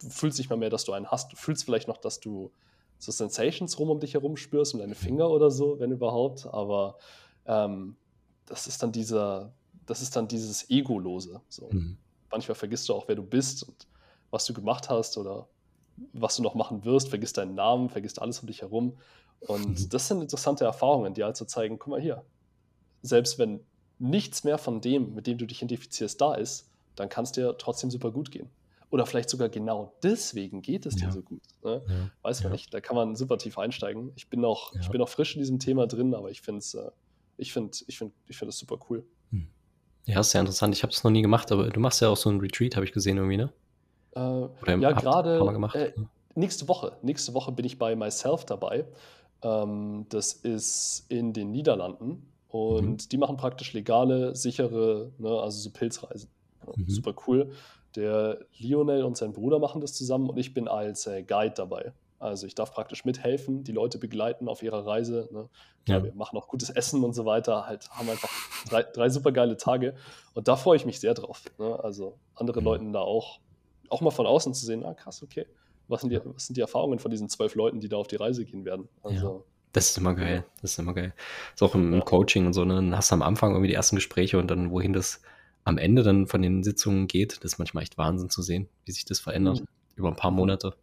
du 0.00 0.08
fühlst 0.08 0.38
nicht 0.38 0.50
mal 0.50 0.56
mehr, 0.56 0.70
dass 0.70 0.84
du 0.84 0.92
einen 0.92 1.10
hast. 1.10 1.32
Du 1.32 1.36
fühlst 1.36 1.64
vielleicht 1.64 1.88
noch, 1.88 1.98
dass 1.98 2.20
du 2.20 2.50
so 2.98 3.12
Sensations 3.12 3.78
rum 3.78 3.90
um 3.90 4.00
dich 4.00 4.14
herum 4.14 4.36
spürst 4.36 4.74
und 4.74 4.80
deine 4.80 4.94
Finger 4.94 5.30
oder 5.30 5.50
so, 5.50 5.78
wenn 5.78 5.90
überhaupt. 5.90 6.46
Aber 6.46 6.96
ähm, 7.46 7.96
das 8.46 8.66
ist 8.66 8.82
dann 8.82 8.92
dieser, 8.92 9.52
das 9.86 10.02
ist 10.02 10.16
dann 10.16 10.28
dieses 10.28 10.70
Egolose. 10.70 11.40
So. 11.48 11.68
Mhm. 11.70 11.96
Manchmal 12.30 12.54
vergisst 12.54 12.88
du 12.88 12.94
auch, 12.94 13.08
wer 13.08 13.16
du 13.16 13.22
bist 13.22 13.62
und 13.62 13.86
was 14.30 14.44
du 14.46 14.54
gemacht 14.54 14.88
hast 14.88 15.16
oder 15.18 15.48
was 16.12 16.36
du 16.36 16.42
noch 16.42 16.54
machen 16.54 16.84
wirst, 16.84 17.08
vergisst 17.08 17.38
deinen 17.38 17.54
Namen, 17.54 17.88
vergisst 17.88 18.20
alles 18.20 18.40
um 18.40 18.46
dich 18.46 18.62
herum. 18.62 18.96
Und 19.40 19.80
mhm. 19.80 19.88
das 19.90 20.08
sind 20.08 20.20
interessante 20.20 20.64
Erfahrungen, 20.64 21.14
die 21.14 21.22
halt 21.22 21.36
so 21.36 21.44
zeigen, 21.44 21.78
guck 21.78 21.88
mal 21.88 22.00
hier, 22.00 22.24
selbst 23.02 23.38
wenn 23.38 23.60
nichts 23.98 24.42
mehr 24.42 24.58
von 24.58 24.80
dem, 24.80 25.14
mit 25.14 25.26
dem 25.26 25.38
du 25.38 25.46
dich 25.46 25.58
identifizierst, 25.58 26.20
da 26.20 26.34
ist, 26.34 26.70
dann 26.96 27.08
kann 27.08 27.24
es 27.24 27.32
dir 27.32 27.56
trotzdem 27.58 27.90
super 27.90 28.10
gut 28.10 28.30
gehen. 28.30 28.48
Oder 28.94 29.06
vielleicht 29.06 29.28
sogar 29.28 29.48
genau 29.48 29.92
deswegen 30.04 30.62
geht 30.62 30.86
es 30.86 31.00
ja. 31.00 31.08
dir 31.08 31.12
so 31.14 31.22
gut. 31.22 31.42
Ne? 31.64 31.82
Ja. 31.88 32.10
Weiß 32.22 32.44
man 32.44 32.52
ja. 32.52 32.54
nicht. 32.54 32.72
Da 32.72 32.80
kann 32.80 32.94
man 32.94 33.16
super 33.16 33.38
tief 33.38 33.58
einsteigen. 33.58 34.12
Ich 34.14 34.30
bin 34.30 34.40
noch, 34.40 34.72
ich 34.80 34.88
bin 34.88 35.00
noch 35.00 35.08
frisch 35.08 35.34
in 35.34 35.40
diesem 35.40 35.58
Thema 35.58 35.88
drin, 35.88 36.14
aber 36.14 36.30
ich 36.30 36.42
finde 36.42 36.60
es, 36.60 36.74
äh, 36.74 36.92
ich 37.36 37.52
finde, 37.52 37.76
ich 37.88 37.98
finde, 37.98 38.14
ich 38.28 38.36
finde 38.36 38.52
super 38.52 38.78
cool. 38.88 39.04
Hm. 39.30 39.48
Ja, 40.06 40.20
ist 40.20 40.30
sehr 40.30 40.42
interessant. 40.42 40.76
Ich 40.76 40.84
habe 40.84 40.92
es 40.92 41.02
noch 41.02 41.10
nie 41.10 41.22
gemacht, 41.22 41.50
aber 41.50 41.70
du 41.70 41.80
machst 41.80 42.02
ja 42.02 42.08
auch 42.08 42.16
so 42.16 42.30
ein 42.30 42.38
Retreat, 42.38 42.76
habe 42.76 42.86
ich 42.86 42.92
gesehen 42.92 43.16
irgendwie, 43.16 43.36
ne? 43.36 43.52
Äh, 44.14 44.78
ja, 44.80 44.92
gerade 44.92 45.40
äh, 45.74 45.92
nächste 46.36 46.68
Woche. 46.68 46.96
Nächste 47.02 47.34
Woche 47.34 47.50
bin 47.50 47.64
ich 47.64 47.80
bei 47.80 47.96
Myself 47.96 48.44
dabei. 48.44 48.86
Ähm, 49.42 50.06
das 50.08 50.34
ist 50.34 51.06
in 51.08 51.32
den 51.32 51.50
Niederlanden 51.50 52.30
und 52.46 52.86
mhm. 52.86 53.08
die 53.10 53.18
machen 53.18 53.38
praktisch 53.38 53.72
legale, 53.72 54.36
sichere, 54.36 55.10
ne, 55.18 55.30
also 55.30 55.58
so 55.58 55.70
Pilzreisen. 55.70 56.30
Mhm. 56.76 56.88
Super 56.88 57.16
cool. 57.26 57.50
Der 57.96 58.38
Lionel 58.58 59.04
und 59.04 59.16
sein 59.16 59.32
Bruder 59.32 59.58
machen 59.58 59.80
das 59.80 59.94
zusammen 59.94 60.28
und 60.28 60.36
ich 60.36 60.54
bin 60.54 60.68
als 60.68 61.06
äh, 61.06 61.22
Guide 61.22 61.54
dabei. 61.56 61.92
Also 62.18 62.46
ich 62.46 62.54
darf 62.54 62.72
praktisch 62.72 63.04
mithelfen, 63.04 63.64
die 63.64 63.72
Leute 63.72 63.98
begleiten 63.98 64.48
auf 64.48 64.62
ihrer 64.62 64.86
Reise. 64.86 65.28
Ne? 65.30 65.48
Ja. 65.86 66.02
wir 66.02 66.14
machen 66.14 66.38
auch 66.38 66.48
gutes 66.48 66.70
Essen 66.70 67.04
und 67.04 67.12
so 67.12 67.26
weiter. 67.26 67.66
Halt 67.66 67.90
haben 67.90 68.08
einfach 68.08 68.30
drei, 68.68 68.82
drei 68.82 69.10
super 69.10 69.30
geile 69.30 69.56
Tage 69.56 69.94
und 70.32 70.48
da 70.48 70.56
freue 70.56 70.76
ich 70.76 70.86
mich 70.86 71.00
sehr 71.00 71.14
drauf. 71.14 71.42
Ne? 71.58 71.78
Also 71.84 72.16
andere 72.34 72.60
mhm. 72.60 72.64
Leuten 72.64 72.92
da 72.92 73.00
auch, 73.00 73.40
auch 73.90 74.00
mal 74.00 74.10
von 74.10 74.26
außen 74.26 74.54
zu 74.54 74.64
sehen, 74.64 74.84
ah 74.84 74.94
krass, 74.94 75.22
okay, 75.22 75.46
was 75.88 76.00
sind, 76.00 76.10
die, 76.10 76.20
was 76.24 76.46
sind 76.46 76.56
die 76.56 76.62
Erfahrungen 76.62 76.98
von 76.98 77.10
diesen 77.10 77.28
zwölf 77.28 77.54
Leuten, 77.54 77.80
die 77.80 77.88
da 77.88 77.98
auf 77.98 78.08
die 78.08 78.16
Reise 78.16 78.44
gehen 78.44 78.64
werden? 78.64 78.88
Also, 79.02 79.26
ja. 79.26 79.44
Das 79.74 79.90
ist 79.90 79.98
immer 79.98 80.14
geil. 80.14 80.44
Das 80.62 80.72
ist 80.72 80.78
immer 80.78 80.94
geil. 80.94 81.12
Das 81.16 81.54
ist 81.56 81.62
auch 81.62 81.74
im, 81.74 81.92
im 81.92 82.04
Coaching 82.04 82.46
und 82.46 82.52
so, 82.52 82.64
ne? 82.64 82.76
Dann 82.76 82.96
hast 82.96 83.10
du 83.10 83.16
am 83.16 83.22
Anfang 83.22 83.50
irgendwie 83.50 83.68
die 83.68 83.74
ersten 83.74 83.96
Gespräche 83.96 84.38
und 84.38 84.48
dann, 84.48 84.70
wohin 84.70 84.92
das 84.92 85.20
am 85.64 85.78
Ende 85.78 86.02
dann 86.02 86.26
von 86.26 86.42
den 86.42 86.62
Sitzungen 86.62 87.06
geht, 87.06 87.38
das 87.38 87.52
ist 87.52 87.58
manchmal 87.58 87.82
echt 87.82 87.98
Wahnsinn 87.98 88.30
zu 88.30 88.42
sehen, 88.42 88.68
wie 88.84 88.92
sich 88.92 89.04
das 89.04 89.20
verändert 89.20 89.60
mhm. 89.60 89.66
über 89.96 90.08
ein 90.08 90.16
paar 90.16 90.30
Monate. 90.30 90.74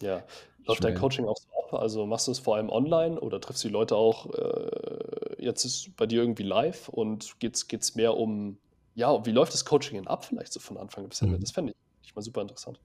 Ja, 0.00 0.24
läuft 0.66 0.84
dein 0.84 0.96
Coaching 0.96 1.26
auch 1.26 1.36
so 1.36 1.48
ab? 1.48 1.80
Also 1.80 2.06
machst 2.06 2.26
du 2.26 2.32
es 2.32 2.38
vor 2.38 2.56
allem 2.56 2.68
online 2.68 3.18
oder 3.20 3.40
triffst 3.40 3.64
du 3.64 3.68
die 3.68 3.72
Leute 3.72 3.96
auch 3.96 4.32
äh, 4.34 5.16
jetzt 5.46 5.64
ist 5.64 5.96
bei 5.96 6.06
dir 6.06 6.20
irgendwie 6.20 6.42
live 6.42 6.88
und 6.88 7.38
geht 7.40 7.56
es 7.56 7.94
mehr 7.94 8.16
um, 8.16 8.58
ja, 8.94 9.24
wie 9.24 9.32
läuft 9.32 9.54
das 9.54 9.64
Coaching 9.64 9.96
denn 9.96 10.06
ab 10.06 10.24
vielleicht 10.24 10.52
so 10.52 10.60
von 10.60 10.76
Anfang 10.76 11.08
bis 11.08 11.22
Ende? 11.22 11.36
Mhm. 11.36 11.40
Das 11.40 11.52
fände 11.52 11.74
ich 12.02 12.14
mal 12.14 12.22
super 12.22 12.42
interessant. 12.42 12.78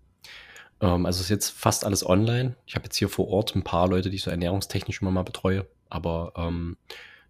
Ähm, 0.79 1.05
also 1.05 1.21
ist 1.21 1.29
jetzt 1.29 1.49
fast 1.49 1.85
alles 1.85 2.07
online. 2.07 2.55
Ich 2.65 2.75
habe 2.75 2.85
jetzt 2.85 2.95
hier 2.95 3.09
vor 3.09 3.27
Ort 3.27 3.55
ein 3.55 3.63
paar 3.63 3.87
Leute, 3.87 4.09
die 4.09 4.15
ich 4.15 4.23
so 4.23 4.31
ernährungstechnisch 4.31 5.01
immer 5.01 5.11
mal 5.11 5.23
betreue, 5.23 5.67
aber 5.89 6.33
ähm, 6.35 6.77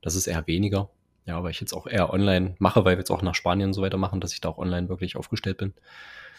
das 0.01 0.15
ist 0.15 0.27
eher 0.27 0.45
weniger. 0.47 0.89
Ja, 1.31 1.41
weil 1.43 1.51
ich 1.51 1.61
jetzt 1.61 1.71
auch 1.73 1.87
eher 1.87 2.11
online 2.11 2.55
mache, 2.59 2.83
weil 2.83 2.97
wir 2.97 2.99
jetzt 2.99 3.09
auch 3.09 3.21
nach 3.21 3.35
Spanien 3.35 3.69
und 3.69 3.73
so 3.73 3.81
weiter 3.81 3.95
machen, 3.97 4.19
dass 4.19 4.33
ich 4.33 4.41
da 4.41 4.49
auch 4.49 4.57
online 4.57 4.89
wirklich 4.89 5.15
aufgestellt 5.15 5.55
bin. 5.55 5.73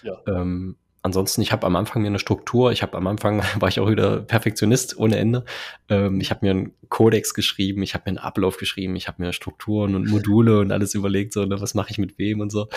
Ja. 0.03 0.19
Ähm, 0.27 0.77
ansonsten, 1.01 1.41
ich 1.41 1.51
habe 1.51 1.65
am 1.67 1.77
Anfang 1.77 2.03
mir 2.03 2.09
eine 2.09 2.19
Struktur. 2.19 2.73
Ich 2.73 2.83
habe 2.83 2.99
am 2.99 3.07
Anfang 3.07 3.43
war 3.59 3.71
ich 3.71 3.81
auch 3.81 3.89
wieder 3.89 4.21
Perfektionist 4.21 4.99
ohne 4.99 5.17
Ende. 5.17 5.47
Ähm, 5.89 6.21
ich 6.21 6.29
habe 6.29 6.45
mir 6.45 6.51
einen 6.51 6.73
Kodex 6.91 7.33
geschrieben, 7.33 7.83
ich 7.83 7.95
habe 7.95 8.03
mir 8.05 8.19
einen 8.19 8.27
Ablauf 8.27 8.59
geschrieben, 8.59 8.95
ich 8.95 9.09
habe 9.09 9.23
mir 9.23 9.33
Strukturen 9.33 9.95
und 9.95 10.11
Module 10.11 10.61
und 10.61 10.73
alles 10.73 10.93
überlegt, 10.93 11.33
so 11.33 11.47
ne, 11.47 11.59
was 11.59 11.73
mache 11.73 11.91
ich 11.91 11.97
mit 11.97 12.19
wem 12.19 12.41
und 12.41 12.53
so. 12.53 12.69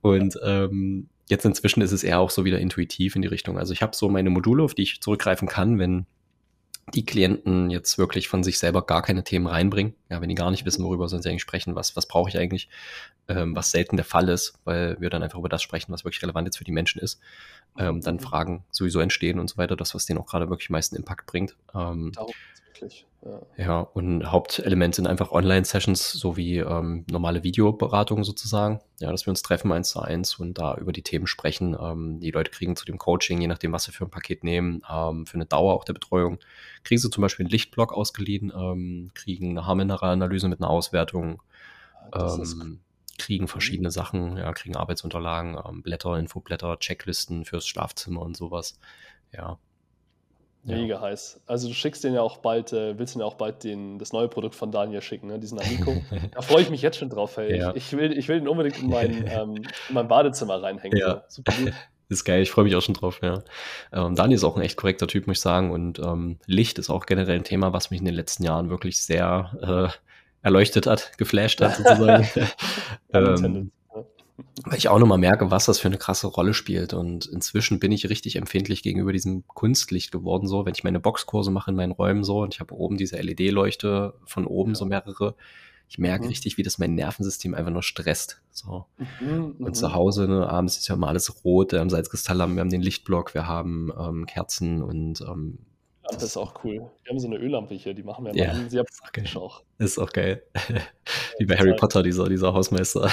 Und 0.00 0.38
ähm, 0.44 1.08
jetzt 1.28 1.44
inzwischen 1.44 1.80
ist 1.80 1.90
es 1.90 2.04
eher 2.04 2.20
auch 2.20 2.30
so 2.30 2.44
wieder 2.44 2.60
intuitiv 2.60 3.16
in 3.16 3.22
die 3.22 3.28
Richtung. 3.28 3.58
Also 3.58 3.72
ich 3.72 3.82
habe 3.82 3.96
so 3.96 4.08
meine 4.08 4.30
Module, 4.30 4.62
auf 4.62 4.74
die 4.74 4.82
ich 4.82 5.00
zurückgreifen 5.00 5.48
kann, 5.48 5.80
wenn 5.80 6.06
die 6.92 7.04
Klienten 7.04 7.70
jetzt 7.70 7.96
wirklich 7.96 8.28
von 8.28 8.44
sich 8.44 8.58
selber 8.58 8.84
gar 8.84 9.02
keine 9.02 9.24
Themen 9.24 9.46
reinbringen. 9.46 9.94
Ja, 10.10 10.20
wenn 10.20 10.28
die 10.28 10.34
gar 10.34 10.50
nicht 10.50 10.66
wissen, 10.66 10.84
worüber 10.84 11.08
sollen 11.08 11.22
sie 11.22 11.30
eigentlich 11.30 11.42
sprechen, 11.42 11.74
was, 11.74 11.96
was 11.96 12.06
brauche 12.06 12.28
ich 12.28 12.38
eigentlich, 12.38 12.68
ähm, 13.28 13.56
was 13.56 13.70
selten 13.70 13.96
der 13.96 14.04
Fall 14.04 14.28
ist, 14.28 14.58
weil 14.64 15.00
wir 15.00 15.08
dann 15.08 15.22
einfach 15.22 15.38
über 15.38 15.48
das 15.48 15.62
sprechen, 15.62 15.92
was 15.92 16.04
wirklich 16.04 16.22
relevant 16.22 16.46
jetzt 16.46 16.58
für 16.58 16.64
die 16.64 16.72
Menschen 16.72 17.00
ist. 17.00 17.20
Ähm, 17.78 18.00
dann 18.02 18.16
mhm. 18.16 18.20
Fragen 18.20 18.64
sowieso 18.70 19.00
entstehen 19.00 19.38
und 19.40 19.48
so 19.48 19.56
weiter, 19.56 19.76
das, 19.76 19.94
was 19.94 20.04
denen 20.04 20.18
auch 20.18 20.26
gerade 20.26 20.50
wirklich 20.50 20.68
meisten 20.68 20.96
Impact 20.96 21.26
bringt. 21.26 21.56
Ähm, 21.74 22.12
Darum 22.14 22.34
wirklich. 22.74 23.06
Ja. 23.24 23.40
ja, 23.56 23.80
und 23.80 24.30
Hauptelement 24.30 24.94
sind 24.94 25.06
einfach 25.06 25.30
Online-Sessions 25.32 26.12
sowie 26.12 26.58
ähm, 26.58 27.06
normale 27.10 27.42
Videoberatungen 27.42 28.24
sozusagen. 28.24 28.80
Ja, 29.00 29.10
dass 29.10 29.26
wir 29.26 29.30
uns 29.30 29.42
treffen 29.42 29.72
eins 29.72 29.90
zu 29.90 30.00
eins 30.00 30.34
und 30.34 30.58
da 30.58 30.76
über 30.76 30.92
die 30.92 31.02
Themen 31.02 31.26
sprechen. 31.26 31.76
Ähm, 31.80 32.20
die 32.20 32.30
Leute 32.30 32.50
kriegen 32.50 32.76
zu 32.76 32.84
dem 32.84 32.98
Coaching, 32.98 33.40
je 33.40 33.46
nachdem, 33.46 33.72
was 33.72 33.84
sie 33.84 33.92
für 33.92 34.04
ein 34.04 34.10
Paket 34.10 34.44
nehmen, 34.44 34.82
ähm, 34.90 35.26
für 35.26 35.34
eine 35.34 35.46
Dauer 35.46 35.74
auch 35.74 35.84
der 35.84 35.94
Betreuung, 35.94 36.38
kriegen 36.82 37.00
sie 37.00 37.10
zum 37.10 37.22
Beispiel 37.22 37.44
einen 37.44 37.50
Lichtblock 37.50 37.92
ausgeliehen, 37.92 38.52
ähm, 38.54 39.10
kriegen 39.14 39.50
eine 39.50 39.66
Haarmineralanalyse 39.66 40.48
mit 40.48 40.60
einer 40.60 40.70
Auswertung, 40.70 41.40
ähm, 42.14 42.80
kriegen 43.16 43.48
verschiedene 43.48 43.90
Sachen, 43.90 44.36
ja, 44.36 44.52
kriegen 44.52 44.76
Arbeitsunterlagen, 44.76 45.56
ähm, 45.66 45.82
Blätter, 45.82 46.18
Infoblätter, 46.18 46.78
Checklisten 46.78 47.44
fürs 47.44 47.66
Schlafzimmer 47.66 48.20
und 48.20 48.36
sowas. 48.36 48.78
Ja, 49.32 49.58
Mega 50.64 50.94
ja. 50.94 51.00
heiß. 51.00 51.40
Also 51.46 51.68
du 51.68 51.74
schickst 51.74 52.04
den 52.04 52.14
ja 52.14 52.22
auch 52.22 52.38
bald, 52.38 52.72
äh, 52.72 52.98
willst 52.98 53.14
den 53.14 53.20
ja 53.20 53.26
auch 53.26 53.34
bald 53.34 53.64
den, 53.64 53.98
das 53.98 54.12
neue 54.12 54.28
Produkt 54.28 54.54
von 54.54 54.70
Daniel 54.70 55.02
schicken, 55.02 55.28
ne? 55.28 55.38
diesen 55.38 55.60
Amico. 55.60 55.94
da 56.32 56.40
freue 56.40 56.62
ich 56.62 56.70
mich 56.70 56.82
jetzt 56.82 56.96
schon 56.96 57.10
drauf. 57.10 57.36
Hey. 57.36 57.58
Ja. 57.58 57.70
Ich, 57.70 57.92
ich, 57.92 57.96
will, 57.98 58.16
ich 58.16 58.28
will 58.28 58.38
den 58.38 58.48
unbedingt 58.48 58.80
in 58.80 58.88
mein, 58.88 59.26
ähm, 59.30 59.56
in 59.56 59.94
mein 59.94 60.08
Badezimmer 60.08 60.62
reinhängen. 60.62 60.98
Ja. 60.98 61.24
So. 61.28 61.42
Super 61.42 61.52
gut. 61.52 61.72
Ist 62.10 62.24
geil, 62.24 62.42
ich 62.42 62.50
freue 62.50 62.64
mich 62.64 62.76
auch 62.76 62.82
schon 62.82 62.94
drauf, 62.94 63.20
ja. 63.22 63.42
Ähm, 63.90 64.14
Daniel 64.14 64.36
ist 64.36 64.44
auch 64.44 64.56
ein 64.56 64.62
echt 64.62 64.76
korrekter 64.76 65.06
Typ, 65.06 65.26
muss 65.26 65.38
ich 65.38 65.42
sagen. 65.42 65.70
Und 65.70 65.98
ähm, 65.98 66.36
Licht 66.44 66.78
ist 66.78 66.90
auch 66.90 67.06
generell 67.06 67.36
ein 67.36 67.44
Thema, 67.44 67.72
was 67.72 67.90
mich 67.90 67.98
in 67.98 68.04
den 68.04 68.14
letzten 68.14 68.44
Jahren 68.44 68.68
wirklich 68.68 69.02
sehr 69.02 69.90
äh, 69.92 69.98
erleuchtet 70.42 70.86
hat, 70.86 71.16
geflasht 71.16 71.62
hat, 71.62 71.76
sozusagen. 71.76 72.28
ähm, 73.14 73.72
weil 74.64 74.78
ich 74.78 74.88
auch 74.88 74.98
nochmal 74.98 75.18
merke, 75.18 75.50
was 75.50 75.66
das 75.66 75.78
für 75.78 75.88
eine 75.88 75.98
krasse 75.98 76.26
Rolle 76.26 76.54
spielt. 76.54 76.92
Und 76.92 77.26
inzwischen 77.26 77.78
bin 77.78 77.92
ich 77.92 78.08
richtig 78.08 78.36
empfindlich 78.36 78.82
gegenüber 78.82 79.12
diesem 79.12 79.46
Kunstlicht 79.46 80.10
geworden. 80.10 80.48
So, 80.48 80.66
wenn 80.66 80.74
ich 80.74 80.84
meine 80.84 81.00
Boxkurse 81.00 81.50
mache 81.50 81.70
in 81.70 81.76
meinen 81.76 81.92
Räumen 81.92 82.24
so 82.24 82.42
und 82.42 82.54
ich 82.54 82.60
habe 82.60 82.74
oben 82.74 82.96
diese 82.96 83.16
LED-Leuchte 83.16 84.14
von 84.26 84.46
oben 84.46 84.72
ja. 84.72 84.76
so 84.76 84.86
mehrere, 84.86 85.36
ich 85.88 85.98
merke 85.98 86.24
mhm. 86.24 86.30
richtig, 86.30 86.58
wie 86.58 86.62
das 86.62 86.78
mein 86.78 86.94
Nervensystem 86.94 87.54
einfach 87.54 87.70
nur 87.70 87.82
stresst. 87.82 88.40
So. 88.50 88.86
Mhm, 89.20 89.56
und 89.58 89.76
zu 89.76 89.88
mhm. 89.88 89.94
Hause, 89.94 90.26
ne, 90.26 90.48
abends 90.48 90.78
ist 90.78 90.88
ja 90.88 90.94
immer 90.94 91.08
alles 91.08 91.44
rot, 91.44 91.72
wir 91.72 91.80
haben 91.80 91.90
Salzkristall, 91.90 92.38
wir 92.38 92.60
haben 92.60 92.70
den 92.70 92.82
Lichtblock, 92.82 93.34
wir 93.34 93.46
haben 93.46 93.92
ähm, 93.96 94.26
Kerzen 94.26 94.82
und 94.82 95.20
ähm, 95.20 95.58
das 96.10 96.22
ist 96.22 96.36
auch 96.36 96.64
cool. 96.64 96.90
Wir 97.02 97.10
haben 97.10 97.18
so 97.18 97.26
eine 97.26 97.36
Öllampe 97.36 97.74
hier, 97.74 97.94
die 97.94 98.02
machen 98.02 98.24
wir 98.26 98.34
ja, 98.34 98.50
an. 98.50 98.68
sehr 98.68 98.84
praktisch 98.84 99.36
auch. 99.36 99.62
Ist 99.78 99.98
auch 99.98 100.12
geil. 100.12 100.42
Wie 101.38 101.46
bei 101.46 101.56
Harry 101.56 101.74
Potter, 101.74 102.02
dieser, 102.02 102.28
dieser 102.28 102.52
Hausmeister. 102.52 103.02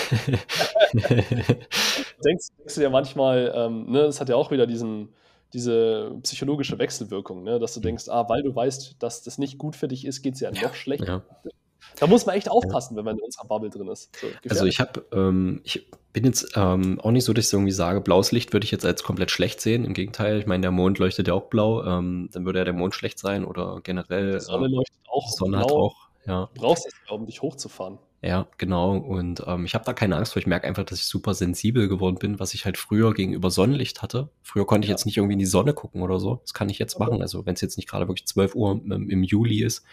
denkst, 0.94 2.50
denkst, 2.58 2.76
du 2.76 2.82
dir 2.82 2.90
manchmal, 2.90 3.52
ähm, 3.56 3.92
ne, 3.92 4.04
das 4.04 4.20
hat 4.20 4.30
ja 4.30 4.36
auch 4.36 4.52
wieder 4.52 4.68
diesen, 4.68 5.10
diese 5.54 6.18
psychologische 6.24 6.80
Wechselwirkung, 6.80 7.44
ne, 7.44 7.60
dass 7.60 7.74
du 7.74 7.80
mhm. 7.80 7.84
denkst, 7.84 8.10
ah, 8.10 8.28
weil 8.28 8.44
du 8.44 8.54
weißt, 8.54 8.98
dass 9.00 9.24
das 9.24 9.38
nicht 9.38 9.58
gut 9.58 9.76
für 9.76 9.88
dich 9.88 10.06
ist, 10.06 10.22
geht 10.22 10.36
es 10.36 10.40
ja 10.42 10.52
noch 10.52 10.74
schlechter. 10.74 11.24
Ja. 11.44 11.52
Da 11.98 12.08
muss 12.08 12.26
man 12.26 12.36
echt 12.36 12.50
aufpassen, 12.50 12.96
wenn 12.96 13.06
man 13.06 13.18
in 13.18 13.24
unserer 13.24 13.46
Bubble 13.46 13.70
drin 13.70 13.88
ist. 13.88 14.16
So, 14.16 14.28
also 14.50 14.66
ich 14.66 14.80
habe, 14.80 15.06
ähm, 15.12 15.62
ich 15.64 15.88
bin 16.14 16.26
jetzt 16.26 16.54
ähm, 16.56 17.00
auch 17.02 17.12
nicht 17.12 17.26
so, 17.26 17.34
dass 17.34 17.48
ich 17.48 17.54
irgendwie 17.54 17.72
sage, 17.72 18.02
blaues 18.02 18.32
Licht 18.32 18.54
würde 18.54 18.66
ich 18.66 18.72
jetzt 18.72 18.86
als 18.86 19.04
komplett 19.04 19.32
schlecht 19.32 19.62
sehen. 19.62 19.86
Im 19.86 19.94
Gegenteil, 19.94 20.40
ich 20.40 20.46
meine, 20.46 20.62
der 20.62 20.72
Mond 20.72 21.00
leuchtet 21.00 21.28
ja 21.28 21.34
auch 21.34 21.50
blau, 21.50 21.84
ähm, 21.84 22.30
dann 22.32 22.46
würde 22.46 22.60
ja 22.60 22.66
der 22.66 22.74
Mond 22.74 22.96
schlecht 22.96 23.20
sein 23.20 23.46
oder 23.46 23.80
generell. 23.84 24.34
Die 24.34 24.40
Sonne 24.40 24.68
äh, 24.68 24.70
leuchtet 24.70 24.98
auch 25.08 25.30
Sonne 25.30 25.58
blau. 25.58 25.66
Hat 25.66 25.72
auch, 25.72 25.96
ja. 26.26 26.50
Du 26.54 26.62
brauchst 26.62 26.86
es, 26.88 26.94
um 27.10 27.26
dich 27.26 27.42
hochzufahren. 27.42 27.98
Ja, 28.24 28.48
genau. 28.60 28.96
Und 28.98 29.44
ähm, 29.48 29.66
ich 29.66 29.74
habe 29.74 29.84
da 29.84 29.94
keine 29.94 30.16
Angst 30.16 30.34
vor. 30.34 30.40
Ich 30.40 30.46
merke 30.46 30.68
einfach, 30.68 30.84
dass 30.84 31.00
ich 31.00 31.06
super 31.06 31.34
sensibel 31.34 31.88
geworden 31.88 32.18
bin, 32.20 32.40
was 32.40 32.54
ich 32.54 32.66
halt 32.66 32.78
früher 32.78 33.16
gegenüber 33.16 33.50
Sonnenlicht 33.50 34.04
hatte. 34.04 34.30
Früher 34.44 34.68
konnte 34.68 34.86
ich 34.86 34.90
ja. 34.90 34.94
jetzt 34.94 35.06
nicht 35.06 35.18
irgendwie 35.18 35.34
in 35.34 35.40
die 35.40 35.46
Sonne 35.46 35.74
gucken 35.74 36.04
oder 36.04 36.20
so. 36.20 36.36
Das 36.44 36.54
kann 36.54 36.70
ich 36.70 36.78
jetzt 36.78 37.00
machen. 37.00 37.22
Also 37.24 37.48
wenn 37.48 37.56
es 37.56 37.62
jetzt 37.62 37.78
nicht 37.78 37.90
gerade 37.90 38.08
wirklich 38.08 38.28
12 38.28 38.54
Uhr 38.54 38.74
im, 38.74 39.10
im, 39.10 39.24
Juli 39.24 39.64
ist, 39.64 39.84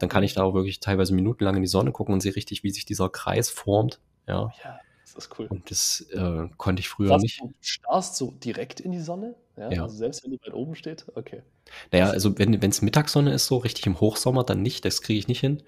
dann 0.00 0.08
kann 0.08 0.24
ich 0.24 0.34
da 0.34 0.42
auch 0.42 0.54
wirklich 0.54 0.80
teilweise 0.80 1.14
minutenlang 1.14 1.54
in 1.54 1.62
die 1.62 1.68
Sonne 1.68 1.92
gucken 1.92 2.14
und 2.14 2.20
sehe 2.20 2.34
richtig, 2.34 2.64
wie 2.64 2.70
sich 2.70 2.84
dieser 2.84 3.10
Kreis 3.10 3.48
formt. 3.48 4.00
Ja. 4.26 4.50
ja 4.64 4.80
das 5.18 5.26
ist 5.26 5.38
cool. 5.38 5.46
Und 5.48 5.68
das 5.70 6.06
äh, 6.12 6.48
konnte 6.56 6.80
ich 6.80 6.88
früher 6.88 7.10
Was, 7.10 7.22
nicht. 7.22 7.40
Du 7.40 7.52
starrst 7.60 8.16
so 8.16 8.30
direkt 8.30 8.78
in 8.78 8.92
die 8.92 9.00
Sonne? 9.00 9.34
Ja, 9.56 9.70
ja. 9.70 9.82
Also 9.82 9.96
selbst 9.96 10.22
wenn 10.22 10.30
die 10.30 10.40
weit 10.40 10.54
oben 10.54 10.76
steht? 10.76 11.06
Okay. 11.16 11.42
Naja, 11.90 12.10
also 12.10 12.38
wenn 12.38 12.54
es 12.62 12.82
Mittagssonne 12.82 13.32
ist, 13.32 13.46
so 13.46 13.56
richtig 13.56 13.86
im 13.86 13.98
Hochsommer, 14.00 14.44
dann 14.44 14.62
nicht. 14.62 14.84
Das 14.84 15.02
kriege 15.02 15.18
ich 15.18 15.26
nicht 15.26 15.40
hin. 15.40 15.62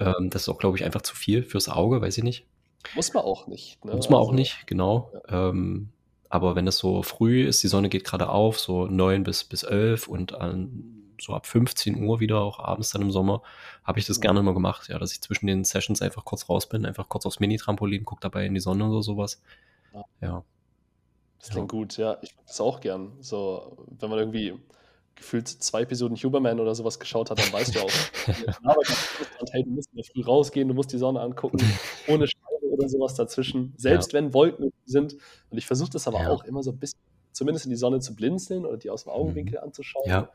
Ähm, 0.00 0.30
das 0.30 0.42
ist 0.42 0.48
auch, 0.48 0.58
glaube 0.58 0.76
ich, 0.76 0.84
einfach 0.84 1.02
zu 1.02 1.14
viel 1.14 1.44
fürs 1.44 1.68
Auge, 1.68 2.00
weiß 2.00 2.18
ich 2.18 2.24
nicht. 2.24 2.46
Muss 2.96 3.14
man 3.14 3.22
auch 3.22 3.46
nicht. 3.46 3.84
Ne? 3.84 3.94
Muss 3.94 4.10
man 4.10 4.18
also, 4.18 4.30
auch 4.30 4.34
nicht, 4.34 4.66
genau. 4.66 5.12
Ja. 5.28 5.50
Ähm, 5.50 5.90
aber 6.28 6.56
wenn 6.56 6.66
es 6.66 6.78
so 6.78 7.02
früh 7.02 7.46
ist, 7.46 7.62
die 7.62 7.68
Sonne 7.68 7.88
geht 7.88 8.04
gerade 8.04 8.28
auf, 8.28 8.58
so 8.58 8.86
9 8.86 9.22
bis, 9.22 9.44
bis 9.44 9.62
11 9.62 10.08
und 10.08 10.34
an, 10.34 11.07
so 11.20 11.34
ab 11.34 11.46
15 11.46 12.02
Uhr 12.02 12.20
wieder, 12.20 12.40
auch 12.40 12.58
abends 12.58 12.90
dann 12.90 13.02
im 13.02 13.10
Sommer, 13.10 13.42
habe 13.84 13.98
ich 13.98 14.06
das 14.06 14.20
gerne 14.20 14.40
immer 14.40 14.54
gemacht, 14.54 14.88
ja, 14.88 14.98
dass 14.98 15.12
ich 15.12 15.20
zwischen 15.20 15.46
den 15.46 15.64
Sessions 15.64 16.02
einfach 16.02 16.24
kurz 16.24 16.48
raus 16.48 16.68
bin, 16.68 16.86
einfach 16.86 17.08
kurz 17.08 17.26
aufs 17.26 17.40
Mini-Trampolin, 17.40 18.04
gucke 18.04 18.20
dabei 18.20 18.46
in 18.46 18.54
die 18.54 18.60
Sonne 18.60 18.88
oder 18.88 19.02
sowas. 19.02 19.40
Ja. 19.92 20.04
ja. 20.20 20.44
Das 21.38 21.50
klingt 21.50 21.72
ja. 21.72 21.78
gut, 21.78 21.96
ja. 21.96 22.18
Ich 22.22 22.36
mag 22.36 22.46
das 22.46 22.60
auch 22.60 22.80
gern. 22.80 23.12
So, 23.20 23.76
wenn 23.98 24.10
man 24.10 24.18
irgendwie 24.18 24.58
gefühlt 25.14 25.48
zwei 25.48 25.82
Episoden 25.82 26.16
Huberman 26.16 26.60
oder 26.60 26.74
sowas 26.74 26.98
geschaut 26.98 27.30
hat, 27.30 27.38
dann 27.38 27.52
weißt 27.52 27.74
du 27.74 27.80
auch, 27.80 27.90
hey, 29.52 29.64
du 29.64 29.70
musst 29.70 29.90
in 29.90 29.96
der 29.96 30.04
Früh 30.04 30.22
rausgehen, 30.22 30.68
du 30.68 30.74
musst 30.74 30.92
die 30.92 30.98
Sonne 30.98 31.20
angucken, 31.20 31.58
ohne 32.08 32.26
Scheibe 32.26 32.66
oder 32.72 32.88
sowas 32.88 33.14
dazwischen, 33.14 33.74
selbst 33.76 34.12
ja. 34.12 34.18
wenn 34.18 34.32
Wolken 34.32 34.72
sind. 34.84 35.16
Und 35.50 35.58
ich 35.58 35.66
versuche 35.66 35.90
das 35.90 36.06
aber 36.06 36.22
ja. 36.22 36.30
auch 36.30 36.44
immer 36.44 36.62
so 36.62 36.70
ein 36.70 36.78
bisschen, 36.78 37.00
zumindest 37.32 37.66
in 37.66 37.70
die 37.70 37.76
Sonne 37.76 38.00
zu 38.00 38.14
blinzeln 38.14 38.64
oder 38.64 38.76
die 38.76 38.90
aus 38.90 39.04
dem 39.04 39.12
Augenwinkel 39.12 39.58
mhm. 39.58 39.64
anzuschauen. 39.64 40.08
Ja. 40.08 40.30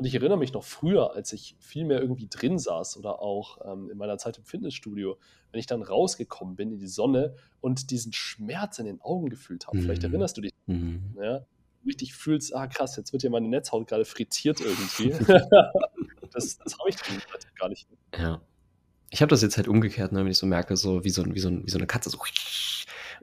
Und 0.00 0.06
ich 0.06 0.14
erinnere 0.14 0.38
mich 0.38 0.54
noch 0.54 0.64
früher, 0.64 1.12
als 1.14 1.30
ich 1.34 1.56
viel 1.58 1.84
mehr 1.84 2.00
irgendwie 2.00 2.26
drin 2.26 2.58
saß 2.58 2.96
oder 2.96 3.20
auch 3.20 3.58
ähm, 3.70 3.90
in 3.90 3.98
meiner 3.98 4.16
Zeit 4.16 4.38
im 4.38 4.44
Fitnessstudio, 4.44 5.18
wenn 5.52 5.60
ich 5.60 5.66
dann 5.66 5.82
rausgekommen 5.82 6.56
bin 6.56 6.72
in 6.72 6.78
die 6.78 6.86
Sonne 6.86 7.34
und 7.60 7.90
diesen 7.90 8.14
Schmerz 8.14 8.78
in 8.78 8.86
den 8.86 9.02
Augen 9.02 9.28
gefühlt 9.28 9.66
habe. 9.66 9.76
Mhm. 9.76 9.82
Vielleicht 9.82 10.02
erinnerst 10.02 10.38
du 10.38 10.40
dich. 10.40 10.54
Mhm. 10.64 11.18
Ja? 11.22 11.44
Richtig 11.84 12.14
fühlst, 12.14 12.56
ah 12.56 12.66
krass, 12.66 12.96
jetzt 12.96 13.12
wird 13.12 13.24
ja 13.24 13.28
meine 13.28 13.46
Netzhaut 13.48 13.86
gerade 13.86 14.06
frittiert 14.06 14.62
irgendwie. 14.62 15.10
das 16.32 16.56
das 16.56 16.78
habe 16.78 16.88
ich 16.88 16.96
gar 17.58 17.68
nicht. 17.68 17.86
Ja. 18.18 18.40
Ich 19.10 19.20
habe 19.20 19.28
das 19.28 19.42
jetzt 19.42 19.58
halt 19.58 19.68
umgekehrt, 19.68 20.12
ne, 20.12 20.20
wenn 20.20 20.30
ich 20.30 20.38
so 20.38 20.46
merke, 20.46 20.78
so 20.78 21.04
wie 21.04 21.10
so, 21.10 21.26
wie 21.26 21.40
so, 21.40 21.50
wie 21.50 21.70
so 21.70 21.76
eine 21.76 21.86
Katze, 21.86 22.08
so 22.08 22.16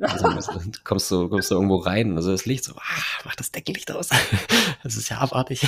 also, 0.02 0.28
kommst, 0.84 1.12
du, 1.12 1.30
kommst 1.30 1.52
du 1.52 1.56
irgendwo 1.56 1.78
rein, 1.78 2.16
also 2.16 2.32
das 2.32 2.46
Licht 2.46 2.64
so, 2.64 2.74
ah, 2.76 3.22
mach 3.26 3.36
das 3.36 3.52
Deckenlicht 3.52 3.92
aus. 3.92 4.10
das 4.84 4.96
ist 4.96 5.10
ja 5.10 5.18
abartig. 5.18 5.66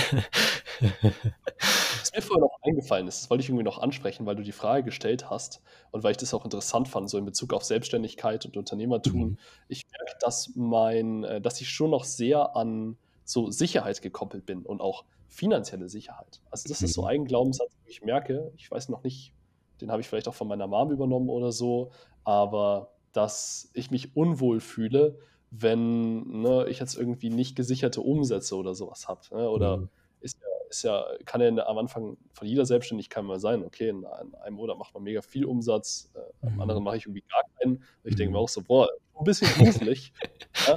Was 0.79 2.11
mir 2.13 2.21
vorher 2.21 2.41
noch 2.41 2.59
eingefallen 2.61 3.07
ist, 3.07 3.23
das 3.23 3.29
wollte 3.29 3.41
ich 3.41 3.49
irgendwie 3.49 3.63
noch 3.63 3.79
ansprechen, 3.79 4.25
weil 4.25 4.35
du 4.35 4.43
die 4.43 4.51
Frage 4.51 4.83
gestellt 4.83 5.29
hast 5.29 5.61
und 5.91 6.03
weil 6.03 6.11
ich 6.11 6.17
das 6.17 6.33
auch 6.33 6.45
interessant 6.45 6.87
fand, 6.87 7.09
so 7.09 7.17
in 7.17 7.25
Bezug 7.25 7.53
auf 7.53 7.63
Selbstständigkeit 7.63 8.45
und 8.45 8.57
Unternehmertum. 8.57 9.21
Mhm. 9.21 9.37
Ich 9.67 9.85
merke, 9.91 10.17
dass 10.21 10.51
mein, 10.55 11.23
äh, 11.23 11.41
dass 11.41 11.59
ich 11.61 11.69
schon 11.69 11.91
noch 11.91 12.03
sehr 12.03 12.55
an 12.55 12.97
so 13.25 13.51
Sicherheit 13.51 14.01
gekoppelt 14.01 14.45
bin 14.45 14.63
und 14.63 14.81
auch 14.81 15.05
finanzielle 15.27 15.89
Sicherheit. 15.89 16.41
Also 16.49 16.67
das 16.67 16.81
ist 16.81 16.93
so 16.93 17.01
mhm. 17.01 17.07
ein 17.07 17.25
Glaubenssatz, 17.25 17.71
wo 17.83 17.89
ich 17.89 18.01
merke, 18.03 18.51
ich 18.57 18.69
weiß 18.69 18.89
noch 18.89 19.03
nicht, 19.03 19.33
den 19.81 19.91
habe 19.91 20.01
ich 20.01 20.09
vielleicht 20.09 20.27
auch 20.27 20.33
von 20.33 20.47
meiner 20.47 20.67
Mom 20.67 20.91
übernommen 20.91 21.29
oder 21.29 21.51
so, 21.51 21.91
aber 22.23 22.91
dass 23.13 23.69
ich 23.73 23.91
mich 23.91 24.15
unwohl 24.15 24.59
fühle, 24.59 25.17
wenn 25.51 26.41
ne, 26.41 26.67
ich 26.69 26.79
jetzt 26.79 26.95
irgendwie 26.95 27.29
nicht 27.29 27.55
gesicherte 27.55 28.01
Umsätze 28.01 28.55
oder 28.55 28.75
sowas 28.75 29.07
habe. 29.07 29.21
Ne? 29.31 29.49
Oder 29.49 29.77
mhm. 29.77 29.89
ist, 30.21 30.37
ja, 30.41 30.47
ist 30.69 30.83
ja, 30.83 31.05
kann 31.25 31.41
ja 31.41 31.65
am 31.65 31.77
Anfang 31.77 32.17
von 32.33 32.47
jeder 32.47 32.65
Selbstständigkeit 32.65 33.23
mal 33.23 33.39
sein, 33.39 33.63
okay, 33.63 33.89
in, 33.89 34.05
einem 34.05 34.55
Monat 34.55 34.77
macht 34.77 34.93
man 34.93 35.03
mega 35.03 35.21
viel 35.21 35.45
Umsatz, 35.45 36.11
äh, 36.13 36.45
mhm. 36.45 36.53
am 36.53 36.61
anderen 36.61 36.83
mache 36.83 36.97
ich 36.97 37.05
irgendwie 37.05 37.23
gar 37.29 37.43
keinen. 37.57 37.77
Und 37.77 37.83
ich 38.03 38.13
mhm. 38.13 38.17
denke 38.17 38.33
mir 38.33 38.39
auch 38.39 38.49
so, 38.49 38.61
boah, 38.61 38.87
ein 39.17 39.23
bisschen 39.23 39.47
gruselig. 39.53 40.13
ja? 40.67 40.75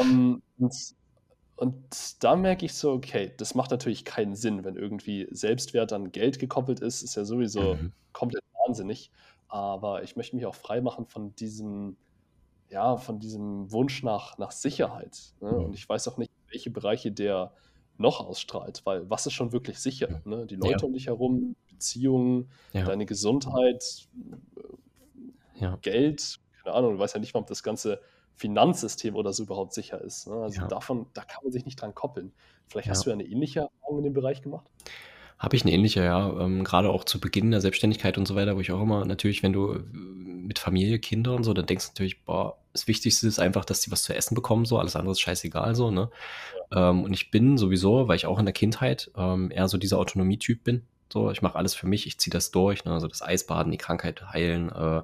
um, 0.00 0.10
ähm, 0.10 0.42
und, 0.58 0.74
und 1.56 2.24
da 2.24 2.34
merke 2.34 2.66
ich 2.66 2.74
so, 2.74 2.92
okay, 2.92 3.32
das 3.36 3.54
macht 3.54 3.70
natürlich 3.70 4.04
keinen 4.04 4.34
Sinn, 4.34 4.64
wenn 4.64 4.76
irgendwie 4.76 5.28
Selbstwert 5.30 5.92
an 5.92 6.10
Geld 6.10 6.40
gekoppelt 6.40 6.80
ist, 6.80 7.02
ist 7.02 7.14
ja 7.14 7.24
sowieso 7.24 7.74
mhm. 7.74 7.92
komplett 8.12 8.42
wahnsinnig 8.66 9.10
aber 9.52 10.02
ich 10.02 10.16
möchte 10.16 10.34
mich 10.34 10.46
auch 10.46 10.54
frei 10.54 10.80
machen 10.80 11.04
von 11.04 11.36
diesem, 11.36 11.98
ja, 12.70 12.96
von 12.96 13.20
diesem 13.20 13.70
Wunsch 13.70 14.02
nach, 14.02 14.38
nach 14.38 14.50
Sicherheit. 14.50 15.34
Ne? 15.40 15.52
Mhm. 15.52 15.64
Und 15.66 15.74
ich 15.74 15.86
weiß 15.86 16.08
auch 16.08 16.16
nicht, 16.16 16.32
welche 16.48 16.70
Bereiche 16.70 17.12
der 17.12 17.52
noch 17.98 18.20
ausstrahlt, 18.20 18.80
weil 18.86 19.10
was 19.10 19.26
ist 19.26 19.34
schon 19.34 19.52
wirklich 19.52 19.78
sicher? 19.78 20.22
Ne? 20.24 20.46
Die 20.46 20.56
Leute 20.56 20.80
ja. 20.80 20.86
um 20.86 20.94
dich 20.94 21.06
herum, 21.08 21.54
Beziehungen, 21.68 22.50
ja. 22.72 22.84
deine 22.84 23.04
Gesundheit, 23.04 24.08
ja. 25.56 25.76
Geld, 25.82 26.40
keine 26.64 26.74
Ahnung, 26.74 26.94
du 26.94 26.98
weißt 26.98 27.12
ja 27.12 27.20
nicht 27.20 27.34
mal, 27.34 27.40
ob 27.40 27.46
das 27.46 27.62
ganze 27.62 28.00
Finanzsystem 28.32 29.14
oder 29.14 29.34
so 29.34 29.42
überhaupt 29.42 29.74
sicher 29.74 30.00
ist. 30.00 30.28
Ne? 30.28 30.34
Also 30.36 30.66
davon, 30.66 31.08
da 31.12 31.24
kann 31.24 31.44
man 31.44 31.52
sich 31.52 31.66
nicht 31.66 31.78
dran 31.78 31.94
koppeln. 31.94 32.32
Vielleicht 32.68 32.88
hast 32.88 33.04
du 33.04 33.10
ja 33.10 33.14
eine 33.14 33.24
ähnliche 33.24 33.60
Erfahrung 33.60 33.98
in 33.98 34.04
dem 34.04 34.14
Bereich 34.14 34.40
gemacht? 34.40 34.66
Habe 35.42 35.56
ich 35.56 35.64
eine 35.64 35.72
ähnliche, 35.72 36.04
ja. 36.04 36.38
Ähm, 36.38 36.62
gerade 36.62 36.88
auch 36.88 37.02
zu 37.02 37.18
Beginn 37.18 37.50
der 37.50 37.60
Selbstständigkeit 37.60 38.16
und 38.16 38.28
so 38.28 38.36
weiter, 38.36 38.54
wo 38.54 38.60
ich 38.60 38.70
auch 38.70 38.80
immer 38.80 39.04
natürlich, 39.04 39.42
wenn 39.42 39.52
du 39.52 39.72
äh, 39.72 39.78
mit 39.92 40.60
Familie, 40.60 41.00
Kinder 41.00 41.34
und 41.34 41.42
so, 41.42 41.52
dann 41.52 41.66
denkst 41.66 41.86
du 41.86 41.90
natürlich, 41.90 42.24
boah, 42.24 42.58
das 42.72 42.86
Wichtigste 42.86 43.26
ist 43.26 43.40
einfach, 43.40 43.64
dass 43.64 43.80
die 43.80 43.90
was 43.90 44.04
zu 44.04 44.14
essen 44.14 44.36
bekommen, 44.36 44.64
so, 44.66 44.78
alles 44.78 44.94
andere 44.94 45.12
ist 45.12 45.20
scheißegal, 45.20 45.74
so, 45.74 45.90
ne? 45.90 46.10
Ähm, 46.72 47.02
und 47.02 47.12
ich 47.12 47.32
bin 47.32 47.58
sowieso, 47.58 48.06
weil 48.06 48.14
ich 48.14 48.26
auch 48.26 48.38
in 48.38 48.46
der 48.46 48.52
Kindheit 48.52 49.10
ähm, 49.16 49.50
eher 49.50 49.66
so 49.66 49.78
dieser 49.78 49.98
Autonomietyp 49.98 50.62
bin, 50.62 50.82
so, 51.12 51.32
ich 51.32 51.42
mache 51.42 51.56
alles 51.56 51.74
für 51.74 51.88
mich, 51.88 52.06
ich 52.06 52.20
ziehe 52.20 52.32
das 52.32 52.52
durch, 52.52 52.84
ne? 52.84 52.92
also 52.92 53.08
das 53.08 53.20
Eisbaden, 53.20 53.72
die 53.72 53.78
Krankheit 53.78 54.22
heilen, 54.32 54.70
äh, 54.70 55.02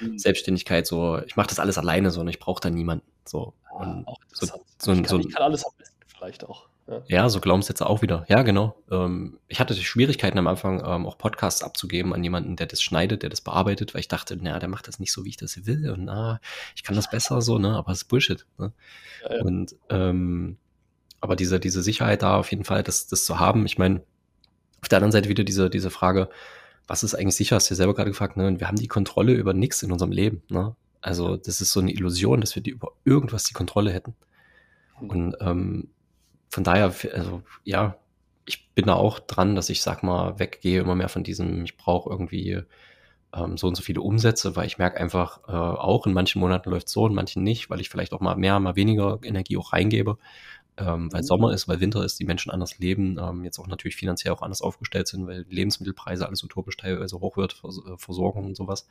mhm. 0.00 0.18
Selbstständigkeit, 0.18 0.84
so, 0.84 1.20
ich 1.24 1.36
mache 1.36 1.48
das 1.48 1.60
alles 1.60 1.78
alleine 1.78 2.10
so 2.10 2.22
und 2.22 2.28
ich 2.28 2.40
brauche 2.40 2.60
da 2.60 2.70
niemanden, 2.70 3.06
so. 3.24 3.54
Ah, 3.70 4.02
ah, 4.04 4.14
so, 4.32 4.46
so, 4.78 4.92
ich, 4.92 4.98
kann, 4.98 5.06
so, 5.06 5.18
ich 5.20 5.32
kann 5.32 5.42
alles 5.42 5.64
am 5.64 5.72
besten 5.78 5.96
vielleicht 6.06 6.44
auch. 6.44 6.66
Ja. 6.88 7.02
ja, 7.08 7.28
so 7.28 7.40
Glaubenssätze 7.40 7.86
auch 7.86 8.02
wieder. 8.02 8.24
Ja, 8.28 8.42
genau. 8.42 8.80
Ähm, 8.90 9.38
ich 9.48 9.58
hatte 9.58 9.74
Schwierigkeiten 9.74 10.38
am 10.38 10.46
Anfang, 10.46 10.82
ähm, 10.86 11.06
auch 11.06 11.18
Podcasts 11.18 11.62
abzugeben 11.62 12.14
an 12.14 12.22
jemanden, 12.22 12.54
der 12.54 12.66
das 12.66 12.80
schneidet, 12.80 13.22
der 13.22 13.30
das 13.30 13.40
bearbeitet, 13.40 13.92
weil 13.92 14.00
ich 14.00 14.08
dachte, 14.08 14.36
naja, 14.36 14.60
der 14.60 14.68
macht 14.68 14.86
das 14.86 15.00
nicht 15.00 15.12
so, 15.12 15.24
wie 15.24 15.30
ich 15.30 15.36
das 15.36 15.66
will. 15.66 15.90
Und 15.90 16.04
na, 16.04 16.40
ich 16.76 16.84
kann 16.84 16.94
das 16.94 17.10
besser 17.10 17.40
so, 17.42 17.58
ne? 17.58 17.74
Aber 17.74 17.90
es 17.90 18.02
ist 18.02 18.08
Bullshit. 18.08 18.46
Ne? 18.58 18.72
Ja, 19.24 19.36
ja. 19.36 19.42
Und 19.42 19.74
ähm, 19.90 20.58
aber 21.20 21.34
diese, 21.34 21.58
diese 21.58 21.82
Sicherheit 21.82 22.22
da 22.22 22.36
auf 22.36 22.50
jeden 22.52 22.64
Fall, 22.64 22.84
das, 22.84 23.08
das 23.08 23.24
zu 23.24 23.40
haben, 23.40 23.66
ich 23.66 23.78
meine, 23.78 24.02
auf 24.80 24.88
der 24.88 24.98
anderen 24.98 25.12
Seite 25.12 25.28
wieder 25.28 25.42
diese, 25.42 25.68
diese 25.70 25.90
Frage, 25.90 26.28
was 26.86 27.02
ist 27.02 27.16
eigentlich 27.16 27.34
sicher, 27.34 27.56
hast 27.56 27.68
du 27.68 27.74
dir 27.74 27.76
selber 27.76 27.94
gerade 27.94 28.10
gefragt, 28.10 28.36
ne? 28.36 28.46
Und 28.46 28.60
wir 28.60 28.68
haben 28.68 28.78
die 28.78 28.86
Kontrolle 28.86 29.32
über 29.32 29.54
nichts 29.54 29.82
in 29.82 29.90
unserem 29.90 30.12
Leben, 30.12 30.42
ne? 30.48 30.76
Also, 31.00 31.36
das 31.36 31.60
ist 31.60 31.72
so 31.72 31.80
eine 31.80 31.92
Illusion, 31.92 32.40
dass 32.40 32.54
wir 32.54 32.62
die 32.62 32.70
über 32.70 32.92
irgendwas 33.04 33.44
die 33.44 33.54
Kontrolle 33.54 33.90
hätten. 33.90 34.14
Hm. 34.98 35.10
Und 35.10 35.36
ähm, 35.40 35.88
von 36.48 36.64
daher, 36.64 36.92
also 37.14 37.42
ja, 37.64 37.96
ich 38.46 38.70
bin 38.74 38.86
da 38.86 38.94
auch 38.94 39.18
dran, 39.18 39.56
dass 39.56 39.68
ich 39.70 39.82
sag 39.82 40.02
mal 40.02 40.38
weggehe 40.38 40.80
immer 40.80 40.94
mehr 40.94 41.08
von 41.08 41.24
diesem, 41.24 41.64
ich 41.64 41.76
brauche 41.76 42.10
irgendwie 42.10 42.62
ähm, 43.34 43.56
so 43.56 43.66
und 43.66 43.74
so 43.76 43.82
viele 43.82 44.00
Umsätze, 44.00 44.56
weil 44.56 44.66
ich 44.66 44.78
merke 44.78 44.98
einfach, 44.98 45.40
äh, 45.48 45.52
auch 45.52 46.06
in 46.06 46.12
manchen 46.12 46.40
Monaten 46.40 46.70
läuft 46.70 46.88
so, 46.88 47.06
in 47.06 47.14
manchen 47.14 47.42
nicht, 47.42 47.70
weil 47.70 47.80
ich 47.80 47.90
vielleicht 47.90 48.12
auch 48.12 48.20
mal 48.20 48.36
mehr, 48.36 48.58
mal 48.60 48.76
weniger 48.76 49.18
Energie 49.22 49.56
auch 49.56 49.72
reingebe, 49.72 50.18
ähm, 50.78 51.12
weil 51.12 51.22
mhm. 51.22 51.26
Sommer 51.26 51.52
ist, 51.52 51.68
weil 51.68 51.80
Winter 51.80 52.04
ist, 52.04 52.20
die 52.20 52.24
Menschen 52.24 52.50
anders 52.50 52.78
leben, 52.78 53.18
ähm, 53.18 53.44
jetzt 53.44 53.58
auch 53.58 53.66
natürlich 53.66 53.96
finanziell 53.96 54.32
auch 54.34 54.42
anders 54.42 54.62
aufgestellt 54.62 55.08
sind, 55.08 55.26
weil 55.26 55.44
Lebensmittelpreise 55.48 56.26
alles 56.26 56.44
utopisch 56.44 56.76
teilweise 56.76 57.20
hoch 57.20 57.36
wird, 57.36 57.54
Vers 57.54 57.80
äh, 57.86 57.96
Versorgung 57.98 58.46
und 58.46 58.56
sowas. 58.56 58.88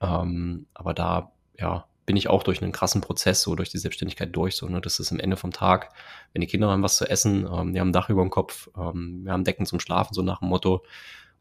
Ähm, 0.00 0.66
aber 0.74 0.94
da, 0.94 1.32
ja, 1.58 1.86
bin 2.06 2.16
ich 2.16 2.28
auch 2.28 2.44
durch 2.44 2.62
einen 2.62 2.72
krassen 2.72 3.00
Prozess, 3.00 3.42
so 3.42 3.56
durch 3.56 3.68
die 3.68 3.78
Selbstständigkeit 3.78 4.34
durch, 4.34 4.54
so, 4.54 4.68
ne, 4.68 4.80
das 4.80 5.00
ist 5.00 5.10
am 5.10 5.18
Ende 5.18 5.36
vom 5.36 5.52
Tag, 5.52 5.92
wenn 6.32 6.40
die 6.40 6.46
Kinder 6.46 6.70
haben 6.70 6.82
was 6.82 6.96
zu 6.96 7.10
essen, 7.10 7.46
ähm, 7.52 7.72
die 7.72 7.80
haben 7.80 7.88
ein 7.88 7.92
Dach 7.92 8.08
über 8.08 8.22
dem 8.22 8.30
Kopf, 8.30 8.70
ähm, 8.76 9.24
wir 9.24 9.32
haben 9.32 9.44
Decken 9.44 9.66
zum 9.66 9.80
Schlafen, 9.80 10.14
so 10.14 10.22
nach 10.22 10.38
dem 10.38 10.48
Motto, 10.48 10.84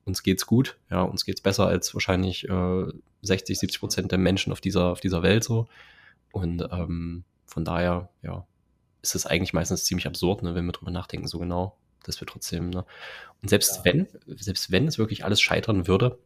uns 0.06 0.24
geht's 0.24 0.48
gut, 0.48 0.78
ja, 0.90 1.04
uns 1.04 1.24
geht's 1.24 1.42
besser 1.42 1.68
als 1.68 1.94
wahrscheinlich 1.94 2.50
äh, 2.50 2.86
60, 3.22 3.60
70 3.60 3.80
Prozent 3.80 4.12
der 4.12 4.20
Menschen 4.20 4.52
auf 4.52 4.60
dieser, 4.60 4.92
auf 4.92 5.00
dieser 5.00 5.24
Welt, 5.24 5.44
so. 5.44 5.68
Und 6.32 6.68
ähm, 6.72 7.24
von 7.46 7.64
daher, 7.64 8.10
ja, 8.24 8.46
ist 9.02 9.16
es 9.16 9.28
eigentlich 9.28 9.54
meistens 9.54 9.86
ziemlich 9.86 10.08
absurd, 10.08 10.42
ne, 10.42 10.56
wenn 10.56 10.66
wir 10.66 10.72
drüber 10.72 10.92
nachdenken, 10.92 11.28
so 11.28 11.38
genau, 11.38 11.78
dass 12.04 12.20
wir 12.20 12.28
trotzdem, 12.28 12.72
ne. 12.72 12.86
Und 13.42 13.50
selbst 13.50 13.78
ja. 13.78 13.86
wenn, 13.86 14.08
selbst 14.26 14.72
wenn 14.72 14.88
es 14.88 14.98
wirklich 14.98 15.26
alles 15.26 15.42
scheitern 15.42 15.88
würde, 15.88 16.18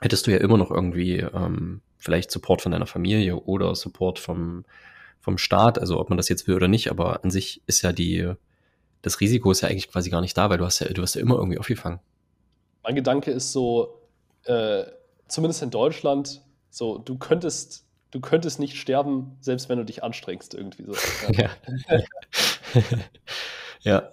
hättest 0.00 0.26
du 0.26 0.32
ja 0.32 0.38
immer 0.38 0.58
noch 0.58 0.72
irgendwie 0.72 1.18
ähm, 1.18 1.82
vielleicht 2.00 2.30
Support 2.30 2.62
von 2.62 2.72
deiner 2.72 2.86
Familie 2.86 3.36
oder 3.36 3.74
Support 3.74 4.18
vom, 4.18 4.64
vom 5.20 5.38
Staat, 5.38 5.78
also 5.78 6.00
ob 6.00 6.08
man 6.08 6.16
das 6.16 6.28
jetzt 6.28 6.48
will 6.48 6.56
oder 6.56 6.68
nicht, 6.68 6.90
aber 6.90 7.22
an 7.22 7.30
sich 7.30 7.62
ist 7.66 7.82
ja 7.82 7.92
die, 7.92 8.32
das 9.02 9.20
Risiko 9.20 9.52
ist 9.52 9.60
ja 9.60 9.68
eigentlich 9.68 9.88
quasi 9.88 10.10
gar 10.10 10.20
nicht 10.20 10.36
da, 10.36 10.50
weil 10.50 10.58
du 10.58 10.64
hast 10.64 10.80
ja, 10.80 10.88
du 10.88 11.02
hast 11.02 11.14
ja 11.14 11.20
immer 11.20 11.36
irgendwie 11.36 11.58
aufgefangen. 11.58 12.00
Mein 12.82 12.94
Gedanke 12.94 13.30
ist 13.30 13.52
so, 13.52 14.00
äh, 14.44 14.84
zumindest 15.28 15.62
in 15.62 15.70
Deutschland, 15.70 16.42
so, 16.70 16.98
du 16.98 17.18
könntest, 17.18 17.84
du 18.10 18.20
könntest 18.20 18.58
nicht 18.58 18.76
sterben, 18.76 19.36
selbst 19.40 19.68
wenn 19.68 19.78
du 19.78 19.84
dich 19.84 20.02
anstrengst, 20.02 20.54
irgendwie 20.54 20.84
so. 20.84 20.94
Ja. 21.32 21.50
Ja. 23.82 24.10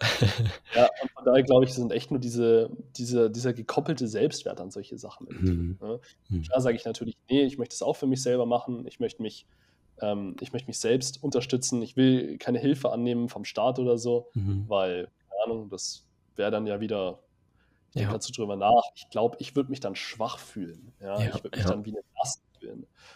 ja, 0.76 0.90
und 1.02 1.12
von 1.12 1.26
daher 1.26 1.44
glaube 1.44 1.66
ich, 1.66 1.74
sind 1.74 1.92
echt 1.92 2.12
nur 2.12 2.20
diese, 2.20 2.70
diese, 2.96 3.30
dieser 3.30 3.54
gekoppelte 3.54 4.08
Selbstwert 4.08 4.62
an 4.62 4.72
solche 4.72 4.98
Sachen. 4.98 5.28
Mhm. 5.30 5.78
Ne? 5.82 6.00
Mhm. 6.30 6.42
Klar 6.44 6.62
sage 6.62 6.78
ich 6.78 6.86
natürlich, 6.86 7.18
nee, 7.30 7.44
ich 7.44 7.58
möchte 7.58 7.74
es 7.74 7.82
auch 7.82 7.96
für 7.96 8.08
mich 8.08 8.22
selber 8.22 8.46
machen. 8.46 8.88
Ich 8.88 9.00
möchte 9.00 9.22
mich, 9.22 9.46
ähm, 10.02 10.36
ich 10.40 10.54
möchte 10.54 10.68
mich 10.68 10.80
selbst 10.80 11.22
unterstützen. 11.22 11.82
Ich 11.82 11.98
will 11.98 12.38
keine 12.38 12.60
Hilfe 12.60 12.92
annehmen 12.92 13.30
vom 13.30 13.44
Staat 13.44 13.80
oder 13.80 13.98
so, 13.98 14.30
mhm. 14.34 14.66
weil, 14.68 15.10
keine 15.30 15.44
Ahnung, 15.46 15.70
das 15.70 16.06
wäre 16.36 16.52
dann 16.52 16.66
ja 16.66 16.80
wieder, 16.80 17.20
ich 17.90 17.96
denke 17.96 18.10
ja. 18.10 18.14
dazu 18.14 18.32
drüber 18.32 18.56
nach. 18.56 18.84
Ich 18.96 19.10
glaube, 19.10 19.36
ich 19.40 19.56
würde 19.56 19.70
mich 19.70 19.82
dann 19.82 19.96
schwach 19.96 20.40
fühlen. 20.40 20.94
Ja? 21.02 21.20
ja 21.20 21.36
ich 21.36 21.44
würde 21.44 21.58
mich 21.58 21.66
ja. 21.66 21.72
dann 21.72 21.86
wie 21.86 21.92
eine 21.92 22.02
Last. 22.18 22.42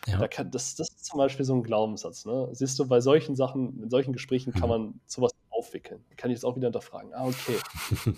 Ja. 0.08 0.18
Da 0.18 0.28
kann, 0.28 0.52
das, 0.52 0.76
das 0.76 0.90
ist 0.90 1.06
zum 1.06 1.18
Beispiel 1.18 1.46
so 1.46 1.54
ein 1.56 1.64
Glaubenssatz. 1.64 2.26
Ne? 2.26 2.50
Siehst 2.52 2.78
du, 2.80 2.88
bei 2.88 3.02
solchen 3.02 3.36
Sachen, 3.36 3.82
in 3.84 3.90
solchen 3.90 4.14
Gesprächen 4.14 4.54
kann 4.54 4.64
mhm. 4.64 4.70
man 4.70 5.00
sowas 5.08 5.32
aufwickeln. 5.62 6.04
Kann 6.18 6.32
ich 6.32 6.36
jetzt 6.38 6.44
auch 6.44 6.56
wieder 6.56 6.68
hinterfragen. 6.68 7.14
Ah, 7.14 7.28
okay. 7.28 7.58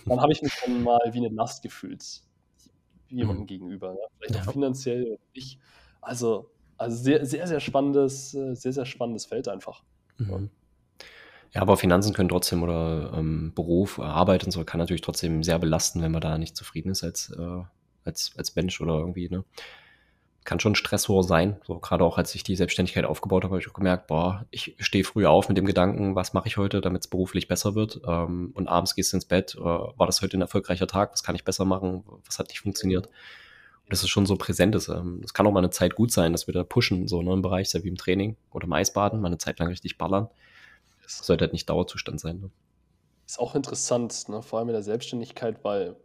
Dann 0.06 0.22
habe 0.22 0.32
ich 0.32 0.41
mich 0.41 0.53
dann 0.64 0.82
mal 0.82 1.02
wie 1.11 1.18
eine 1.18 1.28
Last 1.28 1.61
gefühlt, 1.61 2.22
jemandem 3.10 3.44
mhm. 3.44 3.48
gegenüber. 3.48 3.91
Ne? 3.91 3.99
Vielleicht 4.18 4.36
ja. 4.36 4.41
auch 4.41 4.53
finanziell 4.53 5.03
oder 5.03 5.22
nicht. 5.36 5.60
Also, 6.02 6.49
also 6.78 6.95
sehr, 6.95 7.26
sehr, 7.26 7.48
sehr 7.48 7.60
spannendes, 7.60 8.34
äh, 8.34 8.56
sehr, 8.56 8.72
sehr 8.72 8.86
spannendes 8.86 9.26
Feld 9.26 9.49
einfach. 9.49 9.84
Mhm. 10.18 10.49
Ja, 11.53 11.61
aber 11.61 11.78
Finanzen 11.78 12.14
können 12.14 12.30
trotzdem 12.30 12.64
oder 12.64 13.11
ähm, 13.14 13.52
Beruf, 13.53 13.99
Arbeit 13.99 14.45
und 14.45 14.52
so 14.52 14.64
kann 14.64 14.80
natürlich 14.80 15.02
trotzdem 15.02 15.44
sehr 15.44 15.60
belasten, 15.60 16.02
wenn 16.02 16.11
man 16.11 16.22
da 16.22 16.38
nicht 16.38 16.56
zufrieden 16.56 16.90
ist 16.90 17.03
als, 17.03 17.30
äh, 17.38 17.61
als, 18.06 18.32
als 18.38 18.56
Mensch 18.56 18.80
oder 18.82 18.99
irgendwie, 18.99 19.30
ne? 19.30 19.44
Kann 20.45 20.60
schon 20.60 20.76
Stressor 20.76 21.24
sein. 21.24 21.57
So 21.65 21.80
gerade 21.80 22.03
auch 22.03 22.18
als 22.18 22.36
ich 22.36 22.44
die 22.44 22.56
Selbstständigkeit 22.56 23.06
aufgebaut 23.06 23.44
habe, 23.44 23.53
habe 23.53 23.61
ich 23.61 23.70
auch 23.70 23.74
gemerkt, 23.74 24.07
boah, 24.07 24.45
ich 24.52 24.76
stehe 24.80 25.03
früh 25.03 25.26
auf 25.26 25.48
mit 25.48 25.57
dem 25.57 25.65
Gedanken, 25.65 26.15
was 26.15 26.34
mache 26.34 26.48
ich 26.48 26.57
heute, 26.57 26.82
damit 26.82 27.02
es 27.03 27.07
beruflich 27.07 27.48
besser 27.48 27.76
wird. 27.76 28.02
Ähm, 28.06 28.52
und 28.53 28.68
abends 28.68 28.95
gehst 28.95 29.14
du 29.14 29.18
ins 29.18 29.26
Bett, 29.26 29.56
äh, 29.56 29.61
war 29.61 30.06
das 30.06 30.22
heute 30.22 30.38
ein 30.38 30.41
erfolgreicher 30.41 30.88
Tag, 30.88 31.11
was 31.14 31.24
kann 31.24 31.36
ich 31.36 31.44
besser 31.44 31.65
machen, 31.65 32.03
was 32.26 32.40
hat 32.40 32.49
nicht 32.49 32.60
funktioniert. 32.60 33.07
Und 33.07 33.91
das 33.91 34.02
ist 34.02 34.10
schon 34.10 34.26
so 34.26 34.36
präsent 34.36 34.76
ist. 34.76 34.90
Ähm, 34.90 35.22
es 35.24 35.34
kann 35.34 35.45
auch 35.48 35.52
mal 35.52 35.60
eine 35.60 35.70
Zeit 35.70 35.95
gut 35.95 36.11
sein, 36.11 36.32
dass 36.32 36.48
wir 36.48 36.53
da 36.53 36.64
pushen, 36.64 37.07
so 37.07 37.22
ne, 37.22 37.34
im 37.34 37.41
Bereich, 37.41 37.70
sehr 37.70 37.84
wie 37.84 37.90
im 37.90 37.98
Training 37.98 38.36
oder 38.52 38.65
im 38.65 38.74
Eisbaden, 38.74 39.22
mal 39.22 39.28
eine 39.28 39.38
Zeit 39.38 39.60
lang 39.60 39.70
richtig 39.70 39.98
ballern. 39.98 40.30
Das 41.03 41.20
sollte 41.20 41.44
halt 41.44 41.53
nicht 41.53 41.70
Dauerzustand 41.70 42.20
sein. 42.20 42.40
Ne? 42.40 42.49
Ist 43.28 43.40
auch 43.40 43.56
interessant, 43.56 44.30
ne? 44.30 44.41
vor 44.41 44.60
allem 44.60 44.70
in 44.70 44.74
der 44.74 44.84
Selbstständigkeit, 44.84 45.64
weil, 45.64 45.95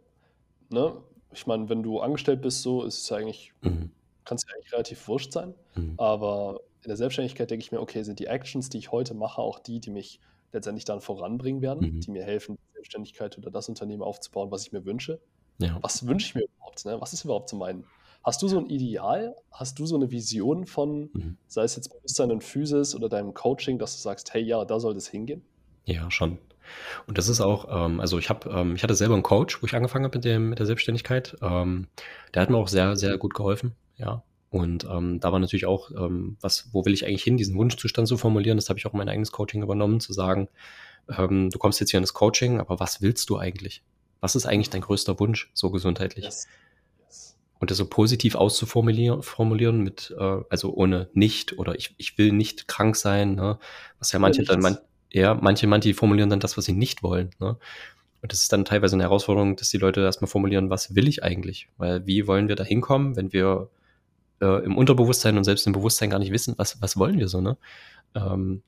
ne, 0.69 0.93
ich 1.31 1.47
meine, 1.47 1.69
wenn 1.69 1.83
du 1.83 1.99
angestellt 1.99 2.41
bist, 2.41 2.61
so 2.61 2.83
ist 2.83 3.01
es 3.01 3.09
ja 3.09 3.17
eigentlich, 3.17 3.53
mhm. 3.61 3.91
Kann 4.29 4.35
es 4.35 4.45
ja 4.47 4.53
eigentlich 4.55 4.71
relativ 4.71 5.07
wurscht 5.07 5.33
sein. 5.33 5.55
Mhm. 5.75 5.95
Aber 5.97 6.61
in 6.83 6.89
der 6.89 6.97
Selbstständigkeit 6.97 7.49
denke 7.49 7.65
ich 7.65 7.71
mir, 7.71 7.81
okay, 7.81 8.03
sind 8.03 8.19
die 8.19 8.27
Actions, 8.27 8.69
die 8.69 8.77
ich 8.77 8.91
heute 8.91 9.15
mache, 9.15 9.41
auch 9.41 9.57
die, 9.57 9.79
die 9.79 9.89
mich 9.89 10.19
letztendlich 10.51 10.85
dann 10.85 11.01
voranbringen 11.01 11.61
werden, 11.61 11.95
mhm. 11.95 12.01
die 12.01 12.11
mir 12.11 12.23
helfen, 12.23 12.55
die 12.55 12.73
Selbstständigkeit 12.75 13.37
oder 13.37 13.49
das 13.49 13.67
Unternehmen 13.69 14.03
aufzubauen, 14.03 14.51
was 14.51 14.63
ich 14.65 14.71
mir 14.71 14.85
wünsche. 14.85 15.19
Ja. 15.57 15.77
Was 15.81 16.05
wünsche 16.05 16.27
ich 16.27 16.35
mir 16.35 16.43
überhaupt? 16.43 16.85
Ne? 16.85 17.01
Was 17.01 17.13
ist 17.13 17.25
überhaupt 17.25 17.49
so 17.49 17.57
mein, 17.57 17.83
Hast 18.23 18.41
du 18.41 18.47
so 18.47 18.59
ein 18.59 18.67
Ideal? 18.67 19.35
Hast 19.51 19.79
du 19.79 19.85
so 19.85 19.95
eine 19.95 20.11
Vision 20.11 20.65
von, 20.65 21.09
mhm. 21.13 21.37
sei 21.47 21.63
es 21.63 21.75
jetzt 21.75 21.89
Bewusstsein 21.89 22.31
und 22.31 22.43
Physis 22.43 22.93
oder 22.93 23.09
deinem 23.09 23.33
Coaching, 23.33 23.79
dass 23.79 23.95
du 23.95 24.01
sagst, 24.01 24.33
hey, 24.33 24.43
ja, 24.43 24.65
da 24.65 24.79
soll 24.79 24.93
das 24.93 25.07
hingehen? 25.07 25.41
Ja, 25.85 26.11
schon. 26.11 26.37
Und 27.07 27.17
das 27.17 27.29
ist 27.29 27.41
auch, 27.41 27.67
ähm, 27.69 27.99
also 27.99 28.19
ich 28.19 28.29
habe, 28.29 28.49
ähm, 28.49 28.75
ich 28.75 28.83
hatte 28.83 28.93
selber 28.93 29.15
einen 29.15 29.23
Coach, 29.23 29.61
wo 29.61 29.65
ich 29.65 29.73
angefangen 29.73 30.05
habe 30.05 30.17
mit, 30.17 30.25
dem, 30.25 30.49
mit 30.49 30.59
der 30.59 30.65
Selbstständigkeit. 30.65 31.37
Ähm, 31.41 31.87
der 32.33 32.41
hat 32.41 32.49
mir 32.49 32.57
auch 32.57 32.67
sehr, 32.67 32.95
sehr 32.95 33.17
gut 33.17 33.33
geholfen, 33.33 33.73
ja. 33.99 34.23
Und 34.49 34.85
ähm, 34.85 35.19
da 35.19 35.31
war 35.31 35.37
natürlich 35.37 35.67
auch, 35.67 35.91
ähm, 35.91 36.37
was, 36.41 36.69
wo 36.71 36.83
will 36.83 36.93
ich 36.93 37.05
eigentlich 37.05 37.23
hin, 37.23 37.37
diesen 37.37 37.55
Wunschzustand 37.55 38.07
zu 38.07 38.17
formulieren. 38.17 38.57
Das 38.57 38.69
habe 38.69 38.79
ich 38.79 38.87
auch 38.87 38.93
in 38.93 38.97
mein 38.97 39.09
eigenes 39.09 39.31
Coaching 39.31 39.61
übernommen, 39.61 39.99
zu 39.99 40.11
sagen, 40.11 40.49
ähm, 41.15 41.51
du 41.51 41.59
kommst 41.59 41.79
jetzt 41.79 41.91
hier 41.91 41.99
in 41.99 42.03
das 42.03 42.15
Coaching, 42.15 42.59
aber 42.59 42.79
was 42.79 43.01
willst 43.01 43.29
du 43.29 43.37
eigentlich? 43.37 43.83
Was 44.21 44.35
ist 44.35 44.47
eigentlich 44.47 44.71
dein 44.71 44.81
größter 44.81 45.19
Wunsch, 45.19 45.51
so 45.53 45.69
gesundheitlich? 45.69 46.25
Yes 46.25 46.47
und 47.59 47.71
das 47.71 47.77
so 47.77 47.85
positiv 47.85 48.35
auszuformulieren, 48.35 49.21
formulieren 49.21 49.81
mit, 49.81 50.15
äh, 50.17 50.37
also 50.49 50.73
ohne 50.73 51.09
nicht 51.13 51.59
oder 51.59 51.75
ich, 51.75 51.93
ich 51.97 52.17
will 52.17 52.31
nicht 52.31 52.67
krank 52.67 52.95
sein, 52.95 53.35
ne? 53.35 53.59
was 53.99 54.11
ja 54.11 54.19
manche 54.19 54.43
dann, 54.43 54.61
man, 54.61 54.77
ja, 55.11 55.33
manche, 55.35 55.67
manche 55.67 55.93
formulieren 55.93 56.29
dann 56.29 56.39
das, 56.39 56.57
was 56.57 56.65
sie 56.65 56.73
nicht 56.73 57.03
wollen. 57.03 57.31
Ne? 57.39 57.57
Und 58.21 58.31
das 58.31 58.41
ist 58.41 58.53
dann 58.53 58.65
teilweise 58.65 58.95
eine 58.95 59.03
Herausforderung, 59.03 59.55
dass 59.55 59.69
die 59.69 59.77
Leute 59.77 60.01
erstmal 60.01 60.29
formulieren, 60.29 60.69
was 60.69 60.95
will 60.95 61.07
ich 61.07 61.23
eigentlich? 61.23 61.69
Weil 61.77 62.05
wie 62.05 62.27
wollen 62.27 62.47
wir 62.47 62.55
da 62.55 62.63
hinkommen, 62.63 63.15
wenn 63.15 63.33
wir 63.33 63.69
äh, 64.41 64.63
im 64.63 64.77
Unterbewusstsein 64.77 65.37
und 65.37 65.43
selbst 65.43 65.67
im 65.67 65.73
Bewusstsein 65.73 66.09
gar 66.09 66.19
nicht 66.19 66.31
wissen, 66.31 66.55
was, 66.57 66.81
was 66.81 66.97
wollen 66.97 67.17
wir 67.17 67.27
so, 67.27 67.41
ne? 67.41 67.57
Ähm, 68.15 68.63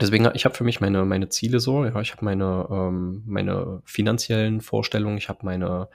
deswegen, 0.00 0.30
ich 0.34 0.44
habe 0.44 0.54
für 0.54 0.64
mich 0.64 0.80
meine, 0.80 1.04
meine 1.04 1.28
Ziele 1.28 1.60
so, 1.60 1.84
ja, 1.84 2.00
ich 2.00 2.12
habe 2.12 2.24
meine, 2.24 2.66
ähm, 2.70 3.22
meine 3.26 3.82
finanziellen 3.84 4.60
Vorstellungen, 4.60 5.18
ich 5.18 5.28
habe 5.28 5.40
meine 5.44 5.88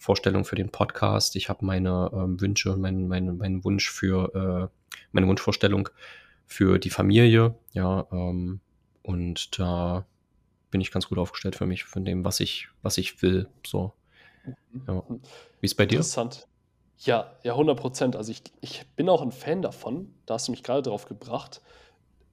Vorstellung 0.00 0.44
für 0.46 0.56
den 0.56 0.70
Podcast. 0.70 1.36
Ich 1.36 1.48
habe 1.48 1.64
meine 1.64 2.10
ähm, 2.12 2.40
Wünsche 2.40 2.72
und 2.72 2.80
meinen 2.80 3.06
mein, 3.06 3.36
mein 3.36 3.62
Wunsch 3.64 3.90
für 3.90 4.34
äh, 4.34 4.94
meine 5.12 5.26
Wunschvorstellung 5.26 5.90
für 6.46 6.78
die 6.78 6.90
Familie. 6.90 7.54
Ja, 7.72 8.06
ähm, 8.10 8.60
und 9.02 9.58
da 9.58 10.06
bin 10.70 10.80
ich 10.80 10.90
ganz 10.90 11.08
gut 11.08 11.18
aufgestellt 11.18 11.56
für 11.56 11.66
mich, 11.66 11.84
von 11.84 12.04
dem, 12.04 12.24
was 12.24 12.40
ich, 12.40 12.68
was 12.82 12.96
ich 12.96 13.20
will. 13.22 13.48
So. 13.64 13.92
Ja. 14.86 15.04
Wie 15.60 15.66
ist 15.66 15.74
bei 15.74 15.84
dir? 15.84 15.96
Interessant. 15.96 16.48
Ja, 17.00 17.32
ja, 17.42 17.52
100 17.52 17.78
Prozent. 17.78 18.16
Also 18.16 18.30
ich, 18.30 18.42
ich 18.60 18.86
bin 18.96 19.08
auch 19.08 19.22
ein 19.22 19.32
Fan 19.32 19.62
davon, 19.62 20.14
da 20.26 20.34
hast 20.34 20.48
du 20.48 20.52
mich 20.52 20.62
gerade 20.62 20.82
drauf 20.82 21.06
gebracht, 21.06 21.62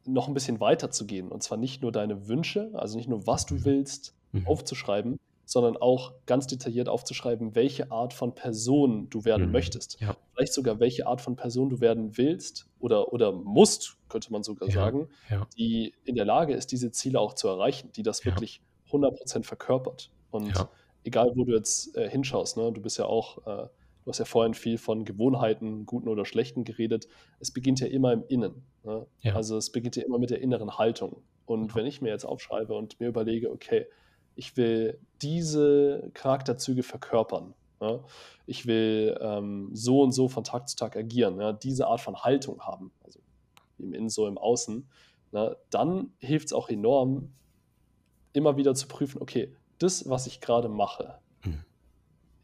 noch 0.06 0.28
ein 0.28 0.34
bisschen 0.34 0.60
weiter 0.60 0.92
zu 0.92 1.06
gehen. 1.06 1.30
Und 1.30 1.42
zwar 1.44 1.58
nicht 1.58 1.82
nur 1.82 1.92
deine 1.92 2.28
Wünsche, 2.28 2.72
also 2.74 2.98
nicht 2.98 3.10
nur, 3.10 3.26
was 3.28 3.46
du 3.46 3.64
willst, 3.64 4.14
mhm. 4.32 4.48
aufzuschreiben, 4.48 5.20
sondern 5.46 5.78
auch 5.78 6.14
ganz 6.26 6.48
detailliert 6.48 6.90
aufzuschreiben, 6.90 7.56
welche 7.56 7.92
Art 7.92 8.14
von 8.14 8.36
Person 8.36 9.10
du 9.10 9.24
werden 9.24 9.48
mhm. 9.48 9.54
möchtest. 9.54 10.00
Ja. 10.02 10.16
Vielleicht 10.34 10.54
sogar, 10.54 10.82
welche 10.82 11.08
Art 11.08 11.22
von 11.22 11.38
Person 11.38 11.70
du 11.70 11.80
werden 11.80 12.18
willst 12.18 12.68
oder, 12.80 13.14
oder 13.14 13.32
musst, 13.32 13.98
könnte 14.10 14.32
man 14.34 14.44
sogar 14.44 14.68
ja. 14.68 14.76
sagen, 14.76 15.08
ja. 15.30 15.48
die 15.58 15.94
in 16.04 16.16
der 16.16 16.26
Lage 16.26 16.54
ist, 16.54 16.74
diese 16.74 16.92
Ziele 16.92 17.22
auch 17.22 17.34
zu 17.34 17.48
erreichen, 17.48 17.92
die 17.94 18.04
das 18.04 18.26
wirklich 18.26 18.62
100% 18.92 19.44
verkörpert. 19.44 20.12
Und 20.32 20.54
egal, 21.06 21.32
wo 21.36 21.46
du 21.46 21.56
jetzt 21.56 21.96
äh, 21.96 22.10
hinschaust, 22.10 22.58
ne, 22.58 22.72
du 22.74 22.82
bist 22.82 22.98
ja 22.98 23.06
auch, 23.06 23.46
äh, 23.48 23.68
du 24.08 24.12
hast 24.12 24.20
ja 24.20 24.26
vorhin 24.26 24.54
viel 24.54 24.78
von 24.78 25.04
Gewohnheiten, 25.04 25.86
guten 25.86 26.08
oder 26.08 26.24
schlechten 26.24 26.64
geredet. 26.64 27.10
Es 27.42 27.52
beginnt 27.52 27.82
ja 27.82 27.88
immer 27.88 28.14
im 28.14 28.24
Innen. 28.30 28.64
Ne? 28.86 29.06
Also 29.34 29.58
es 29.58 29.70
beginnt 29.70 29.98
ja 29.98 30.04
immer 30.04 30.18
mit 30.18 30.30
der 30.30 30.40
inneren 30.40 30.78
Haltung. 30.78 31.24
Und 31.46 31.76
wenn 31.76 31.86
ich 31.86 32.02
mir 32.02 32.08
jetzt 32.08 32.24
aufschreibe 32.24 32.74
und 32.74 33.02
mir 33.02 33.10
überlege, 33.10 33.52
okay, 33.52 33.86
ich 34.36 34.56
will 34.56 34.98
diese 35.22 36.10
Charakterzüge 36.14 36.84
verkörpern. 36.84 37.54
Ja? 37.82 38.00
Ich 38.46 38.66
will 38.66 39.18
ähm, 39.20 39.72
so 39.74 40.02
und 40.04 40.14
so 40.14 40.30
von 40.30 40.46
Tag 40.46 40.70
zu 40.70 40.78
Tag 40.78 40.96
agieren, 40.96 41.38
ja? 41.42 41.52
diese 41.52 41.88
Art 41.88 42.00
von 42.00 42.16
Haltung 42.16 42.62
haben, 42.62 42.94
also 43.04 43.20
im 43.78 43.94
Innen 43.94 44.08
so 44.08 44.26
im 44.26 44.38
Außen. 44.38 44.88
Ja? 45.34 45.58
Dann 45.70 46.14
hilft 46.20 46.46
es 46.46 46.54
auch 46.54 46.70
enorm, 46.70 47.34
immer 48.32 48.56
wieder 48.56 48.74
zu 48.74 48.88
prüfen, 48.88 49.22
okay, 49.22 49.54
das, 49.80 50.08
was 50.10 50.28
ich 50.28 50.40
gerade 50.40 50.70
mache. 50.70 51.20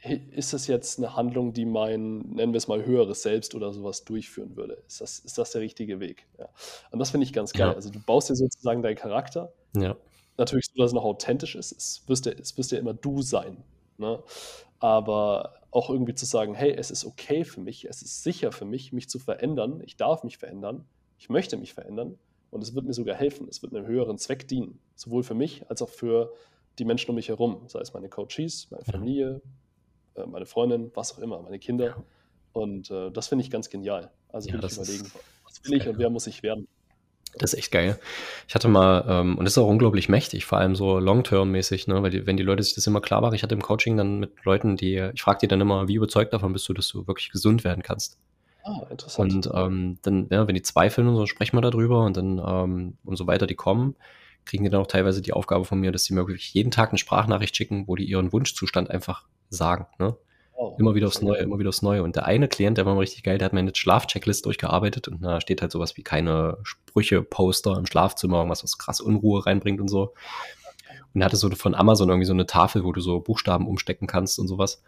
Ist 0.04 0.54
das 0.54 0.68
jetzt 0.68 0.98
eine 0.98 1.16
Handlung, 1.16 1.54
die 1.54 1.66
mein, 1.66 2.20
nennen 2.20 2.54
wir 2.54 2.58
es 2.58 2.68
mal, 2.68 2.86
höheres 2.86 3.22
Selbst 3.24 3.56
oder 3.56 3.72
sowas 3.72 4.04
durchführen 4.04 4.56
würde? 4.56 4.84
Ist 4.88 5.02
das, 5.02 5.20
ist 5.20 5.38
das 5.38 5.52
der 5.52 5.62
richtige 5.62 6.00
Weg? 6.00 6.28
Ja. 6.38 6.50
Und 6.92 7.00
das 7.00 7.12
finde 7.12 7.26
ich 7.26 7.34
ganz 7.34 7.54
geil. 7.54 7.70
Ja. 7.70 7.74
Also 7.74 7.90
du 7.90 8.00
baust 8.00 8.30
dir 8.30 8.36
sozusagen 8.36 8.82
deinen 8.82 8.96
Charakter 8.96 9.54
ja 9.76 9.96
natürlich 10.38 10.66
so, 10.68 10.82
dass 10.82 10.92
es 10.92 10.94
noch 10.94 11.04
authentisch 11.04 11.56
ist. 11.56 11.72
Es 11.72 12.04
wirst 12.08 12.26
ja, 12.26 12.32
es 12.34 12.58
wirst 12.58 12.72
ja 12.72 12.80
immer 12.80 12.94
du 12.94 13.22
sein. 13.22 13.64
Ne? 13.98 14.22
Aber 14.80 15.56
auch 15.72 15.90
irgendwie 15.90 16.14
zu 16.14 16.26
sagen, 16.26 16.54
hey, 16.54 16.72
es 16.72 16.92
ist 16.92 17.06
okay 17.06 17.44
für 17.44 17.62
mich, 17.62 17.86
es 17.86 18.02
ist 18.02 18.24
sicher 18.24 18.52
für 18.52 18.66
mich, 18.66 18.94
mich 18.94 19.10
zu 19.10 19.20
verändern. 19.20 19.82
Ich 19.86 19.98
darf 19.98 20.24
mich 20.24 20.38
verändern. 20.38 20.86
Ich 21.18 21.30
möchte 21.30 21.58
mich 21.58 21.74
verändern. 21.74 22.18
Und 22.52 22.62
es 22.62 22.76
wird 22.76 22.86
mir 22.86 22.94
sogar 22.94 23.16
helfen. 23.16 23.48
Es 23.50 23.64
wird 23.64 23.74
einem 23.74 23.88
höheren 23.88 24.18
Zweck 24.18 24.48
dienen. 24.48 24.80
Sowohl 24.96 25.24
für 25.24 25.34
mich 25.34 25.70
als 25.70 25.82
auch 25.82 25.90
für 25.90 26.34
die 26.80 26.86
Menschen 26.86 27.10
um 27.10 27.16
mich 27.16 27.30
herum. 27.30 27.64
Sei 27.68 27.80
es 27.80 27.94
meine 27.94 28.10
Coaches, 28.10 28.68
meine 28.70 28.84
Familie, 28.84 29.42
äh, 30.15 30.26
meine 30.26 30.45
Freundin, 30.45 30.91
was 30.94 31.14
auch 31.14 31.19
immer, 31.19 31.41
meine 31.41 31.60
Kinder. 31.60 32.03
Und 32.53 32.91
äh, 32.91 33.11
das 33.11 33.27
finde 33.27 33.44
ich 33.44 33.52
ganz 33.52 33.69
genial. 33.69 34.11
Also 34.30 34.49
ja, 34.49 34.56
wirklich 34.56 34.73
überlegen, 34.73 35.11
was 35.45 35.64
will 35.64 35.73
ich 35.73 35.88
und 35.88 35.98
wer 35.98 36.10
muss 36.10 36.27
ich 36.27 36.44
werden. 36.44 36.68
Das 37.38 37.53
ist 37.53 37.60
echt 37.60 37.72
geil. 37.72 37.99
Ich 38.48 38.53
hatte 38.53 38.68
mal, 38.68 39.06
ähm, 39.07 39.38
und 39.38 39.45
das 39.45 39.53
ist 39.53 39.57
auch 39.57 39.68
unglaublich 39.68 40.07
mächtig, 40.07 40.45
vor 40.45 40.60
allem 40.60 40.76
so 40.76 40.99
long-term-mäßig, 40.99 41.88
ne? 41.88 42.03
weil 42.03 42.11
die, 42.11 42.27
wenn 42.27 42.38
die 42.38 42.44
Leute 42.44 42.61
sich 42.61 42.76
das 42.76 42.85
immer 42.85 43.02
klar 43.02 43.22
machen, 43.22 43.34
ich 43.34 43.41
hatte 43.41 43.56
im 43.56 43.61
Coaching 43.61 43.98
dann 43.98 44.19
mit 44.19 44.45
Leuten, 44.45 44.77
die, 44.77 45.10
ich 45.14 45.22
frage 45.22 45.40
die 45.41 45.48
dann 45.48 45.60
immer, 45.60 45.88
wie 45.88 45.95
überzeugt 45.95 46.31
davon 46.31 46.53
bist 46.53 46.69
du, 46.69 46.73
dass 46.73 46.90
du 46.90 47.07
wirklich 47.07 47.31
gesund 47.31 47.64
werden 47.64 47.81
kannst? 47.81 48.19
Ah, 48.64 48.85
interessant. 48.90 49.48
Und 49.48 49.49
ähm, 49.53 49.98
dann, 50.03 50.27
ja, 50.30 50.48
wenn 50.48 50.56
die 50.56 50.61
zweifeln 50.61 51.07
und 51.07 51.15
so, 51.15 51.26
sprechen 51.26 51.57
wir 51.57 51.61
darüber 51.61 52.06
und 52.06 52.15
dann, 52.15 52.40
ähm, 52.45 52.98
umso 53.03 53.26
weiter 53.26 53.48
die 53.48 53.56
kommen, 53.56 53.95
kriegen 54.45 54.64
die 54.64 54.70
dann 54.70 54.82
auch 54.82 54.88
teilweise 54.88 55.22
die 55.22 55.34
Aufgabe 55.34 55.65
von 55.65 55.80
mir, 55.80 55.91
dass 55.91 56.06
sie 56.06 56.14
mir 56.14 56.28
wirklich 56.28 56.53
jeden 56.53 56.72
Tag 56.72 56.90
eine 56.90 56.98
Sprachnachricht 56.98 57.56
schicken, 57.56 57.88
wo 57.88 57.95
die 57.95 58.06
ihren 58.06 58.32
Wunschzustand 58.32 58.90
einfach 58.90 59.26
sagen. 59.49 59.88
Ne? 59.99 60.15
Oh, 60.56 60.76
immer 60.80 60.94
wieder 60.95 61.07
aufs 61.07 61.22
Neue, 61.22 61.40
immer 61.40 61.57
wieder 61.60 61.70
aufs 61.70 61.82
Neue. 61.82 62.03
Und 62.03 62.15
der 62.15 62.26
eine 62.26 62.48
Klient, 62.48 62.78
der 62.78 62.86
war 62.86 62.94
mal 62.94 63.02
richtig 63.02 63.24
geil, 63.24 63.38
der 63.38 63.45
hat 63.45 63.53
meine 63.53 63.74
Schlafchecklist 63.74 64.45
durchgearbeitet 64.45 65.07
und 65.07 65.22
da 65.22 65.41
steht 65.41 65.61
halt 65.61 65.72
sowas 65.72 65.98
wie 65.98 66.03
keine 66.03 66.57
Sprüche-Poster 66.64 67.78
im 67.78 67.86
Schlafzimmer, 67.86 68.38
irgendwas, 68.38 68.64
was 68.64 68.78
krass 68.78 69.02
Unruhe 69.02 69.45
reinbringt 69.45 69.82
und 69.82 69.88
so. 69.88 70.14
Und 71.14 71.22
er 71.22 71.26
hatte 71.26 71.35
so 71.38 71.49
von 71.52 71.76
Amazon 71.76 72.10
irgendwie 72.10 72.26
so 72.26 72.34
eine 72.34 72.48
Tafel, 72.48 72.84
wo 72.84 72.91
du 72.91 72.99
so 72.99 73.19
Buchstaben 73.19 73.68
umstecken 73.68 74.07
kannst 74.07 74.40
und 74.40 74.48
sowas. 74.48 74.81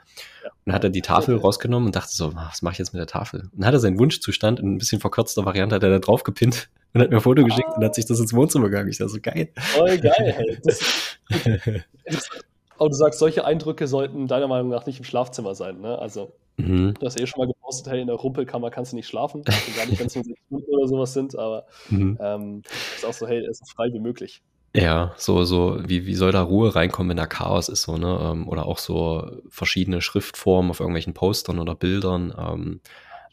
Ja. 0.44 0.50
Und 0.50 0.58
dann 0.66 0.76
hat 0.76 0.84
er 0.84 0.90
die 0.90 1.02
Tafel 1.02 1.38
rausgenommen 1.38 1.88
und 1.88 1.96
dachte 1.96 2.16
so, 2.16 2.34
was 2.34 2.62
mache 2.62 2.74
ich 2.74 2.80
jetzt 2.80 2.94
mit 2.94 3.00
der 3.00 3.08
Tafel? 3.08 3.42
Und 3.42 3.52
dann 3.60 3.68
hat 3.68 3.74
er 3.74 3.80
seinen 3.80 4.00
Wunschzustand 4.00 4.60
in 4.60 4.74
ein 4.74 4.78
bisschen 4.78 5.00
verkürzter 5.00 5.46
Variante 5.46 5.76
hat 5.76 5.84
er 5.84 5.92
da 5.92 6.00
drauf 6.00 6.24
gepinnt 6.24 6.70
und 6.94 7.02
hat 7.02 7.10
mir 7.10 7.18
ein 7.18 7.22
Foto 7.22 7.44
ah. 7.44 7.46
geschickt 7.46 7.70
und 7.76 7.84
hat 7.84 7.96
sich 7.96 8.06
das 8.06 8.20
ins 8.20 8.34
Wohnzimmer 8.34 8.70
gegangen. 8.70 8.90
Ich 8.90 8.98
dachte 8.98 9.12
so, 9.12 9.20
geil. 9.22 9.50
Voll 9.56 9.98
geil. 10.00 10.62
Das, 12.08 12.30
Aber 12.78 12.90
du 12.90 12.96
sagst, 12.96 13.20
solche 13.20 13.46
Eindrücke 13.46 13.88
sollten 13.88 14.28
deiner 14.28 14.48
Meinung 14.48 14.70
nach 14.70 14.86
nicht 14.86 15.00
im 15.00 15.06
Schlafzimmer 15.06 15.56
sein, 15.56 15.82
ne? 15.82 15.98
Also. 15.98 16.34
Mhm. 16.58 16.94
Du 17.00 17.06
hast 17.06 17.20
eh 17.20 17.28
schon 17.28 17.40
mal 17.40 17.48
gepostet, 17.48 17.92
hey, 17.92 18.02
in 18.02 18.08
der 18.08 18.16
Rumpelkammer 18.16 18.70
kannst 18.70 18.94
du 18.94 18.96
nicht 18.96 19.08
schlafen. 19.08 19.44
Also 19.46 19.72
gar 19.76 19.86
nicht, 19.88 20.00
wenn 20.00 20.08
es 20.08 20.16
nur 20.16 20.24
sechs 20.24 20.40
Stunden 20.48 20.74
oder 20.74 20.88
sowas 20.88 21.14
sind, 21.14 21.38
aber 21.38 21.66
mhm. 21.90 22.18
ähm, 22.22 22.62
ist 22.96 23.06
auch 23.06 23.14
so, 23.14 23.28
hey, 23.28 23.40
es 23.40 23.62
ist 23.62 23.74
frei 23.74 23.92
wie 23.92 24.00
möglich. 24.00 24.42
Ja, 24.76 25.14
so, 25.18 25.44
so, 25.46 25.80
wie, 25.86 26.06
wie 26.06 26.16
soll 26.16 26.32
da 26.32 26.42
Ruhe 26.42 26.76
reinkommen, 26.76 27.10
wenn 27.10 27.18
da 27.18 27.28
Chaos 27.28 27.70
ist, 27.70 27.84
so, 27.84 27.98
ne? 27.98 28.20
Ähm, 28.22 28.48
oder 28.48 28.66
auch 28.66 28.78
so 28.78 29.42
verschiedene 29.50 30.02
Schriftformen 30.02 30.72
auf 30.72 30.80
irgendwelchen 30.80 31.14
Postern 31.14 31.60
oder 31.60 31.76
Bildern. 31.76 32.34
Ähm, 32.38 32.82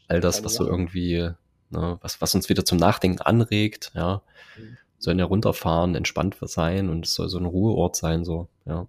all 0.07 0.21
das, 0.21 0.43
was 0.43 0.55
so 0.55 0.65
irgendwie, 0.65 1.29
ne, 1.69 1.97
was, 2.01 2.21
was 2.21 2.35
uns 2.35 2.49
wieder 2.49 2.65
zum 2.65 2.77
Nachdenken 2.77 3.21
anregt, 3.21 3.91
ja. 3.93 4.21
Mhm. 4.57 4.77
Sollen 4.99 5.19
ja 5.19 5.25
runterfahren, 5.25 5.95
entspannt 5.95 6.37
sein 6.41 6.89
und 6.89 7.05
es 7.05 7.15
soll 7.15 7.27
so 7.27 7.37
ein 7.37 7.45
Ruheort 7.45 7.95
sein, 7.95 8.23
so, 8.23 8.47
ja. 8.65 8.87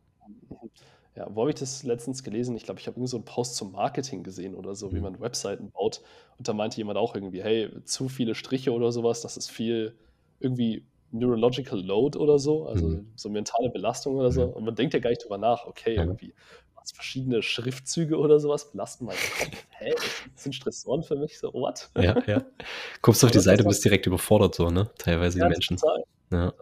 Ja, 1.16 1.28
wo 1.30 1.42
habe 1.42 1.50
ich 1.50 1.56
das 1.56 1.84
letztens 1.84 2.24
gelesen? 2.24 2.56
Ich 2.56 2.64
glaube, 2.64 2.80
ich 2.80 2.88
habe 2.88 2.96
irgendwie 2.96 3.10
so 3.10 3.16
einen 3.16 3.24
Post 3.24 3.54
zum 3.54 3.70
Marketing 3.70 4.24
gesehen 4.24 4.54
oder 4.54 4.74
so, 4.74 4.92
wie 4.92 4.96
mhm. 4.96 5.02
man 5.02 5.20
Webseiten 5.20 5.70
baut. 5.70 6.02
Und 6.38 6.48
da 6.48 6.52
meinte 6.52 6.76
jemand 6.76 6.98
auch 6.98 7.14
irgendwie, 7.14 7.42
hey, 7.42 7.70
zu 7.84 8.08
viele 8.08 8.34
Striche 8.34 8.72
oder 8.72 8.90
sowas, 8.90 9.20
das 9.20 9.36
ist 9.36 9.50
viel 9.50 9.96
irgendwie 10.40 10.84
Neurological 11.14 11.80
Load 11.80 12.18
oder 12.18 12.38
so, 12.38 12.66
also 12.66 12.88
mhm. 12.88 13.12
so 13.14 13.28
mentale 13.28 13.70
Belastung 13.70 14.16
oder 14.16 14.32
so. 14.32 14.44
Und 14.44 14.64
man 14.64 14.74
denkt 14.74 14.94
ja 14.94 15.00
gar 15.00 15.10
nicht 15.10 15.22
drüber 15.22 15.38
nach, 15.38 15.64
okay, 15.66 15.94
irgendwie, 15.94 16.34
was 16.74 16.92
verschiedene 16.92 17.42
Schriftzüge 17.42 18.18
oder 18.18 18.40
sowas 18.40 18.72
belasten 18.72 19.06
meinen 19.06 19.16
Kopf. 19.16 19.66
Hä, 19.78 19.94
das 19.94 20.42
sind 20.42 20.54
Stressoren 20.54 21.02
für 21.02 21.16
mich? 21.16 21.38
So, 21.38 21.52
what? 21.54 21.90
Ja, 21.96 22.20
ja. 22.26 22.44
Guckst 23.00 23.22
du 23.22 23.26
auf 23.28 23.30
die 23.30 23.38
Seite, 23.40 23.64
bist 23.64 23.84
direkt 23.84 24.06
überfordert 24.06 24.54
so, 24.54 24.70
ne? 24.70 24.90
Teilweise 24.98 25.38
ja, 25.38 25.46
die 25.46 25.52
Menschen. 25.52 25.76
Total. 25.76 26.04
Ja. 26.30 26.52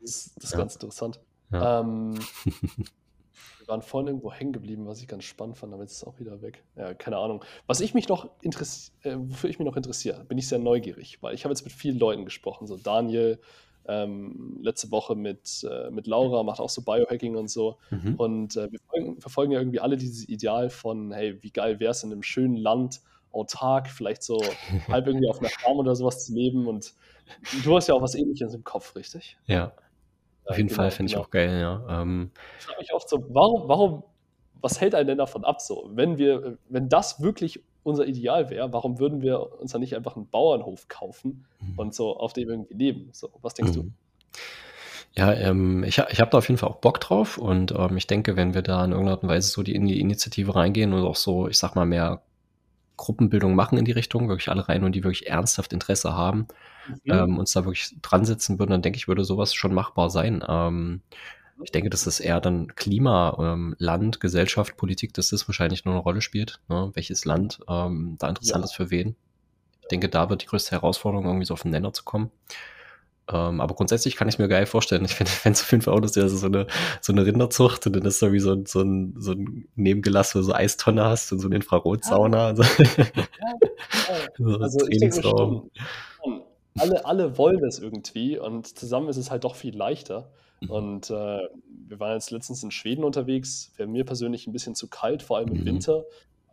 Das 0.00 0.02
ist, 0.02 0.36
das 0.36 0.44
ist 0.44 0.52
ja. 0.52 0.58
ganz 0.58 0.74
interessant. 0.74 1.20
Ja. 1.50 1.80
Ähm, 1.80 2.14
waren 3.68 3.82
vorhin 3.82 4.08
irgendwo 4.08 4.32
hängen 4.32 4.52
geblieben, 4.52 4.86
was 4.86 5.00
ich 5.00 5.06
ganz 5.06 5.24
spannend 5.24 5.58
fand, 5.58 5.72
aber 5.74 5.82
jetzt 5.82 5.92
ist 5.92 5.98
es 5.98 6.04
auch 6.04 6.18
wieder 6.18 6.40
weg. 6.40 6.64
Ja, 6.76 6.94
keine 6.94 7.18
Ahnung. 7.18 7.44
Was 7.66 7.80
ich 7.80 7.94
mich 7.94 8.08
noch 8.08 8.30
interessiere, 8.40 8.96
äh, 9.02 9.16
wofür 9.18 9.50
ich 9.50 9.58
mich 9.58 9.66
noch 9.66 9.76
interessiere, 9.76 10.24
bin 10.24 10.38
ich 10.38 10.48
sehr 10.48 10.58
neugierig, 10.58 11.18
weil 11.22 11.34
ich 11.34 11.44
habe 11.44 11.52
jetzt 11.52 11.64
mit 11.64 11.72
vielen 11.72 11.98
Leuten 11.98 12.24
gesprochen, 12.24 12.66
so 12.66 12.76
Daniel, 12.76 13.38
ähm, 13.88 14.58
letzte 14.62 14.90
Woche 14.90 15.14
mit, 15.16 15.66
äh, 15.68 15.90
mit 15.90 16.06
Laura, 16.06 16.42
macht 16.42 16.60
auch 16.60 16.68
so 16.68 16.82
Biohacking 16.82 17.36
und 17.36 17.48
so. 17.48 17.78
Mhm. 17.90 18.14
Und 18.16 18.56
äh, 18.56 18.70
wir 18.70 18.78
folgen, 18.86 19.20
verfolgen 19.20 19.52
ja 19.52 19.58
irgendwie 19.58 19.80
alle 19.80 19.96
dieses 19.96 20.28
Ideal 20.28 20.68
von, 20.68 21.10
hey, 21.10 21.42
wie 21.42 21.50
geil 21.50 21.80
wäre 21.80 21.90
es 21.92 22.02
in 22.04 22.12
einem 22.12 22.22
schönen 22.22 22.56
Land, 22.56 23.00
autark, 23.32 23.88
vielleicht 23.88 24.22
so 24.22 24.40
halb 24.88 25.06
irgendwie 25.06 25.28
auf 25.28 25.40
einer 25.40 25.48
Farm 25.48 25.78
oder 25.78 25.94
sowas 25.96 26.26
zu 26.26 26.34
leben. 26.34 26.66
Und 26.66 26.94
du 27.64 27.76
hast 27.76 27.88
ja 27.88 27.94
auch 27.94 28.02
was 28.02 28.14
ähnliches 28.14 28.54
im 28.54 28.64
Kopf, 28.64 28.94
richtig? 28.94 29.38
Ja. 29.46 29.72
Auf 30.44 30.56
jeden 30.56 30.68
genau, 30.68 30.82
Fall 30.82 30.90
finde 30.90 31.10
genau. 31.10 31.22
ich 31.22 31.26
auch 31.26 31.30
geil, 31.30 31.60
ja. 31.60 32.02
Ähm, 32.02 32.30
ich 32.58 32.64
frage 32.64 32.80
mich 32.80 32.92
oft 32.94 33.08
so, 33.08 33.24
warum, 33.28 33.68
warum, 33.68 34.02
was 34.60 34.80
hält 34.80 34.94
einen 34.94 35.08
denn 35.08 35.18
davon 35.18 35.44
ab, 35.44 35.60
so? 35.60 35.90
Wenn 35.92 36.18
wir, 36.18 36.58
wenn 36.68 36.88
das 36.88 37.22
wirklich 37.22 37.62
unser 37.88 38.06
Ideal 38.06 38.50
wäre, 38.50 38.72
warum 38.72 38.98
würden 38.98 39.22
wir 39.22 39.60
uns 39.60 39.72
dann 39.72 39.80
nicht 39.80 39.96
einfach 39.96 40.16
einen 40.16 40.28
Bauernhof 40.28 40.88
kaufen 40.88 41.46
mhm. 41.60 41.78
und 41.78 41.94
so 41.94 42.16
auf 42.16 42.32
dem 42.32 42.48
irgendwie 42.48 42.74
leben? 42.74 43.08
So, 43.12 43.30
was 43.42 43.54
denkst 43.54 43.72
mhm. 43.72 43.82
du? 43.82 43.92
Ja, 45.16 45.32
ähm, 45.32 45.82
ich, 45.84 45.98
ich 45.98 46.20
habe 46.20 46.30
da 46.30 46.38
auf 46.38 46.48
jeden 46.48 46.58
Fall 46.58 46.68
auch 46.68 46.76
Bock 46.76 47.00
drauf 47.00 47.38
und 47.38 47.72
ähm, 47.72 47.96
ich 47.96 48.06
denke, 48.06 48.36
wenn 48.36 48.54
wir 48.54 48.62
da 48.62 48.84
in 48.84 48.92
irgendeiner 48.92 49.16
Art 49.16 49.22
und 49.24 49.28
Weise 49.28 49.50
so 49.50 49.62
die, 49.62 49.74
in 49.74 49.86
die 49.86 50.00
Initiative 50.00 50.54
reingehen 50.54 50.92
und 50.92 51.04
auch 51.04 51.16
so, 51.16 51.48
ich 51.48 51.58
sag 51.58 51.74
mal, 51.74 51.86
mehr 51.86 52.22
Gruppenbildung 52.96 53.54
machen 53.54 53.78
in 53.78 53.84
die 53.84 53.92
Richtung, 53.92 54.28
wirklich 54.28 54.48
alle 54.48 54.68
rein 54.68 54.84
und 54.84 54.92
die 54.94 55.02
wirklich 55.02 55.28
ernsthaft 55.28 55.72
Interesse 55.72 56.14
haben, 56.14 56.46
mhm. 57.04 57.12
ähm, 57.12 57.38
uns 57.38 57.52
da 57.52 57.64
wirklich 57.64 57.96
dran 58.02 58.24
setzen 58.24 58.58
würden, 58.58 58.70
dann 58.70 58.82
denke 58.82 58.98
ich, 58.98 59.08
würde 59.08 59.24
sowas 59.24 59.54
schon 59.54 59.72
machbar 59.72 60.10
sein. 60.10 60.44
Ähm, 60.46 61.00
ich 61.62 61.72
denke, 61.72 61.90
dass 61.90 62.04
das 62.04 62.20
eher 62.20 62.40
dann 62.40 62.74
Klima, 62.74 63.36
ähm, 63.38 63.74
Land, 63.78 64.20
Gesellschaft, 64.20 64.76
Politik, 64.76 65.14
dass 65.14 65.30
das 65.30 65.48
wahrscheinlich 65.48 65.84
nur 65.84 65.94
eine 65.94 66.02
Rolle 66.02 66.20
spielt, 66.20 66.60
ne? 66.68 66.90
welches 66.94 67.24
Land 67.24 67.60
ähm, 67.68 68.16
da 68.18 68.28
interessant 68.28 68.62
ja. 68.62 68.64
ist 68.64 68.74
für 68.74 68.90
wen. 68.90 69.16
Ich 69.82 69.88
denke, 69.88 70.08
da 70.08 70.30
wird 70.30 70.42
die 70.42 70.46
größte 70.46 70.72
Herausforderung, 70.72 71.26
irgendwie 71.26 71.46
so 71.46 71.54
auf 71.54 71.62
den 71.62 71.70
Nenner 71.70 71.92
zu 71.92 72.04
kommen. 72.04 72.30
Ähm, 73.30 73.60
aber 73.60 73.74
grundsätzlich 73.74 74.16
kann 74.16 74.26
ich 74.28 74.36
es 74.36 74.38
mir 74.38 74.48
geil 74.48 74.66
vorstellen. 74.66 75.04
Ich 75.04 75.14
finde 75.14 75.32
es 75.44 75.62
auf 75.62 75.70
jeden 75.70 75.82
Fall 75.82 75.94
auch, 75.94 76.00
dass 76.00 76.12
du 76.12 76.22
also 76.22 76.36
so 76.36 76.46
eine, 76.46 76.66
so 77.00 77.12
eine 77.12 77.26
Rinderzucht 77.26 77.86
und 77.86 77.96
dann 77.96 78.04
ist 78.04 78.22
da 78.22 78.32
wie 78.32 78.40
so 78.40 78.52
ein, 78.52 78.66
so 78.66 78.80
ein, 78.80 79.14
so 79.18 79.32
ein 79.32 79.68
Nebengelass, 79.74 80.34
wo 80.34 80.38
du 80.38 80.44
so 80.44 80.54
Eistonne 80.54 81.04
hast 81.04 81.32
und 81.32 81.38
so 81.40 81.48
eine 81.48 81.56
Infrarotsauna. 81.56 82.52
Ja. 82.52 82.54
So. 84.36 84.50
Ja, 84.50 84.58
so 84.58 84.58
also 84.62 84.86
ich 84.88 84.98
denke 84.98 85.22
schon, 85.22 85.70
alle, 86.78 87.04
alle 87.04 87.38
wollen 87.38 87.62
es 87.64 87.78
irgendwie 87.78 88.38
und 88.38 88.78
zusammen 88.78 89.08
ist 89.08 89.16
es 89.16 89.30
halt 89.30 89.44
doch 89.44 89.54
viel 89.54 89.76
leichter. 89.76 90.30
Mhm. 90.60 90.70
Und 90.70 91.10
äh, 91.10 91.12
wir 91.12 92.00
waren 92.00 92.14
jetzt 92.14 92.30
letztens 92.30 92.62
in 92.62 92.70
Schweden 92.70 93.04
unterwegs, 93.04 93.72
wäre 93.76 93.88
mir 93.88 94.04
persönlich 94.04 94.46
ein 94.46 94.52
bisschen 94.52 94.74
zu 94.74 94.88
kalt, 94.88 95.22
vor 95.22 95.38
allem 95.38 95.48
im 95.48 95.60
mhm. 95.60 95.66
Winter. 95.66 96.04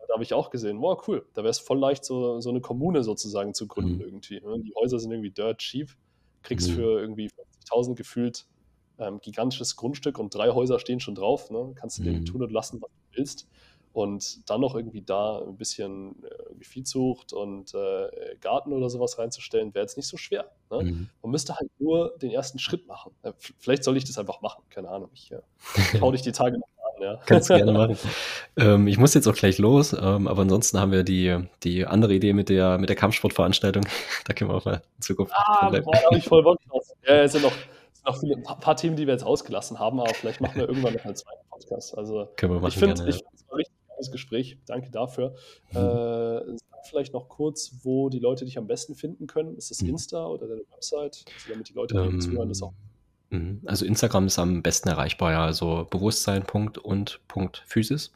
Da 0.08 0.14
habe 0.14 0.24
ich 0.24 0.34
auch 0.34 0.50
gesehen, 0.52 0.80
wow, 0.82 1.02
cool, 1.08 1.26
da 1.34 1.42
wäre 1.42 1.52
es 1.52 1.60
voll 1.60 1.80
leicht, 1.80 2.06
so, 2.06 2.40
so 2.40 2.50
eine 2.50 2.62
Kommune 2.62 3.04
sozusagen 3.04 3.54
zu 3.54 3.68
gründen 3.68 3.96
mhm. 3.96 4.02
irgendwie. 4.02 4.40
Ne? 4.40 4.60
Die 4.60 4.74
Häuser 4.76 5.00
sind 5.00 5.12
irgendwie 5.12 5.32
dirt 5.32 5.58
cheap, 5.58 5.96
kriegst 6.44 6.70
mhm. 6.70 6.74
für 6.74 7.00
irgendwie 7.00 7.30
50.000 7.70 7.96
gefühlt 7.96 8.46
ähm, 8.98 9.20
gigantisches 9.22 9.76
Grundstück 9.76 10.20
und 10.20 10.34
drei 10.34 10.52
Häuser 10.52 10.80
stehen 10.80 11.00
schon 11.00 11.16
drauf. 11.16 11.50
Ne? 11.50 11.74
Kannst 11.76 12.00
du 12.00 12.04
mhm. 12.04 12.26
tun 12.26 12.44
und 12.44 12.52
lassen, 12.52 12.82
was 12.82 12.90
du 12.90 13.18
willst. 13.18 13.48
Und 13.96 14.50
dann 14.50 14.60
noch 14.60 14.76
irgendwie 14.76 15.04
da 15.04 15.40
ein 15.40 15.56
bisschen 15.56 16.22
äh, 16.26 16.64
Viehzucht 16.66 17.32
und 17.32 17.74
äh, 17.74 18.36
Garten 18.42 18.74
oder 18.74 18.90
sowas 18.90 19.18
reinzustellen, 19.18 19.74
wäre 19.74 19.84
jetzt 19.84 19.96
nicht 19.96 20.10
so 20.10 20.18
schwer. 20.18 20.52
Ne? 20.70 20.84
Mhm. 20.84 21.10
Man 21.22 21.32
müsste 21.32 21.56
halt 21.56 21.72
nur 21.80 22.14
den 22.22 22.30
ersten 22.32 22.60
Schritt 22.60 22.86
machen. 22.88 23.14
Äh, 23.22 23.32
vielleicht 23.58 23.86
soll 23.86 23.96
ich 23.96 24.04
das 24.04 24.18
einfach 24.18 24.42
machen, 24.42 24.66
keine 24.70 24.90
Ahnung. 24.90 25.12
Ich 25.14 25.32
äh, 25.32 25.40
schau 25.98 26.12
dich 26.12 26.24
die 26.24 26.34
Tage 26.34 26.58
noch 26.58 26.68
an. 26.78 27.02
Ja. 27.02 27.22
Kannst 27.26 27.48
gerne 27.48 27.72
machen. 27.72 27.98
ähm, 28.58 28.86
ich 28.88 28.98
muss 28.98 29.14
jetzt 29.14 29.30
auch 29.30 29.34
gleich 29.34 29.60
los, 29.60 29.94
ähm, 29.94 30.28
aber 30.28 30.42
ansonsten 30.42 30.78
haben 30.78 30.92
wir 30.92 31.04
die, 31.04 31.48
die 31.64 31.86
andere 31.86 32.14
Idee 32.16 32.34
mit 32.34 32.50
der, 32.50 32.78
mit 32.78 32.90
der 32.90 32.98
Kampfsportveranstaltung. 32.98 33.88
da 34.26 34.34
können 34.34 34.50
wir 34.50 34.56
auch 34.56 34.66
mal 34.66 34.82
in 34.98 35.02
Zukunft 35.04 35.32
ah, 35.38 35.72
da 35.72 35.78
habe 35.78 36.18
ich 36.18 36.26
voll 36.26 36.44
Bock 36.44 36.58
drauf. 36.68 36.84
Ja, 37.08 37.22
es 37.22 37.32
sind 37.32 37.44
noch, 37.44 37.54
noch 38.06 38.20
viele, 38.20 38.36
ein 38.36 38.44
paar 38.44 38.76
Themen, 38.76 38.98
die 38.98 39.08
wir 39.08 39.14
jetzt 39.14 39.24
ausgelassen 39.24 39.80
haben, 39.80 40.02
aber 40.02 40.14
vielleicht 40.14 40.42
machen 40.42 40.58
wir 40.58 40.68
irgendwann 40.68 40.96
noch 40.96 41.06
einen 41.06 41.16
zweiten 41.16 41.48
Podcast. 41.50 41.98
Also, 41.98 42.28
können 42.36 42.56
wir 42.56 42.60
machen, 42.60 42.74
ich 42.74 42.78
finde 42.78 42.96
es 42.96 43.00
ja. 43.00 43.06
richtig 43.56 43.75
tolles 43.96 44.12
Gespräch. 44.12 44.58
Danke 44.66 44.92
dafür. 44.92 45.36
Mhm. 45.72 45.78
Äh, 45.78 46.58
sag 46.58 46.88
vielleicht 46.88 47.14
noch 47.14 47.30
kurz, 47.30 47.80
wo 47.84 48.10
die 48.10 48.20
Leute 48.20 48.46
dich 48.46 48.58
am 48.58 48.68
besten 48.68 48.96
finden 48.96 49.28
können. 49.28 49.56
Ist 49.56 49.72
das 49.72 49.82
mhm. 49.82 49.90
Insta 49.90 50.26
oder 50.26 50.48
deine 50.48 50.62
Website? 50.72 51.26
Also 51.34 51.50
damit 51.50 51.70
die 51.70 51.74
Leute, 51.74 51.96
die 51.96 52.02
ähm, 52.02 52.22
zuhören, 52.22 52.50
das 52.50 52.62
auch. 52.62 52.74
Mhm. 53.30 53.62
Also 53.66 53.86
Instagram 53.86 54.28
ist 54.28 54.40
am 54.40 54.62
besten 54.62 54.90
erreichbar, 54.90 55.32
ja. 55.32 55.46
Also 55.46 55.88
Bewusstsein. 55.90 56.44
und 57.34 57.64
Physis. 57.66 58.12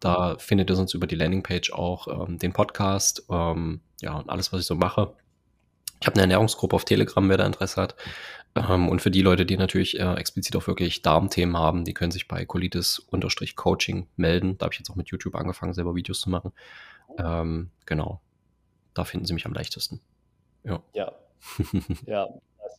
Da 0.00 0.36
findet 0.38 0.70
ihr 0.70 0.76
sonst 0.76 0.94
über 0.94 1.08
die 1.08 1.16
Landingpage 1.16 1.72
auch 1.72 2.28
ähm, 2.28 2.38
den 2.38 2.52
Podcast, 2.52 3.24
ähm, 3.30 3.80
ja, 4.00 4.16
und 4.16 4.30
alles, 4.30 4.52
was 4.52 4.60
ich 4.60 4.66
so 4.66 4.76
mache. 4.76 5.12
Ich 6.00 6.06
habe 6.06 6.14
eine 6.14 6.22
Ernährungsgruppe 6.22 6.76
auf 6.76 6.84
Telegram, 6.84 7.28
wer 7.28 7.38
da 7.38 7.46
Interesse 7.46 7.80
hat. 7.80 7.96
Ähm, 8.54 8.88
und 8.88 9.02
für 9.02 9.10
die 9.10 9.22
Leute, 9.22 9.46
die 9.46 9.56
natürlich 9.56 9.98
äh, 9.98 10.14
explizit 10.14 10.56
auch 10.56 10.66
wirklich 10.66 11.02
Darmthemen 11.02 11.56
haben, 11.56 11.84
die 11.84 11.94
können 11.94 12.12
sich 12.12 12.28
bei 12.28 12.44
Colitis-Coaching 12.44 14.06
melden. 14.16 14.58
Da 14.58 14.64
habe 14.64 14.74
ich 14.74 14.78
jetzt 14.78 14.90
auch 14.90 14.96
mit 14.96 15.08
YouTube 15.08 15.34
angefangen, 15.34 15.74
selber 15.74 15.94
Videos 15.94 16.20
zu 16.20 16.30
machen. 16.30 16.52
Ähm, 17.18 17.70
genau. 17.86 18.20
Da 18.94 19.04
finden 19.04 19.26
sie 19.26 19.34
mich 19.34 19.46
am 19.46 19.52
leichtesten. 19.52 20.00
Ja. 20.64 20.82
Ja. 20.94 21.12
ja. 22.06 22.28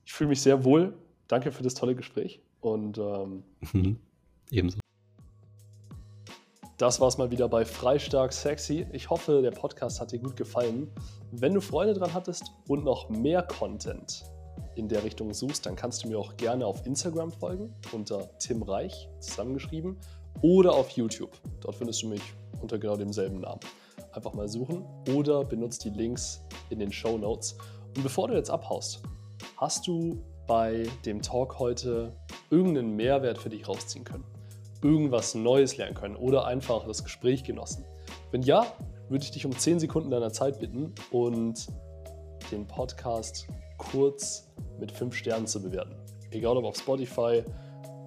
Ich 0.05 0.13
fühle 0.13 0.29
mich 0.29 0.41
sehr 0.41 0.63
wohl. 0.63 0.93
Danke 1.27 1.51
für 1.51 1.63
das 1.63 1.73
tolle 1.73 1.95
Gespräch. 1.95 2.41
Und 2.61 2.97
ähm, 2.97 3.43
ebenso. 4.51 4.79
Das 6.79 7.01
war 7.01 7.09
es 7.09 7.17
mal 7.17 7.29
wieder 7.29 7.49
bei 7.49 7.65
Freistark 7.65 8.31
Sexy. 8.31 8.87
Ich 8.93 9.09
hoffe, 9.09 9.41
der 9.41 9.51
Podcast 9.51 9.99
hat 9.99 10.13
dir 10.13 10.19
gut 10.19 10.37
gefallen. 10.37 10.89
Wenn 11.29 11.53
du 11.53 11.59
Freude 11.59 11.93
dran 11.93 12.13
hattest 12.13 12.53
und 12.69 12.85
noch 12.85 13.09
mehr 13.09 13.43
Content 13.43 14.23
in 14.75 14.87
der 14.87 15.03
Richtung 15.03 15.33
suchst, 15.33 15.65
dann 15.65 15.75
kannst 15.75 16.01
du 16.01 16.07
mir 16.07 16.17
auch 16.17 16.37
gerne 16.37 16.65
auf 16.65 16.85
Instagram 16.85 17.33
folgen 17.33 17.75
unter 17.91 18.29
Tim 18.39 18.63
Reich 18.63 19.09
zusammengeschrieben 19.19 19.97
oder 20.41 20.73
auf 20.73 20.91
YouTube. 20.91 21.31
Dort 21.59 21.75
findest 21.75 22.01
du 22.03 22.07
mich 22.07 22.21
unter 22.61 22.79
genau 22.79 22.95
demselben 22.95 23.41
Namen. 23.41 23.59
Einfach 24.13 24.33
mal 24.33 24.47
suchen 24.47 24.85
oder 25.13 25.43
benutzt 25.43 25.83
die 25.83 25.89
Links 25.89 26.45
in 26.69 26.79
den 26.79 26.93
Show 26.93 27.17
Notes. 27.17 27.57
Und 27.97 28.03
bevor 28.03 28.29
du 28.29 28.35
jetzt 28.35 28.49
abhaust, 28.49 29.01
hast 29.57 29.85
du 29.85 30.23
bei 30.47 30.87
dem 31.03 31.21
Talk 31.21 31.59
heute 31.59 32.15
irgendeinen 32.49 32.95
Mehrwert 32.95 33.37
für 33.37 33.49
dich 33.49 33.67
rausziehen 33.67 34.05
können? 34.05 34.38
Irgendwas 34.81 35.35
Neues 35.35 35.77
lernen 35.77 35.95
können 35.95 36.15
oder 36.15 36.45
einfach 36.45 36.85
das 36.85 37.03
Gespräch 37.03 37.43
genossen? 37.43 37.85
Wenn 38.31 38.41
ja, 38.41 38.65
würde 39.09 39.23
ich 39.23 39.31
dich 39.31 39.45
um 39.45 39.57
10 39.57 39.79
Sekunden 39.79 40.11
deiner 40.11 40.31
Zeit 40.31 40.59
bitten 40.59 40.93
und 41.11 41.67
den 42.51 42.67
Podcast 42.67 43.47
kurz 43.77 44.49
mit 44.79 44.91
5 44.91 45.15
Sternen 45.15 45.47
zu 45.47 45.61
bewerten. 45.61 45.95
Egal 46.31 46.57
ob 46.57 46.65
auf 46.65 46.75
Spotify, 46.75 47.43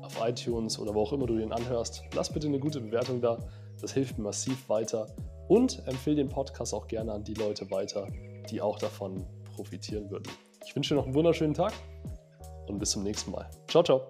auf 0.03 0.17
iTunes 0.27 0.79
oder 0.79 0.95
wo 0.95 1.03
auch 1.03 1.13
immer 1.13 1.27
du 1.27 1.37
den 1.37 1.53
anhörst, 1.53 2.05
lass 2.15 2.33
bitte 2.33 2.47
eine 2.47 2.59
gute 2.59 2.81
Bewertung 2.81 3.21
da. 3.21 3.39
Das 3.81 3.93
hilft 3.93 4.19
mir 4.19 4.25
massiv 4.25 4.69
weiter. 4.69 5.07
Und 5.49 5.87
empfehle 5.87 6.17
den 6.17 6.29
Podcast 6.29 6.73
auch 6.73 6.87
gerne 6.87 7.13
an 7.13 7.25
die 7.25 7.35
Leute 7.35 7.71
weiter, 7.71 8.07
die 8.51 8.61
auch 8.61 8.79
davon 8.79 9.27
profitieren 9.55 10.09
würden. 10.11 10.29
Ich 10.65 10.75
wünsche 10.75 10.95
dir 10.95 11.01
noch 11.01 11.07
einen 11.07 11.15
wunderschönen 11.15 11.55
Tag 11.55 11.73
und 12.69 12.79
bis 12.79 12.93
zum 12.93 13.03
nächsten 13.03 13.33
Mal. 13.33 13.51
Ciao, 13.69 13.83
ciao. 13.83 14.03